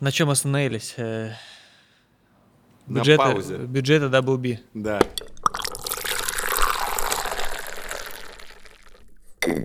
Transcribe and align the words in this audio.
На 0.00 0.12
чем 0.12 0.30
остановились? 0.30 0.94
Э, 0.96 1.32
На 2.86 3.02
паузе. 3.04 3.56
бюджеты 3.58 4.06
Double 4.06 4.36
B. 4.36 4.60
Да. 4.74 5.00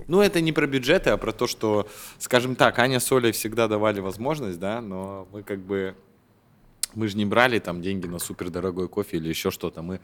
Ну, 0.08 0.22
это 0.22 0.42
не 0.42 0.52
про 0.52 0.66
бюджеты, 0.68 1.10
а 1.12 1.18
про 1.18 1.32
то, 1.32 1.48
что, 1.48 1.88
скажем 2.20 2.56
так, 2.56 2.80
Аня 2.80 3.00
с 3.00 3.12
Олей 3.12 3.32
всегда 3.32 3.68
давали 3.68 4.00
возможность, 4.00 4.60
да, 4.60 4.82
но 4.82 5.28
мы 5.32 5.44
как 5.44 5.60
бы, 5.60 5.96
мы 6.94 7.08
же 7.08 7.18
не 7.18 7.26
брали 7.26 7.60
там 7.60 7.82
деньги 7.82 8.08
на 8.08 8.20
супердорогой 8.20 8.88
кофе 8.88 9.18
или 9.18 9.30
еще 9.30 9.52
что-то. 9.52 9.82
Мы 9.82 9.98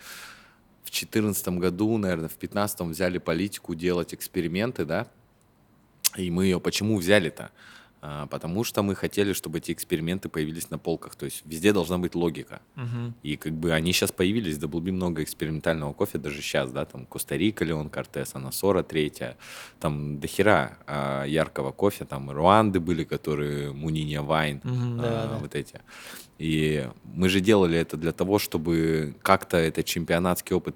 в 0.83 0.91
2014 0.91 1.47
году, 1.59 1.97
наверное, 1.97 2.27
в 2.27 2.37
2015 2.37 2.81
взяли 2.81 3.19
политику 3.19 3.73
делать 3.75 4.13
эксперименты, 4.13 4.85
да, 4.85 5.07
и 6.15 6.29
мы 6.31 6.45
ее 6.45 6.59
почему 6.59 6.97
взяли-то? 6.97 7.51
А, 8.01 8.27
Потому 8.27 8.63
что 8.63 8.81
мы 8.83 8.95
хотели, 8.95 9.33
чтобы 9.33 9.57
эти 9.57 9.71
эксперименты 9.71 10.29
появились 10.29 10.69
на 10.69 10.77
полках. 10.77 11.15
То 11.15 11.25
есть 11.25 11.43
везде 11.45 11.73
должна 11.73 11.97
быть 11.97 12.15
логика. 12.15 12.61
Мгм. 12.75 13.13
И 13.23 13.35
как 13.35 13.53
бы 13.53 13.73
они 13.73 13.91
сейчас 13.91 14.11
появились, 14.11 14.57
B 14.57 14.91
много 14.91 15.23
экспериментального 15.23 15.93
кофе, 15.93 16.17
даже 16.17 16.41
сейчас, 16.41 16.71
да, 16.71 16.85
там 16.85 17.05
Коста-Рика, 17.05 17.65
Леон 17.65 17.89
Кортес, 17.89 18.35
Анасора 18.35 18.83
третья, 18.83 19.35
там 19.79 20.19
дохера 20.19 20.77
а, 20.87 21.25
яркого 21.25 21.71
кофе, 21.71 22.05
там 22.05 22.29
Руанды 22.31 22.79
были, 22.79 23.03
которые 23.03 23.73
Муниня 23.73 24.21
Вайн, 24.21 24.61
Мгм, 24.63 24.99
а, 24.99 25.03
да, 25.03 25.27
да. 25.27 25.37
вот 25.39 25.55
эти. 25.55 25.81
И 26.37 26.87
мы 27.03 27.27
же 27.29 27.41
делали 27.41 27.77
это 27.77 27.97
для 27.97 28.13
того, 28.13 28.39
чтобы 28.39 29.15
как-то 29.21 29.57
этот 29.57 29.85
чемпионатский 29.85 30.55
опыт 30.55 30.75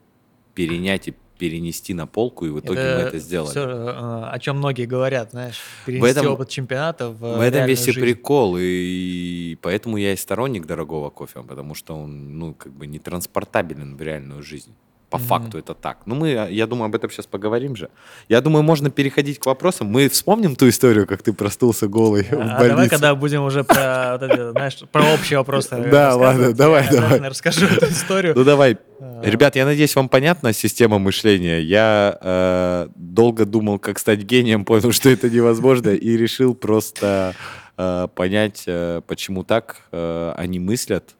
перенять 0.55 1.07
и 1.07 1.13
перенести 1.43 1.93
на 1.93 2.07
полку, 2.07 2.45
и 2.45 2.49
в 2.49 2.59
итоге 2.61 2.79
мы 2.79 3.01
это 3.07 3.19
сделали. 3.19 3.49
всё, 3.51 3.63
э, 3.69 4.29
о 4.31 4.39
чем 4.39 4.57
многие 4.57 4.85
говорят, 4.85 5.31
знаешь, 5.31 5.59
перенести 5.85 6.11
этом- 6.19 6.33
опыт 6.33 6.47
чемпионата 6.49 7.09
в, 7.09 7.19
В 7.37 7.41
этом 7.41 7.65
весь 7.67 7.81
и 7.87 7.91
жизнь. 7.91 7.99
прикол, 7.99 8.55
и 8.59 9.57
поэтому 9.61 9.97
я 9.97 10.13
и 10.13 10.15
сторонник 10.15 10.65
дорогого 10.65 11.09
кофе, 11.09 11.43
потому 11.43 11.75
что 11.75 11.95
он, 11.95 12.39
ну, 12.39 12.53
как 12.53 12.71
бы 12.71 12.87
не 12.87 12.99
транспортабелен 12.99 13.97
в 13.97 14.01
реальную 14.01 14.41
жизнь. 14.41 14.71
По 15.13 15.19
Мгм. 15.19 15.27
факту 15.27 15.57
это 15.59 15.75
так. 15.75 15.97
Ну, 16.07 16.15
мы, 16.15 16.47
я 16.49 16.65
думаю, 16.65 16.85
об 16.87 16.95
этом 16.95 17.11
сейчас 17.11 17.27
поговорим 17.27 17.75
же. 17.75 17.89
Я 18.29 18.41
думаю, 18.41 18.63
можно 18.63 18.89
переходить 18.89 19.37
к 19.37 19.45
вопросам. 19.45 19.85
Мы 19.85 20.09
вспомним 20.09 20.55
ту 20.55 20.67
историю, 20.67 21.05
как 21.05 21.21
ты 21.21 21.33
простулся 21.33 21.87
голый 21.87 22.23
в 22.23 22.33
А 22.33 22.37
давай, 22.37 22.69
больнице. 22.71 22.89
когда 22.89 23.13
будем 23.13 23.43
уже 23.43 23.63
про, 23.63 24.17
знаешь, 24.19 24.79
про 24.91 25.03
общие 25.13 25.37
вопросы 25.37 25.87
Да, 25.91 26.15
ладно, 26.15 26.51
давай, 26.53 26.85
я 26.85 26.89
давай. 26.89 27.03
обязательно 27.05 27.29
расскажу 27.29 27.67
эту 27.67 27.85
историю. 27.85 28.33
Ну, 28.35 28.43
давай. 28.43 28.77
А, 28.99 29.21
Ребят, 29.23 29.55
я 29.55 29.65
надеюсь, 29.65 29.95
вам 29.95 30.09
понятна 30.09 30.51
система 30.51 30.97
мышления. 30.97 31.59
Я 31.61 32.17
э, 32.19 32.87
долго 32.95 33.45
думал, 33.45 33.77
как 33.77 33.99
стать 33.99 34.21
гением, 34.23 34.65
понял, 34.65 34.91
что 34.91 35.09
это 35.09 35.29
невозможно, 35.29 35.89
и 35.89 36.17
решил 36.17 36.55
просто 36.55 37.35
э, 37.77 38.07
понять, 38.15 38.63
э, 38.65 39.01
почему 39.05 39.43
так 39.43 39.81
э, 39.91 40.33
они 40.37 40.57
мыслят, 40.57 41.13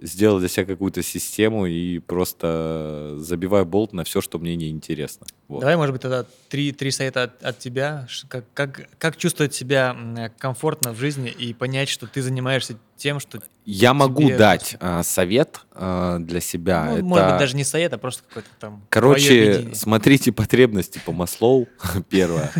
сделать 0.00 0.40
для 0.40 0.48
себя 0.48 0.64
какую-то 0.66 1.02
систему 1.02 1.66
и 1.66 1.98
просто 1.98 3.14
забиваю 3.18 3.66
болт 3.66 3.92
на 3.92 4.04
все, 4.04 4.20
что 4.20 4.38
мне 4.38 4.56
неинтересно. 4.56 5.26
Вот. 5.48 5.60
Давай, 5.60 5.76
может 5.76 5.92
быть, 5.92 6.02
тогда 6.02 6.24
три, 6.48 6.72
три 6.72 6.90
совета 6.90 7.24
от, 7.24 7.42
от 7.42 7.58
тебя. 7.58 8.06
Как, 8.28 8.44
как, 8.54 8.88
как 8.98 9.16
чувствовать 9.16 9.54
себя 9.54 9.96
комфортно 10.38 10.92
в 10.92 10.98
жизни 10.98 11.30
и 11.30 11.52
понять, 11.54 11.88
что 11.88 12.06
ты 12.06 12.22
занимаешься 12.22 12.76
тем, 12.96 13.20
что... 13.20 13.40
Я 13.64 13.94
могу 13.94 14.22
тебе 14.22 14.36
дать 14.38 14.76
э, 14.80 15.02
совет 15.02 15.60
э, 15.72 16.18
для 16.20 16.40
себя. 16.40 16.84
ну, 16.84 16.94
Это- 16.96 17.04
Может 17.04 17.28
быть, 17.28 17.38
даже 17.38 17.56
не 17.56 17.64
совет, 17.64 17.92
а 17.92 17.98
просто 17.98 18.22
какой-то 18.28 18.48
там... 18.58 18.82
Короче, 18.88 19.70
смотрите 19.74 20.32
потребности 20.32 21.00
по 21.04 21.12
Маслоу, 21.12 21.68
первое. 22.08 22.52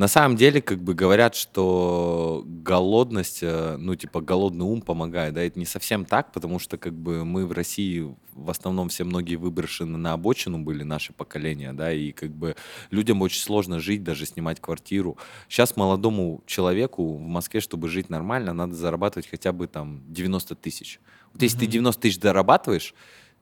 На 0.00 0.08
самом 0.08 0.34
деле, 0.38 0.62
как 0.62 0.82
бы 0.82 0.94
говорят, 0.94 1.34
что 1.34 2.42
голодность, 2.46 3.40
э, 3.42 3.76
ну, 3.76 3.94
типа, 3.94 4.22
голодный 4.22 4.64
ум 4.64 4.80
помогает, 4.80 5.34
да, 5.34 5.42
это 5.42 5.58
не 5.58 5.66
совсем 5.66 6.06
так, 6.06 6.32
потому 6.32 6.58
что, 6.58 6.78
как 6.78 6.94
бы, 6.94 7.26
мы 7.26 7.44
в 7.44 7.52
России 7.52 8.16
в 8.32 8.48
основном 8.48 8.88
все 8.88 9.04
многие 9.04 9.36
выброшены 9.36 9.98
на 9.98 10.14
обочину 10.14 10.58
были, 10.60 10.84
наше 10.84 11.12
поколение, 11.12 11.74
да, 11.74 11.92
и, 11.92 12.12
как 12.12 12.30
бы, 12.30 12.56
людям 12.90 13.20
очень 13.20 13.42
сложно 13.42 13.78
жить, 13.78 14.02
даже 14.02 14.24
снимать 14.24 14.58
квартиру. 14.58 15.18
Сейчас 15.50 15.76
молодому 15.76 16.42
человеку 16.46 17.18
в 17.18 17.20
Москве, 17.20 17.60
чтобы 17.60 17.88
жить 17.88 18.08
нормально, 18.08 18.54
надо 18.54 18.74
зарабатывать 18.76 19.28
хотя 19.28 19.52
бы, 19.52 19.66
там, 19.66 20.00
90 20.08 20.54
тысяч. 20.54 20.98
Вот 21.34 21.42
если 21.42 21.58
ты 21.58 21.64
Мгм. 21.66 21.72
90 21.72 22.00
тысяч 22.00 22.18
зарабатываешь, 22.22 22.94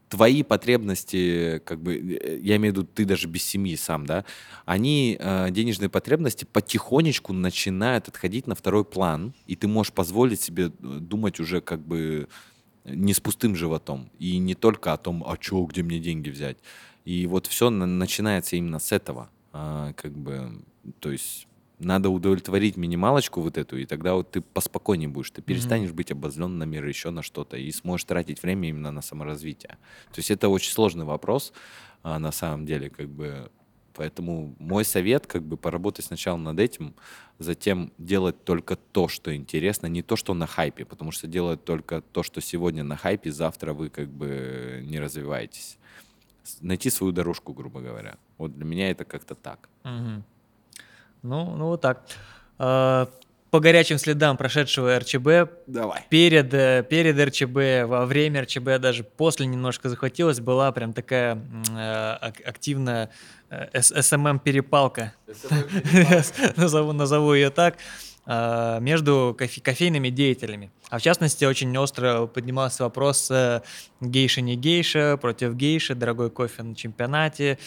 твои 0.08 0.42
потребности, 0.42 1.60
как 1.64 1.80
бы, 1.82 1.96
э, 1.96 2.38
я 2.42 2.56
имею 2.56 2.74
в 2.74 2.76
виду, 2.78 2.88
ты 2.94 3.04
даже 3.04 3.28
без 3.28 3.42
семьи 3.44 3.76
сам, 3.76 4.06
да, 4.06 4.24
они, 4.66 5.16
э, 5.20 5.50
денежные 5.50 5.88
потребности 5.88 6.46
потихонечку 6.50 7.32
начинают 7.32 8.08
отходить 8.08 8.47
на 8.47 8.54
второй 8.54 8.84
план, 8.84 9.34
и 9.47 9.56
ты 9.56 9.68
можешь 9.68 9.92
позволить 9.92 10.41
себе 10.41 10.66
э, 10.66 10.70
думать 10.80 11.41
уже 11.41 11.60
как 11.60 11.80
бы 11.80 12.28
не 12.84 13.12
с 13.12 13.20
пустым 13.20 13.54
животом, 13.54 14.10
и 14.18 14.38
не 14.38 14.54
только 14.54 14.92
о 14.92 14.97
том, 14.97 15.22
а 15.26 15.36
чё, 15.36 15.64
где 15.64 15.82
мне 15.82 15.98
деньги 15.98 16.30
взять. 16.30 16.56
И 17.04 17.26
вот 17.26 17.47
все 17.47 17.70
начинается 17.70 18.56
именно 18.56 18.78
с 18.78 18.92
этого, 18.92 19.30
А, 19.52 19.92
как 19.94 20.12
бы, 20.12 20.62
то 21.00 21.10
есть 21.10 21.48
надо 21.78 22.11
удовлетворить 22.11 22.77
минималочку 22.77 23.41
вот 23.41 23.56
эту, 23.56 23.78
и 23.78 23.87
тогда 23.87 24.15
вот 24.15 24.33
ты 24.33 24.41
поспокойнее 24.41 25.09
будешь, 25.09 25.31
ты 25.31 25.43
перестанешь 25.43 25.93
быть 25.93 26.11
обозлен 26.11 26.59
на 26.59 26.65
мир, 26.65 26.84
еще 26.84 27.11
на 27.11 27.22
что-то, 27.22 27.56
и 27.56 27.71
сможешь 27.72 28.05
тратить 28.05 28.43
время 28.43 28.69
именно 28.69 28.91
на 28.91 29.03
саморазвитие. 29.03 29.78
То 30.12 30.19
есть 30.19 30.31
это 30.31 30.49
очень 30.49 30.72
сложный 30.72 31.05
вопрос, 31.05 31.53
а, 32.03 32.19
на 32.19 32.33
самом 32.33 32.66
деле, 32.66 32.91
как 32.91 33.09
бы, 33.09 33.50
поэтому 33.94 34.55
мой 34.59 34.84
совет, 34.84 35.27
как 35.27 35.43
бы, 35.43 35.56
поработать 35.56 36.06
сначала 36.06 36.37
над 36.37 36.59
этим, 36.59 36.94
затем 37.39 37.93
делать 37.99 38.45
только 38.45 38.77
то, 38.77 39.09
что 39.09 39.34
интересно, 39.34 39.87
не 39.87 40.03
то, 40.03 40.16
что 40.16 40.34
на 40.34 40.47
хайпе, 40.47 40.84
потому 40.84 41.12
что 41.12 41.27
делать 41.27 41.65
только 41.65 42.00
то, 42.00 42.22
что 42.22 42.41
сегодня 42.41 42.83
на 42.83 42.97
хайпе, 42.97 43.31
завтра 43.31 43.72
вы, 43.72 43.89
как 43.89 44.09
бы, 44.09 44.83
не 44.84 44.99
развиваетесь. 44.99 45.78
Найти 46.60 46.91
свою 46.91 47.12
дорожку, 47.12 47.53
грубо 47.53 47.81
говоря. 47.81 48.16
Вот 48.39 48.55
для 48.55 48.65
меня 48.65 48.91
это 48.91 49.05
как-то 49.05 49.34
так. 49.34 49.69
Мгм. 49.84 50.25
Ну, 51.22 51.54
ну 51.56 51.66
вот 51.66 51.80
так. 51.80 52.02
А, 52.58 53.08
По 53.50 53.60
горячим 53.60 53.96
следам 53.98 54.36
прошедшего 54.36 54.98
РЧБ, 54.98 55.28
Давай. 55.66 56.02
перед, 56.10 56.52
э, 56.52 56.84
перед 56.88 57.18
РЧБ, 57.18 57.88
во 57.88 58.04
время 58.04 58.42
РЧБ, 58.42 58.78
даже 58.78 59.04
после 59.04 59.46
немножко 59.46 59.88
захватилась, 59.88 60.38
была 60.40 60.70
прям 60.72 60.92
такая 60.92 61.36
э, 61.70 62.16
ак- 62.20 62.42
активная 62.46 63.08
э, 63.48 63.80
СММ-перепалка, 63.80 65.12
назову, 66.56 66.92
назову 66.92 67.32
ее 67.34 67.48
так, 67.50 67.76
между 68.28 69.34
кофе- 69.39 69.62
кофейными 69.62 70.11
деятелями. 70.11 70.71
А 70.91 70.99
в 70.99 71.03
частности, 71.03 71.44
очень 71.44 71.77
остро 71.77 72.27
поднимался 72.27 72.84
вопрос 72.84 73.31
э, 73.31 73.62
гейша 74.00 74.41
не 74.41 74.55
гейша, 74.56 75.19
против 75.21 75.55
гейши, 75.55 75.94
дорогой 75.94 76.31
кофе 76.31 76.62
на 76.62 76.75
чемпионате, 76.75 77.59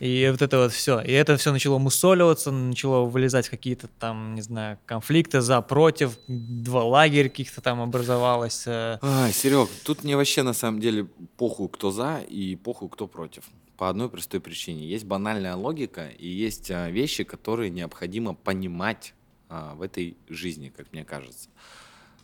и 0.00 0.28
вот 0.30 0.42
это 0.42 0.58
вот 0.58 0.72
все. 0.72 1.00
И 1.00 1.10
это 1.12 1.36
все 1.36 1.52
начало 1.52 1.78
мусоливаться, 1.78 2.50
начало 2.50 3.04
вылезать 3.04 3.48
какие-то 3.48 3.88
там, 3.98 4.34
не 4.34 4.42
знаю, 4.42 4.78
конфликты 4.86 5.40
за, 5.40 5.60
против, 5.60 6.18
два 6.26 6.84
лагеря 6.84 7.28
каких-то 7.28 7.60
там 7.60 7.80
образовалось. 7.80 8.64
э. 8.66 8.98
Ай, 9.02 9.32
Серег, 9.32 9.68
тут 9.84 10.04
мне 10.04 10.16
вообще 10.16 10.42
на 10.42 10.52
самом 10.52 10.80
деле 10.80 11.06
похуй, 11.36 11.68
кто 11.68 11.90
за 11.90 12.18
и 12.28 12.56
похуй, 12.56 12.88
кто 12.88 13.06
против. 13.06 13.44
По 13.76 13.88
одной 13.88 14.08
простой 14.08 14.40
причине. 14.40 14.84
Есть 14.86 15.04
банальная 15.04 15.54
логика 15.54 16.08
и 16.08 16.26
есть 16.28 16.68
а, 16.72 16.90
вещи, 16.90 17.22
которые 17.22 17.70
необходимо 17.70 18.34
понимать 18.34 19.14
а, 19.48 19.74
в 19.74 19.82
этой 19.82 20.16
жизни, 20.28 20.72
как 20.74 20.92
мне 20.92 21.04
кажется. 21.04 21.48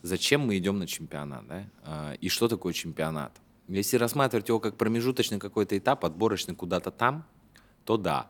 Зачем 0.01 0.41
мы 0.41 0.57
идем 0.57 0.77
на 0.79 0.87
чемпионат, 0.87 1.47
да? 1.47 1.67
А, 1.83 2.13
и 2.13 2.29
что 2.29 2.47
такое 2.47 2.73
чемпионат? 2.73 3.41
Если 3.67 3.97
рассматривать 3.97 4.47
его 4.47 4.59
как 4.59 4.77
промежуточный 4.77 5.39
какой-то 5.39 5.77
этап, 5.77 6.05
отборочный 6.05 6.55
куда-то 6.55 6.91
там, 6.91 7.25
то 7.83 7.97
да. 7.97 8.29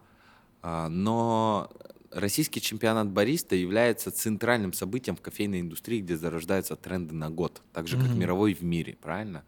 А, 0.61 0.87
но 0.87 1.69
российский 2.11 2.61
чемпионат 2.61 3.09
бариста 3.09 3.55
является 3.55 4.11
центральным 4.11 4.71
событием 4.73 5.15
в 5.15 5.21
кофейной 5.21 5.59
индустрии, 5.59 5.99
где 5.99 6.15
зарождаются 6.15 6.75
тренды 6.75 7.13
на 7.13 7.29
год, 7.29 7.61
так 7.73 7.87
же, 7.87 7.97
как 7.97 8.07
Мгм. 8.07 8.19
мировой 8.19 8.53
в 8.53 8.63
мире, 8.63 8.97
правильно? 9.01 9.43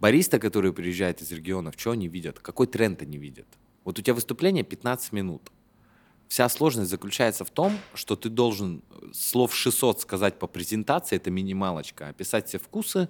Бариста, 0.00 0.38
которые 0.38 0.72
приезжают 0.72 1.20
из 1.20 1.30
регионов, 1.30 1.74
что 1.76 1.90
они 1.90 2.08
видят? 2.08 2.40
Какой 2.40 2.66
тренд 2.66 3.02
они 3.02 3.18
видят? 3.18 3.46
Вот 3.84 3.98
у 3.98 4.02
тебя 4.02 4.14
выступление 4.14 4.64
15 4.64 5.12
минут. 5.12 5.50
Вся 6.30 6.48
сложность 6.48 6.88
заключается 6.90 7.44
в 7.44 7.50
том, 7.50 7.76
что 7.92 8.14
ты 8.14 8.28
должен 8.28 8.82
слов 9.12 9.52
600 9.52 10.00
сказать 10.00 10.38
по 10.38 10.46
презентации, 10.46 11.16
это 11.16 11.28
минималочка, 11.28 12.06
описать 12.06 12.46
все 12.46 12.60
вкусы, 12.60 13.08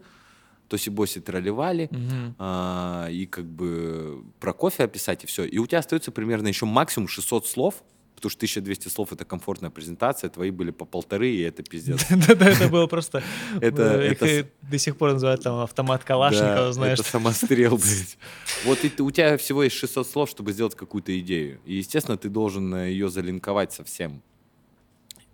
тоси-боси 0.70 1.20
тролливали, 1.20 1.88
Мгм. 1.90 2.34
а, 2.38 3.08
и 3.10 3.26
как 3.26 3.44
бы 3.44 4.24
про 4.40 4.54
кофе 4.54 4.84
описать, 4.84 5.22
и 5.24 5.26
все. 5.26 5.44
И 5.44 5.58
у 5.58 5.66
тебя 5.66 5.80
остается 5.80 6.10
примерно 6.12 6.48
еще 6.48 6.64
максимум 6.64 7.08
600 7.08 7.46
слов, 7.46 7.84
потому 8.20 8.30
что 8.30 8.38
1200 8.38 8.88
слов— 8.88 9.12
это 9.12 9.24
комфортная 9.24 9.70
презентация, 9.70 10.28
твои 10.28 10.50
были 10.50 10.70
по 10.70 10.84
полторы, 10.84 11.30
и 11.30 11.40
это 11.40 11.62
пиздец. 11.62 12.06
Да-да, 12.10 12.50
это 12.50 12.68
было 12.68 12.86
просто... 12.86 13.22
Это- 13.60 14.00
э, 14.24 14.44
до 14.62 14.78
сих 14.78 14.96
пор 14.96 15.14
называют 15.14 15.42
там 15.42 15.60
автомат 15.60 16.04
Калашникова, 16.04 16.72
знаешь. 16.72 17.00
это 17.00 17.08
самострел, 17.08 17.76
блядь. 17.78 18.18
Вот 18.64 18.78
у 19.00 19.10
тебя 19.10 19.38
всего 19.38 19.62
есть 19.62 19.76
600 19.76 20.06
слов, 20.06 20.30
чтобы 20.30 20.52
сделать 20.52 20.74
какую-то 20.74 21.18
идею. 21.20 21.60
И, 21.64 21.74
естественно, 21.74 22.18
ты 22.18 22.28
должен 22.28 22.74
э, 22.74 22.90
ее 22.90 23.08
залинковать 23.08 23.72
со 23.72 23.84
всем. 23.84 24.22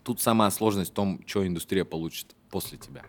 Тут 0.05 0.21
самая 0.21 0.51
сложность 0.51 0.93
в 0.93 0.95
том, 0.95 1.21
что 1.27 1.45
индустрия 1.45 1.85
получит 1.85 2.37
после 2.51 2.79
тебя. 2.79 3.03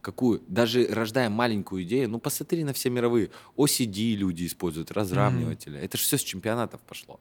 Какую? 0.00 0.42
Даже 0.48 0.86
рождая 0.86 1.28
маленькую 1.28 1.82
идею, 1.82 2.08
ну 2.08 2.18
посмотри 2.18 2.64
на 2.64 2.72
все 2.72 2.88
мировые. 2.88 3.30
OCD 3.56 4.14
люди 4.14 4.46
используют, 4.46 4.90
разравниватели. 4.90 5.78
Mm-hmm. 5.78 5.84
Это 5.84 5.98
же 5.98 6.04
все 6.04 6.16
с 6.16 6.22
чемпионатов 6.22 6.80
пошло. 6.80 7.20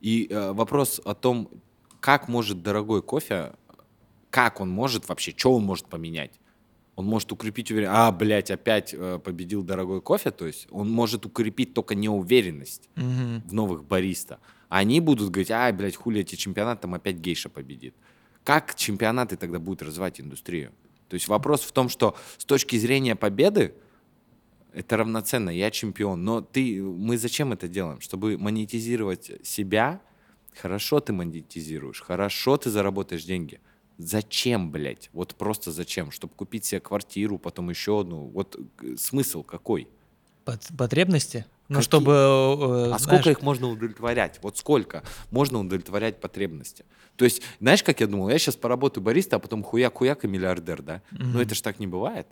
И 0.00 0.28
э, 0.30 0.52
вопрос 0.52 1.00
о 1.04 1.14
том, 1.14 1.50
как 2.00 2.28
может 2.28 2.62
дорогой 2.62 3.02
кофе, 3.02 3.54
как 4.30 4.60
он 4.60 4.68
может 4.68 5.08
вообще, 5.08 5.32
что 5.36 5.54
он 5.54 5.64
может 5.64 5.86
поменять? 5.86 6.32
Он 6.94 7.04
может 7.04 7.30
укрепить 7.32 7.70
уверенность. 7.70 7.98
А, 7.98 8.12
блядь, 8.12 8.50
опять 8.50 8.94
э, 8.94 9.18
победил 9.22 9.62
дорогой 9.62 10.00
кофе. 10.00 10.30
То 10.30 10.46
есть 10.46 10.66
он 10.70 10.90
может 10.90 11.26
укрепить 11.26 11.74
только 11.74 11.94
неуверенность 11.94 12.88
mm-hmm. 12.96 13.48
в 13.48 13.52
новых 13.52 13.84
бариста. 13.84 14.38
Они 14.68 15.00
будут 15.00 15.30
говорить, 15.30 15.50
ай, 15.50 15.72
блядь, 15.72 15.96
хули 15.96 16.20
эти 16.20 16.36
чемпионаты, 16.36 16.82
там 16.82 16.94
опять 16.94 17.16
гейша 17.16 17.48
победит. 17.48 17.94
Как 18.44 18.74
чемпионаты 18.74 19.36
тогда 19.36 19.58
будут 19.58 19.82
развивать 19.82 20.20
индустрию? 20.20 20.72
То 21.08 21.14
есть 21.14 21.28
вопрос 21.28 21.62
в 21.62 21.72
том, 21.72 21.88
что 21.88 22.16
с 22.38 22.44
точки 22.44 22.76
зрения 22.76 23.14
победы, 23.14 23.74
это 24.76 24.98
равноценно, 24.98 25.48
я 25.50 25.70
чемпион. 25.70 26.22
Но 26.22 26.42
ты, 26.42 26.82
мы 26.82 27.16
зачем 27.16 27.52
это 27.52 27.66
делаем? 27.66 28.00
Чтобы 28.00 28.36
монетизировать 28.36 29.32
себя, 29.42 30.02
хорошо 30.54 31.00
ты 31.00 31.14
монетизируешь, 31.14 32.02
хорошо 32.02 32.58
ты 32.58 32.70
заработаешь 32.70 33.24
деньги. 33.24 33.60
Зачем, 33.96 34.70
блядь? 34.70 35.08
Вот 35.14 35.34
просто 35.34 35.72
зачем? 35.72 36.10
Чтобы 36.10 36.34
купить 36.34 36.66
себе 36.66 36.80
квартиру, 36.80 37.38
потом 37.38 37.70
еще 37.70 38.00
одну. 38.00 38.26
Вот 38.26 38.60
э, 38.82 38.96
смысл 38.98 39.42
какой? 39.42 39.88
Потребности? 40.76 41.46
Ну, 41.68 41.80
чтобы... 41.80 42.12
Э, 42.12 42.14
а 42.16 42.98
знаешь... 42.98 43.02
сколько 43.02 43.30
их 43.30 43.40
можно 43.40 43.68
удовлетворять? 43.68 44.38
Вот 44.42 44.58
сколько 44.58 45.02
можно 45.30 45.60
удовлетворять 45.60 46.20
потребности? 46.20 46.84
То 47.16 47.24
есть, 47.24 47.40
знаешь, 47.60 47.82
как 47.82 48.00
я 48.00 48.06
думал, 48.06 48.28
я 48.28 48.38
сейчас 48.38 48.56
поработаю 48.56 49.02
бариста, 49.02 49.36
а 49.36 49.38
потом 49.38 49.64
хуяк-хуяк 49.64 50.24
и 50.24 50.28
миллиардер, 50.28 50.82
да? 50.82 50.96
Mm-hmm. 51.12 51.24
Но 51.32 51.40
это 51.40 51.54
же 51.54 51.62
так 51.62 51.78
не 51.78 51.86
бывает. 51.86 52.26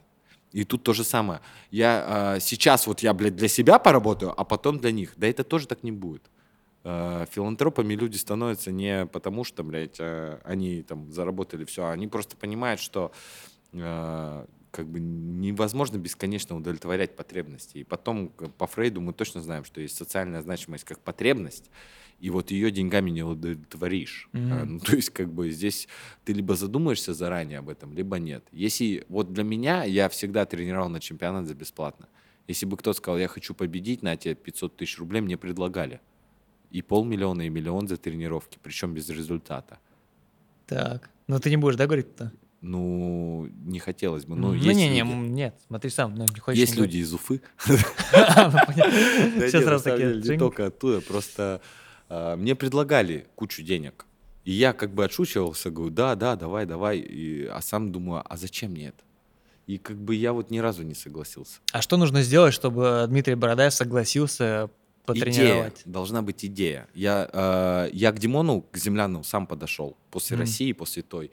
И 0.55 0.65
тут 0.65 0.85
то 0.85 0.93
же 0.93 1.03
самое. 1.03 1.41
Я 1.73 2.37
э, 2.37 2.41
сейчас 2.41 2.87
вот 2.87 3.01
я, 3.01 3.13
блядь, 3.13 3.35
для 3.35 3.49
себя 3.49 3.81
поработаю, 3.81 4.33
а 4.41 4.45
потом 4.45 4.79
для 4.79 4.93
них. 4.93 5.13
Да 5.17 5.27
это 5.27 5.43
тоже 5.43 5.67
так 5.67 5.83
не 5.83 5.91
будет. 5.91 6.31
Э, 6.85 7.27
филантропами 7.29 7.95
люди 7.95 8.17
становятся 8.17 8.71
не 8.71 9.05
потому, 9.07 9.43
что, 9.43 9.65
блядь, 9.65 9.97
э, 9.99 10.39
они 10.45 10.83
там 10.83 11.11
заработали 11.11 11.65
все, 11.65 11.87
а 11.87 11.91
они 11.91 12.07
просто 12.07 12.37
понимают, 12.37 12.81
что 12.81 13.11
э, 13.73 14.47
как 14.71 14.87
бы 14.87 15.01
невозможно 15.01 15.99
бесконечно 15.99 16.57
удовлетворять 16.57 17.17
потребности. 17.17 17.79
И 17.79 17.85
потом 17.85 18.29
по 18.29 18.69
Фрейду 18.69 19.01
мы 19.01 19.13
точно 19.13 19.41
знаем, 19.41 19.65
что 19.65 19.81
есть 19.81 19.97
социальная 19.97 20.41
значимость 20.41 20.85
как 20.85 21.01
потребность, 21.01 21.69
и 22.25 22.31
вот 22.31 22.51
ее 22.51 22.71
деньгами 22.71 23.11
не 23.11 23.23
удовлетворишь. 23.23 24.31
Mm-hmm. 24.33 24.65
Ну, 24.65 24.79
то 24.79 24.97
есть 24.97 25.11
как 25.11 25.31
бы 25.31 25.51
здесь 25.51 25.89
ты 26.25 26.33
либо 26.33 26.55
задумаешься 26.55 27.13
заранее 27.13 27.59
об 27.59 27.69
этом, 27.69 27.93
либо 27.93 28.19
нет. 28.19 28.43
Если 28.51 29.05
вот 29.11 29.35
для 29.35 29.45
меня, 29.45 29.85
я 29.85 30.09
всегда 30.09 30.47
тренировал 30.47 30.89
на 30.89 31.01
чемпионат 31.01 31.47
за 31.47 31.55
бесплатно. 31.55 32.09
Если 32.49 32.65
бы 32.65 32.79
кто-то 32.79 32.97
сказал, 32.97 33.19
я 33.19 33.29
хочу 33.29 33.53
победить, 33.55 34.01
на 34.03 34.17
тебе 34.17 34.35
500 34.35 34.75
тысяч 34.75 34.99
рублей, 34.99 35.21
мне 35.21 35.37
предлагали. 35.37 36.01
И 36.71 36.81
полмиллиона, 36.81 37.43
и 37.43 37.51
миллион 37.51 37.89
за 37.89 37.99
тренировки, 37.99 38.59
причем 38.63 38.95
без 38.95 39.11
результата. 39.11 39.79
Так, 40.67 41.11
но 41.27 41.39
ты 41.39 41.51
не 41.51 41.59
будешь, 41.59 41.77
да, 41.77 41.85
говорить-то? 41.85 42.33
Ну, 42.63 43.51
не 43.67 43.81
хотелось 43.81 44.25
бы. 44.25 44.35
Ну, 44.35 44.49
ну 44.49 44.55
не, 44.55 44.73
не, 44.73 44.89
не, 44.89 45.03
нет, 45.03 45.61
смотри 45.67 45.91
сам. 45.91 46.15
Ну, 46.15 46.25
не 46.25 46.41
хочешь 46.41 46.59
есть 46.59 46.77
люди 46.77 46.97
из 46.97 47.13
Уфы. 47.13 47.43
Все 47.67 49.61
сразу 49.61 49.85
такие. 49.85 50.23
Не 50.23 50.39
только 50.39 50.69
оттуда, 50.69 51.03
просто 51.03 51.61
мне 52.09 52.55
предлагали 52.55 53.27
кучу 53.35 53.63
денег. 53.63 54.07
И 54.45 54.53
я 54.53 54.73
как 54.73 54.93
бы 54.93 55.05
отшучивался, 55.05 55.71
говорю, 55.71 55.91
да, 55.91 56.15
да, 56.15 56.37
давай, 56.37 56.67
давай. 56.67 56.99
И, 56.99 57.47
а 57.47 57.61
сам 57.63 57.93
думаю, 57.93 58.23
а 58.29 58.37
зачем 58.37 58.73
мне 58.73 58.89
это? 58.89 59.03
И 59.67 59.79
как 59.79 59.97
бы 59.97 60.15
я 60.15 60.33
вот 60.33 60.51
ни 60.51 60.59
разу 60.59 60.83
не 60.83 60.95
согласился. 60.95 61.61
А 61.73 61.81
что 61.81 61.97
нужно 61.97 62.23
сделать, 62.23 62.53
чтобы 62.53 63.07
Дмитрий 63.09 63.35
Бородаев 63.35 63.73
согласился 63.73 64.69
потренировать? 65.07 65.81
Идея. 65.81 65.93
Должна 65.93 66.21
быть 66.21 66.45
идея. 66.45 66.87
Я, 66.95 67.31
э, 67.33 67.89
я 67.93 68.13
к 68.13 68.19
Димону, 68.19 68.61
к 68.71 68.77
земляну 68.77 69.25
сам 69.25 69.47
подошел 69.47 69.97
после 70.11 70.37
mm. 70.37 70.41
России, 70.41 70.73
после 70.73 71.03
той. 71.03 71.31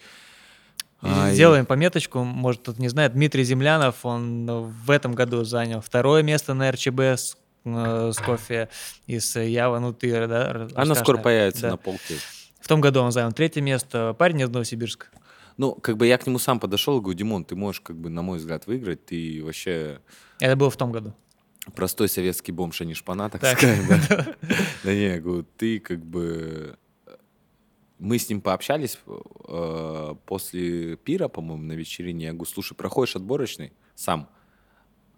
А, 1.02 1.34
Сделаем 1.34 1.66
и... 1.66 1.68
пометочку, 1.68 2.24
может, 2.24 2.64
тут 2.64 2.80
не 2.80 2.88
знает, 2.88 3.14
Дмитрий 3.14 3.44
Землянов, 3.44 4.06
он 4.06 4.46
в 4.46 4.92
этом 4.92 5.14
году 5.14 5.44
занял 5.44 5.82
второе 5.82 6.22
место 6.22 6.54
на 6.54 6.72
РЧБ 6.72 7.00
с, 7.00 7.34
э, 7.34 7.38
с 7.64 8.18
кофе 8.18 8.70
из 9.08 9.36
Ява 9.36 9.80
Нутыра, 9.80 10.28
да? 10.28 10.68
Она 10.76 10.96
скоро 10.96 11.18
появится 11.18 11.64
да. 11.64 11.70
на 11.72 11.78
полке. 11.78 12.16
В 12.60 12.68
том 12.68 12.82
году 12.82 13.02
он 13.02 13.12
занял 13.12 13.32
третье 13.32 13.62
место, 13.62 14.16
парень 14.18 14.42
из 14.42 14.50
Новосибирска. 14.50 15.08
Ну, 15.58 15.76
как 15.76 15.98
бы 15.98 16.08
я 16.08 16.18
к 16.18 16.26
нему 16.26 16.40
сам 16.40 16.60
подошел 16.60 16.98
и 16.98 17.02
говорю, 17.02 17.18
Димон, 17.18 17.44
ты 17.44 17.56
можешь, 17.56 17.82
как 17.82 17.98
бы, 17.98 18.10
на 18.10 18.22
мой 18.22 18.38
взгляд, 18.38 18.68
выиграть, 18.68 19.06
ты 19.06 19.42
вообще... 19.44 20.00
Это 20.40 20.56
было 20.56 20.70
в 20.70 20.78
том 20.78 20.92
году. 20.92 21.14
Простой 21.76 22.10
советский 22.10 22.52
бомж, 22.52 22.82
а 22.82 22.86
не 22.86 22.94
шпана, 22.94 23.30
так, 23.30 23.42
так. 23.42 23.58
сказать. 23.58 24.08
Да? 24.10 24.36
да 24.84 24.94
не, 24.94 25.06
я 25.06 25.20
говорю, 25.20 25.46
ты 25.58 25.80
как 25.80 26.04
бы 26.04 26.78
мы 28.02 28.18
с 28.18 28.28
ним 28.28 28.42
пообщались 28.42 28.98
э, 29.48 30.16
после 30.26 30.96
пира, 30.98 31.28
по-моему, 31.28 31.64
на 31.64 31.74
вечерине. 31.74 32.26
Я 32.26 32.34
говорю, 32.34 32.52
слушай, 32.52 32.74
проходишь 32.74 33.16
отборочный 33.16 33.74
сам, 33.94 34.28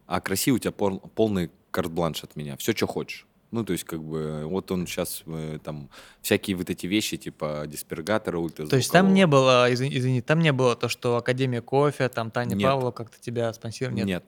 а 0.05 0.21
красивый 0.21 0.57
у 0.57 0.59
тебя 0.59 0.71
пол, 0.71 0.99
полный 1.15 1.51
карт-бланш 1.71 2.23
от 2.23 2.35
меня, 2.35 2.57
все, 2.57 2.73
что 2.73 2.87
хочешь. 2.87 3.27
Ну, 3.51 3.63
то 3.63 3.73
есть, 3.73 3.83
как 3.83 4.03
бы, 4.03 4.45
вот 4.47 4.71
он 4.71 4.87
сейчас 4.87 5.21
э, 5.27 5.59
там 5.63 5.89
всякие 6.23 6.55
вот 6.55 6.71
эти 6.71 6.87
вещи, 6.87 7.17
типа 7.17 7.65
диспергатора, 7.67 8.39
ультразвукового. 8.39 8.69
То 8.71 8.77
есть 8.77 8.91
там 8.91 9.13
не 9.13 9.27
было, 9.27 9.71
извини, 9.71 9.95
извини, 9.95 10.21
там 10.21 10.39
не 10.39 10.51
было 10.51 10.75
то, 10.75 10.89
что 10.89 11.17
Академия 11.17 11.61
кофе, 11.61 12.09
там 12.09 12.31
Таня 12.31 12.55
Нет. 12.55 12.67
Павлова 12.67 12.91
как-то 12.91 13.21
тебя 13.21 13.53
спонсировала? 13.53 13.97
Нет. 13.97 14.07
Нет. 14.07 14.23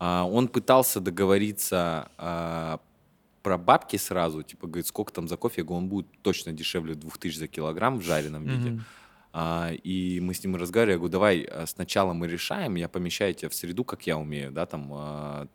А, 0.00 0.24
он 0.24 0.48
пытался 0.48 1.00
договориться 1.00 2.10
а, 2.18 2.80
про 3.42 3.56
бабки 3.56 3.98
сразу, 3.98 4.42
типа, 4.42 4.66
говорит, 4.66 4.88
сколько 4.88 5.12
там 5.12 5.28
за 5.28 5.36
кофе, 5.36 5.60
я 5.60 5.64
говорю, 5.64 5.84
он 5.84 5.88
будет 5.88 6.06
точно 6.22 6.52
дешевле 6.52 6.96
2000 6.96 7.38
за 7.38 7.46
килограмм 7.46 8.00
в 8.00 8.02
жареном 8.02 8.44
виде. 8.44 8.70
Mm-hmm. 8.70 8.80
А, 8.80 8.82
и 9.82 10.18
мы 10.22 10.32
с 10.32 10.42
ним 10.42 10.56
разговаривали, 10.56 10.92
я 10.92 10.98
говорю, 10.98 11.12
давай 11.12 11.42
а, 11.42 11.66
сначала 11.66 12.14
мы 12.14 12.26
решаем, 12.26 12.76
я 12.76 12.88
помещаю 12.88 13.34
тебя 13.34 13.50
в 13.50 13.54
среду, 13.54 13.84
как 13.84 14.06
я 14.06 14.16
умею, 14.16 14.50
да, 14.50 14.66
там. 14.66 14.90
А... 14.92 15.48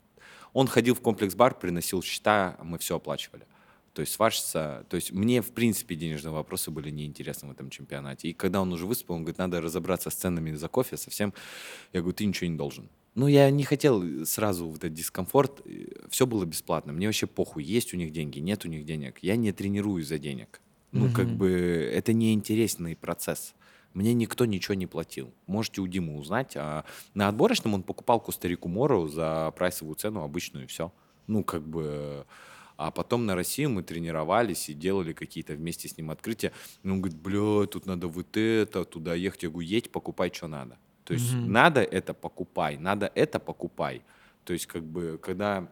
Он 0.54 0.68
ходил 0.68 0.96
в 0.96 1.02
комплекс-бар, 1.02 1.58
приносил 1.58 2.04
счета, 2.04 2.58
мы 2.62 2.78
все 2.78 2.98
оплачивали. 2.98 3.46
То 3.94 4.02
есть 4.02 4.14
сварщица, 4.14 4.86
то 4.90 4.96
есть 4.96 5.12
мне, 5.12 5.42
в 5.42 5.52
принципе, 5.52 5.96
денежные 5.96 6.32
вопросы 6.32 6.72
были 6.72 6.92
неинтересны 6.92 7.50
в 7.50 7.52
этом 7.52 7.70
чемпионате. 7.70 8.30
И 8.30 8.34
когда 8.34 8.62
он 8.62 8.72
уже 8.72 8.86
выступил, 8.86 9.16
он 9.16 9.22
говорит, 9.22 9.38
надо 9.38 9.62
разобраться 9.62 10.10
с 10.10 10.14
ценами 10.14 10.54
за 10.54 10.68
кофе 10.68 10.98
совсем. 10.98 11.34
Я 11.92 12.02
говорю, 12.02 12.16
ты 12.16 12.26
ничего 12.26 12.50
не 12.50 12.58
должен. 12.58 12.90
Ну, 13.16 13.28
я 13.28 13.50
не 13.50 13.64
хотел 13.64 14.04
э, 14.04 14.26
сразу 14.26 14.70
в 14.70 14.76
этот 14.78 14.94
дискомфорт. 14.94 15.62
Все 16.10 16.26
было 16.26 16.46
бесплатно. 16.46 16.94
Мне 16.94 17.08
вообще 17.08 17.28
похуй, 17.28 17.64
есть 17.64 17.94
у 17.94 17.98
них 17.98 18.12
деньги, 18.12 18.40
нет 18.40 18.64
у 18.64 18.70
них 18.70 18.86
денег. 18.86 19.20
Я 19.22 19.36
не 19.36 19.52
тренируюсь 19.52 20.08
за 20.08 20.18
денег. 20.18 20.62
Ну, 20.92 21.08
mm-hmm. 21.08 21.14
как 21.14 21.28
бы 21.28 21.50
это 21.50 22.14
неинтересный 22.14 22.96
процесс. 22.96 23.56
Мне 23.94 24.14
никто 24.14 24.46
ничего 24.46 24.74
не 24.74 24.88
платил. 24.88 25.34
Можете 25.48 25.82
у 25.82 25.88
Димы 25.88 26.18
узнать. 26.18 26.54
А 26.56 26.86
на 27.14 27.28
отборочном 27.28 27.74
он 27.74 27.84
покупал 27.84 28.20
Кустарику 28.20 28.70
Мору 28.70 29.08
за 29.08 29.54
прайсовую 29.56 29.96
цену 29.96 30.24
обычную, 30.24 30.66
и 30.66 30.68
все. 30.68 30.92
Ну, 31.28 31.44
как 31.44 31.68
бы... 31.68 32.26
А 32.78 32.90
потом 32.90 33.28
на 33.28 33.36
Россию 33.36 33.70
мы 33.70 33.84
тренировались 33.84 34.70
и 34.70 34.74
делали 34.74 35.14
какие-то 35.14 35.54
вместе 35.54 35.88
с 35.88 35.98
ним 35.98 36.10
открытия. 36.10 36.52
И 36.82 36.90
он 36.90 37.00
говорит, 37.00 37.20
бля, 37.20 37.68
тут 37.68 37.86
надо 37.86 38.08
вот 38.08 38.36
это, 38.36 38.86
туда 38.86 39.14
ехать. 39.14 39.44
Я 39.44 39.50
говорю, 39.50 39.68
едь, 39.68 39.92
покупай, 39.92 40.32
что 40.34 40.48
надо. 40.48 40.78
То 41.04 41.14
есть 41.14 41.34
mm-hmm. 41.34 41.48
надо 41.48 41.82
это 41.82 42.14
покупай, 42.14 42.78
надо 42.78 43.12
это 43.14 43.40
покупай. 43.40 44.02
То 44.46 44.54
есть 44.54 44.66
как 44.66 44.84
бы 44.84 45.20
когда 45.22 45.70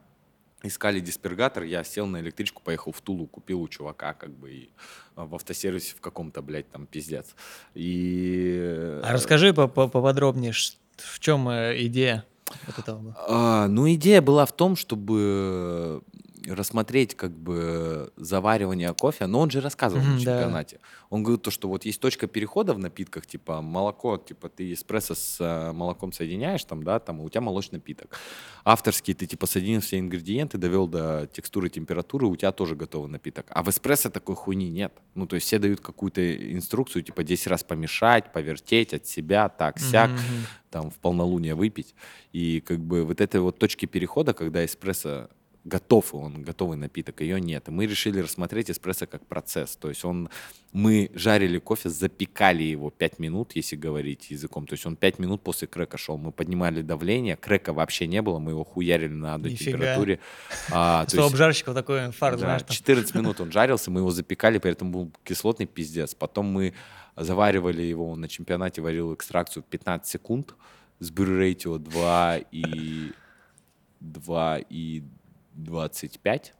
искали 0.64 1.00
диспергатор, 1.00 1.64
я 1.64 1.84
сел 1.84 2.06
на 2.06 2.20
электричку, 2.20 2.62
поехал 2.62 2.92
в 2.92 3.02
Тулу, 3.02 3.28
купил 3.28 3.62
у 3.62 3.68
чувака 3.68 4.14
как 4.14 4.32
бы 4.32 4.52
и 4.52 4.70
а, 5.16 5.26
в 5.26 5.36
автосервисе 5.36 5.96
в 5.96 6.02
каком-то, 6.02 6.42
блядь, 6.42 6.70
там 6.70 6.86
пиздец. 6.86 7.36
И... 7.74 9.00
А 9.04 9.14
расскажи 9.14 9.54
поподробнее, 9.54 10.52
в 10.52 11.20
чем 11.20 11.48
э, 11.50 11.76
идея 11.86 12.26
вот 12.68 12.80
этого? 12.80 13.16
А, 13.28 13.68
ну, 13.68 13.90
идея 13.94 14.22
была 14.22 14.46
в 14.46 14.52
том, 14.52 14.76
чтобы 14.76 16.02
рассмотреть 16.48 17.16
как 17.16 17.32
бы 17.32 18.12
заваривание 18.16 18.94
кофе, 18.94 19.28
но 19.28 19.40
он 19.40 19.50
же 19.50 19.62
рассказывал 19.62 20.04
mm-hmm, 20.04 20.14
на 20.14 20.20
чемпионате. 20.20 20.80
Да. 20.82 20.88
Он 21.10 21.24
говорил 21.24 21.40
то, 21.40 21.52
что 21.52 21.68
вот 21.68 21.86
есть 21.86 22.00
точка 22.00 22.28
перехода 22.28 22.74
в 22.74 22.80
напитках, 22.80 23.26
типа 23.26 23.62
молоко, 23.62 24.18
типа 24.18 24.50
ты 24.50 24.74
эспрессо 24.74 25.16
с 25.16 25.74
молоком 25.74 26.12
соединяешь, 26.12 26.64
там, 26.64 26.84
да, 26.84 27.00
там, 27.00 27.20
у 27.22 27.30
тебя 27.30 27.42
молочный 27.42 27.80
напиток. 27.80 28.18
Авторский 28.64 29.14
ты 29.14 29.26
типа 29.26 29.48
соединил 29.48 29.82
все 29.82 30.00
ингредиенты, 30.00 30.58
довел 30.58 30.88
до 30.88 31.28
текстуры, 31.32 31.70
температуры, 31.70 32.28
у 32.28 32.36
тебя 32.36 32.52
тоже 32.52 32.76
готовый 32.76 33.10
напиток. 33.10 33.48
А 33.50 33.64
в 33.64 33.70
эспрессо 33.70 34.10
такой 34.10 34.36
хуйни 34.36 34.70
нет. 34.70 34.94
Ну, 35.16 35.26
то 35.26 35.36
есть 35.36 35.48
все 35.48 35.60
дают 35.60 35.82
какую-то 35.82 36.54
инструкцию, 36.54 37.04
типа 37.04 37.24
10 37.24 37.48
раз 37.48 37.64
помешать, 37.64 38.32
повертеть 38.32 38.94
от 38.94 39.08
себя, 39.08 39.50
так, 39.50 39.80
сяк, 39.80 40.12
mm-hmm. 40.12 40.46
там, 40.70 40.92
в 40.92 40.96
полнолуние 40.96 41.56
выпить. 41.56 41.96
И 42.32 42.62
как 42.62 42.80
бы 42.80 43.04
вот 43.04 43.22
этой 43.22 43.42
вот 43.42 43.58
точки 43.58 43.86
перехода, 43.86 44.34
когда 44.34 44.64
эспрессо 44.64 45.30
готов, 45.66 46.16
он 46.16 46.42
готовый 46.42 46.78
напиток, 46.78 47.22
ее 47.22 47.40
нет. 47.40 47.68
И 47.68 47.72
мы 47.72 47.86
решили 47.86 48.20
рассмотреть 48.20 48.72
эспрессо 48.72 49.08
как 49.08 49.26
процесс. 49.26 49.76
То 49.76 49.90
есть 49.90 50.06
он, 50.06 50.30
мы 50.72 51.12
жарили 51.14 51.60
кофе, 51.60 51.90
запекали 51.90 52.64
его 52.64 52.90
5 52.90 53.20
минут, 53.20 53.52
если 53.56 53.76
говорить 53.76 54.32
языком. 54.32 54.66
То 54.66 54.74
есть 54.74 54.86
он 54.86 54.96
5 54.96 55.20
минут 55.20 55.42
после 55.42 55.68
крека 55.68 55.98
шел. 55.98 56.18
Мы 56.18 56.32
поднимали 56.32 56.82
давление, 56.82 57.36
крека 57.36 57.74
вообще 57.74 58.08
не 58.08 58.22
было, 58.22 58.40
мы 58.40 58.52
его 58.52 58.64
хуярили 58.64 59.14
на 59.14 59.36
одной 59.36 59.52
Нифига. 59.52 59.72
температуре. 59.72 60.20
А, 60.72 61.06
Что 61.10 61.26
обжарщиков 61.26 61.76
такой 61.76 62.06
инфаркт, 62.06 62.40
да, 62.40 62.60
знаешь. 62.60 62.64
14 62.68 63.16
минут 63.16 63.40
он 63.42 63.52
жарился, 63.52 63.92
мы 63.92 64.00
его 64.00 64.12
запекали, 64.12 64.58
при 64.60 64.72
этом 64.72 64.92
был 64.92 65.12
кислотный 65.24 65.66
пиздец. 65.66 66.16
Потом 66.16 66.48
мы 66.48 66.74
заваривали 67.16 67.82
его, 67.82 68.10
он 68.10 68.22
на 68.22 68.30
чемпионате 68.30 68.82
варил 68.82 69.14
экстракцию 69.14 69.64
15 69.64 70.10
секунд 70.10 70.56
с 71.00 71.12
брюрейтио 71.12 71.78
2 71.78 72.38
и 72.52 73.12
2 74.00 74.60
и 74.70 75.04
2,25, 75.60 76.52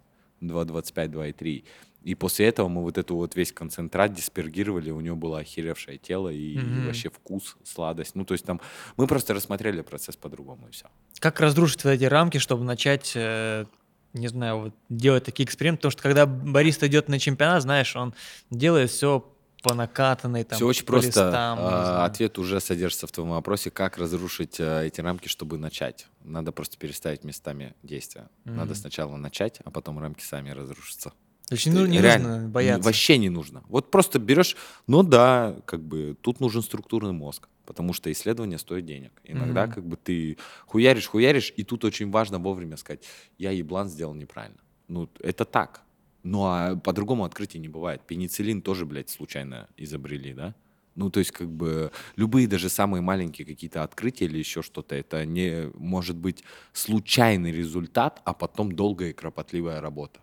2,25, 0.42 1.08
2,3. 1.08 1.64
И 2.04 2.16
после 2.16 2.48
этого 2.48 2.70
мы 2.70 2.82
вот 2.82 2.98
эту 2.98 3.16
вот 3.16 3.36
весь 3.36 3.52
концентрат 3.52 4.14
диспергировали, 4.14 4.90
у 4.90 5.02
него 5.02 5.18
было 5.18 5.40
охеревшее 5.40 5.98
тело 5.98 6.30
и, 6.30 6.56
mm-hmm. 6.56 6.84
и 6.84 6.86
вообще 6.86 7.10
вкус, 7.10 7.58
сладость. 7.64 8.16
Ну, 8.16 8.24
то 8.24 8.34
есть 8.34 8.46
там 8.46 8.62
мы 8.96 9.06
просто 9.06 9.34
рассмотрели 9.34 9.82
процесс 9.82 10.16
по-другому 10.16 10.68
и 10.70 10.72
все. 10.72 10.86
Как 11.20 11.40
разрушить 11.42 11.84
эти 11.84 12.06
рамки, 12.06 12.38
чтобы 12.38 12.64
начать, 12.64 13.12
э, 13.16 13.66
не 14.14 14.30
знаю, 14.30 14.60
вот 14.60 14.76
делать 14.88 15.26
такие 15.26 15.46
эксперименты? 15.46 15.80
Потому 15.80 15.92
что 15.92 16.04
когда 16.04 16.26
бариста 16.26 16.88
идет 16.88 17.10
на 17.10 17.20
чемпионат, 17.20 17.64
знаешь, 17.64 17.94
он 17.96 18.14
делает 18.50 18.92
все 18.92 19.30
по 19.62 19.74
накатанной 19.74 20.44
там. 20.44 20.58
Все 20.58 20.66
очень 20.66 20.86
просто. 20.86 21.08
Листам, 21.08 21.60
а, 21.62 22.06
ответ 22.06 22.38
уже 22.38 22.60
содержится 22.60 23.08
в 23.08 23.12
твоем 23.12 23.32
вопросе, 23.32 23.72
как 23.72 23.98
разрушить 23.98 24.60
а, 24.60 24.84
эти 24.84 25.02
рамки, 25.02 25.28
чтобы 25.28 25.58
начать. 25.58 26.08
Надо 26.24 26.52
просто 26.52 26.78
переставить 26.78 27.24
местами 27.24 27.76
действия. 27.84 28.30
Mm-hmm. 28.46 28.52
Надо 28.54 28.76
сначала 28.76 29.16
начать, 29.18 29.60
а 29.64 29.72
потом 29.72 30.00
рамки 30.00 30.24
сами 30.24 30.52
разрушатся. 30.52 31.14
То 31.48 31.56
есть 31.56 31.66
не, 31.66 31.88
не 31.88 32.00
Реально, 32.00 32.36
нужно 32.36 32.50
бояться. 32.50 32.86
Вообще 32.86 33.18
не 33.18 33.30
нужно. 33.30 33.64
Вот 33.70 33.90
просто 33.90 34.20
берешь, 34.20 34.56
ну 34.86 35.02
да, 35.02 35.56
как 35.66 35.82
бы 35.82 36.16
тут 36.22 36.40
нужен 36.40 36.62
структурный 36.62 37.12
мозг, 37.12 37.50
потому 37.66 37.94
что 37.94 38.12
исследование 38.12 38.60
стоит 38.60 38.86
денег. 38.86 39.12
Иногда 39.24 39.66
mm-hmm. 39.66 39.74
как 39.74 39.86
бы 39.86 39.98
ты 39.98 40.38
хуяришь, 40.68 41.08
хуяришь, 41.08 41.52
и 41.58 41.64
тут 41.64 41.86
очень 41.86 42.12
важно 42.12 42.38
вовремя 42.38 42.78
сказать, 42.78 43.04
я 43.40 43.50
еблан 43.50 43.90
сделал 43.90 44.14
неправильно. 44.14 44.60
Ну, 44.88 45.10
это 45.20 45.44
так. 45.44 45.82
Ну, 46.30 46.46
а 46.46 46.76
по-другому 46.76 47.24
открытий 47.24 47.58
не 47.58 47.70
бывает. 47.70 48.02
Пенициллин 48.06 48.62
тоже, 48.62 48.86
блядь, 48.86 49.10
случайно 49.10 49.68
изобрели, 49.78 50.34
да? 50.34 50.54
Ну, 50.94 51.10
то 51.10 51.20
есть, 51.20 51.32
как 51.32 51.50
бы, 51.50 51.92
любые 52.18 52.48
даже 52.48 52.70
самые 52.70 53.02
маленькие 53.02 53.48
какие-то 53.48 53.82
открытия 53.82 54.26
или 54.26 54.38
еще 54.38 54.62
что-то, 54.62 54.96
это 54.96 55.26
не 55.26 55.72
может 55.74 56.18
быть 56.18 56.44
случайный 56.72 57.52
результат, 57.52 58.22
а 58.26 58.34
потом 58.34 58.74
долгая 58.74 59.10
и 59.10 59.14
кропотливая 59.14 59.82
работа. 59.82 60.20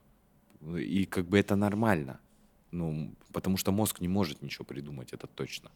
И 0.78 1.06
как 1.06 1.28
бы 1.28 1.40
это 1.40 1.56
нормально. 1.56 2.20
Ну, 2.70 3.12
потому 3.32 3.56
что 3.56 3.72
мозг 3.72 4.00
не 4.00 4.08
может 4.08 4.42
ничего 4.42 4.64
придумать, 4.64 5.12
это 5.12 5.26
точно. 5.26 5.70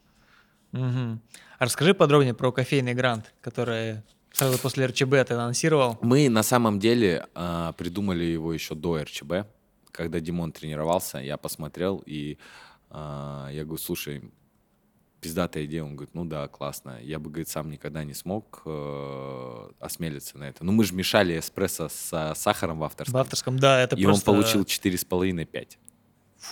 Угу. 0.73 1.19
А 1.59 1.65
расскажи 1.65 1.93
подробнее 1.93 2.35
про 2.35 2.53
кофейный 2.53 2.95
грант, 2.95 3.35
который 3.41 4.03
сразу 4.33 4.61
после 4.61 4.87
РЧБ 4.87 5.11
ты 5.27 5.35
анонсировал. 5.35 5.99
Мы 6.03 6.29
на 6.29 6.45
самом 6.45 6.79
деле 6.79 7.27
э, 7.35 7.73
придумали 7.77 8.23
его 8.23 8.53
еще 8.53 8.77
до 8.77 9.03
РЧБ 9.03 9.33
когда 9.93 10.21
Димон 10.21 10.53
тренировался, 10.53 11.19
я 11.19 11.37
посмотрел, 11.37 12.03
и 12.07 12.39
э, 12.91 13.49
я 13.53 13.65
говорю, 13.65 13.79
слушай, 13.79 14.31
пиздатая 15.21 15.65
идея. 15.67 15.85
Он 15.85 15.97
говорит, 15.97 16.15
ну 16.15 16.25
да, 16.25 16.49
классно. 16.49 16.99
Я 17.03 17.19
бы, 17.19 17.31
говорит, 17.31 17.49
сам 17.49 17.71
никогда 17.71 18.05
не 18.05 18.15
смог 18.15 18.63
э, 18.65 19.71
осмелиться 19.79 20.39
на 20.39 20.49
это. 20.49 20.65
Ну 20.65 20.73
мы 20.73 20.85
же 20.85 20.95
мешали 20.95 21.39
эспрессо 21.39 21.89
с 21.89 22.35
сахаром 22.35 22.79
в 22.79 22.85
авторском. 22.85 23.15
В 23.15 23.19
авторском, 23.19 23.59
да, 23.59 23.81
это 23.81 23.97
и 23.97 24.05
просто... 24.05 24.31
Он 24.31 24.37
получил 24.39 24.63
4,5-5. 24.63 25.77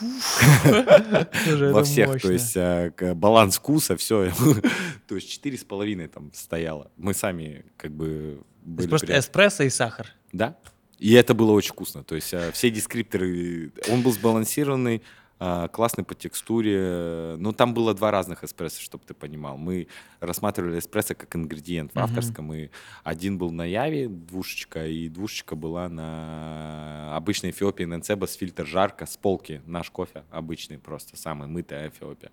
Во 1.72 1.82
всех, 1.82 2.20
то 2.20 2.30
есть 2.30 2.56
э, 2.56 2.92
баланс 3.14 3.56
вкуса, 3.56 3.96
все, 3.96 4.30
то 5.08 5.14
есть 5.14 5.30
четыре 5.30 5.56
с 5.56 5.64
половиной 5.64 6.08
там 6.08 6.30
стояло. 6.34 6.90
Мы 6.98 7.14
сами 7.14 7.64
как 7.78 7.92
бы 7.92 8.42
Просто 8.88 9.18
эспрессо 9.18 9.64
и 9.64 9.70
сахар. 9.70 10.08
Да. 10.32 10.58
И 10.98 11.12
это 11.12 11.34
было 11.34 11.52
очень 11.52 11.72
вкусно. 11.72 12.02
То 12.02 12.14
есть 12.14 12.34
а, 12.34 12.50
все 12.52 12.70
дескрипторы, 12.70 13.72
он 13.90 14.02
был 14.02 14.12
сбалансированный, 14.12 15.02
а, 15.40 15.68
классный 15.68 16.02
по 16.02 16.14
текстуре. 16.14 17.36
Но 17.38 17.52
там 17.52 17.72
было 17.72 17.94
два 17.94 18.10
разных 18.10 18.42
эспрессо, 18.42 18.80
чтобы 18.82 19.04
ты 19.06 19.14
понимал. 19.14 19.56
Мы 19.56 19.86
рассматривали 20.20 20.80
эспрессо 20.80 21.14
как 21.14 21.34
ингредиент 21.36 21.94
в 21.94 21.98
авторском. 21.98 22.50
Mm-hmm. 22.50 22.66
И 22.66 22.70
один 23.04 23.38
был 23.38 23.52
на 23.52 23.64
Яве, 23.64 24.08
двушечка, 24.08 24.86
и 24.86 25.08
двушечка 25.08 25.54
была 25.54 25.88
на 25.88 27.16
обычной 27.16 27.50
Эфиопии 27.50 27.84
Ненцеба 27.84 28.26
с 28.26 28.34
фильтр 28.34 28.66
жарко, 28.66 29.06
с 29.06 29.16
полки. 29.16 29.62
Наш 29.66 29.90
кофе 29.90 30.24
обычный 30.30 30.78
просто, 30.78 31.16
самый 31.16 31.46
мытая 31.46 31.90
Эфиопия. 31.90 32.32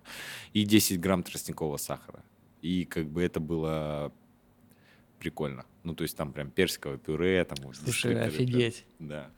И 0.52 0.64
10 0.64 1.00
грамм 1.00 1.22
тростникового 1.22 1.76
сахара. 1.76 2.24
И 2.62 2.84
как 2.84 3.08
бы 3.08 3.22
это 3.22 3.38
было 3.38 4.12
прикольно. 5.18 5.64
Ну, 5.82 5.94
то 5.94 6.02
есть 6.02 6.16
там 6.16 6.32
прям 6.32 6.50
персиковое 6.50 6.98
пюре. 6.98 7.44
Там, 7.44 7.72
Слушай, 7.74 8.20
офигеть. 8.20 8.84
Да. 8.98 9.30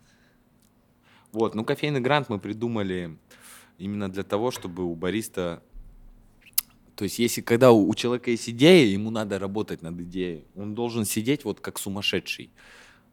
Вот, 1.33 1.55
ну, 1.55 1.65
кофейный 1.65 2.01
грант 2.01 2.29
мы 2.29 2.39
придумали 2.39 3.17
именно 3.79 4.09
для 4.11 4.23
того, 4.23 4.51
чтобы 4.51 4.85
у 4.85 4.95
бариста... 4.95 5.63
То 6.97 7.05
есть 7.05 7.19
если 7.21 7.43
когда 7.43 7.71
у, 7.71 7.89
у 7.89 7.95
человека 7.95 8.31
есть 8.31 8.49
идея, 8.49 8.87
ему 8.87 9.11
надо 9.11 9.39
работать 9.39 9.83
над 9.83 10.01
идеей. 10.01 10.45
Он 10.57 10.75
должен 10.75 11.05
сидеть 11.05 11.45
вот 11.45 11.61
как 11.61 11.79
сумасшедший. 11.79 12.51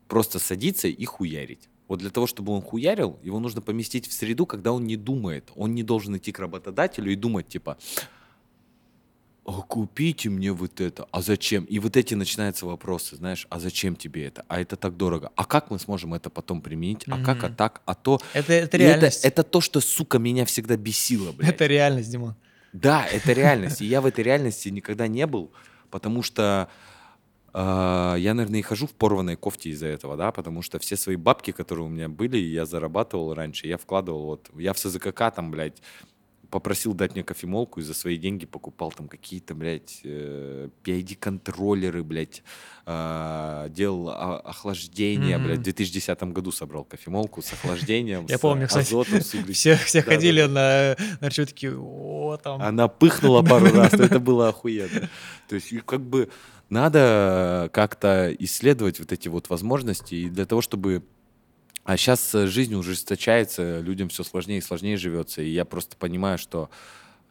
Просто 0.07 0.39
садиться 0.39 0.87
и 0.87 1.05
хуярить. 1.05 1.69
Вот 1.87 1.99
для 1.99 2.09
того, 2.09 2.25
чтобы 2.25 2.51
он 2.53 2.61
хуярил, 2.61 3.19
его 3.21 3.39
нужно 3.39 3.61
поместить 3.61 4.07
в 4.07 4.13
среду, 4.13 4.47
когда 4.47 4.71
он 4.71 4.85
не 4.85 4.95
думает. 4.95 5.51
Он 5.55 5.75
не 5.75 5.83
должен 5.83 6.17
идти 6.17 6.31
к 6.31 6.39
работодателю 6.39 7.11
и 7.11 7.15
думать, 7.15 7.47
типа, 7.47 7.77
а 9.45 9.61
купите 9.61 10.29
мне 10.29 10.51
вот 10.51 10.81
это, 10.81 11.07
а 11.11 11.21
зачем? 11.21 11.65
И 11.65 11.77
вот 11.77 11.95
эти 11.95 12.15
начинаются 12.15 12.65
вопросы, 12.65 13.15
знаешь, 13.15 13.45
а 13.49 13.59
зачем 13.59 13.95
тебе 13.95 14.25
это? 14.25 14.43
А 14.47 14.59
это 14.59 14.75
так 14.75 14.97
дорого. 14.97 15.31
А 15.35 15.45
как 15.45 15.69
мы 15.69 15.77
сможем 15.77 16.15
это 16.15 16.31
потом 16.31 16.61
применить? 16.61 17.03
А 17.07 17.11
mm-hmm. 17.11 17.23
как, 17.23 17.43
а 17.43 17.49
так, 17.49 17.81
а 17.85 17.93
то? 17.93 18.19
Это, 18.33 18.53
это 18.53 18.77
реальность. 18.77 19.19
Это, 19.19 19.41
это 19.41 19.43
то, 19.43 19.61
что, 19.61 19.81
сука, 19.81 20.17
меня 20.17 20.45
всегда 20.45 20.77
бесило, 20.77 21.31
блядь. 21.31 21.51
Это 21.51 21.67
реальность, 21.67 22.09
Дима. 22.09 22.35
Да, 22.73 23.05
это 23.05 23.33
реальность. 23.33 23.81
И 23.81 23.85
я 23.85 24.01
в 24.01 24.07
этой 24.07 24.23
реальности 24.23 24.69
никогда 24.69 25.07
не 25.07 25.27
был, 25.27 25.51
потому 25.91 26.23
что 26.23 26.67
э, 27.53 28.15
я, 28.17 28.33
наверное, 28.33 28.59
и 28.59 28.63
хожу 28.63 28.87
в 28.87 28.93
порванной 28.93 29.35
кофте 29.35 29.69
из-за 29.69 29.87
этого, 29.87 30.17
да, 30.17 30.31
потому 30.31 30.63
что 30.63 30.79
все 30.79 30.97
свои 30.97 31.17
бабки, 31.17 31.51
которые 31.51 31.85
у 31.85 31.89
меня 31.89 32.09
были, 32.09 32.37
я 32.37 32.65
зарабатывал 32.65 33.35
раньше, 33.35 33.67
я 33.67 33.77
вкладывал, 33.77 34.25
вот, 34.25 34.49
я 34.57 34.73
в 34.73 34.79
СЗКК 34.79 35.31
там, 35.33 35.51
блядь, 35.51 35.81
попросил 36.55 36.93
дать 36.93 37.15
мне 37.15 37.23
кофемолку 37.25 37.81
и 37.81 37.83
за 37.83 37.93
свои 37.93 38.17
деньги 38.17 38.45
покупал 38.45 38.89
там 38.89 39.09
какие-то, 39.09 39.53
блядь, 39.53 39.99
э, 40.05 40.69
PID-контроллеры, 40.85 42.01
блядь, 42.01 42.43
э, 42.85 43.67
делал 43.71 44.07
охлаждение, 44.09 45.35
mm-hmm. 45.35 45.43
блядь, 45.43 45.59
в 45.59 45.63
2010 45.63 46.23
году 46.23 46.53
собрал 46.53 46.85
кофемолку 46.85 47.41
с 47.41 47.51
охлаждением, 47.51 48.25
Я 48.29 48.39
помню, 48.39 48.69
кстати, 48.69 48.93
все, 49.51 49.75
все 49.75 50.01
ходили 50.01 50.43
на, 50.43 50.95
на 51.19 51.29
такие, 51.29 51.77
о, 51.77 52.37
там. 52.41 52.61
Она 52.61 52.87
пыхнула 52.87 53.41
пару 53.41 53.73
раз, 53.73 53.93
это 53.93 54.21
было 54.21 54.47
охуенно. 54.47 55.09
То 55.49 55.55
есть, 55.55 55.73
как 55.85 55.99
бы, 55.99 56.29
надо 56.69 57.69
как-то 57.73 58.33
исследовать 58.39 58.99
вот 58.99 59.11
эти 59.11 59.27
вот 59.27 59.49
возможности, 59.49 60.15
и 60.15 60.29
для 60.29 60.45
того, 60.45 60.61
чтобы 60.61 61.03
а 61.85 61.97
сейчас 61.97 62.33
э, 62.33 62.47
жизнь 62.47 62.73
ужесточается, 62.73 63.79
людям 63.79 64.09
все 64.09 64.23
сложнее 64.23 64.57
и 64.57 64.61
сложнее 64.61 64.97
живется. 64.97 65.43
И 65.43 65.49
я 65.49 65.65
просто 65.65 65.95
понимаю, 65.95 66.39
что 66.39 66.71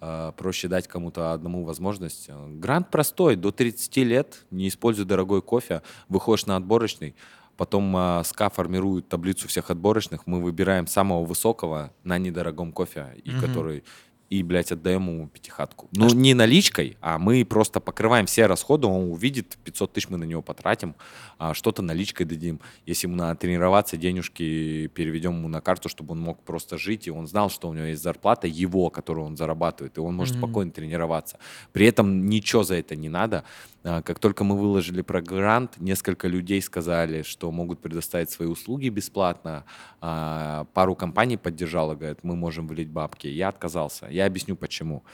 э, 0.00 0.32
проще 0.36 0.68
дать 0.68 0.86
кому-то 0.86 1.32
одному 1.32 1.64
возможность. 1.64 2.30
Грант 2.30 2.88
простой, 2.88 3.34
до 3.34 3.50
30 3.50 3.96
лет, 3.98 4.44
не 4.52 4.68
используй 4.68 5.06
дорогой 5.06 5.42
кофе, 5.42 5.82
выходишь 6.08 6.46
на 6.46 6.54
отборочный, 6.54 7.16
потом 7.56 7.96
э, 7.96 8.22
СКА 8.24 8.48
формирует 8.48 9.08
таблицу 9.08 9.48
всех 9.48 9.70
отборочных, 9.70 10.28
мы 10.28 10.40
выбираем 10.40 10.86
самого 10.86 11.24
высокого 11.24 11.92
на 12.04 12.16
недорогом 12.18 12.70
кофе, 12.70 13.08
и 13.24 13.30
mm-hmm. 13.30 13.40
который 13.40 13.82
и, 14.30 14.42
блядь, 14.42 14.72
отдаем 14.72 15.08
ему 15.08 15.28
пятихатку. 15.28 15.88
Ну, 15.92 16.06
а 16.06 16.10
не 16.10 16.34
наличкой, 16.34 16.96
а 17.00 17.18
мы 17.18 17.44
просто 17.44 17.80
покрываем 17.80 18.26
все 18.26 18.46
расходы, 18.46 18.86
он 18.86 19.10
увидит, 19.10 19.56
500 19.64 19.92
тысяч 19.92 20.08
мы 20.08 20.16
на 20.16 20.24
него 20.24 20.42
потратим, 20.42 20.94
а 21.38 21.54
что-то 21.54 21.82
наличкой 21.82 22.26
дадим. 22.26 22.60
Если 22.86 23.06
ему 23.06 23.16
надо 23.16 23.38
тренироваться, 23.38 23.96
денежки 23.96 24.88
переведем 24.88 25.34
ему 25.36 25.48
на 25.48 25.60
карту, 25.60 25.88
чтобы 25.88 26.12
он 26.12 26.20
мог 26.20 26.42
просто 26.42 26.78
жить, 26.78 27.06
и 27.06 27.10
он 27.10 27.26
знал, 27.26 27.50
что 27.50 27.68
у 27.68 27.74
него 27.74 27.86
есть 27.86 28.02
зарплата 28.02 28.46
его, 28.46 28.90
которую 28.90 29.26
он 29.26 29.36
зарабатывает, 29.36 29.96
и 29.98 30.00
он 30.00 30.14
может 30.14 30.34
mm-hmm. 30.34 30.38
спокойно 30.38 30.70
тренироваться. 30.70 31.38
При 31.72 31.86
этом 31.86 32.26
ничего 32.26 32.64
за 32.64 32.76
это 32.76 32.96
не 32.96 33.08
надо. 33.08 33.44
А, 33.84 34.02
как 34.02 34.18
только 34.18 34.44
мы 34.44 34.56
выложили 34.58 35.02
про 35.02 35.20
грант, 35.20 35.74
несколько 35.78 36.26
людей 36.26 36.60
сказали, 36.62 37.22
что 37.22 37.50
могут 37.52 37.80
предоставить 37.80 38.30
свои 38.30 38.48
услуги 38.48 38.88
бесплатно. 38.88 39.64
А, 40.00 40.64
пару 40.72 40.94
компаний 40.94 41.36
поддержала, 41.36 41.94
говорят, 41.94 42.24
мы 42.24 42.34
можем 42.34 42.66
влить 42.66 42.88
бабки. 42.88 43.26
Я 43.26 43.48
отказался. 43.48 44.06
Я 44.10 44.26
объясню 44.26 44.56
почему. 44.56 45.04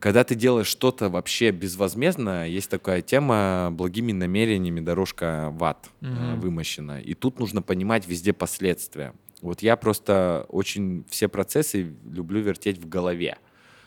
Когда 0.00 0.24
ты 0.24 0.34
делаешь 0.34 0.66
что-то 0.66 1.08
вообще 1.08 1.50
безвозмездно, 1.50 2.48
есть 2.48 2.68
такая 2.70 3.00
тема 3.00 3.68
благими 3.70 4.12
намерениями 4.12 4.80
дорожка 4.80 5.50
в 5.52 5.62
ад 5.64 5.88
э, 6.00 6.06
Мгм. 6.06 6.40
вымощена. 6.40 7.00
И 7.00 7.14
тут 7.14 7.38
нужно 7.38 7.62
понимать 7.62 8.06
везде 8.08 8.32
последствия. 8.32 9.12
Вот 9.40 9.62
я 9.62 9.76
просто 9.76 10.46
очень 10.48 11.04
все 11.10 11.28
процессы 11.28 11.94
люблю 12.10 12.40
вертеть 12.40 12.78
в 12.78 12.88
голове, 12.88 13.36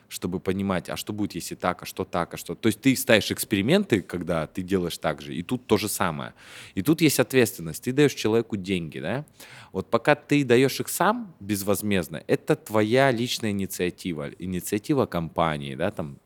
чтобы 0.09 0.39
понимать, 0.39 0.89
а 0.89 0.95
что 0.95 1.13
будет, 1.13 1.35
если 1.35 1.55
так, 1.55 1.83
а 1.83 1.85
что 1.85 2.05
так, 2.05 2.33
а 2.33 2.37
что... 2.37 2.55
То 2.55 2.67
есть 2.67 2.81
ты 2.81 2.95
ставишь 2.95 3.31
эксперименты, 3.31 4.01
когда 4.01 4.47
ты 4.47 4.61
делаешь 4.61 4.97
так 4.97 5.21
же, 5.21 5.35
и 5.35 5.43
тут 5.43 5.67
то 5.67 5.77
же 5.77 5.89
самое. 5.89 6.33
И 6.75 6.81
тут 6.81 7.01
есть 7.01 7.19
ответственность. 7.19 7.83
Ты 7.83 7.91
даешь 7.91 8.13
человеку 8.13 8.55
деньги, 8.55 8.99
да? 8.99 9.25
Вот 9.73 9.89
пока 9.89 10.15
ты 10.15 10.45
даешь 10.45 10.79
их 10.79 10.87
сам 10.87 11.35
безвозмездно, 11.39 12.23
это 12.27 12.55
твоя 12.55 13.11
личная 13.11 13.51
инициатива, 13.51 14.29
инициатива 14.39 15.05
компании, 15.05 15.75
да, 15.75 15.91
там, 15.91 16.17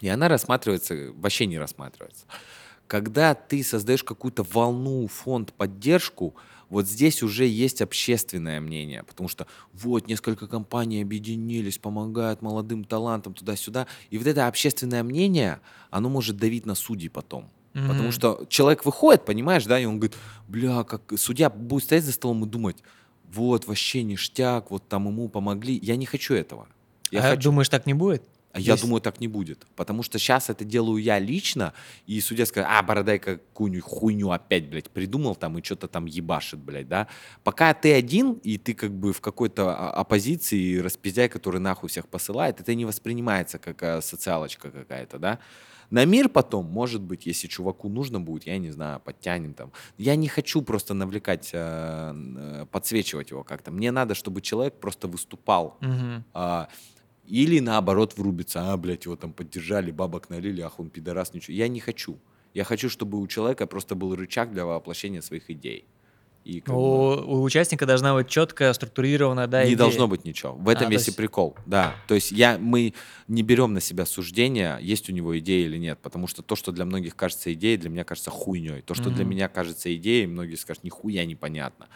и 0.00 0.08
она 0.08 0.28
рассматривается, 0.28 1.12
вообще 1.14 1.46
не 1.46 1.58
рассматривается. 1.58 2.26
Когда 2.88 3.34
ты 3.34 3.62
создаешь 3.62 4.02
какую-то 4.02 4.42
волну, 4.42 5.06
фонд, 5.06 5.52
поддержку, 5.52 6.34
вот 6.72 6.88
здесь 6.88 7.22
уже 7.22 7.46
есть 7.46 7.82
общественное 7.82 8.58
мнение, 8.60 9.02
потому 9.02 9.28
что 9.28 9.46
вот 9.74 10.08
несколько 10.08 10.46
компаний 10.48 11.02
объединились, 11.02 11.76
помогают 11.78 12.40
молодым 12.42 12.84
талантам 12.84 13.34
туда-сюда, 13.34 13.86
и 14.10 14.16
вот 14.18 14.26
это 14.26 14.46
общественное 14.46 15.02
мнение, 15.02 15.60
оно 15.90 16.08
может 16.08 16.38
давить 16.38 16.64
на 16.66 16.74
судей 16.74 17.10
потом. 17.10 17.50
Потому 17.74 18.04
Мгм. 18.04 18.12
что 18.12 18.46
человек 18.48 18.84
выходит, 18.86 19.24
понимаешь, 19.26 19.66
да, 19.66 19.78
и 19.78 19.84
он 19.84 19.98
говорит, 19.98 20.16
бля, 20.48 20.82
как 20.84 21.12
судья 21.16 21.50
будет 21.50 21.84
стоять 21.84 22.04
за 22.04 22.12
столом 22.12 22.44
и 22.44 22.48
думать, 22.48 22.78
вот, 23.24 23.66
вообще 23.66 24.02
ништяк, 24.02 24.70
вот 24.70 24.88
там 24.88 25.08
ему 25.08 25.28
помогли. 25.28 25.78
Я 25.82 25.96
не 25.96 26.06
хочу 26.06 26.34
этого. 26.34 26.68
Я 27.10 27.20
а 27.20 27.30
хочу 27.30 27.42
думаешь, 27.50 27.68
так 27.68 27.86
не 27.86 27.94
будет? 27.94 28.22
А 28.52 28.58
я 28.60 28.74
Здесь- 28.76 28.82
думаю, 28.82 29.00
так 29.00 29.20
не 29.20 29.28
будет. 29.28 29.66
Потому 29.76 30.02
что 30.02 30.18
сейчас 30.18 30.50
это 30.50 30.64
делаю 30.64 31.02
я 31.02 31.18
лично, 31.18 31.72
и 32.06 32.20
судья 32.20 32.44
скажет, 32.46 32.68
а, 32.70 32.82
бородай 32.82 33.18
какую-нибудь 33.18 33.82
хуйню 33.84 34.30
опять, 34.30 34.68
блядь, 34.68 34.90
придумал 34.90 35.34
там 35.36 35.58
и 35.58 35.62
что-то 35.62 35.88
там 35.88 36.04
ебашит, 36.06 36.60
блядь, 36.60 36.88
да. 36.88 37.08
Пока 37.44 37.72
ты 37.74 37.92
один, 37.94 38.34
и 38.44 38.58
ты 38.58 38.74
как 38.74 38.92
бы 38.92 39.12
в 39.12 39.20
какой-то 39.20 39.70
а, 39.74 39.90
оппозиции, 39.92 40.78
распиздяй, 40.78 41.28
который 41.28 41.60
нахуй 41.60 41.88
всех 41.88 42.06
посылает, 42.08 42.60
это 42.60 42.74
не 42.74 42.84
воспринимается 42.84 43.58
как 43.58 43.82
а, 43.82 44.00
социалочка 44.02 44.70
какая-то, 44.70 45.18
да. 45.18 45.38
На 45.90 46.06
мир 46.06 46.30
потом, 46.30 46.64
может 46.66 47.02
быть, 47.02 47.26
если 47.26 47.48
чуваку 47.48 47.90
нужно 47.90 48.18
будет, 48.18 48.46
я 48.46 48.56
не 48.56 48.70
знаю, 48.70 48.98
подтянем 49.00 49.52
там. 49.52 49.72
Я 49.98 50.16
не 50.16 50.26
хочу 50.26 50.62
просто 50.62 50.94
навлекать, 50.94 51.50
э, 51.52 52.14
э, 52.62 52.66
подсвечивать 52.70 53.30
его 53.30 53.44
как-то. 53.44 53.70
Мне 53.70 53.90
надо, 53.92 54.14
чтобы 54.14 54.40
человек 54.40 54.80
просто 54.80 55.06
выступал 55.06 55.76
Мгм. 55.82 56.24
Или 57.40 57.60
наоборот 57.60 58.16
врубится, 58.18 58.72
а, 58.72 58.76
блядь, 58.76 59.04
его 59.06 59.16
там 59.16 59.32
поддержали, 59.32 59.90
бабок 59.90 60.28
налили, 60.30 60.60
ах, 60.60 60.78
он 60.80 60.90
пидорас, 60.90 61.32
ничего. 61.34 61.56
Я 61.56 61.68
не 61.68 61.80
хочу. 61.80 62.18
Я 62.54 62.64
хочу, 62.64 62.88
чтобы 62.90 63.18
у 63.18 63.26
человека 63.26 63.66
просто 63.66 63.94
был 63.94 64.14
рычаг 64.14 64.52
для 64.52 64.64
воплощения 64.66 65.22
своих 65.22 65.48
идей. 65.50 65.84
И 66.44 66.60
как 66.60 66.74
бы 66.74 66.80
У, 66.80 67.38
у 67.38 67.42
участника 67.44 67.86
должна 67.86 68.14
быть 68.14 68.26
четко 68.28 68.72
структурированная, 68.72 69.46
да, 69.46 69.60
не 69.62 69.68
идея. 69.68 69.78
должно 69.78 70.08
быть 70.08 70.24
ничего. 70.24 70.52
В 70.54 70.68
этом 70.68 70.88
А, 70.88 70.90
весь 70.90 71.02
и 71.02 71.10
есть- 71.10 71.16
прикол. 71.16 71.54
Да. 71.66 71.94
То 72.08 72.14
есть 72.16 72.32
я, 72.32 72.58
мы 72.58 72.94
не 73.28 73.42
берем 73.42 73.72
на 73.74 73.80
себя 73.80 74.04
суждения, 74.04 74.76
есть 74.78 75.08
у 75.08 75.12
него 75.12 75.38
идея 75.38 75.64
или 75.66 75.78
нет. 75.78 76.00
Потому 76.02 76.26
что 76.26 76.42
то, 76.42 76.56
что 76.56 76.72
для 76.72 76.84
многих 76.84 77.14
кажется 77.14 77.52
идеей, 77.54 77.76
для 77.76 77.90
меня 77.90 78.02
кажется 78.04 78.30
хуйней. 78.30 78.82
То, 78.82 78.94
что 78.94 79.04
для 79.08 79.22
Мгм. 79.22 79.30
меня 79.30 79.48
кажется 79.48 79.94
идеей, 79.94 80.26
многие 80.26 80.56
скажут, 80.56 80.82
нихуя 80.84 81.24
непонятно. 81.24 81.88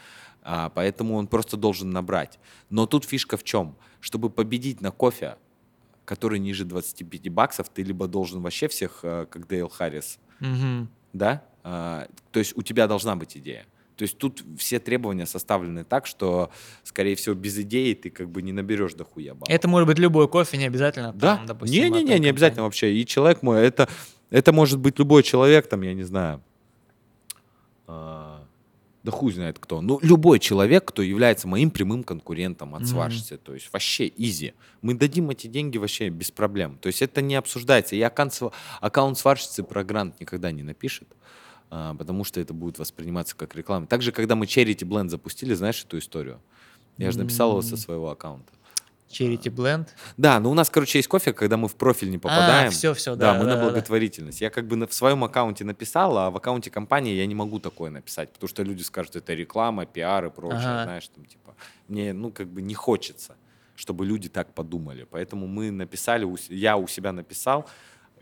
А, 0.42 0.70
поэтому 0.70 1.16
он 1.16 1.26
просто 1.26 1.56
должен 1.56 1.90
набрать. 1.90 2.38
Но 2.70 2.86
тут 2.86 3.04
фишка 3.04 3.36
в 3.36 3.44
чем? 3.44 3.76
Чтобы 4.00 4.30
победить 4.30 4.80
на 4.80 4.90
кофе, 4.90 5.36
который 6.04 6.38
ниже 6.38 6.64
25 6.64 7.28
баксов, 7.30 7.68
ты 7.68 7.82
либо 7.82 8.06
должен 8.06 8.40
вообще 8.40 8.68
всех, 8.68 9.00
э, 9.02 9.26
как 9.28 9.48
Дейл 9.48 9.68
Харрис, 9.68 10.18
Мгм. 10.40 10.88
да? 11.12 11.42
А, 11.64 12.06
то 12.30 12.38
есть 12.38 12.56
у 12.56 12.62
тебя 12.62 12.86
должна 12.86 13.16
быть 13.16 13.36
идея. 13.36 13.66
То 13.96 14.02
есть 14.02 14.18
тут 14.18 14.44
все 14.58 14.78
требования 14.78 15.24
составлены 15.26 15.82
так, 15.82 16.06
что, 16.06 16.50
скорее 16.84 17.16
всего, 17.16 17.34
без 17.34 17.58
идеи 17.58 17.94
ты 17.94 18.10
как 18.10 18.28
бы 18.28 18.42
не 18.42 18.52
наберешь 18.52 18.92
дохуя 18.94 19.32
баллов. 19.34 19.48
Это 19.48 19.66
может 19.68 19.88
быть 19.88 19.98
любой 19.98 20.28
кофе, 20.28 20.58
не 20.58 20.66
обязательно. 20.66 21.12
Да, 21.14 21.38
там, 21.38 21.46
допустим, 21.46 21.82
от 21.86 21.88
той 21.90 22.02
не 22.02 22.06
компании. 22.10 22.28
обязательно 22.28 22.62
вообще. 22.64 22.92
И 22.94 23.06
человек 23.06 23.42
мой, 23.42 23.62
это, 23.66 23.88
это 24.30 24.52
может 24.52 24.78
быть 24.78 24.98
любой 24.98 25.22
человек, 25.22 25.66
там, 25.66 25.80
я 25.82 25.94
не 25.94 26.02
знаю, 26.04 26.42
а, 27.86 28.25
да 29.06 29.12
хуй 29.12 29.32
знает 29.32 29.60
кто. 29.60 29.80
Ну, 29.80 30.00
любой 30.02 30.40
человек, 30.40 30.86
кто 30.86 31.00
является 31.00 31.46
моим 31.46 31.70
прямым 31.70 32.02
конкурентом 32.02 32.74
от 32.74 32.88
сварщицы. 32.88 33.36
То 33.36 33.54
есть 33.54 33.72
вообще 33.72 34.12
изи. 34.16 34.54
Мы 34.82 34.94
дадим 34.94 35.30
эти 35.30 35.46
деньги 35.46 35.78
вообще 35.78 36.08
без 36.08 36.32
проблем. 36.32 36.76
То 36.80 36.88
есть 36.88 37.00
это 37.02 37.22
не 37.22 37.36
обсуждается. 37.36 37.94
И 37.94 38.00
аккаунт, 38.00 38.42
аккаунт 38.80 39.16
сварщицы 39.16 39.62
про 39.62 39.84
грант 39.84 40.18
никогда 40.18 40.50
не 40.50 40.64
напишет. 40.64 41.06
а, 41.70 41.94
потому 41.94 42.24
что 42.24 42.40
это 42.40 42.52
будет 42.52 42.80
восприниматься 42.80 43.36
как 43.36 43.54
реклама. 43.54 43.86
Также, 43.86 44.10
когда 44.10 44.34
мы 44.34 44.46
Charity 44.46 44.84
Blend 44.84 45.08
запустили, 45.08 45.54
знаешь 45.54 45.84
эту 45.84 45.98
историю? 45.98 46.40
Я 46.98 47.12
же 47.12 47.18
написал 47.18 47.50
его 47.50 47.62
со 47.62 47.76
своего 47.76 48.10
аккаунта. 48.10 48.52
Charity 49.08 49.50
Blend. 49.54 49.88
Да, 50.16 50.40
но 50.40 50.50
у 50.50 50.54
нас, 50.54 50.68
короче, 50.68 50.98
есть 50.98 51.08
кофе, 51.08 51.32
когда 51.32 51.56
мы 51.56 51.68
в 51.68 51.76
профиль 51.76 52.10
не 52.10 52.18
попадаем. 52.18 52.70
все, 52.70 52.92
все, 52.94 53.14
Да, 53.14 53.30
А, 53.30 53.32
да. 53.34 53.38
мы 53.38 53.44
да, 53.44 53.50
на 53.54 53.56
да. 53.56 53.62
благотворительность. 53.70 54.40
Я 54.40 54.50
как 54.50 54.66
бы 54.66 54.76
на- 54.76 54.86
в 54.86 54.92
своем 54.92 55.22
аккаунте 55.24 55.64
написал, 55.64 56.18
а 56.18 56.30
в 56.30 56.36
аккаунте 56.36 56.70
компании 56.70 57.14
я 57.14 57.26
не 57.26 57.34
могу 57.34 57.58
такое 57.60 57.90
написать, 57.90 58.32
потому 58.32 58.48
что 58.48 58.62
люди 58.64 58.82
скажут, 58.82 59.16
это 59.16 59.32
реклама, 59.34 59.86
пиар 59.86 60.26
и 60.26 60.30
прочее, 60.30 60.58
Ага. 60.60 60.84
знаешь, 60.84 61.08
там 61.08 61.24
типа. 61.24 61.54
Мне, 61.88 62.12
ну, 62.12 62.30
как 62.32 62.48
бы 62.48 62.62
не 62.62 62.74
хочется, 62.74 63.36
чтобы 63.76 64.04
люди 64.06 64.28
так 64.28 64.52
подумали. 64.54 65.06
Поэтому 65.10 65.46
мы 65.46 65.70
написали, 65.70 66.26
я 66.52 66.76
у 66.76 66.88
себя 66.88 67.12
написал, 67.12 67.66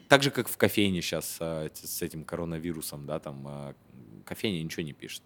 так 0.09 0.23
же, 0.23 0.31
как 0.31 0.49
в 0.49 0.57
кофейне 0.59 1.01
сейчас 1.01 1.38
с 1.40 2.03
этим 2.03 2.25
коронавирусом, 2.25 3.07
да, 3.07 3.18
там 3.20 3.44
а, 3.49 3.75
кофейня 4.27 4.62
ничего 4.62 4.83
не 4.83 4.92
пишет. 4.92 5.23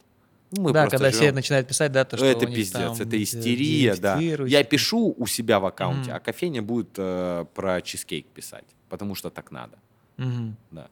Ну, 0.50 0.62
мы 0.62 0.72
да, 0.72 0.88
когда 0.88 1.10
все 1.10 1.20
живем. 1.24 1.34
начинают 1.34 1.68
писать, 1.68 1.92
да, 1.92 2.04
то, 2.04 2.16
что 2.16 2.24
это 2.26 2.46
пиздец, 2.46 2.70
там, 2.72 2.92
это 2.94 3.16
э, 3.16 3.22
истерия, 3.22 3.96
да. 3.96 4.18
Я 4.18 4.64
пишу 4.64 5.14
у 5.16 5.26
себя 5.26 5.60
в 5.60 5.66
аккаунте, 5.66 6.10
Мгм. 6.10 6.16
а 6.16 6.20
кофейня 6.20 6.62
будет 6.62 6.88
э, 6.96 7.44
про 7.54 7.82
чизкейк 7.82 8.26
писать, 8.26 8.64
потому 8.88 9.14
что 9.14 9.28
так 9.30 9.50
надо. 9.50 9.76
Мгм. 10.16 10.56
Да. 10.70 10.88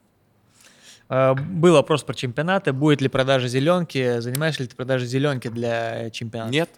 А, 1.09 1.33
Был 1.35 1.73
вопрос 1.73 2.03
про 2.03 2.13
чемпионаты. 2.13 2.71
Будет 2.73 3.01
ли 3.01 3.07
продажа 3.07 3.47
зеленки? 3.47 4.19
Занимаешься 4.19 4.63
ли 4.63 4.69
ты 4.69 4.75
продажей 4.75 5.07
зеленки 5.07 5.47
для 5.47 6.09
чемпионата? 6.11 6.51
Нет, 6.53 6.69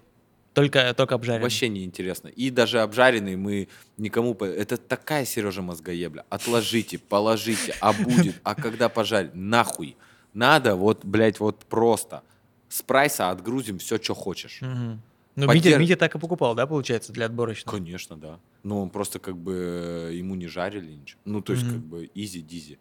Только, 0.53 0.93
только 0.93 1.15
обжаренной? 1.15 1.43
вообще 1.43 1.67
не 1.67 1.83
интересно. 1.83 2.27
И 2.29 2.49
даже 2.49 2.79
обжаренный 2.81 3.35
мы 3.35 3.67
никому... 3.97 4.33
Это 4.35 4.77
такая, 4.77 5.25
Сережа, 5.25 5.61
мозгоебля. 5.61 6.25
Отложите, 6.29 6.97
положите, 6.97 7.75
а 7.81 7.91
будет, 7.93 8.35
а 8.43 8.55
когда 8.55 8.87
пожарить? 8.89 9.31
Нахуй. 9.33 9.95
Надо 10.33 10.75
вот, 10.75 11.03
блядь, 11.05 11.39
вот 11.39 11.65
просто. 11.65 12.21
С 12.69 12.81
прайса 12.83 13.31
отгрузим 13.31 13.79
все, 13.79 13.97
что 14.01 14.13
хочешь. 14.13 14.59
Мгм. 14.61 15.01
Ну, 15.35 15.45
Поддерж- 15.45 15.53
Митя, 15.55 15.77
Митя 15.77 15.95
так 15.95 16.15
и 16.15 16.19
покупал, 16.19 16.53
да, 16.55 16.67
получается, 16.67 17.13
для 17.13 17.25
отборочного? 17.25 17.75
Конечно, 17.77 18.17
да. 18.17 18.39
Но 18.63 18.81
он 18.81 18.89
просто 18.89 19.19
как 19.19 19.37
бы 19.37 20.09
э, 20.11 20.15
ему 20.15 20.35
не 20.35 20.47
жарили 20.47 20.91
ничего. 20.91 21.19
Ну, 21.25 21.41
то 21.41 21.53
есть 21.53 21.65
Мгм. 21.65 21.73
как 21.73 21.81
бы 21.83 22.09
easy-peasy. 22.13 22.77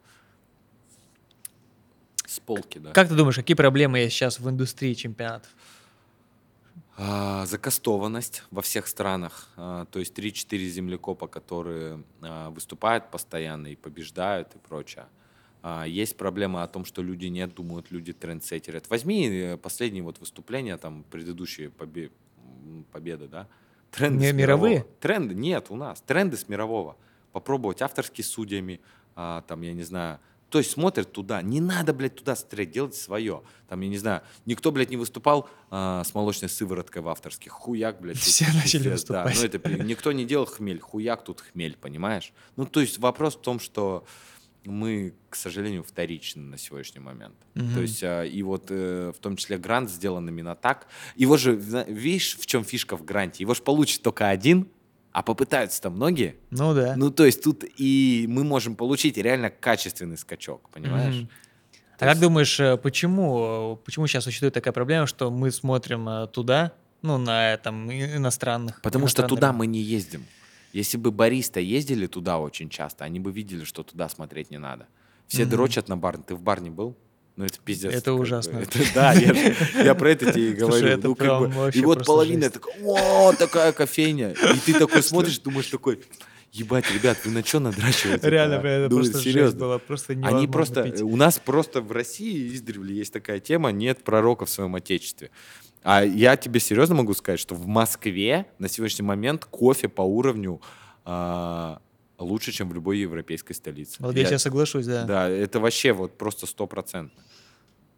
С 2.25 2.39
полки, 2.39 2.77
да. 2.77 2.91
Как 2.91 3.07
ты 3.09 3.15
думаешь, 3.15 3.35
какие 3.35 3.55
проблемы 3.55 3.99
есть 3.99 4.15
сейчас 4.15 4.39
в 4.39 4.47
индустрии 4.49 4.93
чемпионатов? 4.93 5.49
А, 6.97 7.45
закастованность 7.45 8.43
во 8.51 8.61
всех 8.61 8.87
странах. 8.87 9.47
А, 9.55 9.85
то 9.85 9.99
есть 9.99 10.13
3-4 10.13 10.67
землекопа, 10.69 11.27
которые 11.27 12.03
а, 12.21 12.49
выступают 12.49 13.09
постоянно 13.09 13.67
и 13.67 13.75
побеждают 13.75 14.53
и 14.53 14.57
прочее. 14.59 15.05
А, 15.61 15.85
есть 15.85 16.17
проблема 16.17 16.63
о 16.63 16.67
том, 16.67 16.85
что 16.85 17.01
люди 17.01 17.25
нет, 17.25 17.53
думают, 17.53 17.91
люди 17.91 18.13
трендсеттерят. 18.13 18.89
Возьми 18.89 19.27
э, 19.27 19.57
последние 19.57 20.03
вот 20.03 20.19
выступления, 20.19 20.77
там, 20.77 21.03
предыдущие 21.11 21.69
побе- 21.69 22.11
победы, 22.91 23.27
да? 23.27 23.47
Тренды 23.91 24.29
с 24.29 24.33
мировые? 24.33 24.73
мирового. 24.75 24.95
Тренды, 24.99 25.35
нет, 25.35 25.67
у 25.69 25.75
нас. 25.75 26.01
Тренды 26.01 26.37
с 26.37 26.47
мирового. 26.47 26.95
Попробовать 27.31 27.81
авторские 27.81 28.23
судьями, 28.23 28.79
а, 29.15 29.41
там, 29.41 29.61
я 29.61 29.73
не 29.73 29.83
знаю, 29.83 30.19
то 30.49 30.57
есть 30.57 30.71
смотрят 30.71 31.11
туда. 31.11 31.41
Не 31.41 31.61
надо, 31.61 31.93
блядь, 31.93 32.15
туда 32.15 32.35
смотреть, 32.35 32.71
делать 32.71 32.95
свое. 32.95 33.43
Там, 33.67 33.81
я 33.81 33.89
не 33.89 33.97
знаю, 33.97 34.21
никто, 34.45 34.71
блядь, 34.71 34.89
не 34.89 34.97
выступал 34.97 35.47
а, 35.69 36.03
с 36.03 36.13
молочной 36.15 36.49
сывороткой 36.49 37.01
в 37.01 37.09
авторских. 37.09 37.51
Хуяк, 37.51 38.01
блядь. 38.01 38.15
тут 38.15 38.23
Все 38.23 38.45
начали 38.53 38.83
пиздец, 38.83 39.03
да. 39.05 39.23
выступать. 39.25 39.53
Ну, 39.53 39.75
это, 39.75 39.83
никто 39.83 40.11
не 40.11 40.25
делал 40.25 40.45
хмель. 40.45 40.79
Хуяк 40.79 41.23
тут 41.23 41.41
хмель, 41.41 41.77
понимаешь? 41.77 42.33
Ну, 42.55 42.65
то 42.65 42.81
есть 42.81 42.97
вопрос 42.97 43.35
в 43.35 43.41
том, 43.41 43.59
что 43.59 44.05
мы, 44.69 45.13
к 45.29 45.35
сожалению, 45.35 45.83
вторичны 45.83 46.41
на 46.43 46.57
сегодняшний 46.57 47.01
момент. 47.01 47.35
Мгм. 47.55 47.73
То 47.73 47.81
есть, 47.81 48.03
а, 48.03 48.23
и 48.23 48.41
вот 48.43 48.67
э, 48.69 49.11
в 49.15 49.19
том 49.19 49.35
числе 49.35 49.57
грант 49.57 49.89
сделан 49.89 50.27
именно 50.29 50.55
так. 50.55 50.87
Его 51.15 51.37
же, 51.37 51.55
видишь, 51.55 52.37
в 52.37 52.45
чем 52.45 52.63
фишка 52.63 52.95
в 52.95 53.03
гранте? 53.03 53.43
Его 53.43 53.53
же 53.53 53.61
получит 53.61 54.01
только 54.01 54.29
один, 54.29 54.67
а 55.11 55.23
попытаются-то 55.23 55.89
многие. 55.89 56.35
Ну 56.51 56.73
да. 56.73 56.95
Ну, 56.95 57.11
то 57.11 57.25
есть 57.25 57.43
тут 57.43 57.63
и 57.77 58.25
мы 58.29 58.43
можем 58.43 58.75
получить 58.75 59.17
реально 59.17 59.49
качественный 59.49 60.17
скачок, 60.17 60.69
понимаешь? 60.69 61.15
Мгм. 61.15 61.29
То 61.97 62.05
А 62.05 62.13
как 62.13 62.19
думаешь, 62.19 62.57
э, 62.59 62.77
почему, 62.77 63.75
э, 63.81 63.85
почему 63.85 64.07
сейчас 64.07 64.23
существует 64.23 64.53
такая 64.53 64.71
проблема, 64.71 65.05
что 65.05 65.29
мы 65.31 65.51
смотрим 65.51 66.07
э, 66.07 66.27
туда, 66.27 66.71
ну, 67.01 67.17
на 67.17 67.55
и- 67.55 68.15
иностранных? 68.15 68.81
Потому 68.81 69.07
что 69.07 69.23
иностранный 69.23 69.29
туда 69.29 69.51
мы 69.51 69.67
не 69.67 69.81
ездим. 69.81 70.25
Если 70.73 70.97
бы 70.97 71.11
бариста 71.11 71.59
ездили 71.59 72.05
туда 72.07 72.39
очень 72.39 72.69
часто, 72.69 73.03
они 73.05 73.19
бы 73.19 73.31
видели, 73.31 73.63
что 73.63 73.83
туда 73.83 74.07
смотреть 74.09 74.51
не 74.51 74.57
надо. 74.59 74.87
Все 75.27 75.43
Мгм. 75.43 75.51
дрочат 75.51 75.87
на 75.89 75.97
бар. 75.97 76.17
Ты 76.17 76.35
в 76.35 76.41
бар 76.41 76.61
не 76.61 76.69
был? 76.69 76.95
Ну, 77.35 77.45
это 77.45 77.57
пиздец. 77.63 77.93
Это 77.93 78.13
ужасно. 78.13 78.57
Это- 78.59 78.79
да, 78.93 79.13
я, 79.13 79.55
я 79.83 79.95
про 79.95 80.11
это 80.11 80.31
тебе 80.31 80.51
и 80.51 80.59
Слушай, 80.59 80.79
говорю. 80.81 80.87
это 80.97 81.07
Ну, 81.07 81.15
как 81.15 81.39
бы, 81.39 81.71
и 81.73 81.81
вот 81.81 82.05
половина 82.05 82.41
жесть. 82.43 82.53
такая, 82.55 82.75
о, 82.83 83.33
такая 83.33 83.71
кофейня. 83.71 84.31
И 84.31 84.59
ты 84.65 84.73
такой 84.77 85.01
смотришь, 85.01 85.39
думаешь 85.39 85.67
такой, 85.67 86.01
ебать, 86.51 86.91
ребят, 86.93 87.17
вы 87.23 87.31
на 87.31 87.43
что 87.45 87.59
надрачиваете? 87.59 88.29
Реально, 88.29 88.59
бля, 88.59 88.71
это 88.71 88.89
Ну, 88.89 88.97
просто 88.97 89.19
жесть 89.19 89.23
серьезно. 89.33 89.59
было, 89.59 89.77
просто 89.77 90.13
Они 90.21 90.47
просто, 90.47 90.83
пить. 90.83 91.01
у 91.01 91.15
нас 91.15 91.39
просто 91.39 91.81
в 91.81 91.91
России 91.93 92.53
издревле 92.53 92.95
есть 92.97 93.13
такая 93.13 93.39
тема, 93.39 93.71
нет 93.71 94.03
пророка 94.03 94.45
в 94.45 94.49
своем 94.49 94.75
отечестве. 94.75 95.31
А 95.83 96.03
я 96.03 96.35
тебе 96.37 96.59
серьезно 96.59 96.95
могу 96.95 97.13
сказать, 97.13 97.39
что 97.39 97.55
в 97.55 97.67
Москве 97.67 98.45
на 98.59 98.67
сегодняшний 98.67 99.05
момент 99.05 99.45
кофе 99.45 99.87
по 99.87 100.01
уровню 100.01 100.61
а, 101.05 101.79
лучше, 102.17 102.51
чем 102.51 102.69
в 102.69 102.73
любой 102.73 102.99
европейской 102.99 103.53
столице. 103.53 103.97
Вот 103.99 104.15
я 104.15 104.21
Я- 104.21 104.27
сейчас 104.27 104.43
соглашусь, 104.43 104.85
да. 104.85 105.05
Да, 105.05 105.29
это 105.29 105.59
вообще 105.59 105.93
вот 105.93 106.17
просто 106.17 106.45
стопроцентно. 106.47 107.21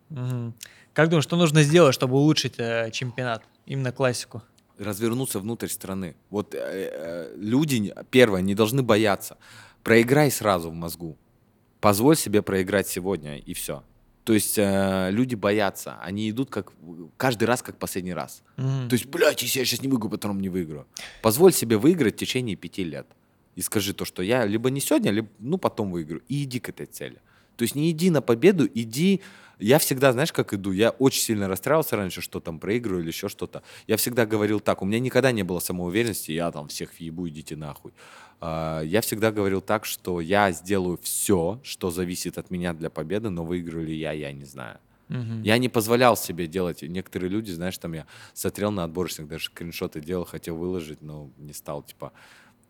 Мгм. 0.10 0.54
Как 0.94 1.10
думаешь, 1.10 1.24
что 1.24 1.38
нужно 1.38 1.64
сделать, 1.64 1.94
чтобы 1.96 2.16
улучшить 2.18 2.56
э, 2.58 2.90
чемпионат? 2.92 3.44
Именно 3.66 3.92
классику. 3.92 4.42
развернуться 4.78 5.40
внутрь 5.40 5.68
страны. 5.68 6.16
Вот 6.32 6.56
э, 6.56 6.58
э, 6.60 7.34
люди, 7.38 7.94
первое, 8.10 8.42
не 8.42 8.56
должны 8.56 8.82
бояться. 8.82 9.38
Проиграй 9.84 10.32
сразу 10.32 10.72
в 10.72 10.74
мозгу. 10.74 11.18
Позволь 11.80 12.16
себе 12.18 12.42
проиграть 12.42 12.88
сегодня, 12.88 13.38
и 13.38 13.54
все. 13.54 13.84
То 14.24 14.34
есть 14.34 14.58
э, 14.58 15.10
люди 15.12 15.36
боятся. 15.36 15.98
Они 16.02 16.30
идут 16.30 16.50
как 16.50 16.74
каждый 17.18 17.46
раз, 17.46 17.62
как 17.62 17.78
последний 17.78 18.14
раз. 18.14 18.44
Мгм. 18.58 18.88
То 18.90 18.94
есть, 18.94 19.08
блядь, 19.08 19.42
если 19.42 19.60
я 19.60 19.66
сейчас 19.66 19.82
не 19.82 19.88
выиграю, 19.88 20.12
потом 20.12 20.40
не 20.40 20.50
выиграю. 20.50 20.86
Позволь 21.22 21.54
себе 21.54 21.78
выиграть 21.78 22.16
в 22.16 22.18
течение 22.18 22.56
пяти 22.56 22.84
лет. 22.84 23.08
И 23.56 23.62
скажи 23.62 23.94
то, 23.94 24.06
что 24.06 24.22
я 24.22 24.46
либо 24.46 24.70
не 24.70 24.80
сегодня, 24.80 25.12
либо 25.12 25.28
ну, 25.40 25.58
потом 25.58 25.92
выиграю. 25.92 26.22
И 26.28 26.44
иди 26.44 26.60
к 26.60 26.70
этой 26.70 26.86
цели. 26.86 27.20
То 27.58 27.64
есть 27.64 27.76
не 27.76 27.92
иди 27.92 28.10
на 28.10 28.22
победу, 28.22 28.68
иди... 28.74 29.22
Я 29.60 29.78
всегда, 29.78 30.12
знаешь, 30.12 30.32
как 30.32 30.56
иду? 30.56 30.72
Я 30.72 30.90
очень 30.90 31.22
сильно 31.22 31.48
расстраивался 31.48 31.96
раньше, 31.96 32.22
что 32.22 32.40
там 32.40 32.60
проигрываю 32.60 33.04
или 33.04 33.10
еще 33.10 33.30
что-то. 33.30 33.62
Я 33.86 33.98
всегда 33.98 34.26
говорил 34.26 34.60
так, 34.60 34.82
у 34.82 34.86
меня 34.86 35.00
никогда 35.00 35.32
не 35.32 35.44
было 35.44 35.60
самоуверенности, 35.60 36.32
я 36.32 36.52
там 36.52 36.68
всех 36.68 36.98
въебу, 36.98 37.28
идите 37.28 37.56
нахуй. 37.56 37.94
А, 38.42 38.82
Я 38.82 39.02
всегда 39.02 39.32
говорил 39.32 39.62
так, 39.62 39.86
что 39.86 40.20
я 40.20 40.52
сделаю 40.52 40.98
все, 41.02 41.60
что 41.64 41.92
зависит 41.92 42.38
от 42.38 42.50
меня 42.50 42.74
для 42.74 42.90
победы, 42.90 43.30
но 43.30 43.46
выиграю 43.46 43.86
ли 43.86 43.96
я, 43.96 44.12
я 44.12 44.32
не 44.32 44.46
знаю. 44.46 44.80
Мгм. 45.10 45.44
Я 45.44 45.58
не 45.58 45.70
позволял 45.70 46.16
себе 46.16 46.48
делать. 46.48 46.82
Некоторые 46.82 47.30
люди, 47.30 47.52
знаешь, 47.52 47.78
там 47.78 47.94
я 47.94 48.08
смотрел 48.34 48.72
на 48.72 48.86
отборочных, 48.86 49.28
даже 49.28 49.46
скриншоты 49.46 50.00
делал, 50.00 50.26
хотел 50.26 50.56
выложить, 50.56 51.02
но 51.02 51.30
не 51.38 51.54
стал. 51.54 51.84
Типа, 51.84 52.14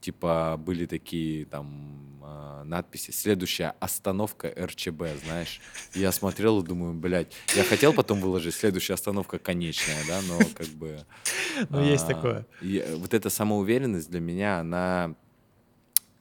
типа 0.02 0.58
были 0.58 0.88
такие 0.88 1.46
там 1.46 2.20
а, 2.24 2.64
надписи. 2.64 3.12
Следующая 3.12 3.76
остановка 3.80 4.52
РЧБ, 4.58 5.04
знаешь. 5.24 5.62
Я 5.94 6.12
смотрел 6.12 6.62
и 6.62 6.66
думаю, 6.66 6.94
блядь, 6.94 7.32
я 7.56 7.64
хотел 7.64 7.94
потом 7.94 8.20
выложить 8.20 8.56
следующая 8.56 8.96
остановка 8.96 9.38
конечная, 9.38 10.04
да, 10.08 10.20
но 10.28 10.40
как 10.56 10.68
бы... 10.68 11.00
Ну, 11.70 11.84
есть 11.84 12.06
а, 12.06 12.16
такое. 12.16 12.46
вот 12.96 13.14
эта 13.14 13.30
самоуверенность 13.30 14.10
для 14.10 14.20
меня, 14.20 14.60
она... 14.60 15.16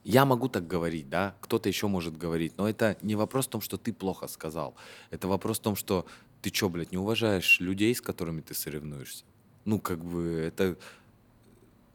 Я 0.03 0.25
могу 0.25 0.49
так 0.49 0.65
говорить, 0.67 1.09
да, 1.09 1.35
кто-то 1.41 1.69
еще 1.69 1.87
может 1.87 2.17
говорить, 2.17 2.57
но 2.57 2.67
это 2.67 2.97
не 3.01 3.15
вопрос 3.15 3.45
в 3.45 3.49
том, 3.49 3.61
что 3.61 3.77
ты 3.77 3.93
плохо 3.93 4.27
сказал. 4.27 4.75
Это 5.11 5.27
вопрос 5.27 5.59
в 5.59 5.61
том, 5.61 5.75
что 5.75 6.05
ты 6.41 6.51
что, 6.51 6.69
блядь, 6.69 6.91
не 6.91 6.97
уважаешь 6.97 7.59
людей, 7.59 7.93
с 7.93 8.01
которыми 8.01 8.41
ты 8.41 8.53
соревнуешься. 8.55 9.25
Ну, 9.65 9.79
как 9.79 10.03
бы, 10.03 10.23
это... 10.47 10.75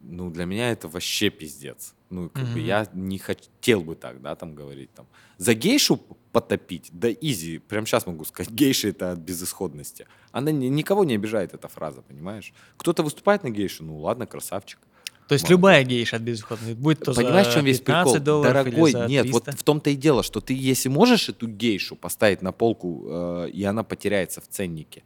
Ну, 0.01 0.31
для 0.31 0.45
меня 0.45 0.71
это 0.71 0.87
вообще 0.89 1.31
пиздец. 1.31 1.95
Ну, 2.11 2.31
как 2.31 2.45
бы 2.45 2.51
Мгм. 2.61 2.65
я 2.65 2.89
не 2.93 3.19
хотел 3.19 3.81
бы 3.81 3.97
так, 3.97 4.23
да, 4.23 4.37
там 4.37 4.55
говорить. 4.55 4.93
Там. 4.95 5.09
За 5.39 5.55
гейшу 5.55 5.97
потопить, 6.31 6.91
да 6.93 7.11
изи. 7.11 7.59
Прям 7.59 7.87
сейчас 7.87 8.07
могу 8.07 8.25
сказать, 8.25 8.53
гейша 8.55 8.89
это 8.89 9.11
от 9.13 9.19
безысходности. 9.19 10.07
Она 10.31 10.53
ни- 10.53 10.67
никого 10.67 11.05
не 11.05 11.15
обижает, 11.17 11.55
эта 11.55 11.67
фраза, 11.67 12.03
понимаешь? 12.03 12.53
Кто-то 12.77 13.03
выступает 13.03 13.43
на 13.43 13.51
гейшу, 13.51 13.83
ну 13.83 13.99
ладно, 13.99 14.27
красавчик. 14.27 14.79
То 15.29 15.33
есть 15.33 15.45
Молодец. 15.45 15.51
любая 15.51 15.85
гейша 15.85 16.17
от 16.17 16.23
безысходности, 16.23 16.75
будь 16.75 17.01
то 17.01 17.13
Понимаешь, 17.13 17.49
за 17.49 17.55
чем 17.55 17.65
весь 17.65 17.81
15 17.81 18.13
прикол? 18.13 18.25
долларов 18.25 18.65
Дорогой, 18.65 18.91
или 18.91 18.99
за 18.99 19.07
нет, 19.07 19.31
вот 19.31 19.45
300. 19.45 19.61
в 19.61 19.65
том-то 19.65 19.91
и 19.91 19.97
дело, 19.97 20.23
что 20.23 20.41
ты, 20.41 20.55
если 20.55 20.89
можешь 20.89 21.29
эту 21.29 21.49
гейшу 21.49 21.97
поставить 21.97 22.43
на 22.43 22.53
полку, 22.53 23.05
э, 23.09 23.51
и 23.53 23.65
она 23.65 23.83
потеряется 23.83 24.41
в 24.41 24.47
ценнике, 24.47 25.03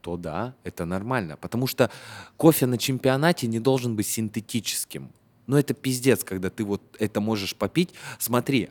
то 0.00 0.16
да, 0.16 0.54
это 0.62 0.84
нормально. 0.84 1.36
Потому 1.36 1.66
что 1.66 1.90
кофе 2.36 2.66
на 2.66 2.78
чемпионате 2.78 3.48
не 3.48 3.58
должен 3.58 3.96
быть 3.96 4.06
синтетическим. 4.06 5.10
Ну, 5.46 5.56
это 5.56 5.74
пиздец, 5.74 6.22
когда 6.22 6.48
ты 6.48 6.64
вот 6.64 6.80
это 7.00 7.20
можешь 7.20 7.56
попить. 7.56 7.90
Смотри, 8.20 8.70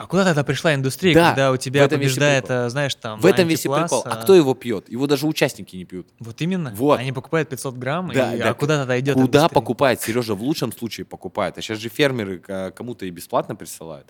А 0.00 0.06
куда 0.06 0.24
тогда 0.24 0.44
пришла 0.44 0.74
индустрия, 0.74 1.12
Да, 1.14 1.28
когда 1.28 1.52
у 1.52 1.56
в 1.56 1.58
тебя 1.58 1.84
этом 1.84 2.00
весь 2.00 2.06
и 2.06 2.14
побеждает, 2.14 2.46
а, 2.48 2.70
знаешь, 2.70 2.94
там 2.94 3.20
в 3.20 3.26
этом 3.26 3.46
весь 3.46 3.66
и 3.66 3.68
прикол. 3.68 4.02
А 4.06 4.16
кто 4.16 4.34
его 4.34 4.54
пьет? 4.54 4.88
Его 4.88 5.06
даже 5.06 5.26
участники 5.26 5.76
не 5.76 5.84
пьют. 5.84 6.08
Вот 6.18 6.40
именно. 6.40 6.72
Вот. 6.74 6.98
Они 6.98 7.12
покупают 7.12 7.50
500 7.50 7.74
грамм, 7.74 8.10
Да, 8.10 8.34
и, 8.34 8.38
да, 8.38 8.48
а 8.48 8.54
куда 8.54 8.78
тогда 8.78 8.98
идет 8.98 9.12
Куда 9.16 9.26
индустрия? 9.40 9.48
покупает? 9.50 10.00
Сережа 10.00 10.34
в 10.34 10.42
лучшем 10.42 10.72
случае 10.72 11.04
покупает. 11.04 11.58
А 11.58 11.60
сейчас 11.60 11.80
же 11.80 11.90
фермеры 11.90 12.42
э, 12.48 12.70
кому-то 12.70 13.04
и 13.04 13.10
бесплатно 13.10 13.54
присылают. 13.54 14.06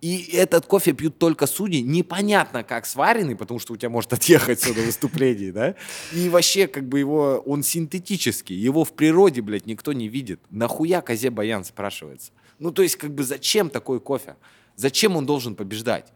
И 0.00 0.28
этот 0.32 0.66
кофе 0.66 0.92
пьют 0.92 1.18
только 1.18 1.46
судьи. 1.46 1.82
Непонятно, 1.82 2.64
как 2.64 2.84
сваренный, 2.84 3.36
потому 3.36 3.60
что 3.60 3.74
у 3.74 3.76
тебя 3.76 3.90
может 3.90 4.12
отъехать 4.14 4.58
все 4.58 4.74
до 4.74 4.80
выступлений, 4.80 5.52
да? 5.52 5.76
И 6.12 6.28
вообще, 6.30 6.66
как 6.66 6.88
бы 6.88 6.98
его, 6.98 7.40
он 7.46 7.62
синтетический. 7.62 8.56
Его 8.56 8.82
в 8.84 8.92
природе, 8.92 9.40
блядь, 9.40 9.66
никто 9.66 9.92
не 9.92 10.08
видит. 10.08 10.40
Нахуя 10.50 11.00
козе 11.00 11.30
баян 11.30 11.64
спрашивается? 11.64 12.32
Ну, 12.58 12.72
то 12.72 12.82
есть, 12.82 12.96
как 12.96 13.14
бы, 13.14 13.22
зачем 13.22 13.70
такой 13.70 14.00
кофе? 14.00 14.34
Зачем 14.76 15.16
он 15.16 15.26
должен 15.26 15.54
побеждать? 15.54 16.06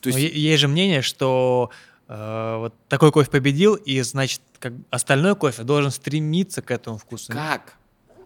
То 0.00 0.10
Но 0.10 0.18
есть, 0.18 0.34
есть 0.34 0.60
же 0.60 0.68
мнение, 0.68 1.00
что 1.02 1.70
э, 2.08 2.56
вот 2.58 2.74
такой 2.88 3.10
кофе 3.12 3.30
победил, 3.30 3.74
и, 3.74 4.00
значит, 4.02 4.40
как 4.58 4.72
остальной 4.90 5.34
кофе 5.36 5.62
должен 5.62 5.90
стремиться 5.90 6.62
к 6.62 6.70
этому 6.70 6.98
вкусу. 6.98 7.32
Как? 7.32 7.76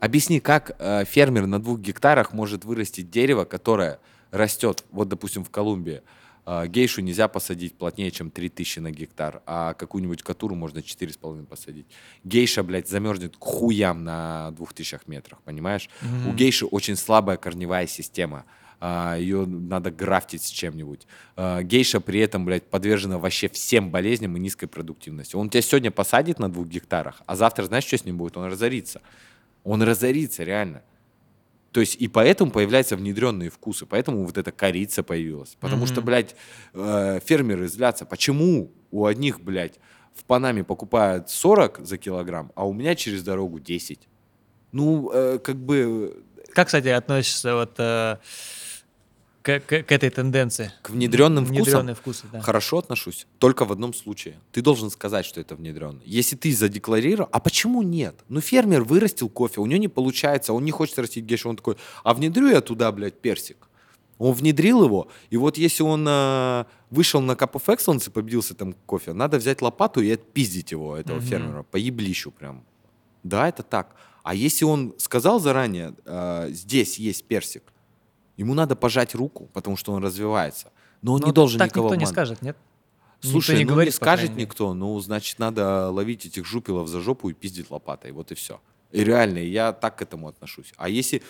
Объясни, 0.00 0.40
как 0.40 0.76
э, 0.78 1.04
фермер 1.04 1.46
на 1.46 1.60
двух 1.60 1.80
гектарах 1.80 2.32
может 2.32 2.64
вырастить 2.64 3.10
дерево, 3.10 3.44
которое 3.44 3.98
растет, 4.30 4.84
вот, 4.90 5.08
допустим, 5.08 5.44
в 5.44 5.50
Колумбии. 5.50 6.02
э, 6.46 6.66
гейшу 6.66 7.00
нельзя 7.02 7.28
посадить 7.28 7.74
плотнее, 7.76 8.10
чем 8.10 8.30
3000 8.30 8.80
на 8.80 8.90
гектар, 8.90 9.42
а 9.46 9.74
какую-нибудь 9.74 10.22
катуру 10.22 10.54
можно 10.54 10.78
4,5 10.78 11.46
посадить. 11.46 11.86
Гейша, 12.24 12.62
блядь, 12.62 12.88
замерзнет 12.88 13.36
к 13.36 13.44
хуям 13.44 14.02
на 14.04 14.50
2000 14.52 15.00
метрах, 15.06 15.40
понимаешь? 15.42 15.88
Мгм. 16.00 16.28
У 16.28 16.32
гейши 16.32 16.64
очень 16.66 16.96
слабая 16.96 17.36
корневая 17.36 17.86
система. 17.86 18.44
Ее 18.80 19.44
надо 19.46 19.90
графтить 19.90 20.42
с 20.44 20.48
чем-нибудь. 20.50 21.06
А, 21.36 21.62
Гейша 21.62 22.00
при 22.00 22.20
этом, 22.20 22.44
блядь, 22.44 22.64
подвержена 22.70 23.18
вообще 23.18 23.48
всем 23.48 23.90
болезням 23.90 24.36
и 24.36 24.40
низкой 24.40 24.66
продуктивности. 24.68 25.34
Он 25.36 25.50
тебя 25.50 25.62
сегодня 25.62 25.90
посадит 25.90 26.38
на 26.38 26.48
двух 26.50 26.68
гектарах, 26.68 27.22
а 27.26 27.34
завтра 27.36 27.64
знаешь, 27.64 27.84
что 27.84 27.98
с 27.98 28.04
ним 28.04 28.18
будет? 28.18 28.36
Он 28.36 28.44
разорится. 28.46 29.00
Он 29.64 29.82
разорится, 29.82 30.44
реально. 30.44 30.82
То 31.72 31.80
есть 31.80 31.96
и 31.96 32.08
поэтому 32.08 32.50
появляются 32.50 32.96
внедренные 32.96 33.50
вкусы, 33.50 33.84
поэтому 33.84 34.24
вот 34.24 34.38
эта 34.38 34.52
корица 34.52 35.02
появилась. 35.02 35.56
Потому 35.60 35.86
что, 35.86 35.96
Мгм. 35.96 36.06
блядь, 36.06 36.34
э, 36.72 37.20
фермеры 37.24 37.68
злятся. 37.68 38.06
Почему 38.06 38.70
у 38.90 39.04
одних, 39.04 39.40
блядь, 39.40 39.78
в 40.14 40.24
Панаме 40.24 40.64
покупают 40.64 41.28
40 41.30 41.80
за 41.84 41.98
килограмм, 41.98 42.52
а 42.54 42.66
у 42.66 42.72
меня 42.72 42.94
через 42.94 43.22
дорогу 43.22 43.60
10? 43.60 44.08
Ну, 44.72 45.10
э, 45.12 45.38
как 45.38 45.56
бы 45.56 46.22
Как, 46.54 46.66
кстати, 46.68 46.88
относишься 46.88 47.54
вот 47.54 47.74
э, 47.78 48.16
к, 49.42 49.60
к- 49.60 49.82
к 49.82 49.92
этой 49.92 50.10
тенденции? 50.10 50.72
к 50.82 50.90
внедренным 50.90 51.44
вкусам 51.46 51.62
Внедренные 51.64 51.94
вкусы, 51.94 52.26
да. 52.32 52.40
хорошо 52.40 52.78
отношусь. 52.78 53.26
Только 53.38 53.64
в 53.64 53.72
одном 53.72 53.94
случае. 53.94 54.36
Ты 54.52 54.60
должен 54.62 54.90
сказать, 54.90 55.24
что 55.26 55.40
это 55.40 55.54
внедренно. 55.56 56.00
Если 56.04 56.36
ты 56.36 56.54
задекларировал, 56.54 57.28
а 57.32 57.40
почему 57.40 57.82
нет? 57.82 58.16
Ну, 58.28 58.40
фермер 58.40 58.82
вырастил 58.84 59.28
кофе, 59.28 59.60
у 59.60 59.66
него 59.66 59.80
не 59.80 59.88
получается, 59.88 60.52
он 60.52 60.64
не 60.64 60.70
хочет 60.70 60.98
растить 60.98 61.24
гейшу, 61.24 61.48
он 61.48 61.56
такой, 61.56 61.76
а 62.04 62.14
внедрю 62.14 62.48
я 62.48 62.60
туда, 62.60 62.90
блядь, 62.92 63.20
персик. 63.20 63.56
Он 64.18 64.32
внедрил 64.32 64.82
его, 64.84 65.06
и 65.30 65.36
вот 65.36 65.56
если 65.58 65.84
он 65.84 66.04
э, 66.08 66.64
вышел 66.90 67.20
на 67.20 67.32
Cup 67.32 67.52
of 67.52 67.66
Excellence 67.66 68.08
и 68.08 68.10
победился 68.10 68.54
там 68.56 68.72
кофе, 68.84 69.12
надо 69.12 69.38
взять 69.38 69.62
лопату 69.62 70.00
и 70.00 70.10
отпиздить 70.10 70.72
его, 70.72 70.96
этого 70.96 71.18
Мгм. 71.18 71.26
фермера, 71.26 71.62
по 71.62 71.76
еблищу 71.76 72.32
прям. 72.32 72.64
Да, 73.22 73.48
это 73.48 73.62
так. 73.62 73.94
А 74.24 74.34
если 74.34 74.64
он 74.64 74.92
сказал 74.98 75.38
заранее, 75.38 75.94
э, 76.04 76.48
здесь 76.50 76.98
есть 76.98 77.24
персик, 77.28 77.62
ему 78.38 78.54
надо 78.54 78.74
пожать 78.76 79.14
руку, 79.14 79.50
потому 79.52 79.76
что 79.76 79.92
он 79.92 80.02
развивается. 80.02 80.72
Но 81.02 81.12
он 81.12 81.20
Ну, 81.20 81.26
не 81.26 81.32
должен 81.32 81.58
так 81.58 81.68
никого 81.68 81.88
никто 81.88 81.94
не 81.96 82.04
обманывать. 82.04 82.14
скажет, 82.14 82.42
нет? 82.42 82.56
Слушай, 83.20 83.50
никто 83.50 83.58
не 83.58 83.64
ну 83.64 83.72
говорит, 83.72 83.92
не 83.92 83.96
скажет 83.96 84.36
никто, 84.36 84.74
ну, 84.74 84.98
значит, 85.00 85.38
надо 85.38 85.90
ловить 85.90 86.24
этих 86.26 86.46
жупилов 86.46 86.88
за 86.88 87.00
жопу 87.00 87.28
и 87.28 87.34
пиздить 87.34 87.70
лопатой, 87.70 88.12
вот 88.12 88.32
и 88.32 88.34
все. 88.34 88.60
И 88.92 89.04
реально, 89.04 89.38
я 89.38 89.72
так 89.72 89.98
к 89.98 90.02
этому 90.02 90.28
отношусь. 90.28 90.72
А 90.76 90.88
если 90.88 91.22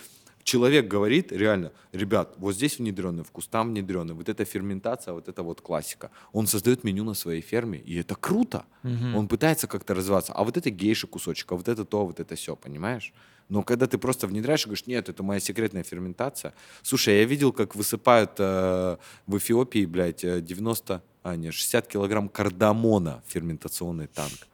человек 0.44 0.87
говорит 0.87 1.33
реально, 1.33 1.73
ребят, 1.92 2.35
вот 2.38 2.55
здесь 2.55 2.79
внедренный 2.79 3.25
вкус, 3.25 3.49
там 3.49 3.71
внедренный, 3.71 4.14
вот 4.14 4.29
эта 4.29 4.44
ферментация, 4.44 5.12
вот 5.14 5.29
это 5.29 5.42
вот 5.42 5.61
классика. 5.61 6.11
Он 6.33 6.47
создает 6.47 6.85
меню 6.85 7.05
на 7.05 7.14
своей 7.14 7.40
ферме, 7.42 7.79
и 7.79 7.99
это 7.99 8.14
круто. 8.14 8.64
Мгм. 8.83 9.16
Он 9.16 9.29
пытается 9.29 9.66
как-то 9.66 9.94
развиваться. 9.94 10.33
А 10.35 10.44
вот 10.44 10.57
это 10.57 10.71
гейша 10.71 11.07
кусочек, 11.07 11.51
а 11.53 11.57
вот 11.57 11.68
это 11.68 11.85
то, 11.85 12.07
вот 12.07 12.21
это 12.21 12.35
все, 12.35 12.55
понимаешь? 12.57 13.12
Но 13.48 13.62
когда 13.62 13.87
ты 13.87 13.96
просто 13.98 14.26
внедряешь 14.26 14.62
и 14.62 14.64
говоришь, 14.66 14.87
нет, 14.87 15.08
это 15.08 15.22
моя 15.22 15.40
секретная 15.40 15.82
ферментация. 15.82 16.52
Слушай, 16.82 17.18
я 17.18 17.24
видел, 17.24 17.52
как 17.52 17.74
высыпают 17.74 18.32
э, 18.38 18.96
в 19.26 19.37
Эфиопии, 19.38 19.87
блядь, 19.87 20.22
э, 20.24 20.40
90, 20.40 21.02
а 21.22 21.37
не, 21.37 21.50
60 21.50 21.87
килограмм 21.88 22.28
кардамона 22.28 23.22
в 23.26 23.32
ферментационный 23.32 24.06
танк. 24.06 24.46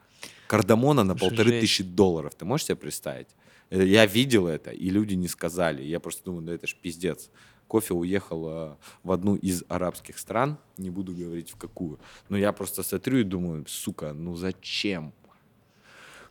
Кардамона 0.47 1.03
на 1.03 1.15
полторы 1.15 1.49
жесть. 1.49 1.61
тысячи 1.61 1.83
долларов. 1.83 2.35
Ты 2.35 2.45
можешь 2.45 2.67
себе 2.67 2.75
представить? 2.77 3.27
Э, 3.69 3.83
Я 3.83 4.05
видел 4.05 4.47
это, 4.47 4.71
и 4.71 4.89
люди 4.89 5.15
не 5.15 5.27
сказали. 5.27 5.83
Я 5.83 5.99
просто 5.99 6.23
думаю, 6.23 6.43
да 6.45 6.53
это 6.53 6.67
ж 6.67 6.75
пиздец. 6.81 7.29
Кофе 7.67 7.95
уехал 7.95 8.47
э, 8.47 8.75
в 9.03 9.11
одну 9.11 9.35
из 9.35 9.63
арабских 9.67 10.19
стран, 10.19 10.57
не 10.77 10.89
буду 10.89 11.13
говорить 11.13 11.49
в 11.51 11.57
какую. 11.57 11.99
Но 12.29 12.37
я 12.37 12.53
просто 12.53 12.83
смотрю 12.83 13.17
и 13.17 13.23
думаю, 13.23 13.65
сука, 13.67 14.13
ну 14.13 14.35
зачем? 14.35 15.11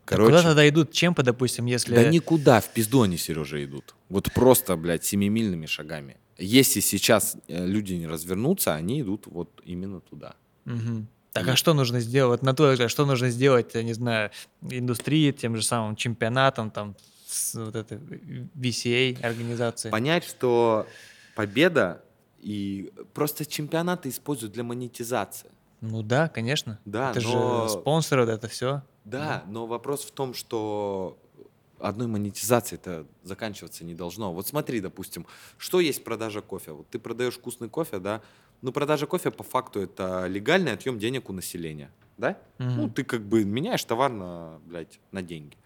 А 0.07 0.17
Куда 0.17 0.43
тогда 0.43 0.69
идут 0.69 0.93
чемпы, 0.93 1.23
допустим, 1.23 1.67
если... 1.67 1.95
Да 1.95 2.09
никуда, 2.09 2.61
в 2.61 2.69
пизду 2.69 3.03
они, 3.03 3.17
Сережа, 3.17 3.65
идут. 3.65 3.95
Вот 4.09 4.33
просто, 4.33 4.77
блядь, 4.77 5.05
семимильными 5.05 5.67
шагами. 5.67 6.17
Если 6.37 6.81
сейчас 6.81 7.37
э, 7.49 7.67
люди 7.67 7.95
не 7.95 8.07
развернутся, 8.07 8.75
они 8.75 9.01
идут 9.01 9.27
вот 9.27 9.63
именно 9.65 10.01
туда. 10.01 10.35
Мгм. 10.65 11.09
Так 11.33 11.49
а 11.49 11.57
что 11.57 11.75
нужно 11.75 12.01
сделать? 12.01 12.43
На 12.43 12.53
взгляд, 12.53 12.91
что 12.91 13.07
нужно 13.07 13.29
сделать, 13.31 13.75
я 13.75 13.83
не 13.83 13.93
знаю, 13.93 14.31
индустрии, 14.63 15.33
тем 15.33 15.57
же 15.57 15.63
самым 15.63 15.97
чемпионатом, 15.97 16.71
там, 16.71 16.95
с 17.27 17.55
вот 17.55 17.75
этой 17.75 17.99
VCA 17.99 19.25
организации? 19.25 19.91
Понять, 19.91 20.25
что 20.25 20.87
победа 21.35 22.03
и 22.41 22.93
просто 23.15 23.47
чемпионаты 23.47 24.11
используют 24.11 24.53
для 24.53 24.63
монетизации. 24.63 25.51
Ну 25.81 26.03
да, 26.03 26.29
конечно. 26.29 26.79
Да, 26.85 27.11
это 27.11 27.21
но- 27.23 27.67
же 27.67 27.73
спонсоры, 27.81 28.25
вот 28.25 28.31
это 28.31 28.47
все. 28.49 28.83
Да, 29.05 29.45
но 29.47 29.67
вопрос 29.67 30.05
в 30.05 30.11
том, 30.11 30.35
что 30.35 31.19
одной 31.79 32.07
монетизации 32.07 32.77
это 32.77 33.07
заканчиваться 33.23 33.85
не 33.85 33.95
должно. 33.95 34.33
Вот 34.33 34.47
смотри, 34.47 34.81
допустим, 34.81 35.27
что 35.59 35.81
есть 35.81 36.05
продажа 36.05 36.41
кофе? 36.41 36.73
Вот 36.73 36.89
ты 36.89 36.99
продаешь 36.99 37.35
вкусный 37.35 37.69
кофе, 37.69 37.99
да? 37.99 38.23
Ну, 38.63 38.73
продажа 38.73 39.07
кофе 39.07 39.31
по 39.31 39.43
факту 39.43 39.81
это 39.81 40.27
легальный 40.27 40.73
отъем 40.73 40.99
денег 40.99 41.29
у 41.29 41.33
населения, 41.33 41.91
да? 42.17 42.39
Ну, 42.59 42.89
ты 42.89 43.05
как 43.05 43.23
бы 43.23 43.45
меняешь 43.45 43.85
товар 43.85 44.11
на, 44.11 44.61
блядь, 44.65 45.01
на 45.13 45.23
деньги. 45.23 45.57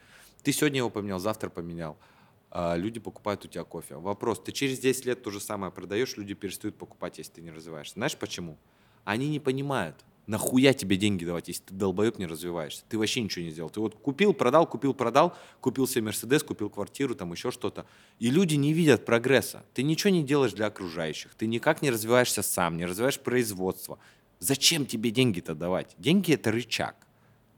Ты 0.42 0.52
сегодня 0.52 0.78
его 0.78 0.90
поменял, 0.90 1.20
завтра 1.20 1.48
поменял. 1.48 1.96
А 2.50 2.76
люди 2.76 2.98
покупают 2.98 3.44
у 3.44 3.48
тебя 3.48 3.64
кофе. 3.64 3.96
Вопрос, 3.96 4.40
ты 4.40 4.52
через 4.52 4.78
10 4.78 5.04
лет 5.04 5.22
то 5.22 5.30
же 5.30 5.38
самое 5.38 5.70
продаешь, 5.70 6.16
люди 6.16 6.34
перестают 6.34 6.76
покупать, 6.76 7.18
если 7.18 7.32
ты 7.34 7.40
не 7.42 7.50
развиваешься. 7.50 7.94
Знаешь 7.94 8.16
почему? 8.16 8.56
Они 9.04 9.28
не 9.28 9.38
понимают, 9.38 9.96
нахуя 10.28 10.74
тебе 10.74 10.96
деньги 10.96 11.24
давать, 11.24 11.48
если 11.48 11.62
ты 11.64 11.74
долбоеб 11.74 12.18
не 12.18 12.26
развиваешься. 12.26 12.84
Ты 12.88 12.98
вообще 12.98 13.22
ничего 13.22 13.44
не 13.46 13.50
сделал. 13.50 13.70
Ты 13.70 13.80
вот 13.80 13.94
купил, 13.94 14.34
продал, 14.34 14.66
купил, 14.66 14.92
продал, 14.92 15.34
купил 15.60 15.88
себе 15.88 16.02
Мерседес, 16.02 16.42
купил 16.42 16.68
квартиру, 16.68 17.14
там 17.14 17.32
еще 17.32 17.50
что-то. 17.50 17.86
И 18.18 18.30
люди 18.30 18.54
не 18.54 18.74
видят 18.74 19.06
прогресса. 19.06 19.64
Ты 19.72 19.82
ничего 19.82 20.10
не 20.10 20.22
делаешь 20.22 20.52
для 20.52 20.66
окружающих. 20.66 21.34
Ты 21.34 21.46
никак 21.46 21.80
не 21.80 21.90
развиваешься 21.90 22.42
сам, 22.42 22.76
не 22.76 22.84
развиваешь 22.84 23.18
производство. 23.18 23.98
Зачем 24.38 24.84
тебе 24.84 25.10
деньги-то 25.10 25.54
давать? 25.54 25.96
Деньги 25.96 26.34
это 26.34 26.52
рычаг, 26.52 26.94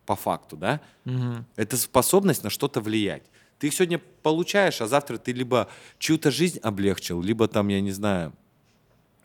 по 0.07 0.15
факту, 0.15 0.57
да? 0.57 0.81
Мгм. 1.05 1.45
Это 1.57 1.77
способность 1.77 2.45
на 2.45 2.51
что-то 2.51 2.81
влиять. 2.81 3.25
Ты 3.59 3.67
их 3.67 3.75
сегодня 3.75 4.01
получаешь, 4.23 4.81
а 4.81 4.87
завтра 4.87 5.19
ты 5.19 5.33
либо 5.33 5.69
чью-то 5.99 6.31
жизнь 6.31 6.61
облегчил, 6.61 7.21
либо 7.21 7.49
там, 7.49 7.67
я 7.69 7.81
не 7.81 7.91
знаю, 7.91 8.33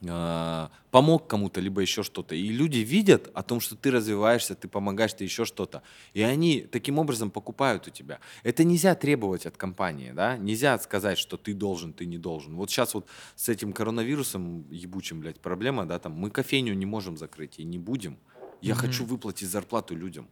помог 0.01 1.27
кому-то, 1.27 1.59
либо 1.61 1.81
еще 1.81 2.03
что-то. 2.03 2.35
И 2.35 2.47
люди 2.49 2.79
видят 2.79 3.29
о 3.33 3.43
том, 3.43 3.59
что 3.59 3.75
ты 3.75 3.91
развиваешься, 3.91 4.55
ты 4.55 4.67
помогаешь, 4.67 5.13
ты 5.13 5.23
еще 5.23 5.45
что-то. 5.45 5.81
И 6.13 6.21
они 6.21 6.61
таким 6.61 6.99
образом 6.99 7.31
покупают 7.31 7.87
у 7.87 7.89
тебя. 7.91 8.19
Это 8.43 8.63
нельзя 8.63 8.95
требовать 8.95 9.45
от 9.45 9.57
компании, 9.57 10.11
да? 10.11 10.37
Нельзя 10.37 10.77
сказать, 10.79 11.17
что 11.17 11.37
ты 11.37 11.53
должен, 11.53 11.93
ты 11.93 12.05
не 12.05 12.17
должен. 12.17 12.55
Вот 12.55 12.69
сейчас 12.69 12.93
вот 12.93 13.07
с 13.35 13.49
этим 13.49 13.73
коронавирусом 13.73 14.69
ебучим, 14.69 15.21
блядь, 15.21 15.39
проблема, 15.39 15.85
да, 15.85 15.99
там, 15.99 16.13
мы 16.13 16.29
кофейню 16.29 16.73
не 16.73 16.85
можем 16.85 17.17
закрыть 17.17 17.59
и 17.59 17.63
не 17.63 17.77
будем. 17.79 18.17
Я 18.61 18.73
Мгм. 18.73 18.81
хочу 18.81 19.05
выплатить 19.05 19.49
зарплату 19.49 19.95
людям. 19.95 20.27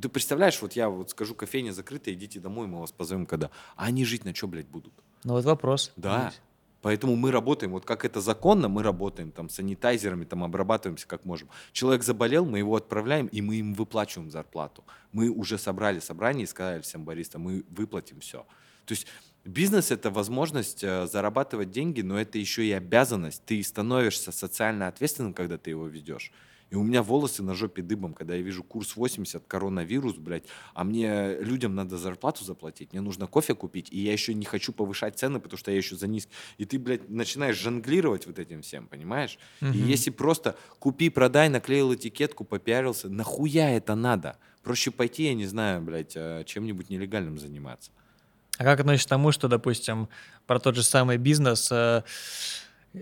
Ты 0.00 0.08
представляешь, 0.08 0.60
вот 0.62 0.74
я 0.74 0.88
вот 0.88 1.10
скажу, 1.10 1.34
кофейня 1.34 1.72
закрыта, 1.72 2.12
идите 2.12 2.40
домой, 2.40 2.66
мы 2.66 2.80
вас 2.80 2.92
позовем 2.92 3.26
когда. 3.26 3.50
А 3.76 3.86
они 3.86 4.04
жить 4.04 4.24
на 4.24 4.34
что, 4.34 4.46
блядь, 4.46 4.68
будут? 4.68 4.92
Ну 5.24 5.32
вот 5.34 5.44
вопрос. 5.44 5.92
Да. 5.96 6.32
Поэтому 6.80 7.16
мы 7.16 7.30
работаем, 7.32 7.72
вот 7.72 7.84
как 7.84 8.04
это 8.04 8.20
законно, 8.20 8.68
мы 8.68 8.82
работаем 8.82 9.32
там 9.32 9.48
санитайзерами, 9.48 10.24
там 10.24 10.44
обрабатываемся 10.44 11.08
как 11.08 11.24
можем. 11.24 11.48
Человек 11.72 12.04
заболел, 12.04 12.44
мы 12.44 12.58
его 12.58 12.76
отправляем, 12.76 13.26
и 13.26 13.40
мы 13.40 13.56
им 13.56 13.74
выплачиваем 13.74 14.30
зарплату. 14.30 14.84
Мы 15.12 15.28
уже 15.28 15.58
собрали 15.58 15.98
собрание 15.98 16.44
и 16.44 16.46
сказали 16.46 16.80
всем 16.82 17.04
баристам, 17.04 17.42
мы 17.42 17.64
выплатим 17.70 18.20
все. 18.20 18.46
То 18.84 18.92
есть 18.92 19.06
бизнес 19.44 19.90
это 19.90 20.10
возможность 20.10 20.84
э, 20.84 21.06
зарабатывать 21.06 21.70
деньги, 21.70 22.00
но 22.00 22.18
это 22.20 22.38
еще 22.38 22.64
и 22.64 22.72
обязанность. 22.72 23.42
Ты 23.44 23.62
становишься 23.62 24.30
социально 24.30 24.86
ответственным, 24.86 25.34
когда 25.34 25.58
ты 25.58 25.70
его 25.70 25.86
ведешь. 25.86 26.32
И 26.70 26.74
у 26.74 26.82
меня 26.82 27.02
волосы 27.02 27.42
на 27.42 27.54
жопе 27.54 27.82
дыбом, 27.82 28.12
когда 28.12 28.34
я 28.34 28.42
вижу 28.42 28.62
курс 28.62 28.94
80, 28.96 29.44
коронавирус, 29.46 30.16
блядь, 30.16 30.44
а 30.74 30.84
мне 30.84 31.36
людям 31.40 31.74
надо 31.74 31.96
зарплату 31.96 32.44
заплатить, 32.44 32.92
мне 32.92 33.00
нужно 33.00 33.26
кофе 33.26 33.54
купить, 33.54 33.88
и 33.90 33.98
я 33.98 34.12
еще 34.12 34.34
не 34.34 34.44
хочу 34.44 34.72
повышать 34.72 35.18
цены, 35.18 35.40
потому 35.40 35.58
что 35.58 35.70
я 35.70 35.78
еще 35.78 35.96
за 35.96 36.06
низкий. 36.06 36.32
И 36.58 36.66
ты, 36.66 36.78
блядь, 36.78 37.08
начинаешь 37.08 37.56
жонглировать 37.56 38.26
вот 38.26 38.38
этим 38.38 38.60
всем, 38.62 38.86
понимаешь? 38.86 39.38
И 39.60 39.64
Мгм. 39.64 39.86
если 39.86 40.10
просто 40.10 40.56
купи, 40.78 41.08
продай, 41.08 41.48
наклеил 41.48 41.94
этикетку, 41.94 42.44
попиарился, 42.44 43.08
нахуя 43.08 43.70
это 43.70 43.94
надо? 43.94 44.36
Проще 44.62 44.90
пойти, 44.90 45.24
я 45.24 45.34
не 45.34 45.46
знаю, 45.46 45.80
блядь, 45.80 46.12
э, 46.16 46.42
чем-нибудь 46.44 46.90
нелегальным 46.90 47.38
заниматься. 47.38 47.90
А 48.58 48.64
как 48.64 48.80
относишься 48.80 49.06
к 49.06 49.10
тому, 49.10 49.32
что, 49.32 49.48
допустим, 49.48 50.08
про 50.46 50.58
тот 50.58 50.74
же 50.74 50.82
самый 50.82 51.16
бизнес, 51.16 51.70
э, 51.72 52.02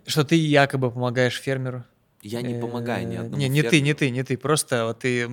что 0.07 0.23
ты 0.25 0.37
якобы 0.37 0.91
помогаешь 0.91 1.41
фермеру? 1.41 1.85
Я 2.27 2.43
не 2.43 2.55
помогаю 2.55 3.07
ни 3.07 3.17
Э, 3.17 3.21
одному 3.21 3.37
Не, 3.43 3.49
не 3.49 3.63
ты, 3.63 3.81
не 3.81 3.95
ты, 3.95 4.11
не 4.11 4.23
ты. 4.25 4.37
Просто 4.37 4.85
вот 4.85 4.99
ты, 4.99 5.29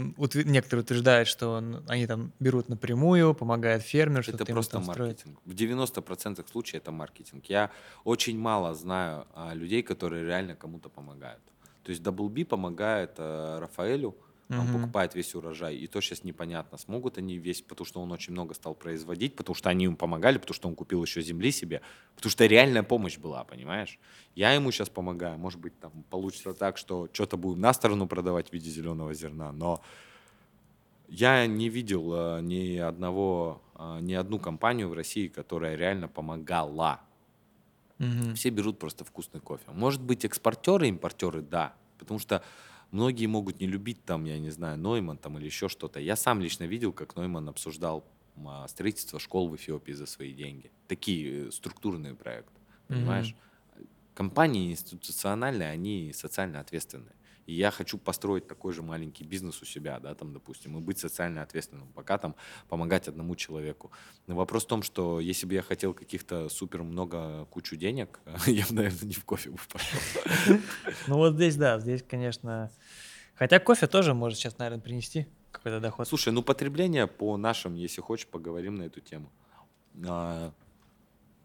некоторые 0.45 0.83
утверждают, 0.83 1.27
что 1.27 1.49
он- 1.57 1.83
они 1.87 2.05
там 2.07 2.31
берут 2.39 2.69
напрямую, 2.69 3.33
помогают 3.33 3.83
фермеру, 3.83 4.23
Это 4.27 4.45
просто 4.45 4.79
маркетинг. 4.79 5.39
В 5.45 5.53
90% 5.53 6.45
случаев 6.51 6.81
это 6.83 6.91
маркетинг. 6.91 7.45
Я 7.49 7.69
очень 8.03 8.37
мало 8.37 8.73
знаю 8.75 9.25
а, 9.35 9.53
людей, 9.55 9.81
которые 9.81 10.23
реально 10.25 10.55
кому-то 10.55 10.89
помогают. 10.89 11.41
То 11.83 11.91
есть 11.91 12.01
Double 12.03 12.29
B 12.29 12.45
помогает 12.45 13.11
э, 13.17 13.59
Рафаэлю, 13.59 14.15
он 14.57 14.65
Мгм. 14.67 14.81
покупает 14.81 15.15
весь 15.15 15.35
урожай. 15.35 15.75
И 15.75 15.87
то 15.87 16.01
сейчас 16.01 16.23
непонятно, 16.23 16.77
смогут 16.77 17.17
они 17.17 17.37
весь, 17.37 17.61
потому 17.61 17.85
что 17.85 18.01
он 18.01 18.11
очень 18.11 18.33
много 18.33 18.53
стал 18.53 18.75
производить, 18.75 19.35
потому 19.35 19.55
что 19.55 19.69
они 19.69 19.85
ему 19.85 19.95
помогали, 19.95 20.37
потому 20.37 20.55
что 20.55 20.67
он 20.67 20.75
купил 20.75 21.03
еще 21.03 21.21
земли 21.21 21.51
себе, 21.51 21.81
потому 22.15 22.31
что 22.31 22.45
реальная 22.45 22.83
помощь 22.83 23.17
была, 23.17 23.43
понимаешь? 23.43 23.99
Я 24.35 24.53
ему 24.53 24.71
сейчас 24.71 24.89
помогаю. 24.89 25.37
Может 25.37 25.59
быть, 25.59 25.77
там 25.79 25.91
получится 26.09 26.53
так, 26.53 26.77
что 26.77 27.09
что-то 27.11 27.37
будем 27.37 27.61
на 27.61 27.73
сторону 27.73 28.07
продавать 28.07 28.49
в 28.49 28.53
виде 28.53 28.69
зеленого 28.69 29.13
зерна, 29.13 29.51
но 29.51 29.81
я 31.07 31.45
не 31.47 31.69
видел 31.69 32.13
э, 32.13 32.41
ни 32.41 32.77
одного, 32.77 33.61
э, 33.75 33.99
ни 34.01 34.13
одну 34.13 34.39
компанию 34.39 34.89
в 34.89 34.93
России, 34.93 35.27
которая 35.27 35.75
реально 35.75 36.07
помогала. 36.07 37.01
Мгм. 37.99 38.35
Все 38.35 38.49
берут 38.49 38.79
просто 38.79 39.05
вкусный 39.05 39.39
кофе. 39.39 39.65
Может 39.71 40.01
быть, 40.01 40.25
экспортеры, 40.25 40.87
импортеры, 40.87 41.41
да. 41.41 41.73
Потому 41.99 42.19
что 42.19 42.43
многие 42.93 43.25
могут 43.25 43.59
не 43.59 43.67
любить 43.67 44.05
там, 44.05 44.23
я 44.25 44.39
не 44.39 44.51
знаю, 44.51 44.77
Нойман 44.77 45.17
там 45.17 45.37
или 45.37 45.45
еще 45.45 45.67
что-то. 45.67 45.99
Я 45.99 46.15
сам 46.15 46.39
лично 46.39 46.63
видел, 46.63 46.93
как 46.93 47.15
Нойман 47.15 47.49
обсуждал 47.49 48.05
а, 48.45 48.67
строительство 48.67 49.19
школ 49.19 49.49
в 49.49 49.55
Эфиопии 49.55 49.93
за 49.93 50.05
свои 50.05 50.33
деньги. 50.33 50.71
Такие 50.87 51.47
э, 51.47 51.51
структурные 51.51 52.15
проекты, 52.15 52.59
понимаешь? 52.87 53.35
Компании 54.13 54.71
институциональные, 54.71 55.69
они 55.69 56.13
социально 56.13 56.59
ответственные. 56.59 57.15
И 57.45 57.53
я 57.53 57.71
хочу 57.71 57.97
построить 57.97 58.47
такой 58.47 58.73
же 58.73 58.81
маленький 58.81 59.25
бизнес 59.25 59.61
у 59.61 59.65
себя, 59.65 59.99
да, 59.99 60.15
там, 60.15 60.31
допустим, 60.33 60.77
и 60.77 60.81
быть 60.81 60.97
социально 60.97 61.41
ответственным, 61.41 61.91
пока 61.93 62.17
там 62.17 62.35
помогать 62.69 63.07
одному 63.07 63.35
человеку. 63.35 63.91
Но 64.27 64.35
вопрос 64.35 64.63
в 64.63 64.67
том, 64.67 64.81
что 64.81 65.19
если 65.19 65.45
бы 65.45 65.53
я 65.53 65.61
хотел 65.61 65.93
каких-то 65.93 66.47
супер 66.47 66.83
много 66.83 67.45
кучу 67.45 67.75
денег, 67.75 68.19
я 68.45 68.65
бы, 68.67 68.75
наверное, 68.75 69.03
не 69.03 69.13
в 69.13 69.25
кофе 69.25 69.49
бы 69.49 69.57
пошел. 69.71 69.99
Ну 71.07 71.17
вот 71.17 71.35
здесь, 71.35 71.55
да, 71.55 71.79
здесь, 71.79 72.03
конечно... 72.03 72.71
Хотя 73.35 73.59
кофе 73.59 73.87
тоже 73.87 74.13
может 74.13 74.37
сейчас, 74.37 74.57
наверное, 74.57 74.81
принести 74.81 75.27
какой-то 75.51 75.79
доход. 75.79 76.07
Слушай, 76.07 76.33
ну 76.33 76.43
потребление 76.43 77.07
по 77.07 77.37
нашим, 77.37 77.75
если 77.75 78.01
хочешь, 78.01 78.27
поговорим 78.27 78.75
на 78.75 78.83
эту 78.83 79.01
тему. 79.01 79.31
А, 80.07 80.51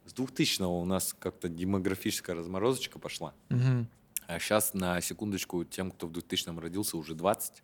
С 0.04 0.12
2000 0.12 0.62
у 0.62 0.84
нас 0.84 1.14
как-то 1.18 1.48
демографическая 1.48 2.34
разморозочка 2.36 2.98
пошла. 2.98 3.34
Мгм. 3.48 3.88
А 4.26 4.38
сейчас, 4.38 4.74
на 4.74 5.00
секундочку, 5.00 5.64
тем, 5.64 5.90
кто 5.90 6.06
в 6.06 6.12
2000 6.12 6.58
родился, 6.60 6.96
уже 6.96 7.14
20. 7.14 7.62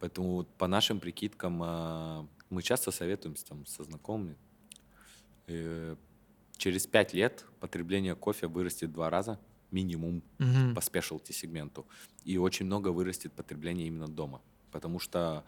Поэтому 0.00 0.32
вот 0.36 0.48
по 0.56 0.66
нашим 0.66 1.00
прикидкам 1.00 1.60
а, 1.62 2.26
мы 2.50 2.62
часто 2.62 2.90
советуемся 2.90 3.46
там 3.46 3.64
со 3.66 3.84
знакомыми. 3.84 4.36
Э, 5.46 5.96
через 6.56 6.86
пять 6.86 7.12
лет 7.12 7.44
потребление 7.60 8.14
кофе 8.14 8.46
вырастет 8.46 8.90
в 8.90 8.92
два 8.92 9.10
раза 9.10 9.38
минимум 9.74 10.22
Мгм. 10.38 10.74
по 10.74 10.80
спешлти 10.80 11.32
сегменту. 11.32 11.84
И 12.24 12.38
очень 12.38 12.66
много 12.66 12.88
вырастет 12.88 13.32
потребление 13.32 13.86
именно 13.88 14.08
дома. 14.08 14.40
Потому 14.70 14.98
что 15.00 15.44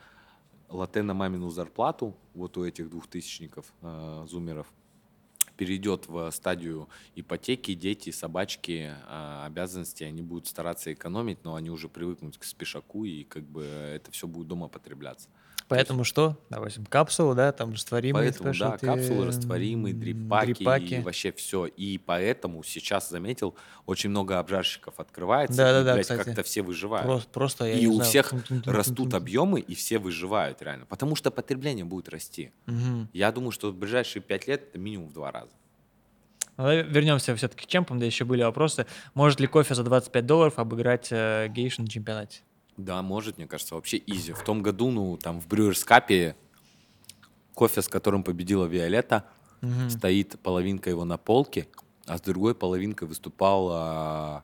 латте 0.68 1.02
на 1.02 1.14
мамину 1.14 1.50
зарплату, 1.50 2.14
вот 2.34 2.56
у 2.58 2.64
этих 2.64 2.90
двухтысячников, 2.90 3.72
э, 3.82 4.26
зумеров, 4.28 4.66
перейдет 5.56 6.06
в 6.08 6.30
стадию 6.32 6.88
ипотеки, 7.14 7.74
дети, 7.74 8.10
собачки, 8.10 8.92
э, 9.08 9.42
обязанности, 9.46 10.04
они 10.04 10.22
будут 10.22 10.46
стараться 10.46 10.92
экономить, 10.92 11.44
но 11.44 11.54
они 11.54 11.70
уже 11.70 11.88
привыкнут 11.88 12.36
к 12.36 12.44
спешаку, 12.44 13.04
и 13.04 13.24
как 13.24 13.44
бы 13.44 13.62
это 13.64 14.10
все 14.10 14.26
будет 14.26 14.48
дома 14.48 14.68
потребляться. 14.68 15.28
Поэтому 15.68 16.04
что? 16.04 16.38
Допустим, 16.48 16.86
капсулы, 16.86 17.34
да, 17.34 17.50
там 17.52 17.72
растворимые 17.72 18.30
Поэтому, 18.30 18.50
да, 18.50 18.76
спешлти, 18.76 18.84
капсулы 18.86 19.26
растворимые, 19.26 19.94
дрипаки, 19.94 20.54
дрипаки. 20.54 20.94
и 20.94 21.00
вообще 21.00 21.32
все. 21.32 21.66
И 21.66 21.98
поэтому 21.98 22.62
сейчас 22.62 23.10
заметил, 23.10 23.56
очень 23.84 24.10
много 24.10 24.38
обжарщиков 24.38 24.94
открывается, 24.98 25.56
Да-да-да, 25.56 25.92
и, 25.92 25.94
блядь, 25.94 26.06
кстати. 26.06 26.24
как-то 26.24 26.42
все 26.44 26.62
выживают. 26.62 27.06
Просто, 27.06 27.30
просто 27.30 27.66
и 27.66 27.86
у 27.86 27.94
знаю, 27.94 28.08
всех 28.08 28.34
растут 28.64 29.14
объемы, 29.14 29.60
и 29.60 29.74
все 29.74 29.98
выживают 29.98 30.62
реально. 30.62 30.86
Потому 30.86 31.16
что 31.16 31.30
потребление 31.30 31.84
будет 31.84 32.08
расти. 32.08 32.52
Мгм. 32.66 33.08
Я 33.12 33.32
думаю, 33.32 33.50
что 33.50 33.70
в 33.70 33.74
ближайшие 33.74 34.22
пять 34.22 34.46
лет 34.46 34.68
это 34.68 34.78
минимум 34.78 35.08
в 35.08 35.12
два 35.12 35.32
раза. 35.32 35.50
Ну, 36.56 36.64
давай 36.64 36.82
вернемся 36.84 37.34
все-таки 37.36 37.66
к 37.66 37.68
чемпам, 37.68 37.98
да 37.98 38.06
еще 38.06 38.24
были 38.24 38.42
вопросы. 38.42 38.86
Может 39.14 39.40
ли 39.40 39.46
кофе 39.46 39.74
за 39.74 39.82
25 39.82 40.24
долларов 40.24 40.58
обыграть 40.58 41.08
э, 41.10 41.48
гейшу 41.50 41.82
на 41.82 41.88
чемпионате? 41.88 42.40
Да, 42.76 43.02
может, 43.02 43.38
мне 43.38 43.46
кажется, 43.46 43.74
вообще 43.74 44.02
изи. 44.06 44.32
В 44.32 44.42
том 44.42 44.62
году, 44.62 44.90
ну, 44.90 45.16
там 45.16 45.40
в 45.40 45.46
Брюерс 45.48 45.84
Капе 45.84 46.36
кофе, 47.54 47.80
с 47.82 47.88
которым 47.88 48.22
победила 48.22 48.66
Виолетта, 48.66 49.24
Мгм. 49.62 49.88
стоит 49.88 50.38
половинка 50.40 50.90
его 50.90 51.04
на 51.04 51.16
полке, 51.16 51.66
а 52.06 52.18
с 52.18 52.20
другой 52.20 52.54
половинкой 52.54 53.08
выступал 53.08 53.68
а, 53.72 54.42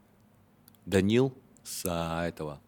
Данил 0.87 1.35
с 1.63 1.85
а, 1.87 2.27
этого. 2.27 2.59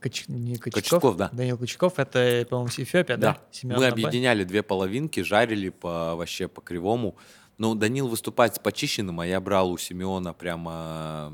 Кач- 0.00 0.24
не 0.28 0.56
Кочаков, 0.56 0.82
Кочетков, 0.84 1.16
да. 1.16 1.28
Данил 1.32 1.58
Кочаков, 1.58 1.98
это, 1.98 2.46
по-моему, 2.48 2.70
Эфиопия, 2.76 3.16
да? 3.16 3.38
Семен 3.50 3.76
Мы 3.78 3.86
Абай. 3.88 3.90
объединяли 4.04 4.44
две 4.44 4.62
половинки, 4.62 5.20
жарили 5.20 5.70
по 5.70 6.14
вообще 6.14 6.46
по 6.46 6.60
кривому. 6.60 7.16
Но 7.58 7.74
Данил 7.74 8.06
выступает 8.06 8.54
с 8.54 8.60
почищенным, 8.60 9.18
а 9.18 9.26
я 9.26 9.40
брал 9.40 9.72
у 9.72 9.76
Симеона 9.78 10.32
прямо 10.32 11.32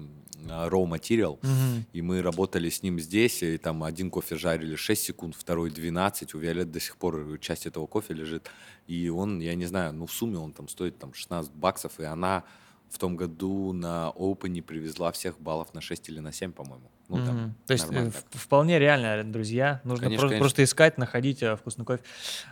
raw 0.48 0.86
материал. 0.86 1.38
Мгм. 1.42 1.86
И 1.92 2.02
мы 2.02 2.22
работали 2.22 2.68
с 2.68 2.82
ним 2.82 3.00
здесь, 3.00 3.42
и 3.42 3.58
там 3.58 3.82
один 3.82 4.10
кофе 4.10 4.36
жарили 4.36 4.76
6 4.76 5.02
секунд, 5.02 5.34
второй 5.36 5.70
12. 5.70 6.34
У 6.34 6.38
Виолет 6.38 6.70
до 6.70 6.80
сих 6.80 6.96
пор 6.96 7.38
часть 7.40 7.66
этого 7.66 7.86
кофе 7.86 8.14
лежит. 8.14 8.50
И 8.86 9.08
он, 9.08 9.40
я 9.40 9.54
не 9.54 9.66
знаю, 9.66 9.92
ну 9.92 10.06
в 10.06 10.12
сумме 10.12 10.38
он 10.38 10.52
там 10.52 10.68
стоит 10.68 10.98
там 10.98 11.14
16 11.14 11.52
баксов, 11.52 11.98
и 12.00 12.04
она 12.04 12.44
в 12.90 12.98
том 12.98 13.16
году 13.16 13.72
на 13.72 14.12
Open 14.16 14.62
привезла 14.62 15.10
всех 15.10 15.40
баллов 15.40 15.74
на 15.74 15.80
6 15.80 16.08
или 16.10 16.20
на 16.20 16.32
7, 16.32 16.52
по-моему. 16.52 16.90
Ну, 17.08 17.16
там 17.16 17.36
Мгм. 17.36 17.54
То 17.66 17.72
есть 17.72 17.86
э, 17.90 18.10
вполне 18.30 18.78
реально, 18.78 19.24
друзья. 19.30 19.80
Нужно 19.84 20.04
Конечно, 20.04 20.20
просто, 20.20 20.28
конечно. 20.34 20.42
просто 20.44 20.64
искать, 20.64 20.98
находить 20.98 21.42
э, 21.42 21.56
вкусный 21.56 21.84
кофе. 21.84 22.02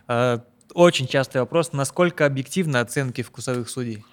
Э, 0.09 0.41
Очень 0.75 1.07
частый 1.07 1.41
вопрос. 1.41 1.73
Насколько 1.73 2.27
объективны 2.27 2.79
оценки 2.79 3.23
вкусовых 3.23 3.69
судей? 3.69 4.05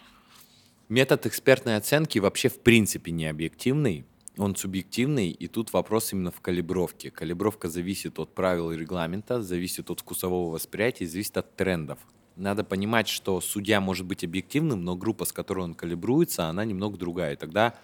Метод 0.90 1.28
экспертной 1.28 1.78
оценки 1.78 2.18
вообще 2.18 2.50
в 2.50 2.60
принципе 2.62 3.12
не 3.12 3.28
объективный, 3.28 4.06
он 4.38 4.56
субъективный, 4.56 5.30
и 5.30 5.48
тут 5.48 5.72
вопрос 5.72 6.14
именно 6.14 6.32
в 6.32 6.42
калибровке. 6.42 7.12
Калибровка 7.12 7.70
зависит 7.70 8.18
от 8.18 8.34
правил 8.34 8.72
и 8.72 8.78
регламента, 8.78 9.44
зависит 9.44 9.92
от 9.92 10.00
вкусового 10.00 10.52
восприятия, 10.52 11.06
зависит 11.06 11.38
от 11.38 11.56
трендов. 11.56 12.00
Надо 12.36 12.64
понимать, 12.64 13.08
что 13.08 13.40
судья 13.42 13.82
может 13.82 14.08
быть 14.08 14.24
объективным, 14.24 14.84
но 14.84 14.96
группа, 14.96 15.26
с 15.26 15.32
которой 15.32 15.60
он 15.60 15.76
калибруется, 15.76 16.46
она 16.46 16.66
немного 16.66 16.98
другая. 16.98 17.34
И 17.34 17.36
тогда 17.36 17.76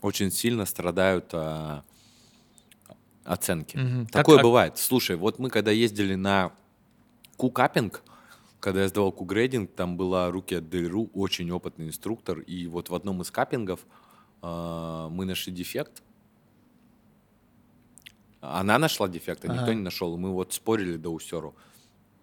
очень 0.00 0.32
сильно 0.32 0.64
страдают 0.64 1.26
а, 1.32 1.84
оценки. 3.24 3.76
Как- 3.76 4.10
Такое 4.10 4.38
а- 4.38 4.42
бывает. 4.42 4.78
Слушай, 4.78 5.16
вот 5.16 5.38
мы 5.38 5.50
когда 5.50 5.70
ездили 5.70 6.14
на 6.14 6.52
кукапинг, 7.36 8.02
когда 8.60 8.82
я 8.82 8.88
сдавал 8.88 9.12
кугрейдинг, 9.12 9.72
там 9.72 9.96
была 9.96 10.30
руки 10.30 10.54
от 10.54 10.68
Дельру, 10.68 11.10
очень 11.14 11.50
опытный 11.50 11.86
инструктор, 11.88 12.40
и 12.40 12.66
вот 12.66 12.88
в 12.88 12.94
одном 12.94 13.22
из 13.22 13.30
каппингов 13.30 13.86
а, 14.42 15.08
мы 15.08 15.24
нашли 15.24 15.52
дефект. 15.52 16.02
Она 18.40 18.78
нашла 18.78 19.08
дефект, 19.08 19.44
а 19.44 19.48
никто 19.48 19.64
Ага. 19.64 19.74
не 19.74 19.82
нашел. 19.82 20.16
Мы 20.16 20.32
вот 20.32 20.52
спорили 20.52 20.96
до 20.96 21.10
усеру. 21.10 21.56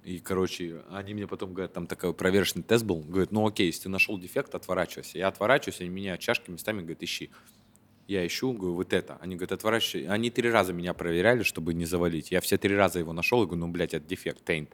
И, 0.03 0.19
короче, 0.19 0.83
они 0.91 1.13
мне 1.13 1.27
потом 1.27 1.53
говорят, 1.53 1.73
там 1.73 1.87
такой 1.87 2.13
проверочный 2.13 2.61
тест 2.61 2.85
был, 2.85 2.99
говорят, 3.01 3.31
ну 3.31 3.45
окей, 3.47 3.67
если 3.67 3.83
ты 3.83 3.89
нашел 3.89 4.19
дефект, 4.19 4.53
отворачивайся. 4.53 5.17
Я 5.17 5.27
отворачиваюсь, 5.27 5.81
они 5.81 5.89
меня 5.89 6.17
чашки 6.17 6.51
местами 6.51 6.81
говорят, 6.81 7.01
ищи. 7.01 7.31
Я 8.07 8.25
ищу, 8.25 8.53
говорю, 8.53 8.75
вот 8.75 8.93
это. 8.93 9.17
Они 9.19 9.35
говорят, 9.35 9.53
отворачивайся. 9.53 10.11
Они 10.11 10.29
три 10.29 10.51
раза 10.51 10.73
меня 10.73 10.93
проверяли, 10.93 11.41
чтобы 11.41 11.73
не 11.73 11.85
завалить. 11.85 12.29
Я 12.29 12.39
все 12.39 12.57
три 12.57 12.75
раза 12.75 12.99
его 12.99 13.13
нашел, 13.13 13.41
и 13.41 13.45
говорю, 13.45 13.61
ну, 13.61 13.67
блядь, 13.71 13.95
это 13.95 14.07
дефект, 14.07 14.45
тейнт. 14.45 14.69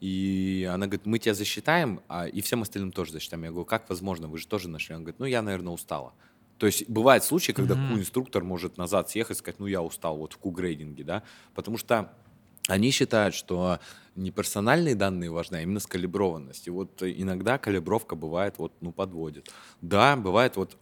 И 0.00 0.68
она 0.70 0.86
говорит, 0.86 1.06
мы 1.06 1.18
тебя 1.18 1.34
засчитаем, 1.34 2.00
а 2.08 2.26
и 2.26 2.40
всем 2.40 2.62
остальным 2.62 2.92
тоже 2.92 3.12
засчитаем. 3.12 3.44
Я 3.44 3.50
говорю, 3.50 3.64
как 3.64 3.88
возможно, 3.88 4.28
вы 4.28 4.38
же 4.38 4.46
тоже 4.46 4.68
нашли. 4.68 4.94
Она 4.94 5.02
говорит, 5.02 5.18
ну, 5.20 5.26
я, 5.26 5.42
наверное, 5.42 5.72
устала. 5.72 6.12
То 6.58 6.66
есть 6.66 6.88
бывают 6.88 7.24
случаи, 7.24 7.52
когда 7.52 7.74
Мгм. 7.74 7.88
ку-инструктор 7.88 8.44
может 8.44 8.78
назад 8.78 9.10
съехать 9.10 9.36
и 9.36 9.40
сказать, 9.40 9.58
ну, 9.58 9.66
я 9.66 9.82
устал, 9.82 10.16
вот 10.16 10.32
в 10.32 10.38
ку-грейдинге, 10.38 11.04
да, 11.04 11.22
потому 11.54 11.76
что 11.78 12.12
они 12.68 12.90
считают, 12.90 13.34
что 13.34 13.78
не 14.14 14.30
персональные 14.30 14.94
данные 14.94 15.30
важны, 15.30 15.56
а 15.56 15.60
именно 15.62 15.80
скалиброванность. 15.80 16.66
И 16.66 16.70
вот 16.70 17.02
иногда 17.02 17.58
калибровка 17.58 18.16
бывает, 18.16 18.54
вот, 18.58 18.72
ну, 18.80 18.92
подводит. 18.92 19.50
Да, 19.82 20.16
бывает 20.16 20.56
вот 20.56 20.76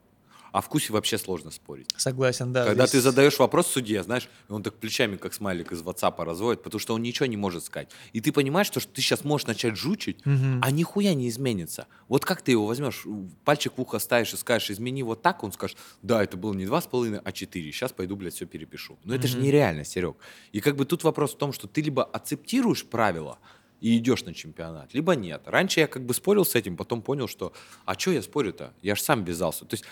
о 0.55 0.61
вкусе 0.61 0.93
вообще 0.93 1.19
сложно 1.19 1.51
спорить. 1.51 1.90
Согласен, 1.97 2.53
да. 2.53 2.64
Когда 2.64 2.85
ты 2.85 2.90
здесь- 2.90 3.03
задаешь 3.03 3.40
вопрос 3.40 3.67
судье, 3.67 4.05
знаешь, 4.05 4.29
и 4.49 4.53
он 4.53 4.62
так 4.62 4.75
плечами, 4.75 5.17
как 5.17 5.35
смайлик 5.35 5.73
из 5.73 5.83
WhatsApp 5.83 6.23
разводит, 6.25 6.62
потому 6.62 6.79
что 6.79 6.95
он 6.95 7.03
ничего 7.03 7.27
не 7.27 7.37
может 7.37 7.64
сказать. 7.64 7.88
И 8.12 8.21
ты 8.21 8.31
понимаешь, 8.31 8.69
что 8.69 8.79
ты 8.79 9.01
сейчас 9.03 9.25
можешь 9.25 9.49
начать 9.49 9.75
жучить, 9.77 10.25
Мгм. 10.25 10.61
а 10.62 10.71
нихуя 10.71 11.12
не 11.14 11.29
изменится. 11.29 11.88
Вот 12.09 12.25
как 12.25 12.40
ты 12.40 12.53
его 12.53 12.67
возьмешь, 12.67 13.05
пальчик 13.45 13.73
в 13.77 13.81
ухо 13.83 13.99
ставишь 13.99 14.33
и 14.33 14.37
скажешь, 14.37 14.71
измени 14.71 15.03
вот 15.03 15.23
так, 15.23 15.43
он 15.43 15.51
скажет, 15.51 15.77
да, 16.03 16.23
это 16.23 16.37
было 16.37 16.55
не 16.55 16.67
2,5, 16.67 17.21
а 17.25 17.33
4, 17.33 17.73
сейчас 17.73 17.90
пойду, 17.90 18.14
блядь, 18.14 18.35
все 18.35 18.47
перепишу. 18.47 18.97
Но 19.03 19.12
это 19.17 19.27
же 19.27 19.38
нереально, 19.38 19.85
Серег. 19.85 20.14
И 20.53 20.61
как 20.61 20.77
бы 20.77 20.85
тут 20.85 21.03
вопрос 21.03 21.35
в 21.35 21.37
том, 21.37 21.53
что 21.53 21.67
ты 21.67 21.83
либо 21.83 22.05
акцептируешь 22.05 22.85
правила, 22.85 23.38
и 23.81 23.99
идешь 23.99 24.25
на 24.25 24.33
чемпионат, 24.33 24.95
либо 24.95 25.14
нет. 25.14 25.43
Раньше 25.45 25.81
я 25.81 25.87
как 25.88 26.07
бы 26.07 26.14
спорил 26.14 26.47
с 26.47 26.55
этим, 26.55 26.75
потом 26.77 27.03
понял, 27.03 27.29
что 27.29 27.53
а 27.85 27.99
что 27.99 28.12
я 28.12 28.23
спорю-то? 28.23 28.73
Я 28.81 28.95
же 28.95 29.03
сам 29.03 29.25
ввязался. 29.25 29.67
То 29.67 29.75
есть 29.75 29.85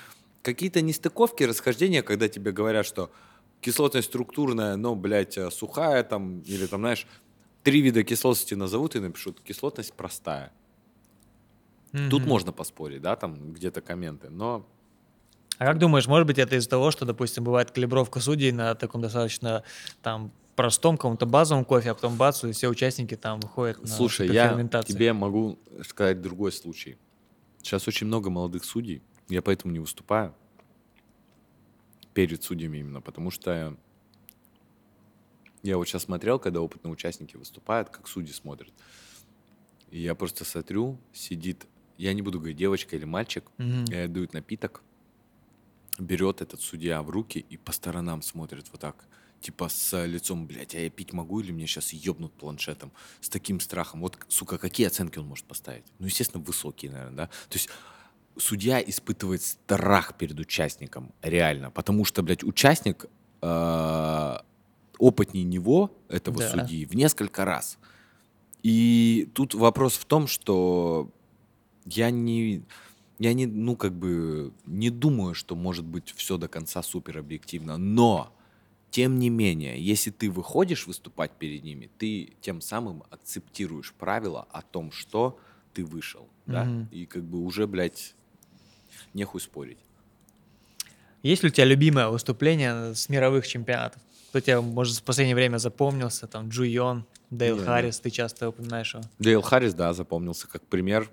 какие-то 0.43 0.81
нестыковки, 0.83 1.45
расхождения, 1.45 2.03
когда 2.03 2.29
тебе 2.29 2.53
говорят, 2.53 2.87
что 2.87 3.13
кислотность 3.61 4.09
структурная, 4.09 4.77
но, 4.77 4.95
блядь, 4.97 5.39
э, 5.39 5.51
сухая 5.51 6.03
там, 6.05 6.41
или 6.43 6.67
там, 6.67 6.81
знаешь, 6.81 7.07
три 7.63 7.81
вида 7.81 8.05
кислотности 8.05 8.55
назовут 8.55 8.97
и 8.97 9.01
напишут, 9.01 9.41
кислотность 9.43 9.95
простая. 9.95 10.53
Тут 12.09 12.23
Мгм. 12.23 12.29
можно 12.29 12.53
поспорить, 12.53 13.03
да, 13.03 13.17
там 13.17 13.53
где-то 13.53 13.81
комменты, 13.81 14.29
но 14.31 14.69
А 15.59 15.67
как 15.67 15.79
думаешь, 15.79 16.07
может 16.07 16.27
быть, 16.27 16.39
это 16.39 16.57
из-за 16.57 16.69
того, 16.69 16.91
что, 16.91 17.05
допустим, 17.05 17.45
бывает 17.45 17.71
калибровка 17.71 18.21
судей 18.21 18.53
на 18.53 18.75
таком 18.75 19.01
достаточно 19.01 19.63
там 20.01 20.33
простом 20.57 20.97
каком-то 20.97 21.27
базовом 21.27 21.65
кофе, 21.65 21.91
а 21.91 21.95
потом 21.95 22.17
бац, 22.17 22.43
и 22.45 22.53
все 22.53 22.69
участники 22.69 23.17
там 23.17 23.41
выходят 23.41 23.79
на 23.83 23.87
Слушай, 23.97 24.29
я 24.31 24.69
тебе 24.85 25.13
могу 25.13 25.59
сказать 25.87 26.21
другой 26.21 26.53
случай. 26.53 26.99
Сейчас 27.63 27.89
очень 27.89 28.07
много 28.07 28.31
молодых 28.31 28.65
судей, 28.65 29.03
я 29.33 29.41
поэтому 29.41 29.73
не 29.73 29.79
выступаю 29.79 30.35
перед 32.13 32.43
судьями 32.43 32.79
именно, 32.79 33.01
потому 33.01 33.31
что 33.31 33.77
я 35.63 35.77
вот 35.79 35.89
сейчас 35.89 36.03
смотрел, 36.03 36.39
когда 36.39 36.61
опытные 36.61 36.93
участники 36.93 37.37
выступают, 37.37 37.89
как 37.89 38.09
судьи 38.09 38.33
смотрят. 38.33 38.75
И 39.91 40.01
я 40.01 40.15
просто 40.15 40.45
смотрю, 40.45 40.99
сидит, 41.15 41.67
я 41.97 42.13
не 42.13 42.21
буду 42.21 42.39
говорить 42.39 42.59
девочка 42.59 42.97
или 42.97 43.05
мальчик, 43.05 43.51
э, 43.59 44.09
дают 44.09 44.35
напиток, 44.35 44.83
берет 45.99 46.43
этот 46.43 46.61
судья 46.61 47.03
в 47.03 47.11
руки 47.11 47.39
и 47.39 47.57
по 47.57 47.73
сторонам 47.73 48.21
смотрит 48.23 48.69
вот 48.71 48.81
так, 48.81 49.07
типа 49.41 49.69
с 49.69 50.05
лицом, 50.05 50.47
блядь, 50.47 50.75
а 50.75 50.79
я 50.79 50.91
пить 50.91 51.13
могу 51.13 51.41
или 51.41 51.53
мне 51.53 51.67
сейчас 51.67 51.93
ебнут 51.93 52.33
планшетом? 52.35 52.93
С 53.21 53.29
таким 53.29 53.61
страхом. 53.61 54.01
Вот, 54.01 54.19
сука, 54.29 54.59
какие 54.59 54.87
оценки 54.87 55.19
он 55.19 55.27
может 55.27 55.47
поставить? 55.47 55.85
Ну, 55.99 56.07
естественно, 56.07 56.43
высокие, 56.43 56.91
наверное, 56.91 57.17
да? 57.17 57.27
То 57.49 57.59
есть 57.59 57.71
судья 58.37 58.81
испытывает 58.81 59.43
страх 59.43 60.15
перед 60.17 60.39
участником, 60.39 61.13
реально, 61.23 61.71
потому 61.71 62.05
что, 62.05 62.23
блядь, 62.23 62.43
участник 62.45 63.07
э, 63.43 64.37
опытнее 64.99 65.45
него, 65.45 65.91
этого 66.09 66.39
Да. 66.39 66.49
судьи, 66.49 66.85
в 66.87 66.95
несколько 66.95 67.45
раз. 67.45 67.79
И 68.63 69.29
тут 69.35 69.55
вопрос 69.55 69.95
в 69.97 70.05
том, 70.05 70.27
что 70.29 71.11
я 71.85 72.11
не, 72.11 72.63
я 73.19 73.33
не, 73.35 73.47
ну, 73.47 73.75
как 73.77 73.93
бы, 73.93 74.53
не 74.67 74.91
думаю, 74.91 75.35
что 75.35 75.57
может 75.57 75.85
быть 75.85 76.13
все 76.17 76.37
до 76.39 76.49
конца 76.49 76.83
супер 76.83 77.19
объективно, 77.19 77.77
но, 77.79 78.33
тем 78.91 79.19
не 79.19 79.31
менее, 79.31 79.81
если 79.83 80.11
ты 80.11 80.31
выходишь 80.31 80.87
выступать 80.87 81.33
перед 81.33 81.65
ними, 81.65 81.91
ты 81.99 82.35
тем 82.41 82.61
самым 82.61 83.03
акцептируешь 83.11 83.93
правила 83.95 84.47
о 84.53 84.63
том, 84.63 84.93
что 84.93 85.39
ты 85.75 85.85
вышел, 85.85 86.29
да, 86.47 86.65
Мгм. 86.65 86.89
и 86.93 87.07
как 87.07 87.25
бы 87.25 87.39
уже, 87.41 87.67
блядь, 87.67 88.15
нехуй 89.15 89.41
спорить. 89.41 89.79
Есть 91.23 91.43
ли 91.43 91.51
у 91.51 91.53
тебя 91.53 91.67
любимое 91.67 92.09
выступление 92.09 92.95
с 92.95 93.09
мировых 93.09 93.47
чемпионатов? 93.47 94.03
Кто 94.31 94.41
тебе, 94.41 94.61
может, 94.61 94.97
в 94.97 95.03
последнее 95.03 95.37
время 95.37 95.59
запомнился? 95.59 96.27
Там 96.27 96.49
Джу 96.49 96.65
Йон, 96.65 97.05
Дейл 97.31 97.59
Не, 97.59 97.65
Харрис, 97.65 98.01
ты 98.01 98.11
часто 98.11 98.49
упоминаешь 98.49 98.95
его. 98.95 99.05
Дейл 99.19 99.43
Харрис, 99.43 99.75
да, 99.75 99.93
запомнился 99.93 100.49
как 100.49 100.67
пример. 100.67 101.11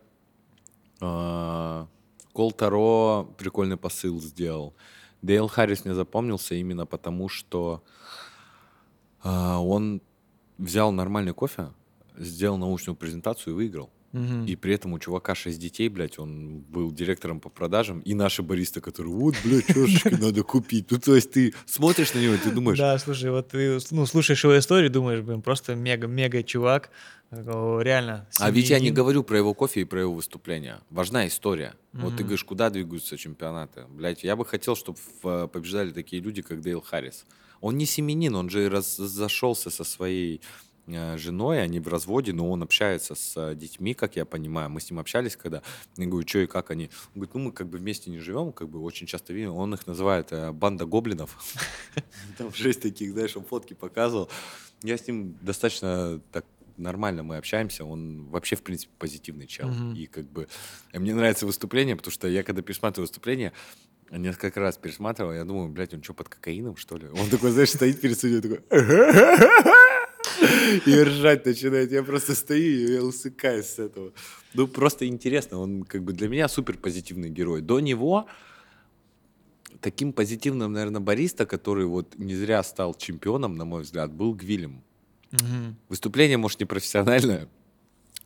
А, 1.01 1.87
Кол 2.33 2.51
Таро 2.51 3.33
прикольный 3.37 3.77
посыл 3.77 4.21
сделал. 4.21 4.73
Дейл 5.21 5.47
Харрис 5.47 5.85
мне 5.85 5.93
запомнился 5.93 6.55
именно 6.55 6.85
потому, 6.85 7.29
что 7.29 7.83
а, 9.21 9.59
он 9.59 10.01
взял 10.57 10.91
нормальный 10.91 11.33
кофе, 11.33 11.71
сделал 12.17 12.57
научную 12.57 12.95
презентацию 12.95 13.53
и 13.53 13.55
выиграл. 13.55 13.89
Мгм. 14.11 14.45
И 14.45 14.55
при 14.55 14.73
этом 14.73 14.93
у 14.93 14.99
чувака 14.99 15.35
шесть 15.35 15.59
детей, 15.59 15.87
блядь, 15.89 16.17
он 16.17 16.59
был 16.61 16.91
директором 16.91 17.39
по 17.39 17.49
продажам, 17.49 17.99
и 17.99 18.13
наши 18.15 18.41
баристы, 18.41 18.81
которые, 18.81 19.13
вот, 19.13 19.35
блядь, 19.43 19.67
чашечки 19.67 20.07
надо 20.21 20.43
купить. 20.43 20.89
Ну, 20.89 20.97
то 20.99 21.13
есть 21.15 21.31
ты 21.31 21.53
смотришь 21.65 22.13
на 22.15 22.19
него, 22.19 22.33
и 22.33 22.37
ты 22.37 22.49
думаешь, 22.51 22.77
Да, 22.79 22.97
слушай, 22.97 23.29
вот 23.29 23.49
ты 23.49 23.77
ну, 23.91 24.05
слушаешь 24.07 24.43
его 24.43 24.57
историю, 24.57 24.89
думаешь, 24.89 25.21
блин, 25.21 25.41
просто 25.43 25.75
мега-мега 25.75 26.41
чувак. 26.43 26.89
О, 27.31 27.79
Реально. 27.81 28.27
А 28.39 28.49
ведь 28.49 28.69
я 28.69 28.77
не 28.77 28.85
семьянин. 28.85 28.95
говорю 28.95 29.23
про 29.23 29.37
его 29.37 29.53
кофе 29.53 29.81
и 29.81 29.83
про 29.83 30.01
его 30.01 30.13
выступление. 30.15 30.79
Важна 30.89 31.27
история. 31.27 31.75
Вот 31.93 32.09
ты 32.15 32.23
Мгм. 32.23 32.23
говоришь, 32.23 32.43
куда 32.43 32.71
двигаются 32.71 33.17
чемпионаты. 33.17 33.85
Блять, 33.89 34.23
я 34.23 34.35
бы 34.35 34.45
хотел, 34.45 34.75
чтобы 34.75 34.97
побеждали 35.21 35.91
такие 35.91 36.21
люди, 36.23 36.41
как 36.41 36.61
Дейл 36.61 36.81
Харрис. 36.81 37.25
Он 37.61 37.77
не 37.77 37.85
семенин, 37.85 38.35
он 38.35 38.49
же 38.49 38.67
разошелся 38.69 39.69
со 39.69 39.83
своей 39.83 40.37
э, 40.37 40.39
женой, 41.17 41.61
они 41.61 41.79
в 41.79 41.87
разводе, 41.87 42.33
но 42.33 42.49
он 42.49 42.63
общается 42.63 43.15
с 43.15 43.33
э, 43.35 43.55
детьми, 43.55 43.93
как 43.93 44.15
я 44.15 44.25
понимаю. 44.25 44.69
Мы 44.69 44.81
с 44.81 44.89
ним 44.89 44.99
общались, 44.99 45.35
когда 45.35 45.61
я 45.97 46.05
говорю, 46.05 46.27
что 46.27 46.39
и 46.39 46.47
как 46.47 46.71
они. 46.71 46.89
Он 47.15 47.21
говорит, 47.21 47.33
ну 47.33 47.39
мы 47.41 47.51
как 47.51 47.67
бы 47.67 47.77
вместе 47.77 48.09
не 48.09 48.19
живем, 48.19 48.51
как 48.51 48.69
бы 48.69 48.81
очень 48.81 49.07
часто 49.07 49.33
видим. 49.33 49.53
Он 49.53 49.73
их 49.73 49.87
называет 49.87 50.31
э, 50.31 50.51
банда 50.51 50.85
гоблинов. 50.85 51.37
Там 52.37 52.53
шесть 52.53 52.81
таких, 52.81 53.11
знаешь, 53.11 53.35
он 53.35 53.43
фотки 53.43 53.73
показывал. 53.73 54.29
Я 54.83 54.97
с 54.97 55.07
ним 55.07 55.37
достаточно 55.41 56.21
так 56.31 56.45
нормально 56.77 57.23
мы 57.23 57.37
общаемся, 57.37 57.83
он 57.83 58.25
вообще, 58.29 58.55
в 58.55 58.63
принципе, 58.63 58.93
позитивный 58.97 59.47
чел. 59.47 59.67
Мгм. 59.67 59.95
И 59.95 60.05
как 60.05 60.25
бы 60.25 60.47
э, 60.93 60.99
мне 60.99 61.13
нравится 61.13 61.45
выступление, 61.45 61.95
потому 61.95 62.11
что 62.11 62.27
я, 62.27 62.43
когда 62.43 62.61
пересматриваю 62.61 63.07
выступление, 63.07 63.53
несколько 64.11 64.59
раз 64.59 64.77
пересматривал, 64.77 65.33
я 65.33 65.43
думаю, 65.43 65.69
блядь, 65.69 65.93
он 65.93 66.01
что, 66.01 66.13
под 66.13 66.29
кокаином, 66.29 66.75
что 66.75 66.97
ли? 66.97 67.07
Он 67.07 67.29
такой, 67.29 67.51
знаешь, 67.51 67.69
стоит 67.69 68.01
перед 68.01 68.19
судьей, 68.19 68.41
такой... 68.41 68.63
И 70.85 71.01
ржать 71.01 71.45
начинает. 71.45 71.91
Я 71.91 72.03
просто 72.03 72.35
стою, 72.35 72.89
и 72.89 72.97
усыкаюсь 72.99 73.65
с 73.65 73.79
этого. 73.79 74.11
Ну, 74.53 74.67
просто 74.67 75.07
интересно. 75.07 75.59
Он 75.59 75.83
как 75.83 76.03
бы 76.03 76.13
для 76.13 76.27
меня 76.27 76.47
супер 76.47 76.77
позитивный 76.77 77.29
герой. 77.29 77.61
До 77.61 77.79
него 77.79 78.27
таким 79.81 80.13
позитивным, 80.13 80.73
наверное, 80.73 81.01
бариста, 81.01 81.45
который 81.45 81.85
вот 81.85 82.17
не 82.17 82.35
зря 82.35 82.63
стал 82.63 82.93
чемпионом, 82.93 83.55
на 83.55 83.65
мой 83.65 83.83
взгляд, 83.83 84.11
был 84.11 84.33
Гвилем. 84.33 84.83
Мгм. 85.31 85.77
Выступление, 85.89 86.37
может, 86.37 86.59
не 86.59 86.65
профессиональное, 86.65 87.47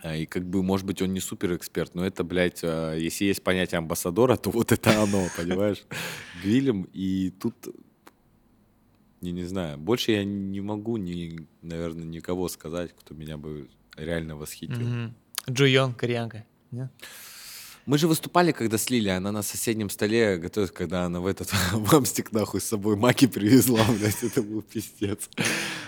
а, 0.03 0.15
и 0.15 0.25
как 0.25 0.45
бы, 0.45 0.63
может 0.63 0.85
быть, 0.85 1.01
он 1.01 1.13
не 1.13 1.19
супер 1.19 1.55
эксперт, 1.55 1.95
но 1.95 2.05
это, 2.05 2.23
блядь, 2.23 2.61
а, 2.63 2.95
если 2.95 3.25
есть 3.25 3.43
понятие 3.43 3.79
амбассадора, 3.79 4.35
то 4.35 4.51
вот 4.51 4.71
это 4.71 5.01
оно, 5.01 5.27
понимаешь? 5.37 5.83
Гвилем, 6.43 6.87
и 6.93 7.31
тут, 7.31 7.55
не, 9.23 9.31
не 9.31 9.45
знаю, 9.45 9.77
больше 9.77 10.11
я 10.11 10.23
не 10.23 10.61
могу, 10.61 10.97
ни, 10.97 11.47
наверное, 11.61 12.03
никого 12.05 12.47
сказать, 12.49 12.91
кто 12.99 13.15
меня 13.15 13.37
бы 13.37 13.69
реально 13.95 14.35
восхитил. 14.35 14.77
Мгм. 14.87 15.15
Джу 15.49 15.65
Йон, 15.65 15.93
кореянка. 15.93 16.45
Нет? 16.71 16.91
Мы 17.85 17.97
же 17.97 18.07
выступали, 18.07 18.53
когда 18.53 18.77
с 18.77 18.89
Лили, 18.89 19.09
она 19.09 19.31
на 19.33 19.41
соседнем 19.43 19.89
столе 19.89 20.37
готовит, 20.37 20.71
когда 20.71 21.03
она 21.03 21.19
в 21.19 21.27
этот 21.27 21.49
в 21.73 21.93
Амстик 21.93 22.31
нахуй 22.31 22.61
с 22.61 22.65
собой 22.65 22.95
маки 22.95 23.27
привезла, 23.27 23.83
блядь, 23.99 24.23
это 24.23 24.41
был 24.41 24.61
пиздец. 24.61 25.29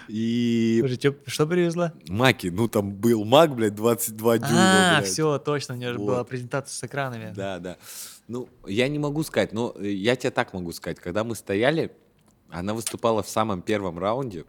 И 0.10 0.78
Слушай, 0.82 1.16
что 1.28 1.48
привезла? 1.48 1.94
маки, 2.10 2.48
ну 2.48 2.68
там 2.68 2.94
был 2.94 3.24
мак, 3.24 3.56
блядь, 3.56 3.76
22 3.76 4.38
дюйма, 4.40 4.52
А, 4.98 5.00
блядь. 5.00 5.10
все, 5.12 5.40
точно, 5.40 5.76
у 5.76 5.78
нее 5.78 5.94
же 5.94 6.00
Вот. 6.00 6.06
была 6.08 6.24
презентация 6.26 6.74
с 6.76 6.84
экранами. 6.84 7.34
Да, 7.34 7.60
да. 7.60 7.78
Ну, 8.28 8.50
я 8.68 8.88
не 8.88 9.00
могу 9.00 9.24
сказать, 9.24 9.54
но 9.54 9.74
я 9.80 10.16
тебе 10.16 10.32
так 10.32 10.54
могу 10.54 10.72
сказать. 10.74 11.00
Когда 11.00 11.24
мы 11.24 11.36
стояли, 11.36 11.92
она 12.60 12.74
выступала 12.74 13.22
в 13.22 13.28
самом 13.28 13.62
первом 13.62 14.00
раунде. 14.00 14.46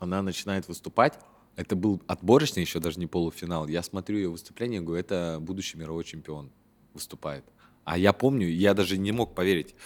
Она 0.00 0.22
начинает 0.22 0.66
выступать. 0.66 1.18
Это 1.54 1.76
был 1.76 2.02
отборочный, 2.08 2.62
еще 2.62 2.80
даже 2.80 2.98
не 2.98 3.06
полуфинал. 3.06 3.68
Я 3.68 3.84
смотрю 3.84 4.16
ее 4.16 4.28
выступление, 4.28 4.80
говорю, 4.80 4.98
это 4.98 5.38
будущий 5.40 5.78
мировой 5.78 6.02
чемпион 6.02 6.50
выступает. 6.92 7.44
А 7.84 7.96
я 7.96 8.12
помню, 8.12 8.48
я 8.48 8.74
даже 8.74 8.98
не 8.98 9.12
мог 9.12 9.36
поверить. 9.36 9.76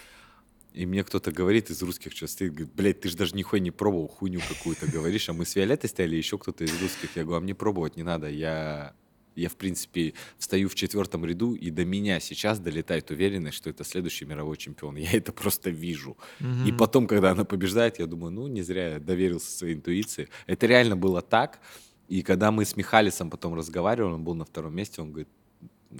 И 0.72 0.86
мне 0.86 1.04
кто-то 1.04 1.30
говорит 1.30 1.68
из 1.68 1.82
русских, 1.82 2.12
что 2.12 2.26
стоит, 2.26 2.52
говорит, 2.54 2.72
блядь, 2.74 3.00
ты 3.02 3.10
же 3.10 3.18
даже 3.18 3.36
нихуя 3.36 3.60
не 3.60 3.70
пробовал, 3.70 4.08
хуйню 4.08 4.40
какую-то 4.48 4.86
говоришь, 4.86 5.28
а 5.28 5.34
мы 5.34 5.44
с 5.44 5.56
Виолеттой 5.56 5.90
стояли, 5.90 6.16
еще 6.16 6.38
кто-то 6.38 6.64
из 6.64 6.80
русских. 6.80 7.16
Я 7.16 7.24
говорю, 7.24 7.38
а 7.38 7.40
мне 7.42 7.54
пробовать 7.54 7.96
не 7.96 8.02
надо, 8.02 8.30
я, 8.30 8.94
я 9.38 9.48
в 9.48 9.56
принципе, 9.56 10.12
встаю 10.38 10.68
в 10.68 10.74
четвертом 10.74 11.24
ряду, 11.24 11.54
и 11.54 11.70
до 11.70 11.84
меня 11.84 12.20
сейчас 12.20 12.58
долетает 12.58 13.10
уверенность, 13.10 13.56
что 13.56 13.70
это 13.70 13.84
следующий 13.84 14.24
мировой 14.26 14.56
чемпион. 14.56 14.96
Я 14.98 15.12
это 15.12 15.32
просто 15.32 15.70
вижу. 15.70 16.16
И 16.40 16.44
Мгм. 16.44 16.76
потом, 16.76 17.06
когда 17.06 17.30
она 17.30 17.44
побеждает, 17.44 17.98
я 17.98 18.06
думаю, 18.06 18.32
ну, 18.32 18.46
не 18.48 18.62
зря 18.62 18.94
я 18.94 18.98
доверился 19.00 19.50
своей 19.50 19.74
интуиции. 19.74 20.28
Это 20.46 20.66
реально 20.66 20.96
было 20.96 21.22
так. 21.22 21.60
И 22.08 22.22
когда 22.22 22.50
мы 22.50 22.64
с 22.64 22.76
Михалисом 22.76 23.30
потом 23.30 23.54
разговаривали, 23.54 24.12
он 24.14 24.24
был 24.24 24.34
на 24.34 24.44
втором 24.44 24.74
месте, 24.74 25.02
он 25.02 25.10
говорит, 25.12 25.28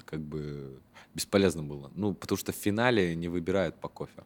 как 0.05 0.20
бы 0.20 0.80
бесполезно 1.14 1.62
было. 1.62 1.91
Ну, 1.95 2.14
потому 2.14 2.39
что 2.39 2.53
в 2.53 2.57
финале 2.57 3.14
не 3.16 3.28
выбирают 3.28 3.80
по 3.80 3.89
кофе. 3.89 4.24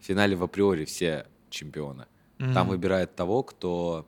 В 0.00 0.04
финале 0.04 0.36
в 0.36 0.42
априори 0.42 0.84
все 0.84 1.26
чемпионы. 1.50 2.06
Там 2.38 2.66
Мгм. 2.66 2.68
выбирают 2.68 3.14
того, 3.16 3.42
кто 3.42 4.06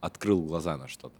открыл 0.00 0.42
глаза 0.42 0.76
на 0.76 0.86
что-то, 0.88 1.16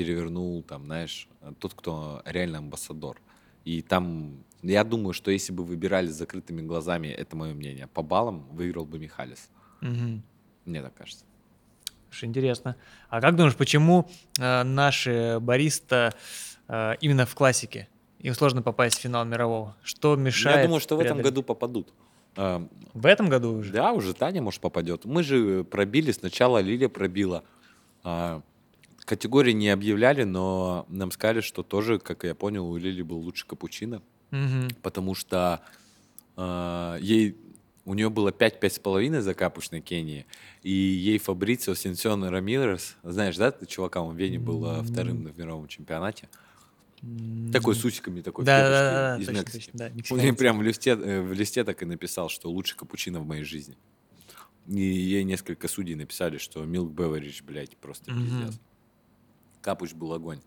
перевернул, 0.00 0.62
там, 0.62 0.86
знаешь, 0.86 1.28
тот, 1.58 1.74
кто 1.74 2.22
реально 2.24 2.58
амбассадор. 2.58 3.20
И 3.66 3.82
там, 3.82 4.42
я 4.62 4.82
думаю, 4.82 5.12
что 5.12 5.30
если 5.30 5.52
бы 5.52 5.62
выбирали 5.62 6.06
с 6.06 6.14
закрытыми 6.14 6.62
глазами, 6.62 7.08
это 7.08 7.36
мое 7.36 7.52
мнение, 7.52 7.86
по 7.86 8.00
баллам 8.02 8.46
выиграл 8.50 8.86
бы 8.86 8.98
Михалис. 8.98 9.50
Мгм. 9.82 10.22
Мне 10.64 10.80
так 10.80 10.94
кажется. 10.94 11.26
Слушай, 12.08 12.30
интересно. 12.30 12.76
А 13.10 13.20
как 13.20 13.36
думаешь, 13.36 13.54
почему 13.56 14.08
э, 14.38 14.62
наши 14.62 15.38
бариста 15.38 16.14
э, 16.66 16.94
именно 17.02 17.26
в 17.26 17.34
классике? 17.34 17.86
Им 18.20 18.32
сложно 18.32 18.62
попасть 18.62 18.98
в 18.98 19.02
финал 19.02 19.26
мирового. 19.26 19.76
Что 19.82 20.16
мешает? 20.16 20.56
Я 20.56 20.64
думаю, 20.64 20.80
что 20.80 20.96
в 20.96 21.00
этом 21.00 21.18
преодолеть? 21.18 21.34
году 21.34 21.42
попадут. 21.42 21.92
А, 22.36 22.66
В 22.94 23.04
этом 23.04 23.28
году 23.28 23.52
уже? 23.52 23.70
Да, 23.72 23.92
уже 23.92 24.14
Таня, 24.14 24.40
может, 24.40 24.62
попадет. 24.62 25.04
Мы 25.04 25.22
же 25.22 25.62
пробили, 25.64 26.10
сначала 26.12 26.58
Лилия 26.58 26.88
пробила. 26.88 27.44
А, 28.02 28.40
Категории 29.10 29.50
не 29.52 29.70
объявляли, 29.70 30.22
но 30.22 30.86
нам 30.88 31.10
сказали, 31.10 31.40
что 31.40 31.64
тоже, 31.64 31.98
как 31.98 32.22
я 32.22 32.36
понял, 32.36 32.70
у 32.70 32.76
Лили 32.76 33.02
был 33.02 33.18
лучше 33.18 33.44
капучино. 33.44 34.02
Мгм. 34.30 34.68
потому 34.82 35.16
что 35.16 35.60
э, 36.36 36.98
ей 37.00 37.36
у 37.84 37.94
нее 37.94 38.08
было 38.10 38.30
5-5,5 38.30 39.20
за 39.22 39.34
капуш 39.34 39.72
на 39.72 39.80
Кении, 39.80 40.24
и 40.62 40.70
ей 40.70 41.18
Фабрицио 41.18 41.74
Сенсион 41.74 42.22
Рамирес, 42.22 42.96
знаешь, 43.02 43.36
да, 43.36 43.50
чувака, 43.66 44.00
он 44.00 44.14
в 44.14 44.16
Вене 44.16 44.38
был 44.38 44.64
э, 44.64 44.82
вторым 44.84 45.24
в 45.24 45.36
мировом 45.36 45.66
чемпионате, 45.66 46.28
такой 47.52 47.74
с 47.74 47.84
усиками, 47.84 48.20
такой 48.20 48.44
Да, 48.44 48.62
да, 48.68 48.70
да, 48.70 49.20
из 49.20 49.26
точно, 49.26 49.38
Мексики. 49.40 49.64
точно, 49.64 49.78
да, 49.80 49.86
Он 49.88 49.96
мексиканец. 49.96 50.38
прям 50.38 50.58
в 50.58 50.62
листе, 50.62 50.90
э, 50.90 51.20
в 51.22 51.32
листе 51.32 51.64
так 51.64 51.82
и 51.82 51.86
написал, 51.86 52.28
что 52.28 52.48
лучший 52.50 52.76
капучино 52.78 53.18
в 53.18 53.26
моей 53.26 53.42
жизни. 53.42 53.76
И 54.68 54.80
ей 54.80 55.24
несколько 55.24 55.66
судей 55.66 55.96
написали, 55.96 56.38
что 56.38 56.62
Milk 56.64 56.94
Beverage, 56.94 57.42
блядь, 57.44 57.76
просто 57.78 58.12
Мгм. 58.12 58.22
пиздец. 58.22 58.60
Капуч 59.60 59.92
был 59.92 60.12
огонь. 60.12 60.40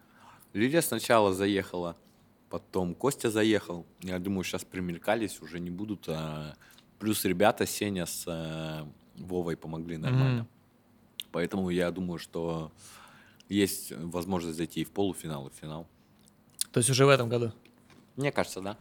Лилия 0.54 0.82
сначала 0.82 1.34
заехала, 1.34 1.96
потом 2.50 2.94
Костя 2.96 3.30
заехал. 3.32 3.86
Я 4.02 4.20
думаю, 4.20 4.44
сейчас 4.44 4.64
примелькались, 4.64 5.42
уже 5.42 5.60
не 5.60 5.70
будут. 5.70 6.06
а, 6.08 6.56
Плюс 7.00 7.26
ребята, 7.26 7.66
Сеня 7.66 8.06
с 8.06 8.24
э, 8.28 8.86
Вовой 9.22 9.58
помогли 9.58 9.98
нормально. 9.98 10.44
Мгм. 10.44 10.48
Поэтому 11.32 11.70
я 11.70 11.92
думаю, 11.92 12.20
что 12.20 12.72
есть 13.50 13.92
возможность 13.92 14.58
зайти 14.58 14.82
и 14.82 14.84
в 14.86 14.92
полуфинал, 14.92 15.48
и 15.48 15.50
в 15.50 15.54
финал. 15.54 15.88
То 16.72 16.80
есть 16.80 16.90
уже 16.90 17.06
в 17.06 17.10
этом 17.10 17.28
году? 17.30 17.52
Мне 18.16 18.32
кажется, 18.32 18.62
да. 18.62 18.78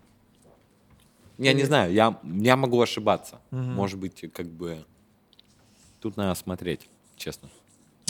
Я 1.38 1.54
не 1.54 1.64
знаю, 1.64 1.92
я, 1.92 2.20
я 2.22 2.56
могу 2.56 2.80
ошибаться. 2.80 3.40
Мгм. 3.50 3.72
Может 3.72 3.98
быть, 3.98 4.30
как 4.32 4.46
бы... 4.46 4.84
Тут 6.00 6.16
надо 6.16 6.34
смотреть, 6.34 6.88
честно. 7.16 7.48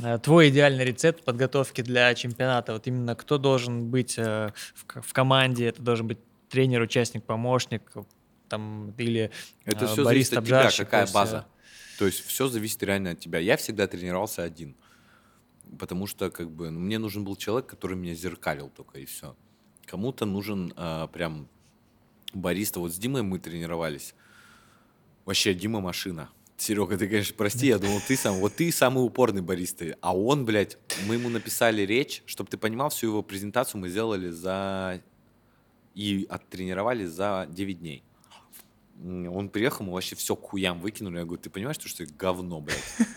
Э, 0.02 0.18
Твой 0.18 0.48
идеальный 0.48 0.84
рецепт 0.84 1.24
подготовки 1.24 1.80
для 1.82 2.14
чемпионата. 2.14 2.72
Вот 2.72 2.86
именно 2.86 3.14
кто 3.14 3.38
должен 3.38 3.90
быть 3.90 4.18
э, 4.18 4.52
в, 4.74 5.00
в 5.02 5.12
команде? 5.12 5.66
Это 5.66 5.82
должен 5.82 6.08
быть 6.08 6.18
тренер, 6.48 6.82
участник, 6.82 7.24
помощник, 7.24 7.82
там 8.48 8.90
или 8.98 9.30
Это 9.64 9.84
э, 9.84 9.88
все 9.88 10.04
зависит 10.04 10.34
бариста, 10.34 10.38
от 10.38 10.44
тебя, 10.44 10.70
какая 10.84 11.02
есть, 11.02 11.14
база. 11.14 11.46
э, 11.48 11.98
То 11.98 12.06
есть 12.06 12.24
все 12.26 12.48
зависит 12.48 12.82
реально 12.82 13.10
от 13.12 13.20
тебя. 13.20 13.38
Я 13.38 13.56
всегда 13.56 13.86
тренировался 13.86 14.42
один. 14.42 14.76
Потому 15.78 16.06
что 16.06 16.30
как 16.30 16.50
бы 16.50 16.70
ну, 16.70 16.80
мне 16.80 16.98
нужен 16.98 17.24
был 17.24 17.36
человек, 17.36 17.66
который 17.66 17.96
меня 17.96 18.14
зеркалил 18.14 18.68
только 18.68 18.98
и 18.98 19.06
все. 19.06 19.34
Кому-то 19.86 20.26
нужен 20.26 20.72
а, 20.76 21.06
прям 21.06 21.48
бариста. 22.34 22.78
Вот 22.80 22.92
с 22.92 22.98
Димой 22.98 23.22
мы 23.22 23.38
тренировались. 23.38 24.14
Вообще, 25.24 25.54
Дима 25.54 25.80
машина. 25.80 26.28
Серега, 26.62 26.96
ты, 26.96 27.08
конечно, 27.08 27.34
прости, 27.36 27.66
я 27.66 27.78
думал, 27.78 28.00
ты 28.06 28.16
сам, 28.16 28.36
вот 28.36 28.54
ты 28.54 28.70
самый 28.70 29.04
упорный 29.04 29.42
бариста. 29.42 29.96
А 30.00 30.16
он, 30.16 30.44
блядь, 30.44 30.78
мы 31.08 31.16
ему 31.16 31.28
написали 31.28 31.82
речь, 31.82 32.22
чтобы 32.24 32.50
ты 32.50 32.56
понимал, 32.56 32.90
всю 32.90 33.08
его 33.08 33.22
презентацию 33.22 33.80
мы 33.80 33.88
сделали 33.88 34.30
за... 34.30 35.02
И 35.94 36.26
оттренировали 36.30 37.04
за 37.04 37.48
9 37.50 37.80
дней. 37.80 38.04
Он 39.02 39.48
приехал, 39.48 39.84
мы 39.84 39.92
вообще 39.92 40.14
все 40.14 40.36
к 40.36 40.42
хуям 40.42 40.80
выкинули. 40.80 41.18
Я 41.18 41.24
говорю, 41.24 41.42
ты 41.42 41.50
понимаешь, 41.50 41.76
что, 41.76 41.88
что 41.88 42.04
это 42.04 42.14
говно, 42.14 42.60
блядь? 42.60 43.08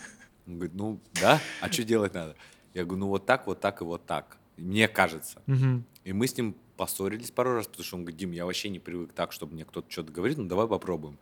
Он 0.46 0.56
говорит, 0.56 0.74
ну, 0.74 1.00
да, 1.14 1.40
а 1.60 1.70
что 1.70 1.84
делать 1.84 2.14
надо? 2.14 2.36
Я 2.74 2.84
говорю, 2.84 3.00
ну, 3.00 3.08
вот 3.08 3.26
так, 3.26 3.46
вот 3.46 3.60
так 3.60 3.80
и 3.80 3.84
вот 3.84 4.04
так. 4.06 4.38
Мне 4.56 4.88
кажется. 4.88 5.40
Мгм. 5.46 5.84
И 6.04 6.12
мы 6.12 6.26
с 6.26 6.36
ним 6.36 6.56
поссорились 6.76 7.30
пару 7.30 7.54
раз, 7.54 7.66
потому 7.68 7.84
что 7.84 7.96
он 7.96 8.02
говорит, 8.02 8.18
Дим, 8.18 8.32
я 8.32 8.44
вообще 8.44 8.68
не 8.68 8.80
привык 8.80 9.12
так, 9.12 9.32
чтобы 9.32 9.54
мне 9.54 9.64
кто-то 9.64 9.90
что-то 9.90 10.12
говорит, 10.12 10.36
ну 10.36 10.46
давай 10.46 10.66
попробуем. 10.66 11.18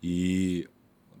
И 0.00 0.68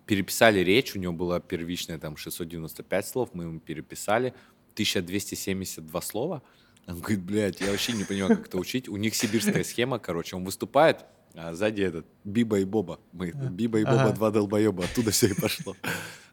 переписали 0.06 0.60
речь, 0.60 0.94
у 0.94 0.98
него 0.98 1.12
была 1.12 1.40
первичная 1.40 1.98
там 1.98 2.16
695 2.16 3.06
слов, 3.06 3.30
мы 3.32 3.44
ему 3.44 3.60
переписали 3.60 4.34
1272 4.74 6.00
слова. 6.02 6.42
Он 6.86 6.98
говорит, 6.98 7.22
блядь, 7.22 7.60
я 7.60 7.70
вообще 7.70 7.92
не 7.92 8.04
понимаю, 8.04 8.36
как 8.36 8.48
это 8.48 8.58
учить. 8.58 8.88
У 8.88 8.96
них 8.96 9.14
сибирская 9.14 9.62
схема, 9.64 9.98
короче, 9.98 10.34
он 10.34 10.44
выступает, 10.44 11.04
а 11.34 11.54
сзади 11.54 11.82
этот 11.82 12.06
Биба 12.24 12.58
и 12.58 12.64
Боба. 12.64 12.98
Мы, 13.12 13.30
Биба 13.30 13.78
и 13.78 13.84
Боба, 13.84 14.02
Ага. 14.02 14.12
два 14.12 14.30
долбоеба, 14.30 14.84
оттуда 14.84 15.12
все 15.12 15.28
и 15.28 15.34
пошло. 15.34 15.76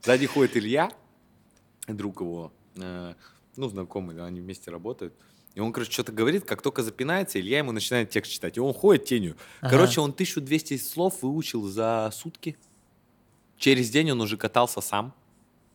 Сзади 0.04 0.26
ходит 0.26 0.58
Илья, 0.58 0.92
друг 1.88 2.22
его, 2.22 2.52
э, 2.76 3.14
ну, 3.56 3.70
знакомый, 3.70 4.26
они 4.26 4.42
вместе 4.42 4.72
работают. 4.72 5.14
И 5.56 5.60
он, 5.60 5.72
короче, 5.74 5.92
что-то 5.92 6.12
говорит, 6.12 6.46
как 6.46 6.62
только 6.62 6.84
запинается, 6.84 7.40
Илья 7.40 7.60
ему 7.60 7.72
начинает 7.72 8.10
текст 8.10 8.32
читать. 8.32 8.58
И 8.58 8.60
он 8.60 8.74
ходит 8.74 9.06
тенью. 9.06 9.36
Ага. 9.62 9.72
Короче, 9.72 10.00
он 10.00 10.12
1200 10.12 10.78
слов 10.78 11.22
выучил 11.22 11.68
за 11.68 12.10
сутки. 12.14 12.56
Через 13.60 13.90
день 13.90 14.12
он 14.12 14.22
уже 14.22 14.38
катался 14.38 14.82
сам. 14.82 15.14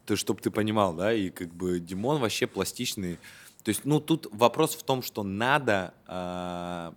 То 0.06 0.14
есть, 0.14 0.22
чтобы 0.22 0.40
ты 0.40 0.50
понимал, 0.50 0.94
да, 0.94 1.12
и 1.12 1.30
как 1.30 1.54
бы 1.54 1.78
Димон 1.78 2.20
вообще 2.20 2.46
пластичный. 2.46 3.18
То 3.62 3.68
есть, 3.68 3.84
ну, 3.84 4.00
тут 4.00 4.26
вопрос 4.32 4.74
в 4.74 4.82
том, 4.82 5.02
что 5.02 5.22
надо 5.22 5.94
а, 6.06 6.94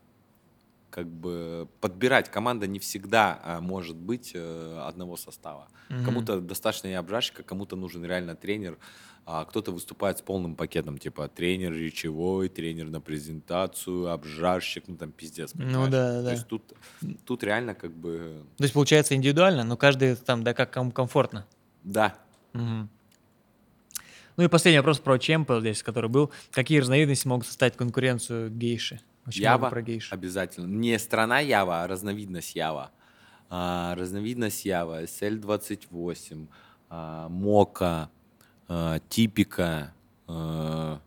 как 0.98 1.06
бы 1.06 1.68
подбирать. 1.80 2.32
Команда 2.32 2.66
не 2.66 2.80
всегда 2.80 3.40
а, 3.44 3.62
может 3.62 3.96
быть 3.96 4.32
э, 4.34 4.82
одного 4.84 5.16
состава. 5.16 5.68
Мгм. 5.90 6.06
Кому-то 6.06 6.42
достаточно 6.42 6.88
и 6.88 6.94
обжарщика, 6.94 7.44
кому-то 7.44 7.76
нужен 7.76 8.04
реально 8.04 8.36
тренер, 8.36 8.80
а 9.24 9.46
кто-то 9.46 9.72
выступает 9.72 10.18
с 10.18 10.24
полным 10.24 10.56
пакетом, 10.56 10.98
типа 10.98 11.28
тренер 11.28 11.74
речевой, 11.74 12.50
тренер 12.50 12.90
на 12.90 13.00
презентацию, 13.00 14.10
обжарщик, 14.10 14.86
ну 14.88 14.98
там 14.98 15.12
пиздец. 15.12 15.54
Ну 15.54 15.66
понимаешь? 15.66 15.92
да, 15.92 16.12
да, 16.14 16.18
То 16.18 16.24
да. 16.24 16.32
есть 16.32 16.48
тут, 16.48 16.64
тут 17.26 17.44
реально 17.44 17.76
как 17.76 17.92
бы, 17.92 18.44
То 18.58 18.64
есть 18.64 18.74
получается 18.74 19.14
индивидуально, 19.14 19.64
но 19.64 19.78
каждый 19.78 20.16
там, 20.16 20.44
да, 20.44 20.56
как 20.56 20.72
кому 20.72 20.92
комфортно. 20.92 21.46
да, 21.84 22.16
Мгм. 22.54 22.90
Ну 24.36 24.44
и 24.44 24.48
последний 24.48 24.80
вопрос 24.80 24.98
про 24.98 25.20
чемпа 25.20 25.60
здесь, 25.60 25.84
который 25.84 26.10
был. 26.10 26.32
Какие 26.50 26.80
разновидности 26.80 27.28
могут 27.28 27.46
составить 27.46 27.76
конкуренцию 27.76 28.50
гейши? 28.50 29.00
Очень 29.28 29.44
Ява 29.44 29.70
про 29.70 29.82
гейш. 29.82 30.12
обязательно. 30.14 30.66
Не 30.68 30.98
страна 31.00 31.40
Ява, 31.40 31.84
а 31.84 31.88
разновидность 31.88 32.56
Ява. 32.56 32.92
А, 33.50 33.96
разновидность 33.96 34.66
Ява, 34.66 35.04
SL28, 35.04 36.48
а, 36.90 37.30
Мока, 37.30 38.10
а, 38.68 39.00
Типика. 39.10 39.94
а, 40.28 41.00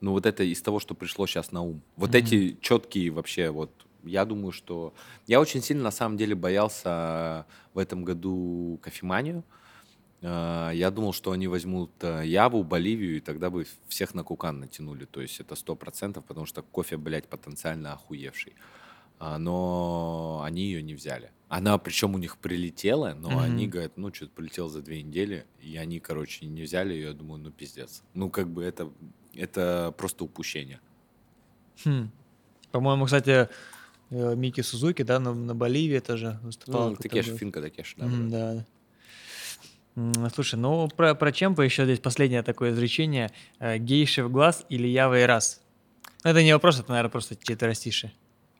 ну 0.00 0.12
вот 0.12 0.26
это 0.26 0.42
из 0.44 0.60
того, 0.62 0.78
что 0.80 0.94
пришло 0.94 1.26
сейчас 1.26 1.52
на 1.52 1.62
ум. 1.62 1.82
Вот 1.96 2.10
Мгм. 2.10 2.18
эти 2.18 2.56
четкие 2.60 3.10
вообще 3.10 3.50
вот. 3.50 3.70
Я 4.04 4.24
думаю, 4.24 4.52
что... 4.52 4.94
Я 5.26 5.40
очень 5.40 5.62
сильно 5.62 5.82
на 5.84 5.90
самом 5.90 6.16
деле 6.16 6.36
боялся 6.36 7.44
в 7.74 7.78
этом 7.78 8.04
году 8.04 8.78
кофеманию. 8.82 9.42
Я 10.22 10.90
думал, 10.94 11.12
что 11.12 11.30
они 11.32 11.46
возьмут 11.46 11.90
а, 12.02 12.22
Яву, 12.22 12.64
Боливию, 12.64 13.18
и 13.18 13.20
тогда 13.20 13.50
бы 13.50 13.66
всех 13.86 14.14
на 14.14 14.24
Кукан 14.24 14.60
натянули. 14.60 15.04
То 15.04 15.20
есть 15.20 15.40
это 15.40 15.54
сто 15.56 15.76
процентов, 15.76 16.24
потому 16.24 16.46
что 16.46 16.62
кофе, 16.62 16.96
блядь, 16.96 17.28
потенциально 17.28 17.92
охуевший. 17.92 18.54
А, 19.18 19.38
Но 19.38 20.42
они 20.44 20.62
ее 20.64 20.82
не 20.82 20.94
взяли. 20.94 21.30
Она, 21.48 21.78
причем 21.78 22.14
у 22.14 22.18
них 22.18 22.38
прилетела, 22.38 23.14
но 23.14 23.28
Мгм. 23.30 23.38
они 23.38 23.68
говорят, 23.68 23.96
ну, 23.96 24.12
что-то 24.12 24.32
прилетело 24.32 24.68
за 24.68 24.82
две 24.82 25.02
недели, 25.02 25.46
и 25.60 25.76
они, 25.76 26.00
короче, 26.00 26.46
не 26.46 26.62
взяли 26.62 26.94
ее. 26.94 27.08
Я 27.08 27.12
думаю, 27.12 27.40
ну, 27.42 27.50
пиздец. 27.50 28.02
Ну, 28.14 28.30
как 28.30 28.48
бы 28.48 28.64
это, 28.64 28.90
это 29.34 29.94
просто 29.96 30.24
упущение. 30.24 30.80
Хм. 31.84 32.10
По-моему, 32.72 33.04
кстати, 33.04 33.48
э, 34.10 34.34
Микки 34.34 34.62
Сузуки, 34.62 35.02
да, 35.02 35.20
на, 35.20 35.34
на 35.34 35.54
Боливии 35.54 36.00
тоже 36.00 36.40
выступал. 36.42 36.90
Ну, 36.90 36.96
Такеш. 36.96 37.26
Финка 37.26 37.60
Такеш, 37.60 37.94
да. 37.96 38.06
Вроде. 38.06 38.30
да. 38.30 38.66
Слушай, 40.34 40.56
ну 40.56 40.88
про, 40.88 41.14
про 41.14 41.32
Чемпа 41.32 41.62
еще 41.62 41.84
здесь 41.84 42.00
последнее 42.00 42.42
такое 42.42 42.72
изречение. 42.72 43.32
Э, 43.58 43.78
Гейши 43.78 44.22
в 44.24 44.30
глаз 44.30 44.64
или 44.68 44.86
ява 44.86 45.18
и 45.20 45.24
раз? 45.24 45.62
Ну, 46.22 46.30
это 46.30 46.42
не 46.42 46.52
вопрос, 46.52 46.78
это, 46.80 46.90
наверное, 46.90 47.10
просто 47.10 47.36
четверостишие. 47.36 48.12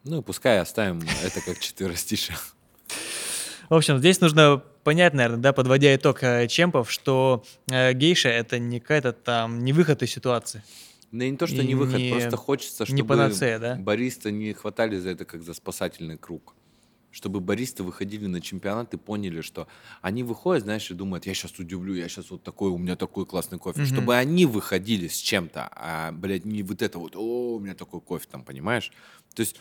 Ну, 0.04 0.22
пускай 0.22 0.58
оставим 0.60 1.02
это 1.24 1.40
как 1.42 1.58
четверостишее. 1.58 2.38
В 3.68 3.74
общем, 3.74 3.98
здесь 3.98 4.20
нужно 4.20 4.62
понять, 4.84 5.12
наверное, 5.12 5.38
да, 5.40 5.52
подводя 5.52 5.94
итог 5.94 6.22
э, 6.22 6.46
Чемпов, 6.48 6.90
что 6.90 7.44
э, 7.70 7.92
гейша— 7.92 8.28
это 8.30 8.58
не 8.58 8.80
какая-то 8.80 9.12
там, 9.12 9.64
не 9.64 9.72
выход 9.72 10.02
из 10.02 10.12
ситуации. 10.12 10.62
Да 11.12 11.24
не 11.24 11.36
то, 11.36 11.46
что 11.46 11.56
И 11.56 11.66
не 11.66 11.74
выход, 11.74 11.98
не- 11.98 12.10
просто 12.10 12.36
хочется, 12.36 12.84
не 12.84 12.98
чтобы 12.98 13.08
панацея, 13.08 13.58
да? 13.58 13.74
баристы 13.74 14.30
не 14.30 14.52
хватали 14.52 14.96
за 14.98 15.10
это 15.10 15.24
как 15.24 15.42
за 15.42 15.54
спасательный 15.54 16.16
круг. 16.16 16.54
Чтобы 17.16 17.40
баристы 17.40 17.82
выходили 17.82 18.26
на 18.26 18.42
чемпионат 18.42 18.92
и 18.92 18.98
поняли, 18.98 19.40
что 19.40 19.68
они 20.02 20.22
выходят, 20.22 20.64
знаешь, 20.64 20.90
и 20.90 20.94
думают, 20.94 21.24
я 21.24 21.32
сейчас 21.32 21.58
удивлю, 21.58 21.94
я 21.94 22.10
сейчас 22.10 22.30
вот 22.30 22.42
такой, 22.42 22.70
у 22.70 22.76
меня 22.76 22.94
такой 22.94 23.24
классный 23.24 23.58
кофе. 23.58 23.80
Мгм. 23.80 23.86
Чтобы 23.88 24.16
они 24.16 24.44
выходили 24.44 25.08
с 25.08 25.16
чем-то, 25.16 25.70
а, 25.72 26.12
блядь, 26.12 26.44
не 26.44 26.62
вот 26.62 26.82
это 26.82 26.98
вот, 26.98 27.16
о, 27.16 27.54
у 27.54 27.58
меня 27.58 27.74
такой 27.74 28.02
кофе 28.02 28.26
там, 28.30 28.44
понимаешь? 28.44 28.92
То 29.34 29.40
есть 29.40 29.56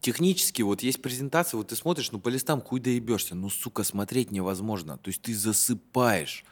технически 0.00 0.62
вот 0.62 0.82
есть 0.82 1.00
презентация, 1.00 1.56
вот 1.56 1.68
ты 1.68 1.76
смотришь, 1.76 2.10
ну 2.10 2.18
по 2.18 2.30
листам 2.30 2.60
хуй 2.60 2.80
доебешься, 2.80 3.36
ну 3.36 3.48
сука, 3.48 3.84
смотреть 3.84 4.32
невозможно. 4.32 4.98
То 4.98 5.10
есть 5.10 5.22
ты 5.22 5.36
засыпаешь. 5.36 6.44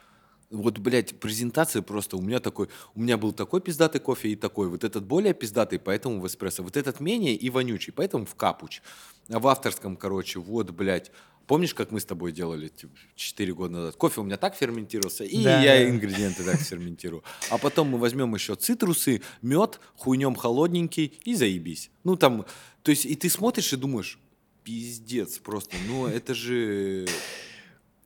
Вот, 0.51 0.79
блядь, 0.79 1.19
презентация 1.19 1.83
просто 1.83 2.17
у 2.17 2.23
меня 2.23 2.39
такой, 2.39 2.69
у 2.95 3.01
меня 3.01 3.17
был 3.17 3.33
такой 3.33 3.61
пиздатый 3.61 4.01
кофе 4.01 4.31
и 4.31 4.37
такой, 4.37 4.69
вот 4.69 4.85
этот 4.85 5.05
более 5.05 5.35
пиздатый, 5.35 5.79
поэтому 5.79 6.21
в 6.21 6.27
эспрессо, 6.27 6.63
вот 6.63 6.77
этот 6.77 7.01
менее 7.01 7.35
и 7.35 7.51
вонючий, 7.51 7.93
поэтому 7.93 8.25
в 8.25 8.35
капуч. 8.35 8.81
А 9.29 9.39
в 9.39 9.47
авторском, 9.49 9.97
короче, 9.97 10.39
вот, 10.39 10.71
блядь, 10.71 11.11
помнишь, 11.47 11.75
как 11.75 11.91
мы 11.91 11.99
с 11.99 12.05
тобой 12.05 12.33
делали 12.33 12.71
4 13.17 13.55
года 13.55 13.73
назад? 13.73 13.97
Кофе 13.97 14.21
у 14.21 14.25
меня 14.25 14.37
так 14.37 14.55
ферментировался, 14.55 15.25
и 15.25 15.43
Да, 15.43 15.63
я 15.63 15.89
ингредиенты 15.89 16.45
так 16.45 16.61
ферментирую. 16.61 17.25
А 17.51 17.59
потом 17.59 17.89
мы 17.89 17.99
возьмем 17.99 18.35
еще 18.35 18.55
цитрусы, 18.55 19.23
мед, 19.43 19.81
хуйнем 19.97 20.35
холодненький 20.35 21.19
и 21.25 21.35
заебись. 21.35 21.91
Ну 22.05 22.17
там, 22.17 22.47
то 22.83 22.91
есть 22.91 23.07
и 23.07 23.15
ты 23.15 23.29
смотришь 23.29 23.73
и 23.73 23.77
думаешь, 23.77 24.19
пиздец 24.63 25.39
просто, 25.39 25.77
ну 25.89 26.07
это 26.07 26.35
же, 26.35 27.07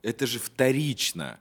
это 0.01 0.25
же 0.25 0.39
вторично. 0.39 1.39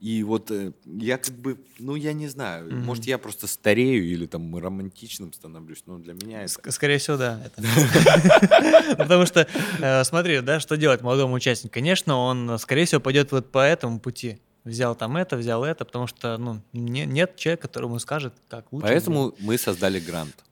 И 0.00 0.22
вот 0.22 0.50
э, 0.52 0.72
я 0.84 1.18
как 1.18 1.34
бы, 1.34 1.58
ну 1.80 1.96
я 1.96 2.12
не 2.12 2.28
знаю, 2.28 2.66
Мгм. 2.66 2.84
может 2.84 3.04
я 3.06 3.18
просто 3.18 3.48
старею 3.48 4.04
или 4.04 4.26
там 4.26 4.56
романтичным 4.56 5.32
становлюсь, 5.32 5.82
но 5.86 5.98
для 5.98 6.14
меня 6.14 6.42
это... 6.44 6.52
Ск- 6.60 6.70
Скорее 6.70 6.98
всего, 6.98 7.16
да. 7.16 7.40
это. 7.44 8.96
Потому 8.96 9.26
что, 9.26 9.48
э, 9.80 10.04
смотри, 10.04 10.40
да, 10.40 10.60
что 10.60 10.76
делать 10.76 11.02
молодому 11.02 11.34
участнику? 11.34 11.74
Конечно, 11.74 12.16
он, 12.16 12.58
скорее 12.60 12.84
всего, 12.84 13.00
пойдет 13.00 13.32
вот 13.32 13.50
по 13.50 13.58
этому 13.58 13.98
пути. 13.98 14.38
Взял 14.64 14.94
там 14.94 15.16
это, 15.16 15.36
взял 15.36 15.64
это, 15.64 15.84
потому 15.84 16.06
что, 16.06 16.36
ну, 16.38 16.62
не- 16.72 17.06
нет 17.06 17.34
человека, 17.36 17.62
которому 17.62 17.98
скажет, 17.98 18.34
как 18.48 18.72
лучше. 18.72 18.86
Поэтому 18.86 19.34
мы 19.40 19.58
создали 19.58 19.98
грант. 19.98 20.44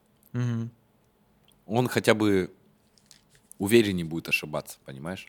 Он 1.65 1.87
хотя 1.87 2.13
бы 2.15 2.51
увереннее 3.59 4.05
будет 4.05 4.27
ошибаться, 4.29 4.77
понимаешь? 4.85 5.27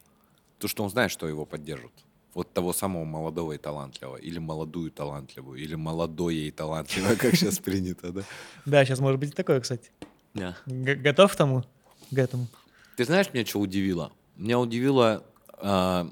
То, 0.59 0.67
что 0.69 0.83
он 0.85 0.91
знает, 0.91 1.11
что 1.11 1.29
его 1.29 1.45
поддержат. 1.47 1.93
Вот 2.35 2.53
того 2.53 2.73
самого 2.73 3.05
молодого 3.05 3.53
и 3.53 3.59
талантливого. 3.59 4.17
Или 4.17 4.39
молодую 4.39 4.91
талантливую. 4.91 5.61
Или 5.61 5.75
молодое 5.75 6.49
и 6.49 6.51
талантливое, 6.51 7.17
как 7.17 7.35
сейчас 7.35 7.59
принято, 7.65 8.13
да? 8.13 8.23
Да, 8.67 8.85
сейчас 8.85 9.01
может 9.01 9.19
быть 9.19 9.31
и 9.31 9.33
такое, 9.33 9.61
кстати. 9.61 9.91
Да. 10.35 10.57
Готов 10.67 11.33
к 11.33 11.37
тому? 11.37 11.65
К 12.11 12.19
этому? 12.19 12.47
Ты 12.97 13.05
знаешь, 13.05 13.33
меня 13.33 13.45
что 13.47 13.61
удивило? 13.61 14.13
Меня 14.37 14.59
удивило... 14.59 15.25
а, 15.55 16.11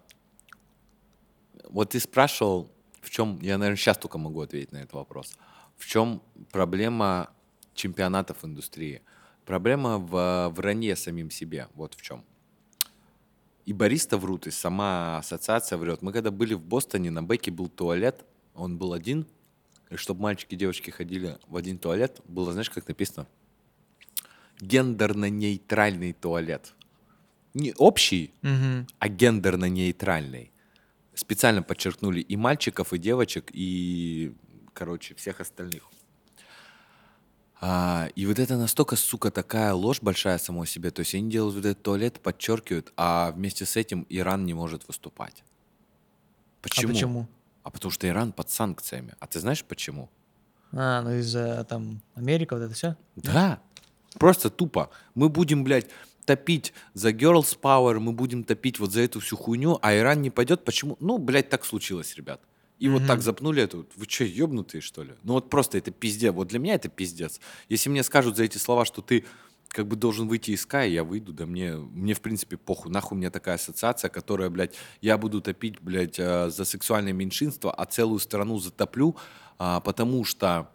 вот 1.69 1.91
ты 1.91 2.01
спрашивал, 2.01 2.71
в 3.01 3.11
чем... 3.11 3.39
Я, 3.43 3.59
наверное, 3.59 3.77
сейчас 3.77 3.99
только 3.99 4.19
могу 4.19 4.41
ответить 4.41 4.73
на 4.73 4.79
этот 4.79 4.95
вопрос. 4.95 5.37
В 5.77 5.87
чем 5.87 6.23
проблема 6.51 7.31
чемпионатов 7.75 8.45
индустрии? 8.45 9.03
Проблема 9.45 9.99
в 9.99 10.49
вранье 10.57 10.97
самим 10.97 11.31
себе. 11.31 11.69
Вот 11.75 11.95
в 11.95 12.03
чем. 12.03 12.25
И 13.67 13.73
бариста 13.73 14.17
врут, 14.17 14.47
и 14.47 14.51
сама 14.53 15.19
ассоциация 15.19 15.77
врет. 15.77 16.01
Мы 16.01 16.12
когда 16.12 16.31
были 16.31 16.55
в 16.55 16.61
Бостоне, 16.62 17.11
на 17.11 17.23
Беке 17.23 17.51
был 17.51 17.69
туалет, 17.69 18.25
он 18.55 18.79
был 18.79 18.93
один, 18.93 19.27
и 19.91 19.97
чтобы 19.97 20.23
мальчики 20.23 20.55
и 20.55 20.57
девочки 20.57 20.91
ходили 20.91 21.37
в 21.49 21.57
один 21.57 21.77
туалет, 21.79 22.21
было, 22.29 22.53
знаешь, 22.53 22.71
как 22.71 22.87
написано? 22.87 23.27
Гендерно-нейтральный 24.61 26.12
туалет. 26.14 26.73
не 27.55 27.73
общий, 27.79 28.35
Мгм. 28.43 28.87
а 28.99 29.09
гендерно-нейтральный. 29.09 30.51
Специально 31.14 31.62
подчеркнули 31.62 32.21
и 32.21 32.37
мальчиков, 32.37 32.93
и 32.93 32.99
девочек, 32.99 33.51
и, 33.55 34.35
короче, 34.75 35.14
всех 35.14 35.41
остальных. 35.41 35.89
А, 37.61 38.09
и 38.15 38.27
вот 38.27 38.39
это 38.39 38.57
настолько, 38.57 38.97
сука, 38.97 39.31
такая 39.31 39.73
ложь 39.73 40.03
большая 40.03 40.39
самой 40.39 40.67
себе. 40.67 40.91
То 40.91 41.01
есть 41.01 41.15
они 41.15 41.31
делают 41.31 41.55
вот 41.55 41.65
этот 41.65 41.83
туалет, 41.83 42.21
подчеркивают, 42.21 42.93
а 42.97 43.33
вместе 43.33 43.65
с 43.65 43.77
этим 43.77 44.07
Иран 44.09 44.45
не 44.45 44.55
может 44.55 44.87
выступать. 44.87 45.43
Почему? 46.61 46.91
А 46.91 46.93
почему? 46.93 47.29
А 47.63 47.71
потому 47.71 47.91
что 47.91 48.07
Иран 48.07 48.33
под 48.33 48.51
санкциями. 48.51 49.15
А 49.21 49.27
ты 49.27 49.41
знаешь 49.41 49.65
почему? 49.65 50.11
А, 50.73 51.01
ну 51.03 51.15
из-за 51.15 51.65
там 51.65 52.03
Америка, 52.15 52.55
вот 52.55 52.63
это 52.63 52.75
все? 52.75 52.97
Да. 53.17 53.61
Просто 54.19 54.51
тупо. 54.51 54.91
Мы 55.15 55.29
будем, 55.29 55.65
блядь, 55.65 55.89
топить 56.27 56.75
за 56.93 57.11
girls 57.11 57.59
power, 57.59 57.99
мы 57.99 58.13
будем 58.13 58.45
топить 58.45 58.79
вот 58.79 58.93
за 58.93 59.01
эту 59.01 59.21
всю 59.21 59.37
хуйню, 59.37 59.79
а 59.81 59.97
Иран 59.97 60.21
не 60.21 60.31
пойдет. 60.31 60.65
Почему? 60.65 60.97
Ну, 61.01 61.19
блядь, 61.19 61.49
так 61.49 61.65
случилось, 61.65 62.15
ребят. 62.17 62.41
И 62.79 62.89
вот 62.89 63.07
так 63.07 63.22
запнули 63.22 63.62
эту. 63.62 63.87
Вы 63.97 64.05
что, 64.07 64.24
ебнутые, 64.24 64.83
что 64.83 65.03
ли? 65.03 65.14
Ну 65.22 65.33
вот 65.35 65.49
просто 65.49 65.79
это 65.79 65.91
пиздец. 65.91 66.33
Вот 66.35 66.49
для 66.49 66.59
меня 66.59 66.74
это 66.74 66.89
пиздец. 66.89 67.41
Если 67.68 67.89
мне 67.89 68.03
скажут 68.03 68.37
за 68.37 68.45
эти 68.45 68.59
слова, 68.59 68.85
что 68.85 69.01
ты 69.01 69.24
как 69.68 69.87
бы 69.87 69.97
должен 69.97 70.29
выйти 70.29 70.53
из 70.53 70.62
Скай, 70.62 70.91
я 70.93 71.05
выйду, 71.05 71.33
да 71.33 71.47
мне, 71.47 71.77
мне 71.77 72.14
в 72.14 72.20
принципе 72.20 72.57
похуй. 72.57 72.91
Нахуй 72.91 73.16
мне 73.18 73.31
такая 73.31 73.57
ассоциация, 73.57 74.09
которая, 74.09 74.51
блядь, 74.51 74.74
я 75.01 75.18
буду 75.18 75.41
топить, 75.41 75.81
блядь, 75.81 76.18
э, 76.18 76.51
за 76.51 76.64
сексуальное 76.64 77.12
меньшинство, 77.12 77.74
а 77.77 77.85
целую 77.85 78.18
страну 78.18 78.59
затоплю, 78.59 79.16
а, 79.59 79.81
потому 79.81 80.24
что 80.24 80.70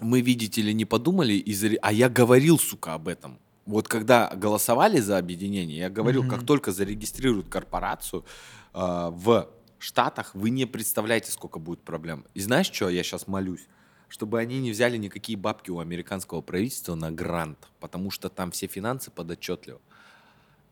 мы, 0.00 0.20
видите 0.20 0.62
ли, 0.62 0.74
не 0.74 0.84
подумали, 0.84 1.34
и 1.34 1.52
заре- 1.52 1.78
а 1.82 1.92
я 1.92 2.08
говорил, 2.08 2.58
сука, 2.58 2.94
об 2.94 3.08
этом. 3.08 3.38
Вот 3.66 3.86
когда 3.88 4.32
голосовали 4.34 5.00
за 5.00 5.18
объединение, 5.18 5.78
я 5.78 5.90
говорил, 5.90 6.22
как 6.28 6.46
только 6.46 6.72
зарегистрируют 6.72 7.48
корпорацию 7.48 8.24
а, 8.72 9.10
в 9.10 9.48
Штатах, 9.78 10.34
вы 10.34 10.50
не 10.50 10.66
представляете, 10.66 11.30
сколько 11.30 11.58
будет 11.58 11.82
проблем. 11.82 12.24
И 12.34 12.40
знаешь, 12.40 12.70
что 12.70 12.88
я 12.88 13.02
сейчас 13.02 13.26
молюсь? 13.26 13.66
Чтобы 14.08 14.40
они 14.40 14.58
не 14.60 14.70
взяли 14.70 14.96
никакие 14.96 15.38
бабки 15.38 15.70
у 15.70 15.78
американского 15.80 16.40
правительства 16.40 16.94
на 16.94 17.10
грант, 17.12 17.68
потому 17.78 18.10
что 18.10 18.28
там 18.28 18.50
все 18.50 18.66
финансы 18.66 19.10
подотчетливы. 19.10 19.80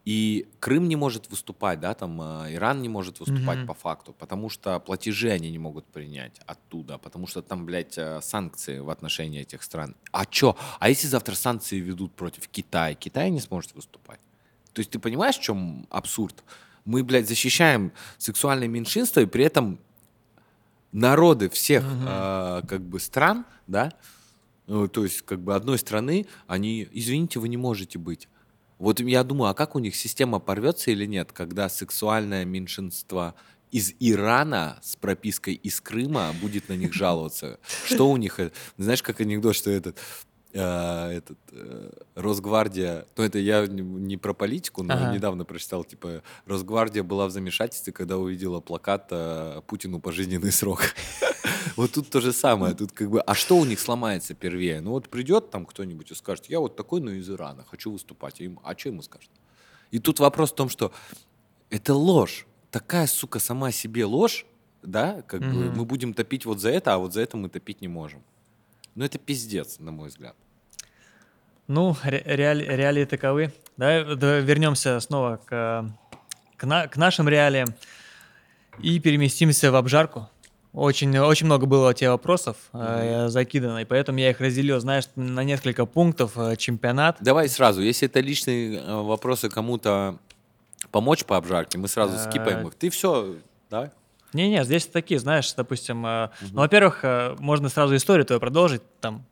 И 0.07 0.47
Крым 0.61 0.89
не 0.89 0.95
может 0.95 1.29
выступать, 1.31 1.81
да, 1.81 1.93
там 1.93 2.23
э, 2.23 2.55
Иран 2.55 2.81
не 2.81 2.89
может 2.89 3.19
выступать 3.19 3.59
Мгм. 3.59 3.67
по 3.67 3.75
факту, 3.75 4.13
потому 4.13 4.49
что 4.49 4.79
платежи 4.79 5.31
они 5.31 5.51
не 5.51 5.59
могут 5.59 5.85
принять 5.87 6.41
оттуда, 6.47 6.97
потому 6.99 7.27
что 7.27 7.43
там, 7.43 7.67
блядь, 7.67 7.99
э, 7.99 8.21
санкции 8.23 8.79
в 8.79 8.89
отношении 8.91 9.41
этих 9.41 9.65
стран. 9.65 9.97
А 10.13 10.25
чё? 10.25 10.57
А 10.79 10.89
если 10.89 11.09
завтра 11.09 11.35
санкции 11.35 11.81
ведут 11.81 12.13
против 12.15 12.47
Китая, 12.49 12.95
Китай 12.95 13.31
не 13.31 13.41
сможет 13.41 13.75
выступать? 13.75 14.21
То 14.73 14.81
есть 14.81 14.93
ты 14.93 15.01
понимаешь, 15.01 15.39
в 15.39 15.43
чем 15.43 15.89
абсурд? 15.91 16.45
Мы, 16.87 17.05
блядь, 17.05 17.29
защищаем 17.29 17.93
сексуальное 18.17 18.69
меньшинство, 18.69 19.21
и 19.21 19.27
при 19.27 19.45
этом 19.45 19.79
народы 20.93 21.51
всех 21.51 21.85
э, 21.85 22.63
как 22.67 22.81
бы 22.81 22.99
стран, 23.01 23.45
да, 23.67 23.93
ну, 24.67 24.89
то 24.89 25.05
есть 25.05 25.23
как 25.23 25.41
бы 25.41 25.55
одной 25.55 25.79
страны, 25.79 26.27
они, 26.47 26.89
извините, 26.93 27.39
вы 27.39 27.49
не 27.49 27.57
можете 27.57 27.99
быть. 27.99 28.29
Вот 28.79 29.01
я 29.01 29.23
думаю, 29.25 29.51
а 29.51 29.55
как 29.55 29.75
у 29.75 29.79
них 29.79 29.95
система 29.97 30.39
порвется 30.39 30.91
или 30.91 31.07
нет, 31.07 31.33
когда 31.33 31.69
сексуальное 31.69 32.45
меньшинство 32.45 33.35
из 33.71 33.95
Ирана 34.01 34.79
с 34.83 34.97
пропиской 34.97 35.55
из 35.55 35.81
Крыма 35.81 36.33
будет 36.41 36.69
на 36.69 36.75
них 36.75 36.93
жаловаться? 36.93 37.59
Что 37.87 38.11
у 38.11 38.17
них? 38.17 38.39
э, 38.41 38.53
Знаешь, 38.79 39.03
как 39.03 39.21
анекдот, 39.21 39.57
что 39.57 39.71
этот 39.71 39.99
э, 40.53 41.11
этот 41.11 41.39
э, 41.53 41.91
Росгвардия, 42.15 43.07
ну 43.17 43.25
это 43.25 43.39
я 43.39 43.67
не, 43.67 44.17
про 44.17 44.35
политику, 44.35 44.83
но 44.83 44.95
Ага. 44.95 45.15
недавно 45.15 45.45
прочитал, 45.45 45.85
типа 45.85 46.23
Росгвардия 46.47 47.03
была 47.03 47.27
в 47.27 47.31
замешательстве, 47.31 47.93
когда 47.93 48.19
увидела 48.19 48.61
плакат 48.61 49.09
э, 49.11 49.63
Путину 49.67 50.01
пожизненный 50.01 50.53
срок. 50.53 50.81
Вот 51.77 51.93
тут 51.93 52.09
то 52.09 52.23
же 52.23 52.33
самое, 52.33 52.75
тут 52.75 52.93
как 52.93 53.11
бы, 53.11 53.21
а 53.21 53.35
что 53.35 53.59
у 53.59 53.65
них 53.67 53.81
сломается 53.81 54.33
первее? 54.33 54.81
Ну 54.81 54.93
вот 54.93 55.11
придет 55.11 55.51
там 55.51 55.67
кто-нибудь 55.67 56.11
и 56.11 56.15
скажет, 56.15 56.47
я 56.47 56.59
вот 56.59 56.75
такой, 56.75 57.03
но 57.03 57.11
из 57.11 57.29
Ирана, 57.29 57.67
хочу 57.71 57.93
выступать, 57.93 58.41
а, 58.63 58.79
что 58.79 58.89
ему 58.89 59.03
скажут? 59.03 59.31
И 59.91 59.99
тут 59.99 60.19
вопрос 60.19 60.53
в 60.53 60.55
том, 60.55 60.71
что 60.71 60.93
это 61.69 61.93
ложь, 61.93 62.47
такая, 62.71 63.07
сука, 63.07 63.41
сама 63.41 63.73
себе 63.73 64.07
ложь, 64.07 64.47
да, 64.83 65.23
как 65.23 65.41
бы 65.41 65.71
мы 65.71 65.85
будем 65.85 66.15
топить 66.15 66.47
вот 66.47 66.61
за 66.61 66.71
это, 66.71 66.95
а 66.95 66.99
вот 66.99 67.13
за 67.13 67.21
это 67.21 67.37
мы 67.37 67.49
топить 67.49 67.81
не 67.81 67.89
можем. 67.89 68.23
Ну 68.97 69.05
это 69.05 69.19
пиздец, 69.19 69.79
на 69.79 69.93
мой 69.93 70.09
взгляд. 70.09 70.35
Ну, 71.69 71.97
ре- 72.03 72.23
реали- 72.25 72.65
реалии 72.65 73.05
таковы. 73.05 73.53
Давай, 73.77 74.17
давай 74.17 74.41
вернемся 74.43 74.99
снова 75.01 75.39
к, 75.45 75.85
к, 76.57 76.65
на- 76.65 76.89
к 76.89 76.97
нашим 76.97 77.29
реалиям 77.29 77.69
и 78.79 78.99
переместимся 78.99 79.71
в 79.71 79.77
обжарку. 79.77 80.29
Очень, 80.73 81.17
очень 81.19 81.47
много 81.47 81.67
было 81.67 81.91
у 81.91 81.93
тебя 81.93 82.11
вопросов 82.11 82.57
э, 82.75 83.29
закидано, 83.29 83.79
и 83.79 83.85
поэтому 83.87 84.19
я 84.19 84.31
их 84.31 84.41
разделил, 84.41 84.79
знаешь, 84.81 85.05
на 85.17 85.43
несколько 85.45 85.87
пунктов. 85.87 86.33
Э, 86.37 86.57
Чемпионат. 86.57 87.17
Давай 87.21 87.49
сразу, 87.49 87.81
если 87.83 88.09
это 88.09 88.21
личные 88.21 88.79
э, 88.81 88.95
вопросы 89.03 89.49
кому-то 89.49 90.19
помочь 90.91 91.25
по 91.25 91.37
обжарке, 91.39 91.79
мы 91.79 91.89
сразу 91.89 92.17
А. 92.17 92.19
скипаем 92.31 92.67
их. 92.69 92.75
Ты 92.75 92.91
все, 92.91 93.37
да? 93.71 93.91
Не-не, 94.37 94.65
здесь 94.65 94.87
такие, 94.87 95.19
знаешь, 95.19 95.53
допустим, 95.55 96.05
э, 96.07 96.31
ну, 96.53 96.61
во-первых, 96.61 97.01
э, 97.03 97.35
можно 97.39 97.69
сразу 97.69 97.97
историю 97.97 98.25
твою 98.25 98.41
продолжить, 98.41 98.83
там, 99.01 99.25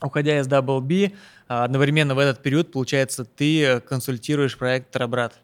уходя 0.00 0.38
из 0.38 0.46
Double 0.46 0.80
B, 0.80 0.94
э, 0.94 1.10
одновременно 1.48 2.14
в 2.14 2.18
этот 2.18 2.42
период, 2.42 2.70
получается, 2.70 3.24
ты 3.24 3.64
э, 3.64 3.80
консультируешь 3.80 4.56
проект 4.56 4.90
Трабрат. 4.90 5.40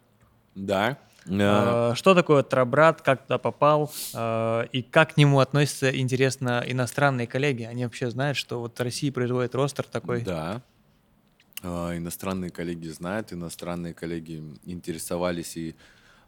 Да. 0.55 0.97
Э, 1.27 1.91
Э, 1.91 1.93
Что 1.95 2.13
такое 2.13 2.43
Трабрат, 2.43 3.01
как 3.01 3.23
туда 3.23 3.37
попал, 3.39 3.91
э, 4.13 4.67
и 4.71 4.83
как 4.83 5.15
к 5.15 5.17
нему 5.17 5.39
относятся, 5.39 5.89
интересно, 5.89 6.63
иностранные 6.65 7.25
коллеги? 7.27 7.63
Они 7.63 7.83
вообще 7.83 8.09
знают, 8.11 8.37
что 8.37 8.59
вот 8.59 8.79
Россия 8.79 9.11
производит 9.11 9.55
ростер 9.55 9.85
такой? 9.85 10.21
Да. 10.21 10.61
А, 11.63 11.97
Иностранные 11.97 12.51
коллеги 12.51 12.89
знают, 12.89 13.33
иностранные 13.33 13.93
коллеги 13.95 14.43
интересовались, 14.65 15.57
и 15.57 15.75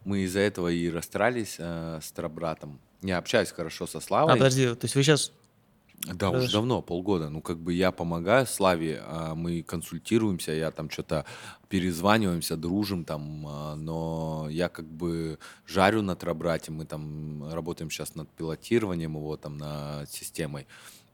мы 0.06 0.20
из-за 0.22 0.40
этого 0.40 0.70
и 0.70 0.90
расстались 0.90 1.56
э, 1.60 2.00
с 2.02 2.12
Трабратом. 2.12 2.80
Я 3.02 3.18
общаюсь 3.18 3.52
хорошо 3.52 3.88
со 3.88 4.00
А, 4.00 4.02
Славой. 4.02 4.34
подожди, 4.34 4.68
то 4.68 4.86
есть 4.86 4.96
вы 4.96 5.04
сейчас... 5.04 5.32
Да, 6.06 6.30
уже 6.30 6.38
Подожди. 6.38 6.54
давно, 6.54 6.82
полгода. 6.84 7.30
Ну, 7.30 7.42
как 7.42 7.58
бы 7.58 7.74
я 7.74 7.92
помогаю 7.92 8.46
Славе, 8.46 9.02
а, 9.04 9.34
мы 9.34 9.64
консультируемся, 9.64 10.52
я 10.52 10.70
там 10.70 10.92
что-то 10.92 11.26
перезваниваемся, 11.70 12.56
дружим 12.56 13.04
там, 13.04 13.46
а, 13.48 13.76
но 13.76 14.48
я 14.52 14.70
как 14.70 14.86
бы 14.86 15.40
жарю 15.66 16.04
на 16.04 16.16
Трабрате, 16.16 16.72
мы 16.72 16.86
там 16.86 17.52
работаем 17.52 17.90
сейчас 17.90 18.14
над 18.14 18.30
пилотированием 18.30 19.16
его, 19.16 19.38
там, 19.38 19.58
над 19.58 20.12
системой. 20.12 20.68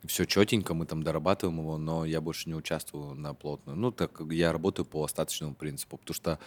Все 0.06 0.26
четенько, 0.26 0.74
мы 0.74 0.86
там 0.86 1.02
дорабатываем 1.02 1.60
его, 1.60 1.78
но 1.78 2.04
я 2.04 2.20
больше 2.20 2.50
не 2.50 2.56
участвую 2.56 3.16
на 3.16 3.34
плотную. 3.34 3.78
Ну, 3.78 3.90
так 3.92 4.12
как 4.12 4.34
я 4.34 4.52
работаю 4.52 4.86
по 4.86 5.06
остаточному 5.06 5.56
принципу, 5.56 5.96
потому 5.96 6.14
что 6.14 6.40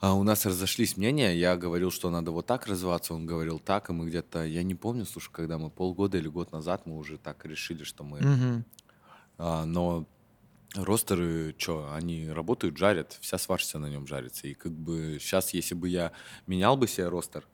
а, 0.00 0.14
у 0.14 0.22
нас 0.22 0.46
разошлись 0.46 0.96
мнения, 0.96 1.34
я 1.36 1.56
говорил, 1.56 1.90
что 1.90 2.10
надо 2.10 2.30
вот 2.30 2.46
так 2.46 2.66
развиваться, 2.66 3.14
он 3.14 3.26
говорил 3.26 3.58
так, 3.58 3.90
и 3.90 3.92
мы 3.92 4.06
где-то, 4.06 4.44
я 4.44 4.62
не 4.62 4.74
помню, 4.74 5.04
слушай, 5.04 5.30
когда 5.32 5.58
мы 5.58 5.70
полгода 5.70 6.18
или 6.18 6.28
год 6.28 6.52
назад 6.52 6.86
мы 6.86 6.96
уже 6.96 7.18
так 7.18 7.44
решили, 7.44 7.84
что 7.84 8.04
мы... 8.04 8.20
Мгм. 8.20 8.64
А, 9.38 9.64
но 9.64 10.06
ростеры, 10.74 11.54
что, 11.58 11.92
они 11.92 12.28
работают, 12.30 12.76
жарят, 12.76 13.18
вся 13.20 13.38
сварь 13.38 13.60
вся 13.60 13.78
на 13.78 13.86
нем 13.86 14.06
жарится. 14.06 14.46
И 14.46 14.54
как 14.54 14.72
бы 14.72 15.18
сейчас, 15.20 15.52
если 15.54 15.74
бы 15.74 15.88
я 15.88 16.12
менял 16.46 16.76
бы 16.76 16.86
себе 16.86 17.08
ростер, 17.08 17.46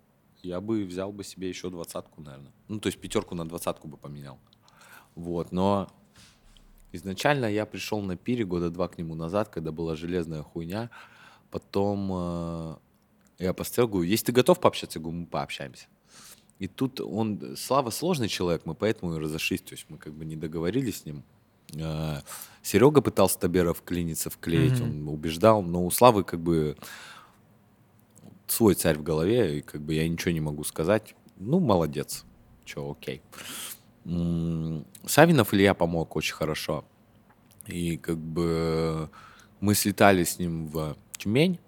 я 0.42 0.60
бы 0.60 0.84
взял 0.84 1.12
бы 1.12 1.24
себе 1.24 1.48
еще 1.48 1.70
двадцатку, 1.70 2.20
наверное. 2.20 2.52
Ну, 2.68 2.78
то 2.78 2.88
есть 2.88 3.00
пятерку 3.00 3.34
на 3.34 3.48
двадцатку 3.48 3.88
бы 3.88 3.96
поменял. 3.96 4.38
Вот, 5.14 5.50
но 5.50 5.88
изначально 6.92 7.46
я 7.46 7.66
пришел 7.66 8.00
на 8.02 8.16
пире 8.16 8.44
года 8.44 8.70
два 8.70 8.88
к 8.88 8.98
нему 8.98 9.14
назад, 9.14 9.48
когда 9.48 9.72
была 9.72 9.96
железная 9.96 10.42
хуйня. 10.42 10.90
Потом 11.50 12.10
э, 12.12 12.76
я 13.38 13.52
поставил, 13.52 13.88
говорю, 13.88 14.08
если 14.08 14.26
ты 14.26 14.32
готов 14.32 14.60
пообщаться, 14.60 14.98
я 14.98 15.02
говорю, 15.02 15.20
мы 15.20 15.26
пообщаемся. 15.26 15.86
И 16.58 16.68
тут 16.68 17.00
он, 17.00 17.56
Слава 17.56 17.90
сложный 17.90 18.28
человек, 18.28 18.62
мы 18.64 18.74
поэтому 18.74 19.14
и 19.14 19.18
разошлись, 19.18 19.60
то 19.60 19.72
есть 19.74 19.86
мы 19.88 19.98
как 19.98 20.12
бы 20.14 20.24
не 20.24 20.36
договорились 20.36 21.00
с 21.00 21.04
ним. 21.04 21.22
Э, 21.74 22.20
Серега 22.62 23.00
пытался 23.02 23.38
Табера 23.38 23.72
вклиниться, 23.72 24.30
вклеить, 24.30 24.80
Мгм. 24.80 25.08
он 25.08 25.14
убеждал, 25.14 25.62
но 25.62 25.84
у 25.84 25.90
Славы 25.90 26.24
как 26.24 26.40
бы 26.40 26.76
свой 28.46 28.74
царь 28.74 28.96
в 28.98 29.02
голове, 29.02 29.58
и 29.58 29.60
как 29.62 29.80
бы 29.82 29.94
я 29.94 30.08
ничего 30.08 30.30
не 30.32 30.40
могу 30.40 30.64
сказать. 30.64 31.14
Ну, 31.36 31.60
молодец. 31.60 32.24
Че, 32.64 32.90
окей. 32.90 33.20
Савинов 35.06 35.52
Илья 35.52 35.74
помог 35.74 36.16
очень 36.16 36.34
хорошо. 36.34 36.84
И 37.66 37.96
как 37.96 38.18
бы 38.18 39.10
мы 39.60 39.74
слетали 39.74 40.22
с 40.24 40.38
ним 40.38 40.68
в 40.68 40.96
Тюмень. 41.16 41.58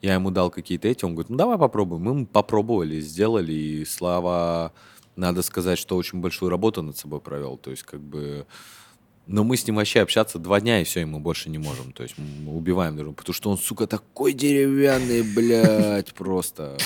Я 0.00 0.14
ему 0.14 0.30
дал 0.30 0.50
какие-то 0.50 0.88
эти, 0.88 1.04
он 1.04 1.14
говорит, 1.14 1.30
ну 1.30 1.36
давай 1.36 1.58
попробуем. 1.58 2.02
Мы 2.02 2.26
попробовали, 2.26 3.00
сделали, 3.00 3.52
и 3.52 3.84
Слава, 3.84 4.72
надо 5.16 5.42
сказать, 5.42 5.78
что 5.78 5.96
очень 5.96 6.20
большую 6.20 6.50
работу 6.50 6.82
над 6.82 6.96
собой 6.96 7.20
провел. 7.20 7.56
То 7.56 7.70
есть 7.70 7.82
как 7.82 8.00
бы 8.00 8.46
Но 9.28 9.44
мы 9.44 9.58
с 9.58 9.66
ним 9.66 9.76
вообще 9.76 10.00
общаться 10.00 10.38
два 10.38 10.58
дня, 10.58 10.80
и 10.80 10.84
все, 10.84 11.02
и 11.02 11.04
мы 11.04 11.20
больше 11.20 11.50
не 11.50 11.58
можем. 11.58 11.92
То 11.92 12.02
есть 12.02 12.16
мы 12.16 12.56
убиваем 12.56 12.96
друг 12.96 13.14
потому 13.16 13.34
что 13.34 13.50
он, 13.50 13.58
сука, 13.58 13.86
такой 13.86 14.32
деревянный, 14.32 15.22
блядь, 15.22 16.14
просто. 16.14 16.78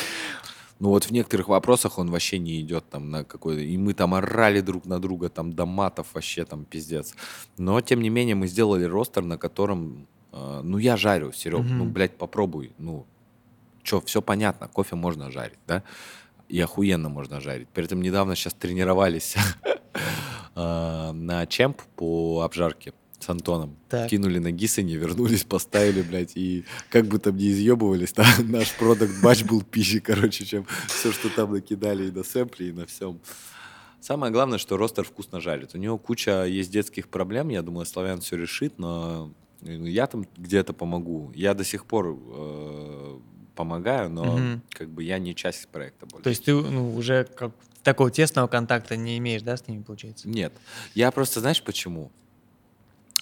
Ну 0.81 0.89
вот 0.89 1.05
в 1.05 1.13
некоторых 1.13 1.47
вопросах 1.47 1.99
он 1.99 2.11
вообще 2.11 2.41
не 2.41 2.61
идет 2.61 2.85
там 2.91 3.11
на 3.11 3.23
какой-то... 3.23 3.61
И 3.61 3.77
мы 3.77 3.95
там 3.95 4.15
орали 4.15 4.61
друг 4.61 4.87
на 4.87 4.99
друга, 4.99 5.29
там 5.29 5.53
до 5.53 5.67
матов 5.67 6.09
вообще 6.15 6.45
там 6.45 6.65
пиздец. 6.65 7.15
Но, 7.59 7.81
тем 7.81 8.03
не 8.03 8.11
менее, 8.11 8.35
мы 8.35 8.49
сделали 8.49 8.85
ростер, 8.85 9.23
на 9.23 9.39
котором... 9.39 10.09
э, 10.33 10.61
ну, 10.65 10.79
я 10.79 10.97
жарю, 10.97 11.33
Серег, 11.33 11.61
ну, 11.65 11.85
Мгм. 11.85 11.93
блядь, 11.93 12.17
попробуй. 12.17 12.73
Ну, 12.79 13.07
что, 13.83 14.01
все 14.01 14.23
понятно, 14.23 14.69
кофе 14.69 14.97
можно 14.97 15.31
жарить, 15.31 15.59
да? 15.67 15.83
И 16.49 16.61
охуенно 16.61 17.09
можно 17.09 17.41
жарить. 17.41 17.69
При 17.69 17.85
этом 17.85 18.03
недавно 18.03 18.37
сейчас 18.37 18.55
тренировались 18.55 19.37
э, 20.55 21.13
на 21.13 21.47
чемп 21.47 21.83
по 21.97 22.43
обжарке 22.43 22.93
с 23.19 23.29
Антоном. 23.31 23.77
Так. 23.89 24.11
Кинули 24.11 24.39
на 24.39 24.51
Гиссене, 24.51 24.97
вернулись, 24.97 25.45
поставили, 25.45 26.03
блядь, 26.03 26.37
и 26.37 26.65
как 26.91 27.07
бы 27.07 27.19
там 27.19 27.37
не 27.37 27.51
изъебывались, 27.53 28.13
да, 28.13 28.27
наш 28.43 28.73
продукт 28.75 29.13
батч 29.23 29.45
был 29.45 29.63
пищей, 29.63 30.01
короче, 30.01 30.45
чем 30.45 30.67
все, 30.89 31.13
что 31.13 31.29
там 31.31 31.53
накидали 31.53 32.09
и 32.09 32.11
на 32.11 32.25
сэмпле, 32.25 32.71
и 32.71 32.73
на 32.73 32.87
всем. 32.87 33.21
Самое 34.01 34.33
главное, 34.33 34.59
что 34.59 34.77
ростер 34.77 35.05
вкусно 35.05 35.41
жарит. 35.41 35.77
У 35.77 35.79
него 35.79 35.97
куча 35.99 36.45
есть 36.47 36.73
детских 36.73 37.09
проблем, 37.09 37.49
я 37.51 37.63
думаю, 37.63 37.87
Славян 37.87 38.21
все 38.21 38.37
решит, 38.37 38.77
но 38.81 39.33
я 39.63 40.07
там 40.07 40.27
где-то 40.37 40.73
помогу. 40.73 41.33
Я 41.35 41.55
до 41.55 41.65
сих 41.65 41.87
пор 41.87 42.19
э, 42.19 43.19
помогаю, 43.55 44.11
но 44.11 44.25
Мгм. 44.37 44.63
как 44.71 44.89
бы 44.89 45.05
я 45.05 45.19
не 45.19 45.35
часть 45.35 45.69
проекта 45.69 46.07
больше. 46.07 46.25
То 46.25 46.31
есть 46.31 46.45
ты 46.45 46.55
ну, 46.55 46.95
уже 46.95 47.25
как 47.25 47.53
такого 47.83 48.11
тесного 48.11 48.47
контакта 48.49 48.97
не 48.97 49.19
имеешь, 49.19 49.43
да, 49.43 49.57
с 49.57 49.67
ними, 49.69 49.83
получается? 49.83 50.29
Нет. 50.29 50.53
Я 50.95 51.11
просто, 51.11 51.41
знаешь, 51.41 51.63
почему? 51.63 52.11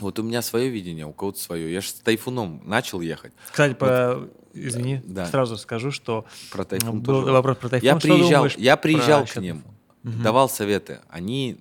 Вот 0.01 0.19
у 0.19 0.23
меня 0.23 0.41
свое 0.41 0.71
видение, 0.71 1.07
у 1.07 1.13
кого-то 1.13 1.39
свое. 1.39 1.71
Я 1.73 1.81
же 1.83 1.89
с 1.89 1.93
тайфуном 1.95 2.63
начал 2.65 3.03
ехать. 3.03 3.33
Кстати, 3.51 3.75
по... 3.75 4.29
извини, 4.55 5.03
да. 5.05 5.27
сразу 5.27 5.59
скажу, 5.59 5.91
что 5.91 6.25
Про 6.51 6.65
тайфун 6.65 7.01
был 7.01 7.21
тоже. 7.21 7.33
вопрос 7.33 7.59
про 7.59 7.69
тайфун. 7.69 7.87
Я 7.87 7.99
Что 7.99 8.09
приезжал, 8.09 8.47
я 8.57 8.77
про 8.77 8.83
приезжал 8.83 9.25
к 9.25 9.29
счет 9.29 9.43
ним? 9.43 9.63
Мгм. 10.03 10.23
давал 10.23 10.49
советы. 10.49 11.01
Они 11.11 11.59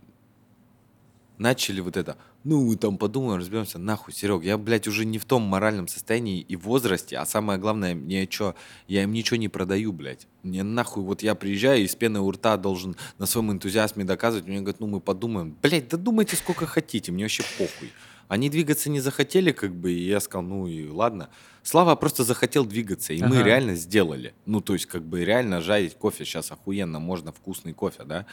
начали 1.38 1.82
вот 1.82 1.97
это. 1.97 2.17
Ну, 2.50 2.66
мы 2.66 2.78
там 2.78 2.97
подумаем, 2.97 3.39
разберемся. 3.39 3.78
Нахуй, 3.78 4.12
Серег, 4.12 4.43
я, 4.43 4.58
блядь, 4.58 4.88
уже 4.88 5.06
не 5.06 5.20
в 5.20 5.26
том 5.26 5.43
моральном 5.43 5.88
состоянии 5.88 6.41
и 6.41 6.56
возрасте, 6.56 7.16
а 7.18 7.26
самое 7.28 7.60
главное, 7.60 7.93
мне 7.93 8.28
что, 8.28 8.56
я 8.88 9.04
им 9.04 9.14
ничего 9.14 9.38
не 9.38 9.50
продаю, 9.50 9.93
блядь. 9.93 10.26
Мне 10.41 10.64
нахуй, 10.64 11.04
вот 11.04 11.22
я 11.22 11.36
приезжаю 11.36 11.84
и 11.84 11.88
с 11.88 11.93
пеной 11.93 12.22
у 12.22 12.32
рта 12.32 12.58
должен 12.58 12.95
на 13.20 13.28
своем 13.28 13.52
энтузиазме 13.52 14.04
доказывать. 14.04 14.47
Мне 14.47 14.62
говорят, 14.62 14.80
ну, 14.80 14.88
мы 14.88 15.00
подумаем. 15.00 15.56
Блядь, 15.62 15.89
да 15.89 15.97
думайте 15.97 16.36
сколько 16.38 16.66
хотите, 16.66 17.12
мне 17.12 17.26
вообще 17.26 17.43
похуй. 17.60 17.91
Они 18.30 18.50
двигаться 18.50 18.89
не 18.89 19.00
захотели, 19.00 19.52
как 19.52 19.76
бы, 19.76 19.91
и 19.91 20.08
я 20.08 20.20
сказал, 20.20 20.41
ну 20.43 20.68
и 20.68 20.88
ладно. 20.88 21.30
Слава 21.62 21.95
просто 21.95 22.24
захотел 22.24 22.66
двигаться, 22.66 23.14
и 23.14 23.22
мы 23.22 23.38
Ага. 23.38 23.43
реально 23.43 23.76
сделали. 23.76 24.34
Ну, 24.47 24.62
то 24.62 24.74
есть, 24.74 24.88
как 24.88 25.04
бы, 25.04 25.24
реально 25.24 25.62
жарить 25.62 25.93
кофе 25.95 26.26
сейчас 26.26 26.52
охуенно, 26.52 27.00
можно 27.00 27.32
вкусный 27.32 27.74
кофе, 27.74 28.06
да. 28.06 28.26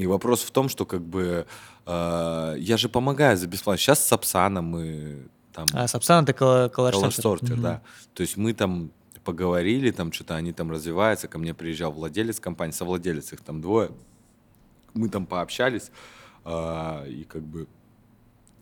И 0.00 0.06
вопрос 0.06 0.42
в 0.42 0.50
том, 0.50 0.70
что, 0.70 0.86
как 0.86 1.02
бы, 1.02 1.46
э, 1.84 2.54
я 2.58 2.76
же 2.78 2.88
помогаю 2.88 3.36
за 3.36 3.46
бесплатно. 3.46 3.76
Сейчас 3.78 4.02
с 4.02 4.06
Сапсаном 4.06 4.64
мы 4.64 5.28
там... 5.52 5.66
А 5.74 5.86
Сапсан 5.86 6.24
это 6.24 6.32
колор 6.32 6.94
Color 6.94 7.10
Sorter, 7.10 7.60
да. 7.60 7.82
То 8.14 8.22
есть 8.22 8.38
мы 8.38 8.54
там 8.54 8.92
поговорили, 9.24 9.90
там 9.90 10.10
что-то 10.10 10.36
они 10.36 10.52
там 10.54 10.70
развиваются. 10.70 11.28
Ко 11.28 11.38
мне 11.38 11.52
приезжал 11.52 11.92
владелец 11.92 12.40
компании, 12.40 12.72
совладелец 12.72 13.34
их 13.34 13.42
там 13.42 13.60
двое. 13.60 13.90
Мы 14.94 15.10
там 15.10 15.26
пообщались, 15.26 15.90
а, 16.44 17.04
и 17.06 17.24
как 17.24 17.42
бы 17.42 17.66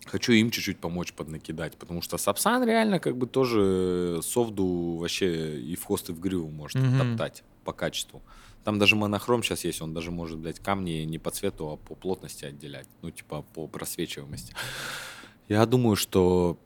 хочу 0.07 0.32
им 0.32 0.51
чуть-чуть 0.51 0.78
помочь 0.78 1.12
поднакидать, 1.12 1.76
потому 1.76 2.03
что 2.03 2.18
Сапсан 2.18 2.64
реально 2.64 2.99
как 2.99 3.16
бы 3.16 3.28
тоже 3.28 4.20
софту 4.24 4.97
вообще 4.97 5.61
и 5.61 5.76
в 5.76 5.84
хост, 5.84 6.11
и 6.11 6.12
в 6.12 6.18
гриву 6.20 6.49
может 6.51 6.82
Мгм. 6.82 6.99
топтать 6.99 7.45
по 7.64 7.72
качеству. 7.72 8.22
Там 8.69 8.79
даже 8.79 8.97
монохром 8.97 9.43
сейчас 9.43 9.64
есть, 9.64 9.81
он 9.81 9.95
даже 9.95 10.11
может, 10.11 10.37
блядь, 10.37 10.61
камни 10.61 11.05
не 11.05 11.19
по 11.19 11.31
цвету, 11.31 11.71
а 11.71 11.77
по 11.79 11.95
плотности 11.95 12.45
отделять. 12.45 12.87
Ну, 13.01 13.11
типа 13.11 13.41
по 13.55 13.66
просвечиваемости. 13.66 14.53
Я 15.49 15.64
думаю, 15.64 15.97
что 15.97 16.59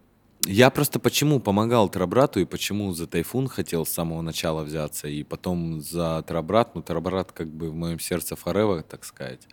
я 0.45 0.71
просто 0.71 0.99
почему 0.99 1.39
помогал 1.39 1.89
Трабрату 1.89 2.41
и 2.41 2.45
почему 2.45 2.93
за 2.93 3.07
Тайфун 3.07 3.47
хотел 3.47 3.87
с 3.87 3.91
самого 3.91 4.21
начала 4.21 4.65
взяться, 4.65 5.07
и 5.07 5.23
потом 5.23 5.81
за 5.81 6.25
Трабрат, 6.27 6.75
ну, 6.75 6.83
Трабрат 6.83 7.31
как 7.31 7.47
бы 7.47 7.71
в 7.71 7.75
моем 7.77 8.01
сердце 8.01 8.35
forever, 8.35 8.83
так 8.83 9.05
сказать. 9.05 9.47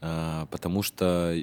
А, 0.00 0.46
потому 0.46 0.82
что 0.82 1.36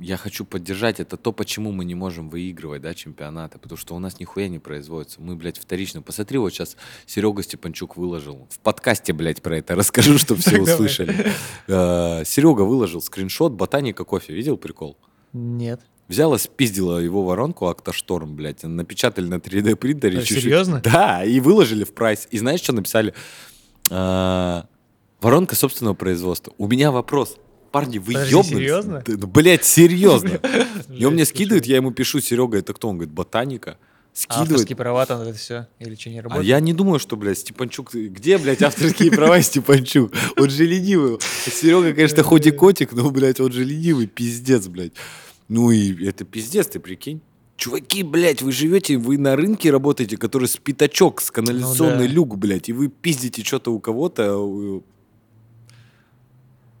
я 0.00 0.16
хочу 0.16 0.44
поддержать, 0.44 1.00
это 1.00 1.16
то, 1.16 1.32
почему 1.32 1.72
мы 1.72 1.84
не 1.84 1.94
можем 1.94 2.30
выигрывать, 2.30 2.82
да, 2.82 2.94
чемпионаты, 2.94 3.58
потому 3.58 3.76
что 3.76 3.94
у 3.94 3.98
нас 3.98 4.20
нихуя 4.20 4.48
не 4.48 4.58
производится. 4.58 5.20
Мы, 5.20 5.34
блядь, 5.34 5.58
вторично. 5.58 6.02
Посмотри, 6.02 6.38
вот 6.38 6.52
сейчас 6.52 6.76
Серега 7.06 7.42
Степанчук 7.42 7.96
выложил. 7.96 8.46
В 8.50 8.58
подкасте, 8.60 9.12
блядь, 9.12 9.42
про 9.42 9.58
это 9.58 9.74
расскажу, 9.76 10.18
чтобы 10.18 10.40
все 10.40 10.58
услышали. 10.60 11.32
Серега 11.66 12.62
выложил 12.62 13.02
скриншот 13.02 13.52
ботаника 13.52 14.04
кофе. 14.04 14.32
Видел 14.32 14.56
прикол? 14.56 14.96
Нет. 15.32 15.80
Взяла, 16.06 16.38
спиздила 16.38 16.98
его 16.98 17.22
воронку 17.22 17.66
Акташторм, 17.66 18.34
блядь, 18.34 18.62
напечатали 18.62 19.26
на 19.26 19.34
3D 19.34 19.76
принтере. 19.76 20.20
Чуть-чуть. 20.20 20.42
серьезно? 20.42 20.80
Да, 20.80 21.22
и 21.22 21.38
выложили 21.40 21.84
в 21.84 21.92
прайс. 21.92 22.26
И 22.30 22.38
знаешь, 22.38 22.60
что 22.60 22.72
написали? 22.72 23.12
А, 23.90 24.66
воронка 25.20 25.54
собственного 25.54 25.94
производства. 25.94 26.54
У 26.56 26.66
меня 26.66 26.92
вопрос. 26.92 27.36
Парни, 27.70 27.98
вы 27.98 28.12
Подожди, 28.14 28.30
ёбнулись? 28.32 28.56
серьезно? 28.58 29.04
Да, 29.06 29.26
Блядь, 29.26 29.64
серьезно. 29.64 30.40
И 30.94 31.04
он 31.04 31.14
мне 31.14 31.24
скидывает, 31.24 31.66
я 31.66 31.76
ему 31.76 31.90
пишу, 31.92 32.20
Серега, 32.20 32.58
это 32.58 32.72
кто? 32.74 32.88
Он 32.88 32.96
говорит, 32.96 33.12
ботаника. 33.14 33.78
А 34.28 34.40
Авторские 34.40 34.58
Скидывает. 34.58 34.76
права 34.78 35.06
там 35.06 35.20
это 35.20 35.34
все? 35.38 35.68
Или 35.78 35.94
что, 35.94 36.10
не 36.10 36.18
А 36.18 36.22
работает? 36.22 36.46
я 36.48 36.58
не 36.60 36.72
думаю, 36.72 36.98
что, 36.98 37.16
блядь, 37.16 37.38
Степанчук... 37.38 37.94
Где, 37.94 38.38
блядь, 38.38 38.62
авторские 38.62 39.12
права 39.12 39.40
Степанчук? 39.42 40.12
Он 40.36 40.50
же 40.50 40.64
ленивый. 40.66 41.18
Серега, 41.46 41.92
конечно, 41.92 42.22
хоть 42.24 42.46
и 42.46 42.50
котик, 42.50 42.92
но, 42.92 43.10
блядь, 43.10 43.38
он 43.38 43.52
же 43.52 43.64
ленивый, 43.64 44.06
пиздец, 44.08 44.66
блядь. 44.66 44.92
Ну 45.48 45.70
и 45.70 46.04
это 46.06 46.24
пиздец, 46.24 46.66
ты 46.66 46.80
прикинь. 46.80 47.20
Чуваки, 47.56 48.02
блядь, 48.02 48.42
вы 48.42 48.50
живете, 48.50 48.96
вы 48.96 49.18
на 49.18 49.36
рынке 49.36 49.70
работаете, 49.70 50.16
который 50.16 50.48
с 50.48 50.56
пятачок, 50.56 51.20
с 51.20 51.30
канализационный 51.30 52.04
Ну 52.04 52.08
да. 52.08 52.14
люк, 52.14 52.38
блядь, 52.38 52.68
и 52.68 52.72
вы 52.72 52.88
пиздите 52.88 53.44
что-то 53.44 53.72
у 53.72 53.78
кого-то. 53.78 54.82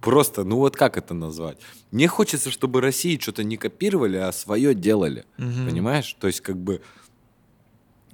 Просто, 0.00 0.44
ну 0.44 0.56
вот 0.58 0.76
как 0.76 0.96
это 0.96 1.12
назвать? 1.14 1.58
Мне 1.90 2.06
хочется, 2.06 2.50
чтобы 2.50 2.80
России 2.80 3.18
что-то 3.18 3.42
не 3.42 3.56
копировали, 3.56 4.16
а 4.16 4.32
свое 4.32 4.74
делали. 4.74 5.24
Мгм. 5.38 5.68
Понимаешь? 5.68 6.16
То 6.20 6.26
есть, 6.28 6.40
как 6.40 6.56
бы, 6.56 6.82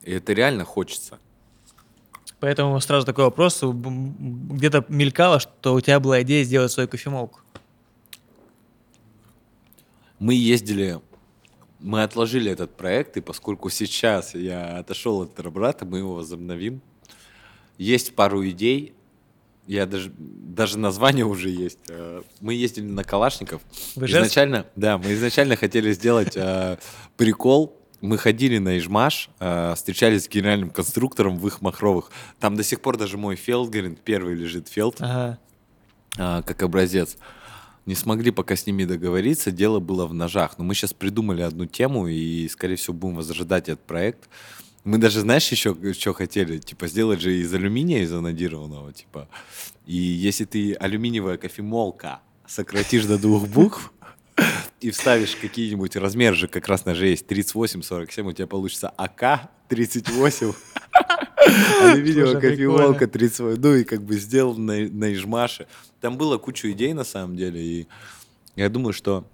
это 0.03 0.32
реально 0.32 0.64
хочется. 0.64 1.18
Поэтому 2.41 2.78
сразу 2.80 3.07
такой 3.07 3.24
вопрос. 3.24 3.62
Где-то 3.62 4.85
мелькало, 4.89 5.41
что 5.41 5.74
у 5.74 5.80
тебя 5.80 6.01
была 6.01 6.22
идея 6.22 6.45
сделать 6.45 6.72
свою 6.72 6.89
кофемолку. 6.89 7.41
Мы 10.18 10.35
ездили, 10.35 11.01
мы 11.80 12.03
отложили 12.03 12.51
этот 12.51 12.76
проект, 12.76 13.16
и 13.16 13.20
поскольку 13.20 13.68
сейчас 13.68 14.35
я 14.35 14.78
отошел 14.78 15.22
от 15.22 15.35
Терабрата, 15.35 15.85
мы 15.85 15.99
его 15.99 16.14
возобновим. 16.14 16.80
Есть 17.76 18.14
пару 18.14 18.47
идей, 18.49 18.95
я 19.66 19.86
даже, 19.86 20.12
даже 20.16 20.78
название 20.78 21.24
уже 21.24 21.48
есть. 21.48 21.78
Э, 21.88 22.22
Мы 22.40 22.54
ездили 22.54 22.86
на 22.86 23.04
Калашников. 23.04 23.62
В 23.96 24.04
Ижевск? 24.04 24.22
Изначально, 24.22 24.66
да, 24.76 24.98
мы 24.98 25.12
изначально 25.14 25.56
хотели 25.56 25.92
сделать 25.92 26.36
э, 26.36 26.78
прикол. 27.16 27.80
Мы 28.00 28.18
ходили 28.18 28.58
на 28.58 28.76
Ижмаш, 28.76 29.30
э, 29.40 29.72
встречались 29.74 30.24
с 30.24 30.28
генеральным 30.28 30.68
конструктором 30.70 31.38
в 31.38 31.46
их 31.46 31.62
махровых. 31.62 32.10
Там 32.38 32.54
до 32.56 32.62
сих 32.62 32.80
пор 32.82 32.98
даже 32.98 33.16
мой 33.16 33.36
Фелдгерин, 33.36 33.96
первый 33.96 34.34
лежит 34.34 34.68
Фелд, 34.68 34.96
Ага. 35.00 35.38
а, 36.18 36.42
как 36.42 36.62
образец. 36.62 37.16
Не 37.86 37.94
смогли 37.94 38.30
пока 38.30 38.56
с 38.56 38.66
ними 38.66 38.84
договориться, 38.84 39.50
дело 39.50 39.78
было 39.80 40.06
в 40.06 40.12
ножах. 40.14 40.56
Но 40.58 40.64
мы 40.64 40.74
сейчас 40.74 40.92
придумали 40.94 41.42
одну 41.42 41.66
тему 41.66 42.06
и, 42.06 42.46
скорее 42.48 42.76
всего, 42.76 42.94
будем 42.94 43.16
возрождать 43.16 43.68
этот 43.68 43.84
проект. 43.86 44.28
Мы 44.85 44.99
даже, 44.99 45.20
знаешь, 45.20 45.51
еще 45.51 45.74
что 45.95 46.12
хотели? 46.12 46.59
Типа, 46.59 46.89
сделать 46.89 47.20
же 47.20 47.35
из 47.35 47.53
алюминия 47.55 48.05
изонодированного, 48.05 48.93
типа. 48.93 49.28
И 49.87 49.97
если 49.97 50.45
ты 50.45 50.74
алюминиевая 50.74 51.39
кофемолка 51.39 52.20
сократишь 52.47 53.07
до 53.07 53.18
двух 53.18 53.49
букв 53.49 53.93
и 54.80 54.91
вставишь 54.91 55.37
какие-нибудь 55.37 55.97
размер 55.97 56.35
же, 56.35 56.49
как 56.49 56.68
раз 56.68 56.85
ножи 56.85 57.07
есть 57.09 57.26
38-47, 57.26 58.28
у 58.28 58.32
тебя 58.32 58.47
получится 58.47 58.91
АК 58.91 59.51
38. 59.68 60.53
Алюминиевая 61.80 62.32
Слушай, 62.32 62.51
кофемолка 62.51 63.07
38. 63.07 63.61
Ну 63.62 63.74
и 63.76 63.85
как 63.85 64.03
бы 64.03 64.18
сделан 64.18 64.66
на, 64.66 64.76
на 64.89 65.14
Ижмаше. 65.14 65.66
Там 66.03 66.18
было 66.18 66.37
кучу 66.37 66.70
идей 66.70 66.93
на 66.93 67.05
самом 67.05 67.37
деле, 67.37 67.59
и 67.59 67.89
я 68.55 68.68
думаю, 68.68 68.93
что 68.93 69.26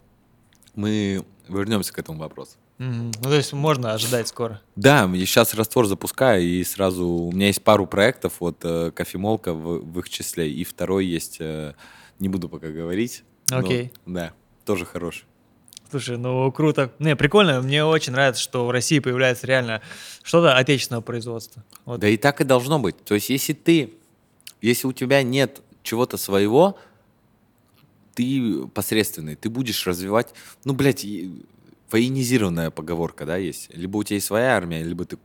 мы 0.77 1.25
вернемся 1.49 1.93
к 1.93 1.99
этому 1.99 2.21
вопросу. 2.21 2.57
Мгм. 2.81 3.13
Ну, 3.23 3.23
то 3.25 3.35
есть 3.35 3.53
можно 3.53 3.93
ожидать 3.93 4.27
скоро. 4.29 4.63
Да, 4.75 5.05
я 5.13 5.27
сейчас 5.27 5.53
раствор 5.53 5.87
запускаю, 5.87 6.43
и 6.43 6.65
сразу 6.65 7.07
у 7.07 7.31
меня 7.31 7.49
есть 7.49 7.63
пару 7.63 7.87
проектов, 7.87 8.37
вот 8.41 8.61
э, 8.63 8.91
кофемолка 8.93 9.53
в, 9.53 9.81
в 9.81 9.99
их 9.99 10.09
числе, 10.09 10.51
и 10.51 10.65
второй 10.65 11.05
есть, 11.05 11.37
э, 11.41 11.75
не 12.21 12.31
буду 12.31 12.49
пока 12.49 12.69
говорить. 12.69 13.23
Окей. 13.51 13.93
да, 14.07 14.33
тоже 14.65 14.87
хороший. 14.87 15.25
Слушай, 15.91 16.17
ну 16.17 16.51
круто. 16.53 16.91
Не, 16.99 17.17
прикольно. 17.17 17.61
Мне 17.61 17.85
очень 17.85 18.13
нравится, 18.13 18.41
что 18.41 18.65
в 18.65 18.71
России 18.71 18.99
появляется 18.99 19.47
реально 19.47 19.83
что-то 20.23 20.57
отечественного 20.57 21.03
производства. 21.03 21.63
Вот. 21.85 22.01
Да 22.01 22.09
и 22.09 22.17
так 22.17 22.41
и 22.41 22.45
должно 22.45 22.79
быть. 22.79 23.05
То 23.05 23.15
есть, 23.15 23.29
если 23.29 23.53
ты, 23.53 23.93
если 24.63 24.87
у 24.87 24.93
тебя 24.95 25.23
нет 25.23 25.61
чего-то 25.83 26.17
своего, 26.17 26.79
ты 28.15 28.67
посредственный, 28.73 29.35
ты 29.35 29.51
будешь 29.51 29.87
развивать, 29.87 30.29
ну, 30.65 30.73
блядь, 30.73 31.05
военизированная 31.91 32.71
поговорка, 32.71 33.27
да, 33.27 33.37
есть. 33.37 33.75
Либо 33.75 33.99
у 33.99 34.03
тебя 34.03 34.17
есть 34.17 34.27
своя 34.27 34.57
армия, 34.57 34.83
либо 34.83 35.05
ты 35.05 35.19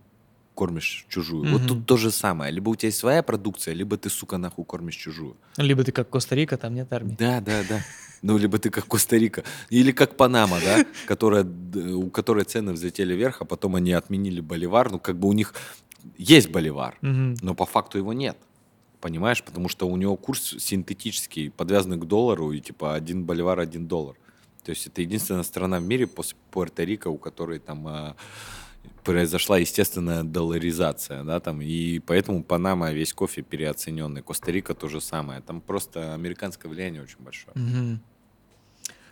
кормишь 0.55 1.05
чужую. 1.09 1.43
Mm-hmm. 1.43 1.51
Вот 1.51 1.67
тут 1.67 1.85
то 1.85 1.97
же 1.97 2.11
самое. 2.11 2.51
Либо 2.51 2.69
у 2.69 2.75
тебя 2.75 2.87
есть 2.87 2.97
своя 2.97 3.21
продукция, 3.21 3.73
либо 3.73 3.97
ты, 3.97 4.09
сука, 4.09 4.37
нахуй 4.37 4.65
кормишь 4.65 4.95
чужую. 4.95 5.35
Либо 5.57 5.83
ты 5.83 5.91
как 5.91 6.09
Коста-Рика, 6.09 6.57
там 6.57 6.73
нет 6.73 6.91
армии. 6.91 7.15
Да, 7.19 7.41
да, 7.41 7.61
да. 7.67 7.81
Ну, 8.21 8.37
либо 8.37 8.57
ты 8.57 8.69
как 8.69 8.85
Коста-Рика. 8.87 9.43
Или 9.69 9.91
как 9.91 10.17
Панама, 10.17 10.57
да, 10.63 10.85
которая, 11.07 11.45
у 11.45 12.09
которой 12.09 12.45
цены 12.45 12.71
взлетели 12.71 13.13
вверх, 13.13 13.41
а 13.41 13.45
потом 13.45 13.75
они 13.75 13.91
отменили 13.91 14.39
боливар. 14.39 14.91
Ну, 14.91 14.99
как 14.99 15.19
бы 15.19 15.27
у 15.27 15.33
них 15.33 15.53
есть 16.17 16.49
боливар, 16.49 16.97
mm-hmm. 17.01 17.39
но 17.41 17.53
по 17.53 17.65
факту 17.65 17.97
его 17.97 18.13
нет. 18.13 18.37
Понимаешь? 19.01 19.43
Потому 19.43 19.69
что 19.69 19.87
у 19.87 19.97
него 19.97 20.15
курс 20.15 20.55
синтетический, 20.57 21.51
подвязанный 21.51 21.97
к 21.97 22.05
доллару, 22.05 22.51
и 22.51 22.59
типа 22.59 22.95
один 22.95 23.25
боливар, 23.25 23.59
один 23.59 23.87
доллар. 23.87 24.15
То 24.65 24.71
есть 24.71 24.87
это 24.87 25.01
единственная 25.01 25.43
страна 25.43 25.79
в 25.79 25.83
мире 25.83 26.07
после 26.07 26.37
Пуэрто-Рико, 26.51 27.07
у 27.07 27.17
которой 27.17 27.59
там 27.59 27.87
а, 27.87 28.15
произошла 29.03 29.59
естественная 29.59 30.23
долларизация, 30.23 31.23
да, 31.23 31.39
там, 31.39 31.61
и 31.61 31.99
поэтому 31.99 32.43
Панама 32.43 32.91
весь 32.91 33.13
кофе 33.13 33.43
переоцененный, 33.43 34.21
Коста-Рика 34.21 34.73
то 34.73 34.89
же 34.89 34.99
самое, 34.99 35.41
там 35.41 35.61
просто 35.61 36.13
американское 36.15 36.71
влияние 36.71 37.03
очень 37.03 37.19
большое. 37.19 37.55
Угу. 37.55 37.99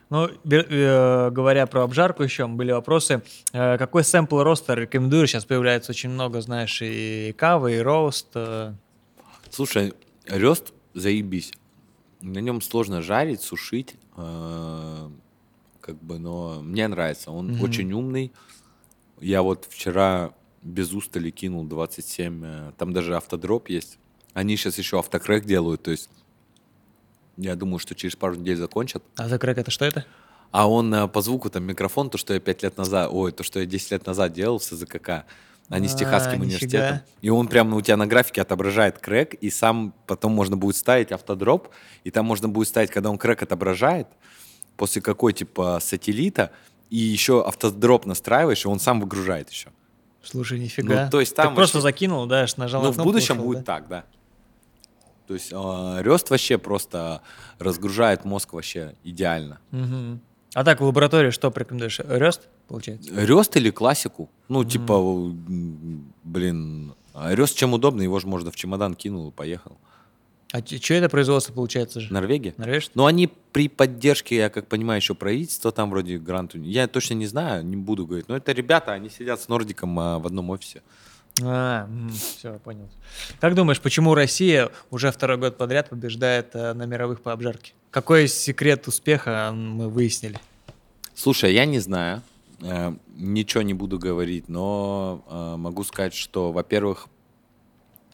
Ну, 0.10 0.28
э, 0.28 1.30
говоря 1.32 1.66
про 1.66 1.84
обжарку 1.84 2.24
еще, 2.24 2.48
были 2.48 2.72
вопросы. 2.72 3.24
Э, 3.52 3.78
какой 3.78 4.04
сэмпл 4.04 4.42
роста 4.42 4.74
рекомендуешь? 4.74 5.30
Сейчас 5.30 5.46
появляется 5.46 5.92
очень 5.92 6.10
много, 6.10 6.42
знаешь, 6.42 6.82
и 6.82 7.34
кавы, 7.38 7.78
и 7.78 7.80
рост. 7.80 8.28
Э. 8.36 8.74
Слушай, 9.50 9.94
рост 10.28 10.74
заебись. 10.94 11.52
На 12.22 12.40
нем 12.40 12.62
сложно 12.62 13.02
жарить, 13.02 13.42
сушить, 13.42 13.96
как 15.84 16.02
бы, 16.02 16.18
но 16.18 16.62
мне 16.62 16.88
нравится. 16.88 17.32
Он 17.32 17.52
mm 17.52 17.64
очень 17.64 17.92
умный. 17.92 18.32
Я 19.20 19.42
вот 19.42 19.68
вчера 19.70 20.34
без 20.62 20.94
устали 20.94 21.30
кинул 21.30 21.66
27, 21.66 22.46
э, 22.46 22.72
там 22.78 22.94
даже 22.94 23.16
автодроп 23.18 23.70
есть. 23.70 24.00
Они 24.34 24.56
сейчас 24.56 24.78
еще 24.78 24.98
автокрэк 24.98 25.46
делают, 25.46 25.84
то 25.84 25.92
есть 25.92 26.10
я 27.38 27.56
думаю, 27.56 27.80
что 27.80 27.96
через 27.96 28.16
пару 28.16 28.36
недель 28.36 28.58
закончат. 28.58 29.04
Автокрэк 29.18 29.58
это 29.58 29.72
что 29.72 29.86
это? 29.86 30.06
А 30.52 30.70
он 30.70 30.94
э, 30.94 31.08
по 31.08 31.22
звуку 31.22 31.50
там 31.50 31.64
микрофон, 31.64 32.10
то, 32.10 32.18
что 32.18 32.34
я 32.34 32.40
5 32.40 32.64
лет 32.64 32.78
назад, 32.78 33.10
ой, 33.12 33.32
то, 33.32 33.44
что 33.44 33.60
я 33.60 33.66
10 33.66 33.92
лет 33.92 34.06
назад 34.06 34.34
делал 34.34 34.60
в 34.60 34.64
СЗКК, 34.64 35.26
а 35.70 35.80
не 35.80 35.88
с 35.88 35.96
Техасским 35.96 36.42
а, 36.42 36.44
университетом. 36.44 37.00
И 37.22 37.30
он 37.30 37.48
прямо 37.48 37.76
у 37.76 37.82
тебя 37.82 37.98
на 37.98 38.08
графике 38.08 38.42
отображает 38.42 39.00
крэк, 39.00 39.34
и 39.34 39.50
сам 39.50 39.94
потом 40.08 40.32
можно 40.32 40.56
будет 40.56 40.76
ставить 40.76 41.12
автодроп, 41.12 41.70
и 42.04 42.12
там 42.12 42.26
можно 42.26 42.48
будет 42.48 42.68
ставить, 42.68 42.92
когда 42.92 43.10
он 43.10 43.18
крэк 43.18 43.44
отображает, 43.44 44.08
после 44.78 45.02
какой 45.02 45.34
типа 45.34 45.80
сателлита, 45.82 46.52
и 46.90 46.98
еще 46.98 47.44
автодроп 47.44 48.06
настраиваешь, 48.06 48.66
и 48.66 48.68
он 48.68 48.80
сам 48.80 49.00
выгружает 49.00 49.50
еще. 49.50 49.70
Слушай, 50.22 50.60
нифига. 50.60 51.06
Ну, 51.06 51.10
то 51.12 51.20
есть 51.20 51.36
там 51.36 51.48
так 51.48 51.56
просто 51.56 51.82
закинул, 51.82 52.26
да, 52.28 52.46
нажал 52.58 52.84
Ну, 52.84 52.92
в 52.92 52.98
будущем 52.98 53.36
ушел, 53.36 53.46
будет 53.46 53.60
да? 53.60 53.64
так, 53.64 53.88
да. 53.88 54.06
То 55.28 55.34
есть 55.34 55.52
э, 55.52 56.02
Рёст 56.02 56.30
вообще 56.30 56.58
просто 56.58 57.22
разгружает 57.60 58.26
мозг 58.26 58.54
вообще 58.54 58.96
идеально. 59.04 59.60
Угу. 59.72 60.20
А 60.54 60.64
так 60.64 60.82
в 60.82 60.84
лаборатории 60.84 61.32
что 61.32 61.50
порекомендуешь? 61.50 62.00
Рёст, 62.00 62.48
получается? 62.68 63.10
Рёст 63.14 63.56
или 63.58 63.70
классику? 63.72 64.30
Ну, 64.48 64.60
угу. 64.60 64.70
типа, 64.70 65.02
блин, 66.24 66.94
Рёст 67.16 67.58
чем 67.58 67.74
удобно, 67.74 68.02
его 68.02 68.20
же 68.20 68.28
можно 68.28 68.52
в 68.52 68.56
чемодан 68.56 68.96
кинул 68.96 69.30
и 69.30 69.32
поехал. 69.32 69.78
А 70.54 70.60
что 70.64 70.94
это 70.94 71.10
производство 71.10 71.52
получается 71.52 72.00
же? 72.00 72.14
Норвегия? 72.14 72.54
Норвежцы? 72.58 72.92
Ну, 72.94 73.08
они 73.08 73.28
при 73.52 73.68
поддержке, 73.68 74.36
я 74.36 74.50
как 74.52 74.68
понимаю, 74.68 75.00
еще 75.00 75.16
правительства, 75.16 75.72
там 75.72 75.90
вроде 75.90 76.20
грант. 76.20 76.54
Я 76.54 76.88
точно 76.88 77.16
не 77.16 77.26
знаю, 77.26 77.66
не 77.66 77.76
буду 77.76 78.06
говорить. 78.06 78.30
Но 78.30 78.38
это 78.38 78.52
ребята, 78.52 78.94
они 78.94 79.10
сидят 79.10 79.42
с 79.42 79.48
Нордиком 79.48 80.00
а, 80.00 80.20
в 80.20 80.28
одном 80.28 80.52
офисе. 80.52 80.84
А, 81.42 81.90
все, 82.14 82.60
понял. 82.60 82.88
Как 83.40 83.56
думаешь, 83.56 83.82
почему 83.82 84.14
Россия 84.14 84.70
уже 84.92 85.12
второй 85.12 85.38
год 85.38 85.58
подряд 85.58 85.90
побеждает 85.90 86.52
а, 86.54 86.76
на 86.76 86.84
мировых 86.84 87.22
по 87.22 87.32
обжарке? 87.32 87.74
Какой 87.90 88.28
секрет 88.28 88.88
успеха 88.88 89.50
мы 89.56 89.90
выяснили? 89.90 90.38
Слушай, 91.16 91.56
я 91.56 91.66
не 91.66 91.80
знаю. 91.80 92.22
Э, 92.62 92.94
ничего 93.16 93.64
не 93.64 93.74
буду 93.74 93.98
говорить, 93.98 94.48
но 94.50 95.26
э, 95.28 95.56
могу 95.58 95.84
сказать, 95.84 96.14
что, 96.14 96.52
во-первых, 96.52 97.08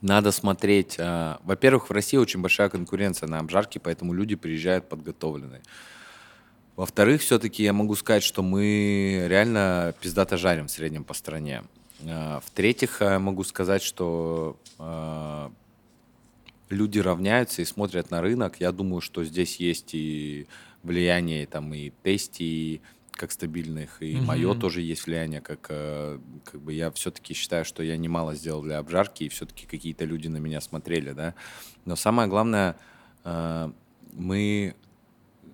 надо 0.01 0.31
смотреть. 0.31 0.95
Э, 0.97 1.37
во-первых, 1.43 1.89
в 1.89 1.93
России 1.93 2.17
очень 2.17 2.41
большая 2.41 2.69
конкуренция 2.69 3.27
на 3.27 3.39
обжарке, 3.39 3.79
поэтому 3.79 4.13
люди 4.13 4.35
приезжают 4.35 4.87
подготовленные. 4.87 5.61
Во-вторых, 6.75 7.21
все-таки 7.21 7.63
я 7.63 7.73
могу 7.73 7.95
сказать, 7.95 8.23
что 8.23 8.41
мы 8.41 9.25
реально 9.27 9.93
пиздато 9.99 10.37
жарим 10.37 10.67
в 10.67 10.71
среднем 10.71 11.03
по 11.03 11.13
стране. 11.13 11.63
Э, 12.01 12.39
в-третьих, 12.45 13.01
я 13.01 13.19
могу 13.19 13.43
сказать, 13.43 13.81
что 13.81 14.57
э, 14.77 15.49
люди 16.69 16.99
равняются 16.99 17.61
и 17.61 17.65
смотрят 17.65 18.11
на 18.11 18.21
рынок. 18.21 18.57
Я 18.59 18.71
думаю, 18.71 19.01
что 19.01 19.23
здесь 19.23 19.57
есть 19.57 19.93
и 19.93 20.47
влияние 20.83 21.45
там 21.45 21.73
и 21.73 21.91
тести, 22.03 22.81
как 23.19 23.31
стабильных, 23.31 24.01
и 24.01 24.15
mm-hmm. 24.15 24.25
мое 24.25 24.55
тоже 24.55 24.81
есть 24.81 25.05
влияние, 25.05 25.41
как, 25.41 25.67
э, 25.69 26.19
как 26.45 26.61
бы 26.61 26.71
я 26.73 26.89
все-таки 26.91 27.33
считаю, 27.33 27.65
что 27.65 27.83
я 27.83 27.97
немало 27.97 28.33
сделал 28.33 28.63
для 28.63 28.77
обжарки, 28.77 29.25
и 29.25 29.29
все-таки 29.29 29.67
какие-то 29.67 30.05
люди 30.05 30.29
на 30.29 30.37
меня 30.37 30.61
смотрели, 30.61 31.11
да. 31.11 31.35
Но 31.85 31.97
самое 31.97 32.29
главное, 32.29 32.77
э, 33.25 33.71
мы, 34.13 34.75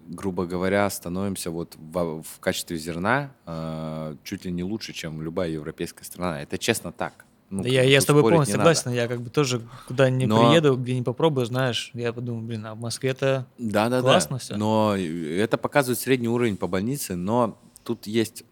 грубо 0.08 0.46
говоря, 0.46 0.88
становимся 0.92 1.50
вот 1.50 1.76
в, 1.76 2.22
в 2.22 2.40
качестве 2.40 2.78
зерна 2.78 3.32
э, 3.48 4.16
чуть 4.24 4.46
ли 4.46 4.52
не 4.52 4.64
лучше, 4.64 4.94
чем 4.94 5.22
любая 5.24 5.50
европейская 5.50 6.06
страна. 6.06 6.44
Это 6.44 6.60
честно 6.60 6.92
так. 6.92 7.26
Ну, 7.50 7.64
я, 7.64 7.84
я 7.84 8.02
с 8.02 8.06
тобой 8.06 8.24
полностью 8.24 8.58
согласен. 8.58 8.84
Надо. 8.86 8.96
Я 8.98 9.08
как 9.08 9.22
бы 9.22 9.30
тоже 9.30 9.62
куда 9.88 10.10
не 10.10 10.26
но... 10.26 10.50
приеду, 10.50 10.76
где 10.76 10.96
не 10.96 11.04
попробую, 11.04 11.46
знаешь, 11.46 11.92
я 11.94 12.12
подумаю, 12.12 12.44
блин, 12.44 12.66
а 12.66 12.76
в 12.76 12.80
Москве 12.80 13.12
это 13.12 13.46
да, 13.58 13.88
да, 13.90 14.02
классно 14.02 14.38
да. 14.38 14.40
все. 14.40 14.56
Но 14.58 14.96
это 14.96 15.58
показывает 15.58 16.00
средний 16.00 16.28
уровень 16.28 16.58
по 16.58 16.68
больнице, 16.68 17.16
но 17.16 17.58
тут 17.84 18.08
есть, 18.08 18.44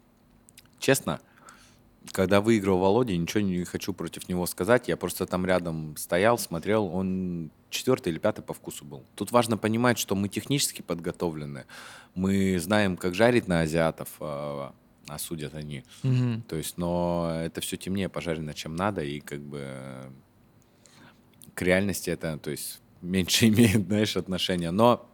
честно, 0.79 1.19
когда 2.11 2.41
выиграл 2.41 2.77
Володя, 2.79 3.17
ничего 3.17 3.41
не 3.41 3.63
хочу 3.63 3.93
против 3.93 4.29
него 4.29 4.45
сказать. 4.45 4.87
Я 4.87 4.97
просто 4.97 5.25
там 5.25 5.45
рядом 5.45 5.95
стоял, 5.97 6.37
смотрел, 6.37 6.85
он 6.85 7.49
четвертый 7.69 8.11
или 8.11 8.19
пятый 8.19 8.41
по 8.41 8.53
вкусу 8.53 8.85
был. 8.85 9.03
Тут 9.15 9.31
важно 9.31 9.57
понимать, 9.57 9.97
что 9.97 10.15
мы 10.15 10.29
технически 10.29 10.81
подготовлены. 10.81 11.65
Мы 12.13 12.59
знаем, 12.59 12.97
как 12.97 13.15
жарить 13.15 13.47
на 13.47 13.61
азиатов, 13.61 14.09
а, 15.07 15.15
а 15.15 15.19
судят 15.19 15.55
они. 15.55 15.83
Угу. 16.03 16.43
То 16.47 16.55
есть, 16.55 16.77
но 16.77 17.41
это 17.43 17.61
все 17.61 17.77
темнее 17.77 18.09
пожарено, 18.09 18.53
чем 18.53 18.75
надо, 18.75 19.03
и 19.03 19.19
как 19.19 19.41
бы 19.41 20.11
к 21.53 21.61
реальности 21.61 22.09
это, 22.09 22.37
то 22.37 22.51
есть, 22.51 22.81
меньше 23.01 23.47
имеет, 23.49 23.87
знаешь, 23.87 24.17
отношения. 24.17 24.71
Но 24.71 25.07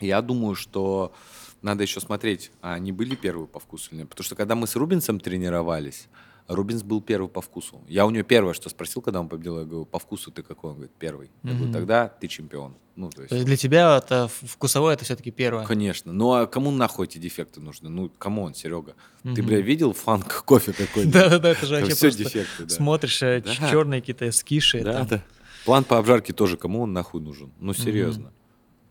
я 0.00 0.22
думаю, 0.22 0.54
что 0.54 1.14
надо 1.62 1.82
еще 1.82 2.00
смотреть, 2.00 2.50
а 2.60 2.74
они 2.74 2.92
были 2.92 3.14
первые 3.14 3.46
по 3.46 3.60
вкусу 3.60 3.90
или 3.90 4.00
нет. 4.00 4.08
Потому 4.08 4.24
что 4.24 4.34
когда 4.34 4.54
мы 4.54 4.66
с 4.66 4.76
Рубинсом 4.76 5.20
тренировались, 5.20 6.08
Рубинс 6.50 6.82
был 6.82 7.00
первый 7.00 7.28
по 7.28 7.40
вкусу. 7.40 7.80
Я 7.86 8.06
у 8.06 8.10
него 8.10 8.24
первое, 8.24 8.54
что 8.54 8.68
спросил, 8.68 9.02
когда 9.02 9.20
он 9.20 9.28
победил, 9.28 9.58
я 9.58 9.64
говорю, 9.64 9.84
по 9.84 9.98
вкусу 9.98 10.32
ты 10.32 10.42
какой? 10.42 10.70
Он 10.70 10.76
говорит, 10.76 10.92
первый. 10.98 11.30
Я 11.42 11.50
mm-hmm. 11.50 11.56
говорю, 11.56 11.72
тогда 11.72 12.08
ты 12.08 12.26
чемпион. 12.26 12.74
Ну, 12.96 13.08
то 13.08 13.22
есть... 13.22 13.30
то 13.30 13.36
есть 13.36 13.46
для 13.46 13.56
тебя 13.56 13.96
это 13.96 14.28
вкусовое 14.28 14.94
это 14.94 15.04
все-таки 15.04 15.30
первое? 15.30 15.64
Конечно. 15.64 16.12
Ну 16.12 16.32
а 16.34 16.46
кому 16.46 16.70
нахуй 16.70 17.06
эти 17.06 17.18
дефекты 17.18 17.60
нужны? 17.60 17.88
Ну, 17.88 18.10
кому 18.18 18.42
он, 18.42 18.54
Серега? 18.54 18.94
Mm-hmm. 19.22 19.34
Ты, 19.34 19.42
бля, 19.42 19.60
видел 19.60 19.92
фанк 19.92 20.42
кофе 20.44 20.72
такой? 20.72 21.06
Да-да-да, 21.06 21.50
это 21.50 21.66
же 21.66 21.76
вообще 21.76 21.94
все 21.94 22.10
дефекты, 22.10 22.68
Смотришь 22.68 23.22
э, 23.22 23.42
черные 23.70 24.00
какие-то 24.00 24.30
скиши. 24.32 24.82
Да, 24.82 25.04
да. 25.04 25.22
План 25.64 25.84
по 25.84 25.98
обжарке 25.98 26.32
тоже 26.32 26.56
кому 26.56 26.82
он 26.82 26.92
нахуй 26.92 27.20
нужен? 27.20 27.52
Ну, 27.60 27.74
серьезно. 27.74 28.32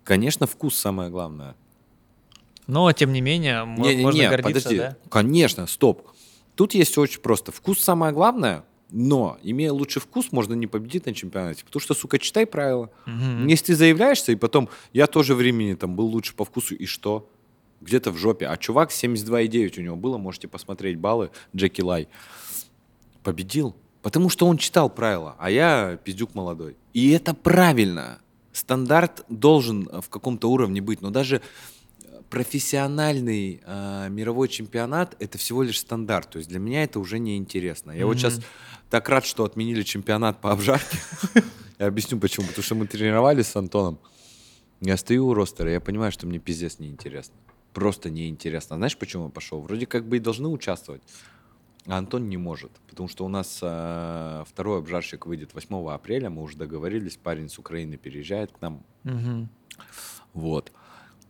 Конечно, 0.04 0.48
вкус 0.48 0.78
самое 0.78 1.10
главное. 1.10 1.56
Но, 2.68 2.92
тем 2.94 3.12
не 3.12 3.22
менее, 3.22 3.66
не, 3.66 4.04
можно 4.04 4.22
не, 4.22 4.30
гордиться, 4.30 4.70
подожди. 4.70 4.78
да? 4.78 4.98
Конечно, 5.10 5.66
стоп. 5.66 6.08
Тут 6.60 6.74
есть 6.74 6.98
очень 6.98 7.22
просто. 7.22 7.54
Вкус 7.54 7.80
самое 7.80 8.12
главное, 8.12 8.66
но, 8.92 9.38
имея 9.44 9.72
лучший 9.72 10.02
вкус, 10.02 10.34
можно 10.34 10.56
не 10.56 10.68
победить 10.68 11.06
на 11.06 11.14
чемпионате. 11.14 11.64
Потому 11.64 11.80
что, 11.80 11.94
сука, 11.94 12.20
читай 12.20 12.46
правила. 12.46 12.90
Угу. 13.08 13.48
Если 13.48 13.68
ты 13.68 13.76
заявляешься, 13.76 14.34
и 14.34 14.36
потом, 14.36 14.68
я 14.92 15.08
тоже 15.08 15.36
времени 15.36 15.74
там 15.76 15.96
был 15.96 16.08
лучше 16.08 16.36
по 16.36 16.44
вкусу, 16.44 16.76
и 16.76 16.86
что? 16.86 17.30
Где-то 17.80 18.12
в 18.12 18.18
жопе. 18.18 18.46
А 18.46 18.58
чувак 18.58 18.92
72,9 18.92 19.80
у 19.80 19.84
него 19.84 19.96
было, 19.96 20.18
можете 20.18 20.50
посмотреть 20.50 20.98
баллы, 20.98 21.32
Джеки 21.56 21.80
Лай. 21.80 22.10
Победил. 23.24 23.74
Потому 24.02 24.28
что 24.28 24.46
он 24.46 24.58
читал 24.58 24.90
правила, 24.90 25.38
а 25.40 25.50
я 25.50 25.98
пиздюк 26.04 26.36
молодой. 26.36 26.76
И 26.94 27.12
это 27.12 27.34
правильно. 27.34 28.20
Стандарт 28.52 29.24
должен 29.30 29.88
в 30.02 30.10
каком-то 30.10 30.52
уровне 30.52 30.82
быть, 30.82 31.00
но 31.00 31.10
даже 31.10 31.42
профессиональный 32.30 33.62
э, 33.66 34.08
мировой 34.10 34.48
чемпионат 34.48 35.16
это 35.20 35.38
всего 35.38 35.64
лишь 35.64 35.80
стандарт. 35.80 36.30
То 36.30 36.38
есть 36.38 36.50
для 36.50 36.60
меня 36.60 36.84
это 36.84 37.00
уже 37.00 37.20
не 37.20 37.38
интересно. 37.38 37.92
Я 37.92 38.02
mm-hmm. 38.02 38.06
вот 38.06 38.18
сейчас 38.18 38.40
так 38.90 39.10
рад, 39.10 39.26
что 39.26 39.44
отменили 39.44 39.84
чемпионат 39.84 40.42
по 40.42 40.52
обжарке. 40.52 40.98
Я 41.80 41.88
объясню 41.88 42.20
почему. 42.20 42.48
Потому 42.48 42.64
что 42.64 42.76
мы 42.76 42.88
тренировались 42.88 43.48
с 43.48 43.56
Антоном. 43.56 44.00
Я 44.82 44.98
стою 44.98 45.28
у 45.28 45.34
ростера, 45.34 45.70
я 45.72 45.82
понимаю, 45.82 46.12
что 46.12 46.26
мне 46.26 46.40
пиздец 46.40 46.80
неинтересно. 46.80 47.36
Просто 47.74 48.10
неинтересно. 48.10 48.78
Знаешь, 48.78 48.98
почему 48.98 49.26
я 49.26 49.30
пошел? 49.30 49.62
Вроде 49.62 49.86
как 49.86 50.08
бы 50.08 50.18
и 50.18 50.20
должны 50.20 50.48
участвовать. 50.48 51.02
А 51.86 51.98
Антон 51.98 52.30
не 52.30 52.38
может, 52.38 52.72
потому 52.88 53.10
что 53.10 53.26
у 53.26 53.30
нас 53.30 53.60
э, 53.62 54.44
второй 54.48 54.80
обжарщик 54.80 55.26
выйдет 55.26 55.54
8 55.54 55.90
апреля, 55.90 56.30
мы 56.30 56.44
уже 56.44 56.58
договорились, 56.58 57.18
парень 57.18 57.50
с 57.50 57.58
Украины 57.58 57.98
переезжает 57.98 58.52
к 58.52 58.62
нам. 58.62 58.84
Угу. 59.06 59.48
Вот. 60.34 60.72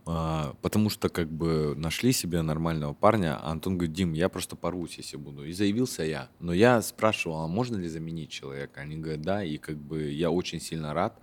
А, 0.06 0.54
потому 0.62 0.90
что 0.90 1.08
как 1.08 1.30
бы 1.30 1.74
нашли 1.76 2.12
себе 2.12 2.42
нормального 2.42 2.94
парня, 2.94 3.38
а 3.40 3.50
Антон 3.50 3.76
говорит, 3.76 3.94
Дим, 3.94 4.12
я 4.12 4.28
просто 4.28 4.56
порвусь, 4.56 4.96
если 4.98 5.16
буду. 5.16 5.44
И 5.44 5.52
заявился 5.52 6.02
я. 6.02 6.28
Но 6.38 6.52
я 6.52 6.80
спрашивал, 6.82 7.42
а 7.42 7.46
можно 7.46 7.76
ли 7.76 7.88
заменить 7.88 8.30
человека? 8.30 8.80
Они 8.80 8.96
говорят, 8.96 9.22
да, 9.22 9.44
и 9.44 9.58
как 9.58 9.76
бы 9.76 10.10
я 10.10 10.30
очень 10.30 10.60
сильно 10.60 10.94
рад, 10.94 11.20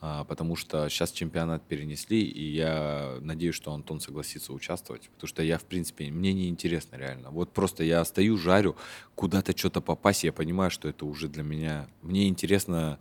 а, 0.00 0.24
потому 0.24 0.56
что 0.56 0.88
сейчас 0.88 1.10
чемпионат 1.10 1.66
перенесли, 1.66 2.22
и 2.22 2.52
я 2.52 3.18
надеюсь, 3.20 3.54
что 3.54 3.72
Антон 3.72 4.00
согласится 4.00 4.52
участвовать, 4.52 5.10
потому 5.10 5.28
что 5.28 5.42
я, 5.42 5.58
в 5.58 5.64
принципе, 5.64 6.10
мне 6.10 6.32
не 6.32 6.48
интересно 6.48 6.96
реально. 6.96 7.30
Вот 7.30 7.52
просто 7.52 7.82
я 7.82 8.04
стою, 8.04 8.36
жарю, 8.36 8.76
куда-то 9.14 9.56
что-то 9.56 9.80
попасть, 9.80 10.24
я 10.24 10.32
понимаю, 10.32 10.70
что 10.70 10.88
это 10.88 11.04
уже 11.04 11.28
для 11.28 11.42
меня... 11.42 11.88
Мне 12.02 12.28
интересно 12.28 12.98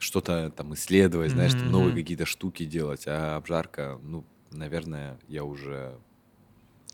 что-то 0.00 0.50
там 0.50 0.74
исследовать, 0.74 1.30
знаешь, 1.30 1.52
mm-hmm. 1.52 1.70
новые 1.70 1.94
какие-то 1.94 2.26
штуки 2.26 2.64
делать, 2.64 3.04
а 3.06 3.36
обжарка, 3.36 3.98
ну, 4.02 4.24
наверное, 4.50 5.18
я 5.28 5.44
уже 5.44 5.94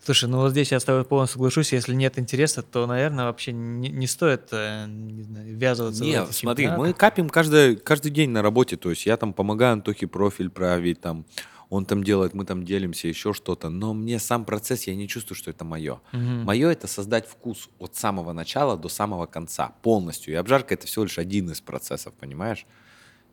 Слушай, 0.07 0.29
ну 0.29 0.39
вот 0.39 0.53
здесь 0.53 0.71
я 0.71 0.79
с 0.79 0.85
тобой 0.85 1.05
полностью 1.05 1.35
соглашусь. 1.35 1.73
Если 1.73 1.93
нет 1.93 2.17
интереса, 2.17 2.63
то, 2.63 2.87
наверное, 2.87 3.25
вообще 3.25 3.51
не, 3.51 3.89
не 3.89 4.07
стоит 4.07 4.51
э, 4.53 4.87
не 4.87 5.25
знаю, 5.25 5.57
ввязываться 5.57 6.05
Нет, 6.05 6.29
в 6.29 6.33
смотри, 6.33 6.67
чемпионат. 6.67 6.87
мы 6.87 6.93
капим 6.95 7.29
каждый, 7.29 7.75
каждый 7.75 8.13
день 8.13 8.31
на 8.31 8.41
работе. 8.41 8.77
То 8.77 8.91
есть 8.91 9.05
я 9.05 9.17
там 9.17 9.33
помогаю 9.33 9.73
Антохе 9.73 10.07
профиль 10.07 10.49
править, 10.49 11.01
там, 11.01 11.27
он 11.71 11.87
там 11.87 12.05
делает, 12.05 12.35
мы 12.35 12.45
там 12.45 12.65
делимся, 12.65 13.09
еще 13.09 13.33
что-то. 13.33 13.69
Но 13.69 13.95
мне 13.95 14.21
сам 14.21 14.45
процесс, 14.45 14.85
я 14.85 14.95
не 14.95 15.09
чувствую, 15.09 15.37
что 15.37 15.51
это 15.51 15.65
мое. 15.65 15.95
Угу. 16.13 16.21
Мое 16.21 16.71
это 16.71 16.87
создать 16.87 17.27
вкус 17.27 17.69
от 17.81 17.97
самого 17.97 18.33
начала 18.33 18.77
до 18.77 18.89
самого 18.89 19.27
конца, 19.27 19.73
полностью. 19.83 20.35
И 20.35 20.37
обжарка 20.37 20.75
это 20.75 20.87
всего 20.87 21.05
лишь 21.05 21.19
один 21.19 21.51
из 21.51 21.61
процессов, 21.61 22.15
понимаешь? 22.15 22.65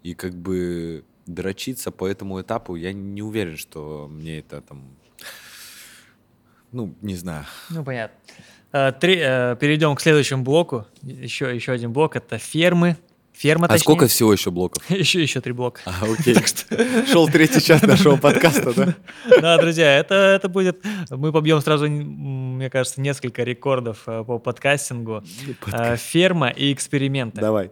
И 0.04 0.14
как 0.14 0.36
бы 0.36 1.06
дрочиться 1.26 1.92
по 1.92 2.08
этому 2.08 2.42
этапу, 2.42 2.76
я 2.76 2.92
не 2.94 3.22
уверен, 3.22 3.58
что 3.58 4.08
мне 4.12 4.40
это 4.40 4.62
там... 4.62 4.98
Ну, 6.72 6.94
не 7.02 7.16
знаю. 7.16 7.46
Ну, 7.70 7.84
понятно. 7.84 8.18
Э, 8.74 8.92
три, 8.92 9.18
э, 9.20 9.56
перейдем 9.60 9.96
к 9.96 10.02
следующему 10.02 10.44
блоку. 10.44 10.86
Еще, 11.04 11.56
еще 11.56 11.72
один 11.72 11.94
блок— 11.94 12.16
это 12.18 12.38
фермы. 12.38 12.98
Ферма, 13.32 13.66
а 13.66 13.70
точнее. 13.70 13.84
сколько 13.84 14.08
всего 14.08 14.34
еще 14.34 14.52
блоков? 14.52 14.84
еще, 14.90 15.22
еще 15.22 15.40
три 15.40 15.54
блока. 15.54 15.82
А, 15.86 16.06
окей. 16.20 16.34
так 16.34 16.48
что... 16.48 17.06
Шел 17.06 17.28
третий 17.30 17.62
час 17.62 17.82
нашего 17.84 18.18
подкаста, 18.18 18.74
да? 18.74 18.96
Да, 19.42 19.58
друзья, 19.58 19.98
это, 19.98 20.16
это 20.16 20.50
будет... 20.50 20.84
Мы 21.10 21.32
побьем 21.32 21.62
сразу, 21.62 21.88
мне 21.88 22.70
кажется, 22.70 23.00
несколько 23.00 23.44
рекордов 23.44 24.04
э, 24.08 24.24
по 24.24 24.38
подкастингу. 24.38 25.24
Подкаст. 25.62 26.04
Ферма 26.04 26.50
и 26.50 26.74
эксперименты. 26.74 27.40
Давай. 27.40 27.72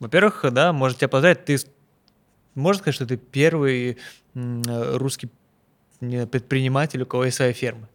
Во-первых, 0.00 0.44
да, 0.52 0.72
может 0.72 0.98
тебя 0.98 1.08
поздравить, 1.08 1.44
ты 1.44 1.58
можно 2.54 2.80
сказать, 2.80 2.94
что 2.94 3.06
ты 3.06 3.16
первый 3.16 3.98
русский 4.34 5.28
предприниматель, 6.00 7.02
у 7.02 7.06
кого 7.06 7.24
есть 7.24 7.36
своя 7.36 7.52
ферма? 7.52 7.88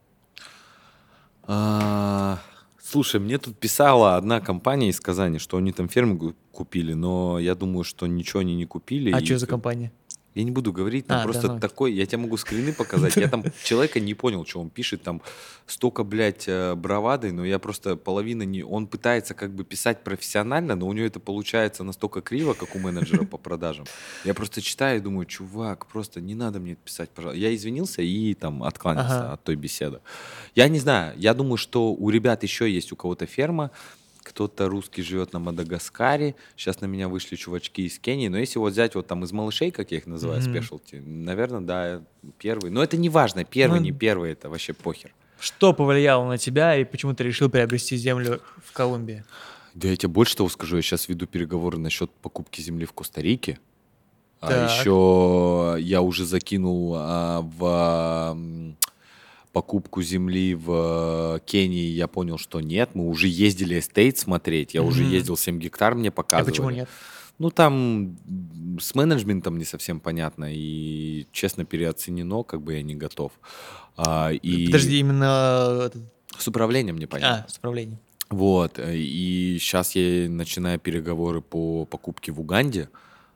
А, 1.43 2.39
слушай, 2.81 3.19
мне 3.19 3.37
тут 3.37 3.57
писала 3.57 4.15
одна 4.15 4.41
компания 4.41 4.89
из 4.89 4.99
Казани, 4.99 5.39
что 5.39 5.57
они 5.57 5.71
там 5.71 5.89
ферму 5.89 6.33
купили, 6.51 6.93
но 6.93 7.39
я 7.39 7.55
думаю, 7.55 7.83
что 7.83 8.07
ничего 8.07 8.41
они 8.41 8.55
не 8.55 8.65
купили. 8.65 9.11
А 9.11 9.23
что 9.23 9.37
за 9.37 9.47
компания? 9.47 9.91
Я 10.35 10.43
не 10.43 10.51
буду 10.51 10.73
говорить, 10.73 11.07
там 11.07 11.19
а, 11.19 11.23
просто 11.23 11.47
да, 11.47 11.53
ну... 11.55 11.59
такой, 11.59 11.93
я 11.93 12.05
тебе 12.05 12.19
могу 12.19 12.37
скрины 12.37 12.73
показать. 12.73 13.15
Я 13.15 13.27
там 13.27 13.43
человека 13.63 13.99
не 13.99 14.13
понял, 14.13 14.45
что 14.45 14.61
он 14.61 14.69
пишет, 14.69 15.03
там 15.03 15.21
столько, 15.67 16.03
блядь, 16.03 16.45
э, 16.47 16.75
бравады, 16.75 17.31
но 17.31 17.45
я 17.45 17.59
просто 17.59 17.95
половина 17.95 18.43
не... 18.43 18.63
Он 18.63 18.87
пытается 18.87 19.33
как 19.33 19.53
бы 19.53 19.63
писать 19.63 20.03
профессионально, 20.03 20.75
но 20.75 20.87
у 20.87 20.93
него 20.93 21.05
это 21.05 21.19
получается 21.19 21.83
настолько 21.83 22.21
криво, 22.21 22.53
как 22.53 22.75
у 22.75 22.79
менеджера 22.79 23.25
по 23.25 23.37
продажам. 23.37 23.85
Я 24.25 24.33
просто 24.33 24.61
читаю 24.61 24.97
и 24.97 25.01
думаю, 25.01 25.25
чувак, 25.25 25.85
просто 25.85 26.19
не 26.19 26.35
надо 26.35 26.59
мне 26.59 26.73
это 26.73 26.81
писать, 26.81 27.09
пожалуйста. 27.11 27.39
Я 27.39 27.53
извинился 27.53 28.01
и 28.01 28.33
там 28.33 28.63
откланялся 28.63 29.19
ага. 29.19 29.33
от 29.33 29.43
той 29.43 29.55
беседы. 29.55 29.99
Я 30.55 30.67
не 30.67 30.79
знаю, 30.79 31.13
я 31.17 31.33
думаю, 31.33 31.57
что 31.57 31.93
у 31.93 32.09
ребят 32.09 32.43
еще 32.43 32.69
есть 32.69 32.91
у 32.91 32.95
кого-то 32.95 33.25
ферма, 33.25 33.71
кто-то 34.33 34.67
русский 34.67 35.03
живет 35.03 35.31
на 35.31 35.39
Мадагаскаре. 35.39 36.33
Сейчас 36.55 36.81
на 36.81 36.85
меня 36.85 37.07
вышли 37.07 37.35
чувачки 37.35 37.85
из 37.85 37.99
Кении. 37.99 38.29
Но 38.29 38.39
если 38.39 38.57
вот 38.57 38.73
взять 38.73 38.95
вот 38.95 39.05
там 39.05 39.23
из 39.23 39.31
малышей, 39.31 39.69
как 39.69 39.91
я 39.91 39.97
их 39.99 40.07
называю, 40.07 40.41
спешлти, 40.41 40.95
mm-hmm. 40.95 41.23
наверное, 41.23 41.61
да, 41.61 42.01
первый. 42.39 42.71
Но 42.71 42.83
это 42.83 42.97
не 42.97 43.09
важно, 43.09 43.43
первый, 43.43 43.79
ну, 43.79 43.85
не 43.85 43.91
первый, 43.91 44.31
это 44.31 44.49
вообще 44.49 44.73
похер. 44.73 45.13
Что 45.39 45.73
повлияло 45.73 46.27
на 46.27 46.39
тебя 46.39 46.75
и 46.75 46.83
почему 46.83 47.13
ты 47.13 47.23
решил 47.23 47.47
приобрести 47.47 47.95
землю 47.95 48.41
в 48.65 48.73
Колумбии? 48.73 49.23
Да 49.75 49.87
я 49.87 49.95
тебе 49.95 50.09
больше 50.09 50.35
того 50.35 50.49
скажу, 50.49 50.77
я 50.77 50.81
сейчас 50.81 51.07
веду 51.07 51.27
переговоры 51.27 51.77
насчет 51.77 52.09
покупки 52.09 52.59
земли 52.59 52.85
в 52.85 52.93
Коста-Рике. 52.93 53.59
А 54.41 54.65
еще 54.65 55.77
я 55.79 56.01
уже 56.01 56.25
закинул 56.25 56.95
а, 56.97 57.41
в 57.41 58.35
покупку 59.53 60.01
земли 60.01 60.55
в 60.55 61.37
э, 61.37 61.39
Кении 61.45 61.85
я 61.91 62.07
понял, 62.07 62.37
что 62.37 62.59
нет. 62.59 62.89
Мы 62.95 63.07
уже 63.07 63.27
ездили 63.27 63.79
estate 63.79 64.17
смотреть. 64.17 64.73
Я 64.73 64.81
mm-hmm. 64.81 64.87
уже 64.87 65.03
ездил 65.03 65.37
7 65.37 65.59
гектар, 65.59 65.95
мне 65.95 66.11
показывали. 66.11 66.49
А 66.49 66.51
почему 66.51 66.69
нет? 66.71 66.89
Ну, 67.39 67.49
там 67.51 68.17
с 68.79 68.93
менеджментом 68.95 69.57
не 69.57 69.65
совсем 69.65 69.99
понятно. 69.99 70.49
И, 70.51 71.27
честно, 71.31 71.65
переоценено, 71.65 72.43
как 72.43 72.61
бы 72.61 72.73
я 72.73 72.81
не 72.81 72.95
готов. 72.95 73.31
А, 73.95 74.31
и... 74.31 74.65
Подожди, 74.65 74.99
именно... 74.99 75.91
С 76.37 76.47
управлением 76.47 76.97
непонятно. 76.97 77.45
А, 77.47 77.49
с 77.49 77.57
управлением. 77.57 77.99
Вот. 78.29 78.79
И 78.79 79.57
сейчас 79.59 79.95
я 79.95 80.27
начинаю 80.29 80.79
переговоры 80.79 81.41
по 81.41 81.85
покупке 81.85 82.31
в 82.31 82.41
Уганде. 82.41 82.89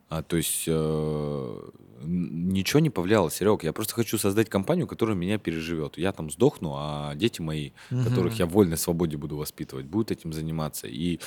А, 0.09 0.23
то 0.23 0.37
есть 0.37 0.63
э, 0.67 1.59
ничего 2.01 2.79
не 2.79 2.89
повлияло, 2.89 3.31
Серег. 3.31 3.63
Я 3.63 3.73
просто 3.73 3.93
хочу 3.93 4.17
создать 4.17 4.49
компанию, 4.49 4.87
которая 4.87 5.15
меня 5.15 5.37
переживет. 5.37 5.97
Я 5.97 6.11
там 6.11 6.29
сдохну, 6.29 6.73
а 6.75 7.15
дети 7.15 7.41
мои, 7.41 7.71
угу. 7.91 8.03
которых 8.03 8.39
я 8.39 8.45
вольной 8.45 8.77
свободе 8.77 9.17
буду 9.17 9.37
воспитывать, 9.37 9.85
будут 9.85 10.11
этим 10.11 10.33
заниматься. 10.33 10.87
И 10.87 11.19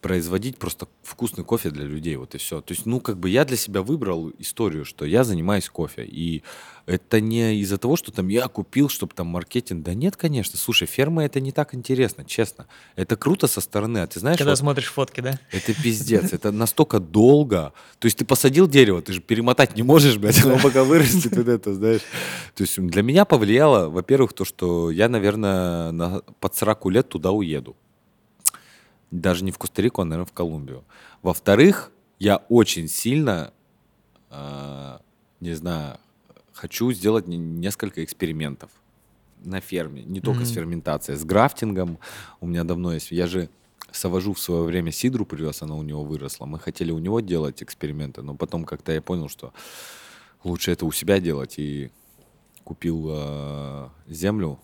производить 0.00 0.58
просто 0.58 0.88
вкусный 1.02 1.44
кофе 1.44 1.70
для 1.70 1.84
людей, 1.84 2.16
вот 2.16 2.34
и 2.34 2.38
все. 2.38 2.60
То 2.60 2.72
есть, 2.72 2.86
ну, 2.86 3.00
как 3.00 3.18
бы 3.18 3.28
я 3.28 3.44
для 3.44 3.56
себя 3.56 3.82
выбрал 3.82 4.30
историю, 4.38 4.84
что 4.84 5.04
я 5.04 5.24
занимаюсь 5.24 5.68
кофе, 5.68 6.04
и 6.04 6.42
это 6.86 7.20
не 7.20 7.60
из-за 7.60 7.78
того, 7.78 7.96
что 7.96 8.10
там 8.10 8.28
я 8.28 8.48
купил, 8.48 8.88
чтобы 8.88 9.14
там 9.14 9.28
маркетинг. 9.28 9.84
Да 9.84 9.94
нет, 9.94 10.16
конечно. 10.16 10.58
Слушай, 10.58 10.86
ферма 10.86 11.24
это 11.24 11.40
не 11.40 11.52
так 11.52 11.74
интересно, 11.74 12.24
честно. 12.24 12.66
Это 12.96 13.16
круто 13.16 13.46
со 13.46 13.60
стороны, 13.60 13.98
а 13.98 14.06
ты 14.06 14.18
знаешь... 14.18 14.38
Когда 14.38 14.52
вот, 14.52 14.58
смотришь 14.58 14.90
фотки, 14.90 15.20
да? 15.20 15.38
Это 15.52 15.74
пиздец, 15.74 16.32
это 16.32 16.50
настолько 16.50 16.98
долго. 16.98 17.72
То 17.98 18.06
есть 18.06 18.18
ты 18.18 18.24
посадил 18.24 18.66
дерево, 18.66 19.02
ты 19.02 19.12
же 19.12 19.20
перемотать 19.20 19.76
не 19.76 19.82
можешь, 19.82 20.16
блядь, 20.16 20.42
оно 20.44 20.58
пока 20.58 20.82
вырастет, 20.84 21.36
вот 21.36 21.48
это, 21.48 21.74
знаешь. 21.74 22.02
То 22.54 22.62
есть 22.62 22.80
для 22.80 23.02
меня 23.02 23.24
повлияло, 23.24 23.88
во-первых, 23.88 24.32
то, 24.32 24.44
что 24.44 24.90
я, 24.90 25.08
наверное, 25.08 25.92
на, 25.92 26.20
под 26.40 26.56
40 26.56 26.86
лет 26.86 27.08
туда 27.08 27.30
уеду. 27.30 27.76
Даже 29.10 29.44
не 29.44 29.50
в 29.50 29.58
Коста-Рику, 29.58 30.02
а, 30.02 30.04
наверное, 30.04 30.28
в 30.28 30.32
Колумбию. 30.32 30.84
Во-вторых, 31.22 31.92
я 32.18 32.36
очень 32.48 32.88
сильно, 32.88 33.52
э, 34.30 34.98
не 35.40 35.54
знаю, 35.54 35.98
хочу 36.52 36.92
сделать 36.92 37.26
несколько 37.26 38.04
экспериментов 38.04 38.70
на 39.42 39.60
ферме. 39.60 40.02
Не 40.02 40.20
только 40.20 40.42
mm-hmm. 40.42 40.46
с 40.46 40.52
ферментацией, 40.52 41.18
с 41.18 41.24
графтингом. 41.24 41.98
У 42.40 42.46
меня 42.46 42.64
давно 42.64 42.92
есть... 42.92 43.10
Я 43.10 43.26
же 43.26 43.48
Савожу 43.92 44.34
в 44.34 44.40
свое 44.40 44.62
время 44.62 44.92
сидру 44.92 45.24
привез, 45.24 45.62
она 45.62 45.74
у 45.74 45.82
него 45.82 46.04
выросла. 46.04 46.46
Мы 46.46 46.58
хотели 46.58 46.92
у 46.92 46.98
него 46.98 47.20
делать 47.20 47.62
эксперименты, 47.62 48.22
но 48.22 48.34
потом 48.34 48.64
как-то 48.64 48.92
я 48.92 49.02
понял, 49.02 49.28
что 49.28 49.52
лучше 50.44 50.70
это 50.70 50.86
у 50.86 50.92
себя 50.92 51.18
делать. 51.18 51.58
И 51.58 51.90
купил 52.62 53.08
э, 53.10 53.88
землю. 54.06 54.60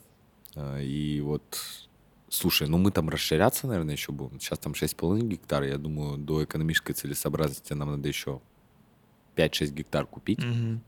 Э, 0.55 0.82
и 0.82 1.20
вот 1.20 1.86
Слушай, 2.29 2.68
ну 2.68 2.79
мы 2.79 2.91
там 2.91 3.09
расширяться, 3.09 3.66
наверное, 3.66 3.95
еще 3.95 4.12
будем. 4.12 4.41
Сейчас 4.41 4.59
там 4.59 4.72
6,5 4.72 5.20
гектар. 5.20 5.62
Я 5.62 5.79
думаю, 5.79 6.18
до 6.18 6.45
экономической 6.45 6.93
целесообразности 6.93 7.72
нам 7.72 7.91
надо 7.91 8.09
еще 8.09 8.41
5-6 9.37 9.70
гектар 9.70 10.07
купить. 10.07 10.41
Угу. 10.41 10.81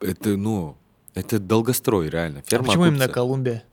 Это, 0.00 0.36
ну, 0.36 0.76
это 1.14 1.38
долгострой, 1.38 2.08
реально. 2.08 2.42
Ферма 2.42 2.64
а 2.64 2.66
почему 2.66 2.84
окупится. 2.84 3.04
именно 3.04 3.14
Колумбия? 3.14 3.64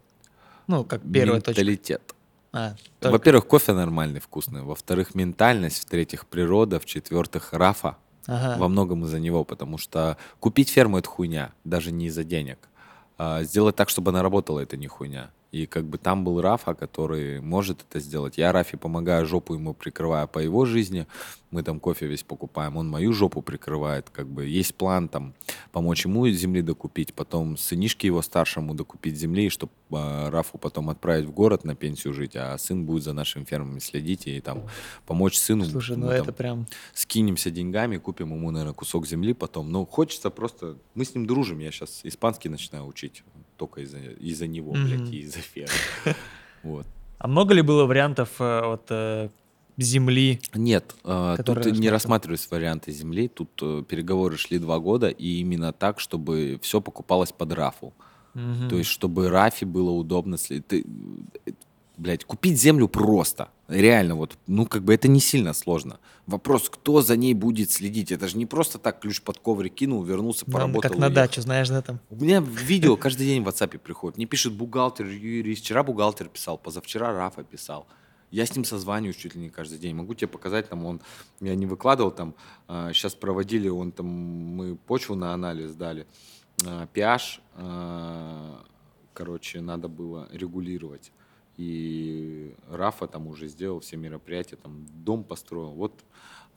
Ну, 0.68 0.84
как 0.86 1.02
первая 1.02 1.38
Менталитет. 1.38 2.02
точка. 2.02 2.14
А, 2.54 2.76
Во-первых, 3.02 3.48
кофе 3.48 3.74
нормальный, 3.74 4.20
вкусный. 4.20 4.62
Во-вторых, 4.62 5.16
ментальность. 5.16 5.80
В-третьих, 5.84 6.28
природа. 6.28 6.80
В-четвертых, 6.80 7.52
Рафа. 7.52 7.98
ага. 8.28 8.60
во 8.60 8.70
многом 8.70 9.04
из-за 9.06 9.20
него, 9.20 9.44
потому 9.44 9.78
что 9.78 10.18
купить 10.40 10.70
ферму 10.70 11.00
это 11.00 11.10
хуйня, 11.10 11.52
даже 11.64 11.92
не 11.92 12.06
из-за 12.06 12.24
денег. 12.24 12.70
А 13.18 13.44
сделать 13.44 13.76
так, 13.76 13.90
чтобы 13.90 14.12
она 14.12 14.22
работала, 14.22 14.60
это 14.60 14.78
не 14.78 14.88
хуйня. 14.88 15.32
И 15.54 15.68
как 15.68 15.86
бы 15.86 16.00
там 16.00 16.24
был 16.24 16.42
Рафа, 16.42 16.74
который 16.74 17.40
может 17.40 17.86
это 17.88 18.00
сделать. 18.00 18.40
Я 18.40 18.52
Рафе 18.52 18.76
помогаю, 18.76 19.28
жопу 19.28 19.54
ему 19.54 19.76
прикрываю 19.76 20.28
по 20.28 20.40
его 20.40 20.66
жизни. 20.66 21.06
Мы 21.52 21.62
там 21.62 21.80
кофе 21.80 22.08
весь 22.08 22.24
покупаем, 22.24 22.76
он 22.76 22.90
мою 22.90 23.14
жопу 23.14 23.44
прикрывает. 23.44 24.10
Как 24.10 24.28
бы 24.28 24.48
есть 24.48 24.74
план 24.74 25.08
там 25.08 25.36
помочь 25.72 26.06
ему 26.06 26.28
земли 26.30 26.64
докупить, 26.64 27.14
потом 27.14 27.56
сынишке 27.56 28.08
его 28.08 28.24
старшему 28.24 28.74
докупить 28.74 29.16
земли, 29.16 29.50
чтобы 29.50 29.72
э, 29.92 30.30
Рафу 30.30 30.58
потом 30.58 30.90
отправить 30.90 31.28
в 31.28 31.32
город 31.32 31.66
на 31.66 31.76
пенсию 31.76 32.16
жить, 32.16 32.36
а 32.36 32.58
сын 32.58 32.84
будет 32.84 33.04
за 33.04 33.14
нашими 33.14 33.44
фермами 33.44 33.78
следить 33.78 34.26
и 34.26 34.42
там 34.42 34.64
помочь 35.06 35.38
сыну. 35.38 35.66
Слушай, 35.66 35.98
ну 35.98 36.08
это 36.10 36.34
прям... 36.34 36.66
Скинемся 36.96 37.52
деньгами, 37.52 37.98
купим 37.98 38.34
ему, 38.34 38.50
наверное, 38.50 38.74
кусок 38.74 39.06
земли 39.06 39.36
потом. 39.36 39.72
Но 39.72 39.86
хочется 39.86 40.32
просто... 40.32 40.80
Мы 40.96 41.06
с 41.06 41.14
ним 41.14 41.28
дружим, 41.28 41.60
я 41.60 41.70
сейчас 41.70 42.00
испанский 42.04 42.50
начинаю 42.50 42.88
учить 42.88 43.24
только 43.58 43.82
из-за 43.82 44.00
из 44.00 44.42
него, 44.42 44.74
mm-hmm. 44.74 44.86
блядь, 44.86 45.14
и 45.14 45.20
из-за 45.20 45.40
фермы. 45.40 45.74
Вот. 46.64 46.88
А 47.18 47.28
много 47.28 47.54
ли 47.54 47.62
было 47.62 47.86
вариантов 47.86 48.30
э, 48.40 48.60
от 48.60 48.86
э, 48.90 49.30
земли? 49.78 50.40
Нет, 50.54 50.96
э, 51.04 51.36
тут 51.46 51.66
не 51.66 51.90
рассматривались 51.90 52.50
варианты 52.50 52.94
земли. 52.94 53.28
Тут 53.28 53.56
переговоры 53.88 54.38
шли 54.38 54.60
два 54.60 54.80
года, 54.80 55.10
и 55.10 55.40
именно 55.42 55.74
так, 55.74 56.00
чтобы 56.00 56.58
все 56.62 56.80
покупалось 56.80 57.34
под 57.34 57.52
рафу. 57.52 57.94
Угу. 58.36 58.70
То 58.70 58.78
есть, 58.78 58.90
чтобы 58.90 59.30
рафе 59.30 59.66
было 59.66 59.92
удобно. 59.92 60.38
Ты, 60.38 60.86
блядь, 61.98 62.26
купить 62.26 62.60
землю 62.60 62.88
просто. 62.88 63.50
Реально, 63.68 64.16
вот, 64.16 64.38
ну, 64.48 64.66
как 64.66 64.84
бы 64.84 64.94
это 64.94 65.08
не 65.08 65.20
сильно 65.20 65.54
сложно. 65.54 66.00
Вопрос, 66.28 66.70
кто 66.70 67.02
за 67.02 67.18
ней 67.18 67.34
будет 67.34 67.72
следить? 67.72 68.12
Это 68.12 68.28
же 68.28 68.38
не 68.38 68.46
просто 68.46 68.78
так 68.78 69.00
ключ 69.00 69.22
под 69.22 69.40
коврик 69.40 69.74
кинул, 69.74 70.04
вернулся, 70.04 70.46
поработал. 70.46 70.82
Как 70.82 70.98
на 70.98 71.10
дачу, 71.10 71.42
знаешь, 71.42 71.70
да, 71.70 71.82
там? 71.82 72.00
У 72.10 72.16
меня 72.16 72.40
видео 72.40 72.98
каждый 72.98 73.26
день 73.26 73.44
в 73.44 73.48
WhatsApp 73.48 73.78
приходит. 73.80 74.18
Мне 74.18 74.26
пишет 74.26 74.54
бухгалтер, 74.54 75.08
юрист. 75.08 75.64
Вчера 75.64 75.84
бухгалтер 75.84 76.28
писал, 76.28 76.58
позавчера 76.58 77.14
Рафа 77.14 77.44
писал. 77.44 77.88
Я 78.32 78.46
с 78.46 78.56
ним 78.56 78.66
созваниваюсь 78.66 79.16
чуть 79.16 79.36
ли 79.36 79.42
не 79.42 79.50
каждый 79.50 79.78
день. 79.78 79.96
Могу 79.96 80.16
тебе 80.16 80.28
показать, 80.28 80.68
там 80.68 80.86
он, 80.86 81.02
я 81.40 81.56
не 81.56 81.68
выкладывал, 81.68 82.12
там, 82.12 82.34
а, 82.68 82.92
сейчас 82.92 83.14
проводили, 83.14 83.70
он 83.70 83.92
там, 83.92 84.08
мы 84.08 84.76
почву 84.76 85.16
на 85.16 85.34
анализ 85.34 85.76
дали, 85.76 86.08
а, 86.66 86.88
pH, 86.92 87.40
а, 87.56 88.64
короче, 89.14 89.62
надо 89.62 89.88
было 89.88 90.28
регулировать. 90.32 91.12
И 91.58 92.56
Рафа 92.70 93.08
там 93.08 93.28
уже 93.28 93.48
сделал 93.48 93.80
все 93.80 93.96
мероприятия, 93.96 94.56
там 94.56 94.86
дом 94.90 95.24
построил. 95.24 95.72
Вот, 95.72 95.94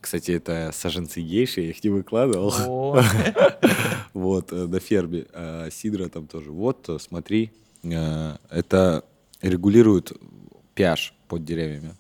кстати, 0.00 0.32
это 0.32 0.70
саженцы 0.72 1.20
гейши, 1.20 1.60
я 1.60 1.70
их 1.70 1.84
не 1.84 1.90
выкладывал. 1.90 2.52
Вот, 4.14 4.50
э, 4.50 4.66
на 4.66 4.80
ферме. 4.80 5.26
А 5.34 5.68
Сидра 5.70 6.08
там 6.08 6.26
тоже. 6.26 6.50
Вот, 6.50 6.88
э, 6.88 6.98
смотри, 6.98 7.52
э, 7.82 8.36
это 8.48 9.04
регулирует 9.42 10.12
pH 10.74 11.12
под 11.28 11.44
деревьями. 11.44 11.94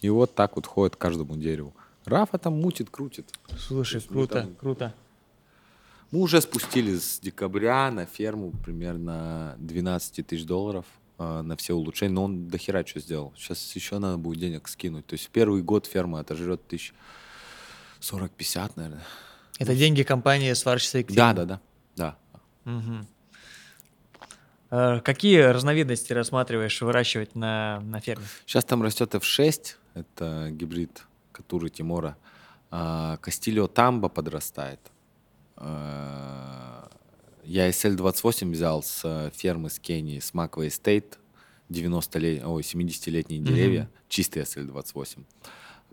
И 0.00 0.10
вот 0.10 0.34
так 0.34 0.56
вот 0.56 0.66
ходит 0.66 0.96
каждому 0.96 1.36
дереву. 1.36 1.74
Рафа 2.04 2.38
там 2.38 2.60
мутит, 2.60 2.90
крутит. 2.90 3.28
Слушай, 3.56 4.00
круто, 4.00 4.48
круто. 4.58 4.94
Мы 6.10 6.20
уже 6.20 6.40
спустились 6.40 7.14
с 7.14 7.20
декабря 7.20 7.92
на 7.92 8.04
ферму 8.04 8.52
примерно 8.64 9.54
12 9.58 10.26
тысяч 10.26 10.44
долларов– 10.44 10.84
на 11.42 11.56
все 11.56 11.74
улучшения, 11.74 12.14
но 12.14 12.24
он 12.24 12.48
до 12.48 12.58
хера 12.58 12.84
что 12.86 13.00
сделал. 13.00 13.32
Сейчас 13.36 13.74
еще 13.74 13.98
надо 13.98 14.18
будет 14.18 14.40
денег 14.40 14.68
скинуть. 14.68 15.06
То 15.06 15.14
есть 15.14 15.28
первый 15.30 15.62
год 15.62 15.86
ферма 15.86 16.20
отожрет 16.20 16.66
тысяч 16.66 16.92
40-50, 18.00 18.72
наверное. 18.76 19.02
Это 19.58 19.74
деньги 19.74 20.02
компании 20.02 20.52
сварщица 20.52 21.02
Да, 21.04 21.32
да, 21.32 21.44
да. 21.44 21.60
да. 21.96 22.16
Угу. 22.64 23.06
Какие 25.04 25.40
разновидности 25.40 26.12
рассматриваешь 26.14 26.80
выращивать 26.80 27.34
на, 27.34 27.80
на 27.80 28.00
ферме? 28.00 28.24
Сейчас 28.46 28.64
там 28.64 28.82
растет 28.82 29.14
F6, 29.14 29.74
это 29.94 30.48
гибрид 30.50 31.02
Катуры 31.30 31.68
Тимора. 31.68 32.16
А, 32.70 33.18
Кастильо 33.18 33.68
Тамба 33.68 34.08
подрастает. 34.08 34.80
Я 37.44 37.68
SL28 37.68 38.50
взял 38.50 38.82
с 38.82 39.00
э, 39.04 39.30
фермы 39.34 39.70
с 39.70 39.78
Кении, 39.78 40.20
с 40.20 40.32
Маквей 40.32 40.70
Стейт, 40.70 41.18
90 41.68 42.18
лет, 42.18 42.44
ой, 42.44 42.62
70-летние 42.62 43.40
mm-hmm. 43.40 43.44
деревья, 43.44 43.90
чистый 44.08 44.42
SL28. 44.42 45.24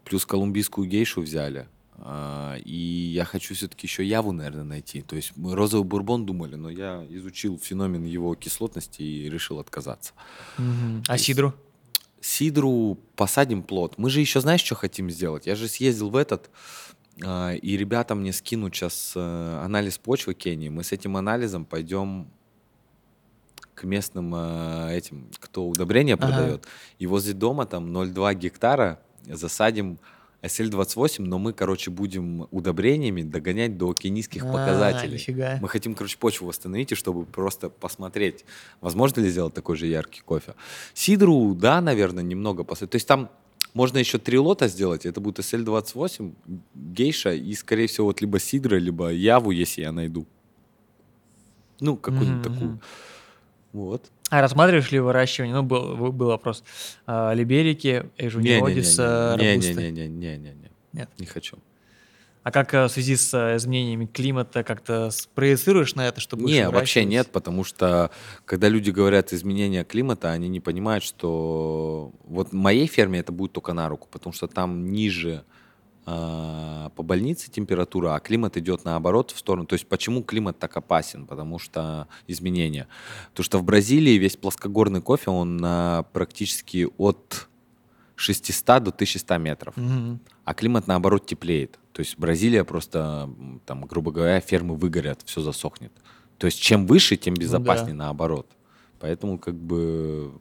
Плюс 0.03 0.25
колумбийскую 0.25 0.87
гейшу 0.87 1.21
взяли. 1.21 1.67
А, 2.01 2.55
и 2.63 2.75
я 2.75 3.25
хочу 3.25 3.55
все-таки 3.55 3.87
еще 3.87 4.05
яву, 4.05 4.31
наверное, 4.31 4.63
найти. 4.63 5.01
То 5.01 5.15
есть 5.15 5.33
мы 5.35 5.55
розовый 5.55 5.85
бурбон 5.85 6.25
думали, 6.25 6.55
но 6.55 6.69
я 6.69 7.05
изучил 7.09 7.57
феномен 7.57 8.05
его 8.05 8.35
кислотности 8.35 9.01
и 9.01 9.29
решил 9.29 9.59
отказаться. 9.59 10.13
Mm-hmm. 10.57 11.03
А 11.07 11.17
сидру? 11.17 11.53
Сидру 12.21 12.99
посадим 13.15 13.63
плод. 13.63 13.97
Мы 13.97 14.09
же 14.09 14.19
еще, 14.19 14.39
знаешь, 14.41 14.61
что 14.61 14.75
хотим 14.75 15.09
сделать? 15.09 15.47
Я 15.47 15.55
же 15.55 15.67
съездил 15.67 16.09
в 16.09 16.15
этот 16.15 16.49
и 17.21 17.77
ребята 17.77 18.15
мне 18.15 18.31
скинут 18.31 18.75
сейчас 18.75 19.13
э, 19.15 19.59
анализ 19.63 19.97
почвы 19.97 20.33
Кении. 20.33 20.69
Мы 20.69 20.83
с 20.83 20.91
этим 20.91 21.17
анализом 21.17 21.65
пойдем 21.65 22.27
к 23.75 23.83
местным 23.83 24.33
э, 24.35 24.97
этим, 24.97 25.29
кто 25.39 25.67
удобрения 25.67 26.15
ага. 26.15 26.27
продает. 26.27 26.67
И 26.97 27.07
возле 27.07 27.33
дома 27.33 27.65
там 27.65 27.95
0,2 27.95 28.35
гектара 28.35 28.99
засадим 29.25 29.99
SL28, 30.41 31.21
но 31.21 31.37
мы, 31.37 31.53
короче, 31.53 31.91
будем 31.91 32.47
удобрениями 32.51 33.23
догонять 33.23 33.77
до 33.77 33.93
кенийских 33.93 34.45
а, 34.45 34.51
показателей. 34.51 35.13
Нифига. 35.13 35.59
Мы 35.61 35.67
хотим, 35.67 35.95
короче, 35.95 36.17
почву 36.17 36.47
восстановить, 36.47 36.93
и 36.93 36.95
чтобы 36.95 37.25
просто 37.25 37.69
посмотреть, 37.69 38.45
возможно 38.79 39.21
ли 39.21 39.29
сделать 39.29 39.53
такой 39.53 39.75
же 39.75 39.87
яркий 39.87 40.21
кофе. 40.21 40.55
Сидру, 40.93 41.53
да, 41.55 41.81
наверное, 41.81 42.23
немного 42.23 42.63
посмотреть. 42.63 42.91
То 42.91 42.95
есть 42.95 43.07
там 43.07 43.29
можно 43.79 43.97
еще 43.97 44.17
три 44.17 44.37
лота 44.37 44.67
сделать. 44.67 45.05
Это 45.05 45.21
будет 45.21 45.39
SL28, 45.39 46.33
гейша 46.75 47.31
и, 47.31 47.53
скорее 47.53 47.87
всего, 47.87 48.07
вот 48.07 48.19
либо 48.19 48.37
сидра, 48.37 48.75
либо 48.75 49.09
яву, 49.09 49.51
если 49.51 49.83
я 49.83 49.93
найду. 49.93 50.25
Ну, 51.79 51.95
какую-нибудь 51.95 52.45
mm-hmm. 52.45 52.53
такую. 52.53 52.79
Вот. 53.71 54.11
А 54.29 54.41
рассматриваешь 54.41 54.91
ли 54.91 54.99
выращивание? 54.99 55.55
Ну, 55.55 55.63
был, 55.63 56.11
был 56.11 56.27
вопрос. 56.27 56.63
А, 57.05 57.33
либерики, 57.33 58.03
эжуниодис, 58.17 58.97
Не-не-не. 58.97 60.55
Нет. 60.91 61.09
Не 61.17 61.25
хочу. 61.25 61.57
А 62.43 62.51
как 62.51 62.73
э, 62.73 62.85
в 62.85 62.89
связи 62.89 63.15
с 63.15 63.33
э, 63.33 63.57
изменениями 63.57 64.05
климата 64.05 64.63
как-то 64.63 65.09
проецируешь 65.35 65.95
на 65.95 66.07
это, 66.07 66.21
чтобы 66.21 66.43
Не, 66.43 66.69
вообще 66.69 67.03
нет, 67.03 67.31
потому 67.31 67.63
что 67.63 68.11
когда 68.45 68.69
люди 68.69 68.91
говорят 68.91 69.33
изменения 69.33 69.83
климата, 69.83 70.31
они 70.31 70.47
не 70.47 70.61
понимают, 70.61 71.03
что 71.03 72.11
вот 72.23 72.53
моей 72.53 72.87
ферме 72.87 73.19
это 73.19 73.31
будет 73.31 73.51
только 73.51 73.73
на 73.73 73.89
руку, 73.89 74.07
потому 74.09 74.33
что 74.33 74.47
там 74.47 74.89
ниже 74.89 75.43
э, 76.05 76.89
по 76.95 77.03
больнице 77.03 77.51
температура, 77.51 78.15
а 78.15 78.19
климат 78.21 78.55
идет 78.55 78.85
наоборот 78.85 79.31
в 79.31 79.37
сторону. 79.37 79.65
То 79.65 79.73
есть 79.73 79.87
почему 79.87 80.23
климат 80.23 80.57
так 80.59 80.77
опасен? 80.77 81.25
Потому 81.25 81.59
что 81.59 82.07
изменения. 82.25 82.87
Потому 83.31 83.43
что 83.43 83.57
в 83.59 83.63
Бразилии 83.63 84.17
весь 84.17 84.37
плоскогорный 84.37 85.01
кофе, 85.01 85.29
он 85.29 85.59
э, 85.61 86.03
практически 86.13 86.87
от 86.97 87.49
600 88.15 88.83
до 88.83 88.91
1100 88.91 89.37
метров. 89.37 89.77
Угу. 89.77 90.19
А 90.49 90.55
климат, 90.55 90.87
наоборот, 90.87 91.27
теплеет. 91.27 91.77
То 91.91 91.99
есть 91.99 92.17
Бразилия 92.17 92.63
просто, 92.63 93.29
там, 93.67 93.85
грубо 93.85 94.11
говоря, 94.11 94.39
фермы 94.39 94.75
выгорят, 94.75 95.21
все 95.23 95.41
засохнет. 95.41 95.91
То 96.39 96.47
есть 96.47 96.59
чем 96.59 96.87
выше, 96.87 97.17
тем 97.17 97.35
ну 97.35 97.41
безопаснее, 97.41 97.93
да. 97.93 98.05
наоборот. 98.05 98.47
Поэтому 98.99 99.37
как 99.37 99.53
бы 99.53 100.31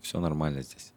все 0.00 0.20
нормально 0.20 0.62
здесь. 0.62 0.94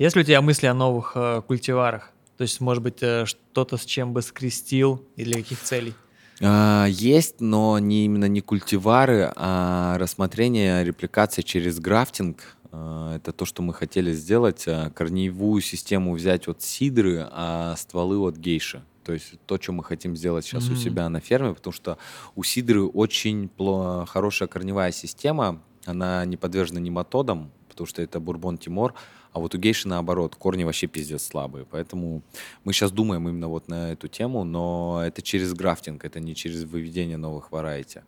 Есть 0.00 0.16
ли 0.16 0.22
у 0.22 0.24
тебя 0.24 0.42
мысли 0.42 0.66
о 0.66 0.74
новых 0.74 1.12
э, 1.14 1.42
культиварах? 1.46 2.10
То 2.36 2.42
есть, 2.42 2.60
может 2.60 2.82
быть, 2.82 2.98
э, 3.02 3.24
что-то 3.24 3.76
с 3.76 3.84
чем 3.84 4.12
бы 4.12 4.20
скрестил 4.22 5.06
или 5.14 5.34
каких 5.34 5.62
целей? 5.62 5.94
А, 6.40 6.86
есть, 6.86 7.40
но 7.40 7.78
не 7.78 8.04
именно 8.04 8.24
не 8.24 8.40
культивары, 8.40 9.32
а 9.36 9.96
рассмотрение 9.98 10.82
репликации 10.82 11.42
через 11.42 11.78
графтинг 11.78 12.56
это 12.70 13.32
то, 13.32 13.44
что 13.44 13.62
мы 13.62 13.72
хотели 13.72 14.12
сделать. 14.12 14.64
А, 14.66 14.90
корневую 14.90 15.62
систему 15.62 16.14
взять 16.14 16.48
от 16.48 16.62
сидры, 16.62 17.26
а 17.30 17.74
стволы 17.76 18.18
от 18.18 18.36
гейши. 18.36 18.82
То 19.04 19.14
есть 19.14 19.40
то, 19.46 19.60
что 19.60 19.72
мы 19.72 19.82
хотим 19.84 20.16
сделать 20.16 20.44
сейчас 20.44 20.68
mm-hmm. 20.68 20.72
у 20.72 20.76
себя 20.76 21.08
на 21.08 21.20
ферме, 21.20 21.54
потому 21.54 21.72
что 21.72 21.96
у 22.36 22.42
сидры 22.42 22.84
очень 22.84 23.48
пло- 23.56 24.04
хорошая 24.04 24.48
корневая 24.48 24.92
система, 24.92 25.62
она 25.86 26.24
не 26.26 26.36
подвержена 26.36 26.80
нематодам, 26.80 27.50
потому 27.70 27.86
что 27.86 28.02
это 28.02 28.20
бурбон 28.20 28.58
Тимор, 28.58 28.94
а 29.32 29.40
вот 29.40 29.54
у 29.54 29.58
гейши 29.58 29.88
наоборот, 29.88 30.34
корни 30.36 30.64
вообще 30.64 30.86
пиздец 30.88 31.22
слабые. 31.22 31.64
Поэтому 31.64 32.22
мы 32.64 32.72
сейчас 32.72 32.90
думаем 32.90 33.28
именно 33.28 33.48
вот 33.48 33.68
на 33.68 33.92
эту 33.92 34.08
тему, 34.08 34.44
но 34.44 35.00
это 35.04 35.22
через 35.22 35.54
grafting, 35.54 36.04
это 36.04 36.20
не 36.20 36.34
через 36.34 36.64
выведение 36.64 37.16
новых 37.16 37.50
variety. 37.50 38.00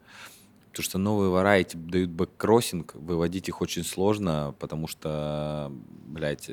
Потому 0.71 0.85
что 0.85 0.99
новые 0.99 1.31
variety 1.31 1.77
дают 1.77 2.11
backcrossing, 2.11 2.95
выводить 2.95 3.49
их 3.49 3.61
очень 3.61 3.85
сложно, 3.85 4.55
потому 4.59 4.87
что, 4.87 5.71
блядь, 6.07 6.51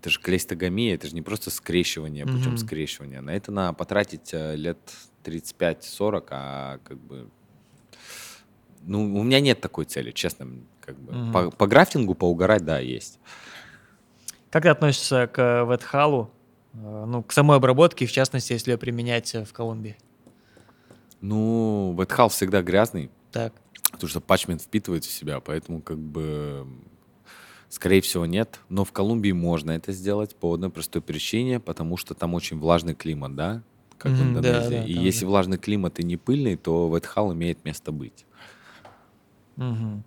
Это 0.00 0.10
же 0.10 0.20
клейстогамия, 0.20 0.94
это 0.96 1.06
же 1.06 1.14
не 1.14 1.22
просто 1.22 1.50
скрещивание 1.50 2.26
путем 2.26 2.50
Мгм. 2.50 2.58
скрещивания. 2.58 3.22
На 3.22 3.30
это 3.30 3.50
надо 3.50 3.72
потратить 3.72 4.34
э, 4.34 4.54
лет 4.54 4.78
35-40, 5.22 6.26
а 6.28 6.78
как 6.84 6.98
бы... 6.98 7.30
Ну, 8.82 9.04
у 9.18 9.22
меня 9.22 9.40
нет 9.40 9.62
такой 9.62 9.86
цели, 9.86 10.10
честно. 10.10 10.46
Как 10.82 10.98
бы. 10.98 11.12
Мгм. 11.14 11.32
по, 11.32 11.50
по 11.50 11.66
grafting 11.66 12.09
у 12.09 12.14
поугарать, 12.14 12.66
да, 12.66 12.80
есть. 12.80 13.18
Как 14.50 14.64
ты 14.64 14.68
относишься 14.68 15.26
к 15.26 15.64
ветхалу, 15.70 16.30
э, 16.74 17.04
ну, 17.06 17.22
к 17.22 17.32
самой 17.32 17.56
обработке, 17.56 18.04
в 18.04 18.12
частности, 18.12 18.52
если 18.52 18.72
ее 18.72 18.76
применять 18.78 19.34
э, 19.34 19.42
в 19.46 19.54
Колумбии? 19.54 19.96
Ну, 21.26 21.96
ветхал 21.98 22.28
всегда 22.28 22.60
грязный, 22.60 23.10
Так. 23.32 23.54
потому 23.92 24.08
что 24.10 24.20
патчмент 24.20 24.60
впитывает 24.60 25.04
в 25.04 25.10
себя, 25.10 25.40
поэтому 25.40 25.80
как 25.80 25.98
бы... 25.98 26.66
Скорее 27.70 28.02
всего, 28.02 28.26
нет. 28.26 28.60
Но 28.68 28.84
в 28.84 28.92
Колумбии 28.92 29.32
можно 29.32 29.70
это 29.72 29.90
сделать 29.92 30.36
по 30.36 30.52
одной 30.52 30.68
простой 30.70 31.00
причине, 31.02 31.58
потому 31.60 31.96
что 31.96 32.14
там 32.14 32.34
очень 32.34 32.58
влажный 32.58 32.94
климат, 32.94 33.34
да? 33.34 33.62
Как 33.96 34.12
в 34.12 34.14
Мгм, 34.22 34.34
да, 34.42 34.50
Индонезии. 34.50 34.70
да, 34.76 34.84
и 34.84 34.94
там 34.94 35.02
если 35.02 35.20
да. 35.24 35.26
влажный 35.28 35.56
климат 35.58 35.98
и 35.98 36.04
не 36.04 36.16
пыльный, 36.18 36.56
то 36.56 36.94
ветхал 36.94 37.32
имеет 37.32 37.64
место 37.64 37.90
быть. 37.90 38.26
Мгм. 39.56 40.04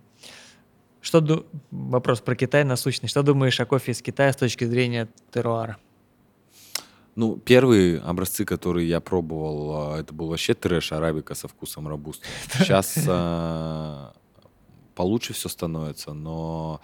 Что 1.02 1.19
ду- 1.19 1.45
Вопрос 1.72 2.22
про 2.22 2.35
Китай 2.35 2.64
насущный. 2.64 3.10
Что 3.10 3.23
думаешь 3.23 3.60
о 3.60 3.65
кофе 3.65 3.91
из 3.94 4.02
Китая 4.03 4.31
с 4.31 4.35
точки 4.38 4.65
зрения 4.65 5.10
теруара? 5.34 5.77
Ну, 7.18 7.35
первые 7.35 7.98
образцы, 7.99 8.45
которые 8.45 8.88
я 8.88 9.02
пробовал, 9.02 9.94
а, 9.95 9.99
это 9.99 10.14
был 10.14 10.27
вообще 10.27 10.53
трэш 10.53 10.91
арабика 10.91 11.34
со 11.34 11.48
вкусом 11.48 11.88
робуста. 11.88 12.27
Сейчас 12.60 12.95
а, 13.07 14.14
получше 14.94 15.34
все 15.34 15.49
становится, 15.49 16.14
но 16.14 16.80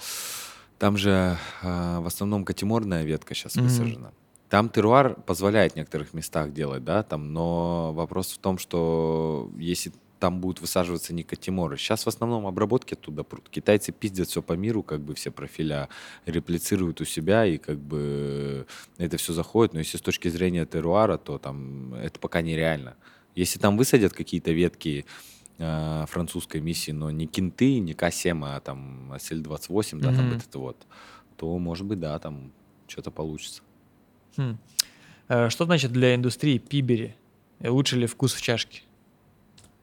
там 0.80 0.98
же 0.98 1.38
а, 1.62 2.00
в 2.02 2.08
основном 2.08 2.46
катиморная 2.46 3.04
ветка 3.04 3.36
сейчас 3.36 3.56
Мгм. 3.56 3.66
высажена. 3.66 4.12
Там 4.50 4.70
теруар 4.70 5.22
позволяет 5.22 5.74
в 5.74 5.76
некоторых 5.76 6.16
местах 6.16 6.52
делать, 6.52 6.84
да, 6.84 7.04
там, 7.04 7.32
но 7.32 7.94
вопрос 7.94 8.32
в 8.32 8.40
том, 8.40 8.58
что 8.58 9.52
если 9.60 9.94
там 10.24 10.40
будут 10.40 10.62
высаживаться 10.62 11.14
не 11.14 11.24
катиморы. 11.24 11.76
Сейчас 11.76 12.06
в 12.06 12.08
основном 12.08 12.48
обработки 12.48 12.94
оттуда 12.94 13.24
прут. 13.26 13.50
Китайцы 13.50 13.92
пиздят 13.92 14.30
все 14.30 14.42
по 14.42 14.54
миру, 14.54 14.82
как 14.82 15.02
бы 15.02 15.16
все 15.16 15.32
профиля 15.32 15.90
реплицируют 16.26 17.02
у 17.02 17.06
себя, 17.06 17.46
и 17.46 17.58
как 17.58 17.78
бы 17.78 18.66
это 18.98 19.18
все 19.18 19.34
заходит. 19.34 19.74
Но 19.74 19.80
если 19.80 19.98
с 19.98 20.02
точки 20.02 20.30
зрения 20.30 20.66
теруара, 20.66 21.18
то 21.18 21.40
там 21.40 21.94
это 21.96 22.22
пока 22.22 22.42
нереально. 22.42 22.96
Если 23.36 23.60
там 23.60 23.76
высадят 23.76 24.14
какие-то 24.14 24.54
ветки 24.54 25.06
э, 25.58 26.06
французской 26.08 26.62
миссии, 26.62 26.92
но 26.92 27.12
не 27.12 27.28
кенты, 27.28 27.80
не 27.80 27.92
К7, 27.92 28.40
а 28.46 28.62
там 28.62 29.12
СЛ-28, 29.16 30.00
да, 30.00 30.14
там 30.14 30.28
Мгм. 30.30 30.42
вот 30.54 30.88
то, 31.36 31.60
может 31.60 31.86
быть, 31.86 32.00
да, 32.00 32.18
там 32.20 32.54
что-то 32.88 33.12
получится. 33.12 33.62
Хм. 34.38 34.58
Э, 35.28 35.50
Что 35.50 35.66
значит 35.66 35.92
для 35.92 36.16
индустрии 36.16 36.60
пибери? 36.60 37.18
Лучше 37.60 37.98
ли 37.98 38.08
вкус 38.08 38.34
в 38.34 38.42
чашке? 38.42 38.84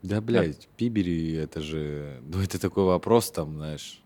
Да, 0.02 0.20
блядь, 0.20 0.68
пибери, 0.76 1.34
это 1.34 1.60
же... 1.60 2.20
Ну, 2.22 2.40
это 2.40 2.58
такой 2.58 2.84
вопрос, 2.84 3.30
там, 3.30 3.56
знаешь... 3.56 4.02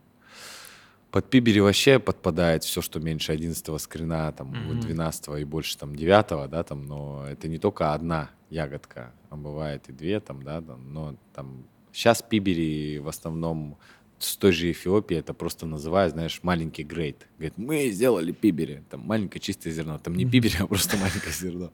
Под 1.11 1.31
пибери 1.31 1.61
вообще 1.61 2.01
подпадает 2.01 2.65
все, 2.65 2.83
что 2.83 2.99
меньше 2.99 3.31
11 3.31 3.81
скрина, 3.81 4.33
там, 4.33 4.53
вот 4.67 4.81
12 4.81 5.29
и 5.39 5.45
больше, 5.45 5.79
там, 5.79 5.95
9, 5.95 6.51
да, 6.51 6.65
там, 6.65 6.87
но 6.87 7.25
это 7.29 7.47
не 7.47 7.59
только 7.59 7.95
одна 7.95 8.31
ягодка, 8.51 9.13
а 9.31 9.37
бывает 9.37 9.89
и 9.89 9.93
две, 9.93 10.19
там, 10.19 10.43
да, 10.43 10.61
там, 10.61 10.93
но 10.93 11.17
там... 11.33 11.67
Сейчас 11.93 12.21
пибери 12.21 12.99
в 12.99 13.07
основном 13.07 13.79
с 14.19 14.37
той 14.37 14.53
же 14.53 14.71
Эфиопии 14.71 15.17
это 15.17 15.35
просто 15.35 15.67
называют, 15.67 16.15
знаешь, 16.15 16.41
маленький 16.43 16.83
грейд. 16.83 17.29
Говорит, 17.39 17.59
мы 17.59 17.91
сделали 17.91 18.33
пибери, 18.33 18.83
там, 18.91 19.01
маленькое 19.03 19.41
чистое 19.41 19.73
зерно. 19.73 19.99
Там 19.99 20.17
не 20.17 20.25
пибери, 20.25 20.57
а 20.59 20.67
просто 20.67 20.97
маленькое 20.97 21.33
зерно. 21.33 21.71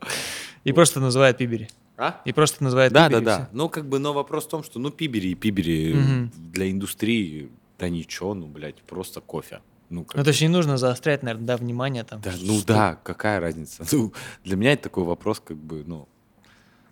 И 0.64 0.72
просто 0.72 1.00
называют 1.00 1.38
пибери. 1.38 1.68
А? 2.00 2.22
И 2.24 2.32
просто 2.32 2.64
называют 2.64 2.92
Да, 2.94 3.08
пибери. 3.08 3.24
да, 3.24 3.36
да. 3.38 3.44
всё. 3.44 3.48
Ну, 3.56 3.68
как 3.68 3.86
бы, 3.88 3.98
но 3.98 4.12
вопрос 4.14 4.46
в 4.46 4.48
том, 4.48 4.62
что, 4.64 4.78
ну, 4.78 4.90
пибери 4.90 5.28
и 5.28 5.34
пибери 5.34 5.92
Мгм. 5.92 6.32
для 6.52 6.70
индустрии, 6.70 7.50
да 7.78 7.90
ничего, 7.90 8.32
ну, 8.34 8.46
блядь, 8.46 8.76
просто 8.82 9.20
кофе. 9.20 9.60
Ну, 9.90 10.04
как 10.04 10.16
Ну, 10.16 10.22
то 10.24 10.28
есть 10.30 10.40
не 10.40 10.48
нужно 10.48 10.78
заострять, 10.78 11.22
наверное, 11.22 11.46
да, 11.46 11.56
внимание 11.58 12.04
там. 12.04 12.20
да, 12.22 12.32
ну 12.40 12.60
да, 12.66 12.98
какая 13.02 13.38
разница? 13.38 13.84
Ну, 13.92 14.12
для 14.44 14.56
меня 14.56 14.72
это 14.72 14.84
такой 14.84 15.04
вопрос, 15.04 15.40
как 15.40 15.58
бы, 15.58 15.84
ну, 15.86 16.08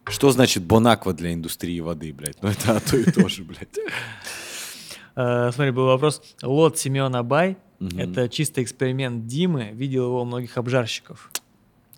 что 0.04 0.30
значит 0.30 0.62
бонаква 0.64 1.14
для 1.14 1.32
индустрии 1.32 1.80
воды, 1.80 2.12
блядь? 2.12 2.42
Ну, 2.42 2.48
это 2.50 2.78
то 2.80 2.96
и 2.96 3.04
то 3.10 3.28
же, 3.28 3.44
блядь. 3.44 3.78
Э, 5.16 5.50
Смотри, 5.52 5.70
был 5.72 5.86
вопрос. 5.86 6.22
Лот 6.42 6.78
Семена 6.78 7.22
Бай. 7.22 7.56
Это 7.96 8.28
чисто 8.28 8.62
эксперимент 8.62 9.26
Димы. 9.26 9.70
Видел 9.72 10.04
его 10.06 10.22
у 10.22 10.24
многих 10.24 10.56
обжарщиков. 10.58 11.30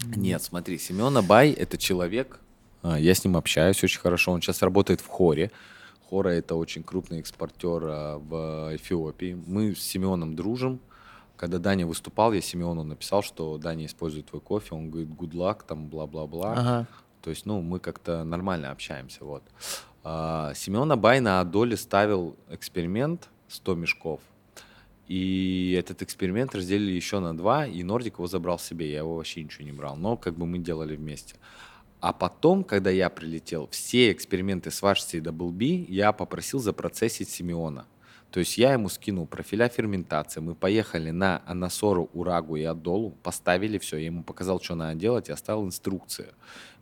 Нет, 0.04 0.42
смотри, 0.42 0.78
Семен 0.78 1.16
Абай— 1.16 1.50
это 1.52 1.76
человек, 1.78 2.38
а, 2.38 2.40
я 2.82 3.15
с 3.15 3.24
ним 3.24 3.36
общаюсь 3.36 3.82
очень 3.85 4.01
хорошо, 4.01 4.32
он 4.32 4.40
сейчас 4.40 4.62
работает 4.62 5.01
в 5.01 5.07
Хоре. 5.07 5.51
Хора— 6.11 6.28
это 6.31 6.57
очень 6.57 6.82
крупный 6.82 7.20
экспортер 7.20 7.82
а, 7.85 8.19
в 8.19 8.74
Эфиопии. 8.74 9.40
Мы 9.47 9.77
с 9.77 9.81
Семеном 9.81 10.35
дружим. 10.35 10.81
Когда 11.36 11.59
Даня 11.59 11.86
выступал, 11.86 12.32
я 12.32 12.40
Семену 12.40 12.82
написал, 12.82 13.23
что 13.23 13.57
Даня 13.59 13.86
использует 13.86 14.27
твой 14.27 14.40
кофе. 14.43 14.74
Он 14.74 14.90
говорит, 14.90 15.09
good 15.11 15.32
luck, 15.32 15.61
там, 15.66 15.86
бла-бла-бла. 15.86 16.52
Ага. 16.52 16.86
То 17.23 17.31
есть, 17.31 17.47
ну, 17.47 17.62
мы 17.62 17.78
как-то 17.78 18.24
нормально 18.24 18.73
общаемся, 18.73 19.24
вот. 19.24 19.43
А, 20.02 20.52
Семен 20.55 20.90
Абай 20.90 21.20
на 21.20 21.40
Адоле 21.40 21.77
ставил 21.77 22.36
эксперимент 22.48 23.28
100 23.48 23.74
мешков. 23.77 24.20
И 25.07 25.77
этот 25.78 26.02
эксперимент 26.02 26.55
разделили 26.55 26.93
еще 26.93 27.20
на 27.20 27.36
два, 27.36 27.66
и 27.66 27.82
Нордик 27.82 28.15
его 28.15 28.27
забрал 28.27 28.59
себе. 28.59 28.90
Я 28.90 28.98
его 28.98 29.16
вообще 29.16 29.43
ничего 29.43 29.65
не 29.65 29.73
брал, 29.73 29.97
но 29.97 30.16
как 30.16 30.35
бы 30.35 30.47
мы 30.47 30.59
делали 30.59 30.97
вместе. 30.97 31.36
А 32.01 32.12
потом, 32.12 32.64
когда 32.64 32.90
я 32.90 33.10
прилетел, 33.10 33.68
все 33.70 34.12
эксперименты 34.12 34.70
с 34.70 34.82
Вашси 34.82 35.16
и 35.16 35.20
Double 35.20 35.51
B 35.51 35.64
я 35.93 36.12
попросил 36.12 36.59
запроцессить 36.59 37.28
Симеона. 37.28 37.86
То 38.31 38.39
есть 38.40 38.59
я 38.59 38.72
ему 38.72 38.89
скинул 38.89 39.27
профиля 39.27 39.68
ферментации. 39.68 40.40
Мы 40.40 40.55
поехали 40.55 41.10
на 41.10 41.43
Анасору, 41.47 42.10
Урагу 42.12 42.56
и 42.56 42.62
Адолу, 42.62 43.10
поставили 43.22 43.78
все. 43.78 43.97
Я 43.97 44.06
ему 44.06 44.22
показал, 44.22 44.60
что 44.60 44.77
надо 44.77 44.94
делать, 44.94 45.28
и 45.28 45.32
оставил 45.32 45.66
инструкции. 45.66 46.28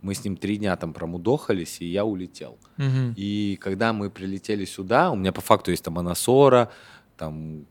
Мы 0.03 0.15
с 0.15 0.24
ним 0.24 0.36
три 0.36 0.59
дня 0.59 0.77
там 0.77 0.93
промудохались, 0.93 1.81
и 1.81 1.86
я 1.86 2.05
улетел. 2.05 2.59
Мгм. 2.77 3.15
И 3.16 3.59
когда 3.61 3.93
мы 3.93 4.11
прилетели 4.11 4.66
сюда, 4.66 5.11
у 5.11 5.16
меня 5.16 5.32
по 5.32 5.40
факту 5.40 5.70
есть 5.70 5.82
там 5.82 5.99
Анасора, 5.99 6.70
там, 7.16 7.65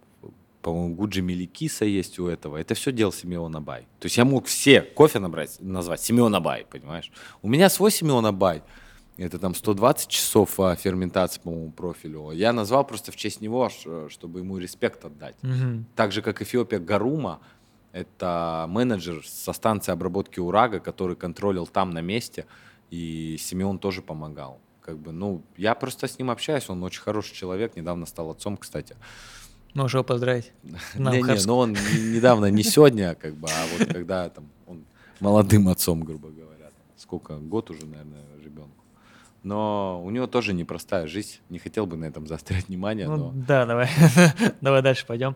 по-моему, 0.68 0.96
Гуджи 0.96 1.22
Меликиса 1.22 1.86
есть 1.86 2.20
у 2.20 2.28
этого. 2.28 2.58
Это 2.58 2.76
все 2.76 2.92
делал 2.92 3.14
Симеон 3.14 3.56
Абай. 3.56 3.84
То 4.02 4.08
есть 4.08 4.18
я 4.18 4.26
мог 4.26 4.48
все 4.48 4.82
кофе 4.82 5.20
набрать, 5.20 5.56
назвать 5.62 6.02
Симеон 6.02 6.36
Абай, 6.36 6.66
понимаешь? 6.70 7.10
У 7.42 7.48
меня 7.48 7.70
свой 7.70 7.90
Симеон 7.90 8.26
Абай. 8.26 8.62
Это 9.16 9.40
там 9.40 9.56
120 9.56 10.10
часов 10.10 10.60
а, 10.60 10.76
ферментации 10.76 11.40
по 11.40 11.52
моему 11.52 11.72
профилю. 11.72 12.32
Я 12.32 12.52
назвал 12.52 12.86
просто 12.86 13.14
в 13.14 13.16
честь 13.16 13.40
него, 13.40 13.72
чтобы 14.10 14.40
ему 14.40 14.58
респект 14.58 15.06
отдать. 15.06 15.36
Мгм. 15.42 15.86
Так 15.96 16.12
же, 16.12 16.22
как 16.22 16.42
Эфиопия 16.42 16.80
Гарума, 16.80 17.40
это 17.94 18.66
менеджер 18.68 19.26
со 19.26 19.54
станции 19.54 19.94
обработки 19.94 20.42
Урага, 20.42 20.82
который 20.82 21.16
контролил 21.16 21.66
там 21.66 21.92
на 21.92 22.02
месте, 22.02 22.46
и 22.90 23.38
Симеон 23.40 23.80
тоже 23.80 24.02
помогал. 24.02 24.60
Как 24.82 24.98
бы, 25.00 25.14
ну, 25.14 25.44
я 25.56 25.76
просто 25.76 26.10
с 26.10 26.20
ним 26.20 26.30
общаюсь, 26.30 26.70
он 26.70 26.84
очень 26.84 27.02
хороший 27.02 27.36
человек, 27.36 27.78
недавно 27.78 28.06
стал 28.06 28.32
отцом, 28.32 28.58
кстати. 28.58 28.98
Можешь 29.78 29.94
его 29.94 30.04
поздравить. 30.04 30.52
На 30.96 31.12
Не, 31.12 31.22
не, 31.22 31.46
но 31.46 31.60
он 31.60 31.74
не- 31.74 32.16
недавно, 32.16 32.48
не 32.50 32.64
сегодня, 32.64 33.14
как 33.14 33.36
бы, 33.36 33.48
а 33.48 33.78
вот 33.78 33.88
когда 33.94 34.28
там 34.28 34.46
он 34.66 34.86
молодым 35.20 35.68
отцом, 35.68 36.04
грубо 36.04 36.30
говоря. 36.30 36.72
Сколько, 36.98 37.38
год 37.38 37.70
уже, 37.70 37.86
наверное, 37.86 38.24
ребенку. 38.44 38.84
Но 39.44 40.02
у 40.04 40.10
него 40.10 40.26
тоже 40.26 40.54
непростая 40.54 41.06
жизнь. 41.06 41.36
Не 41.50 41.60
хотел 41.60 41.86
бы 41.86 41.96
на 41.96 42.06
этом 42.06 42.26
заострять 42.26 42.70
внимание, 42.70 43.08
Ну, 43.08 43.18
но... 43.18 43.32
да, 43.36 43.68
давай. 43.68 43.88
давай 44.62 44.82
дальше 44.82 45.06
пойдем. 45.06 45.36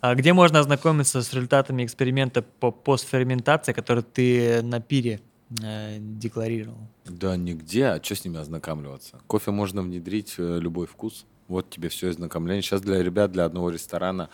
А 0.00 0.14
где 0.14 0.32
можно 0.34 0.60
ознакомиться 0.60 1.20
с 1.20 1.32
результатами 1.32 1.84
эксперимента 1.84 2.42
по 2.42 2.70
постферментации, 2.70 3.72
который 3.72 4.04
ты 4.04 4.62
на 4.62 4.80
пире 4.80 5.20
э, 5.64 5.96
декларировал? 5.98 6.78
Да 7.06 7.36
нигде, 7.36 7.86
а 7.86 8.00
что 8.00 8.14
с 8.14 8.24
ними 8.24 8.38
ознакомливаться? 8.38 9.18
Кофе 9.26 9.50
можно 9.50 9.82
внедрить 9.82 10.36
э, 10.38 10.58
любой 10.60 10.86
вкус. 10.86 11.26
Вот 11.50 11.68
тебе 11.68 11.88
все 11.88 12.10
ознакомление. 12.10 12.62
Сейчас 12.62 12.80
для 12.80 13.02
ребят, 13.02 13.32
для 13.32 13.44
одного 13.44 13.70
ресторана 13.70 14.30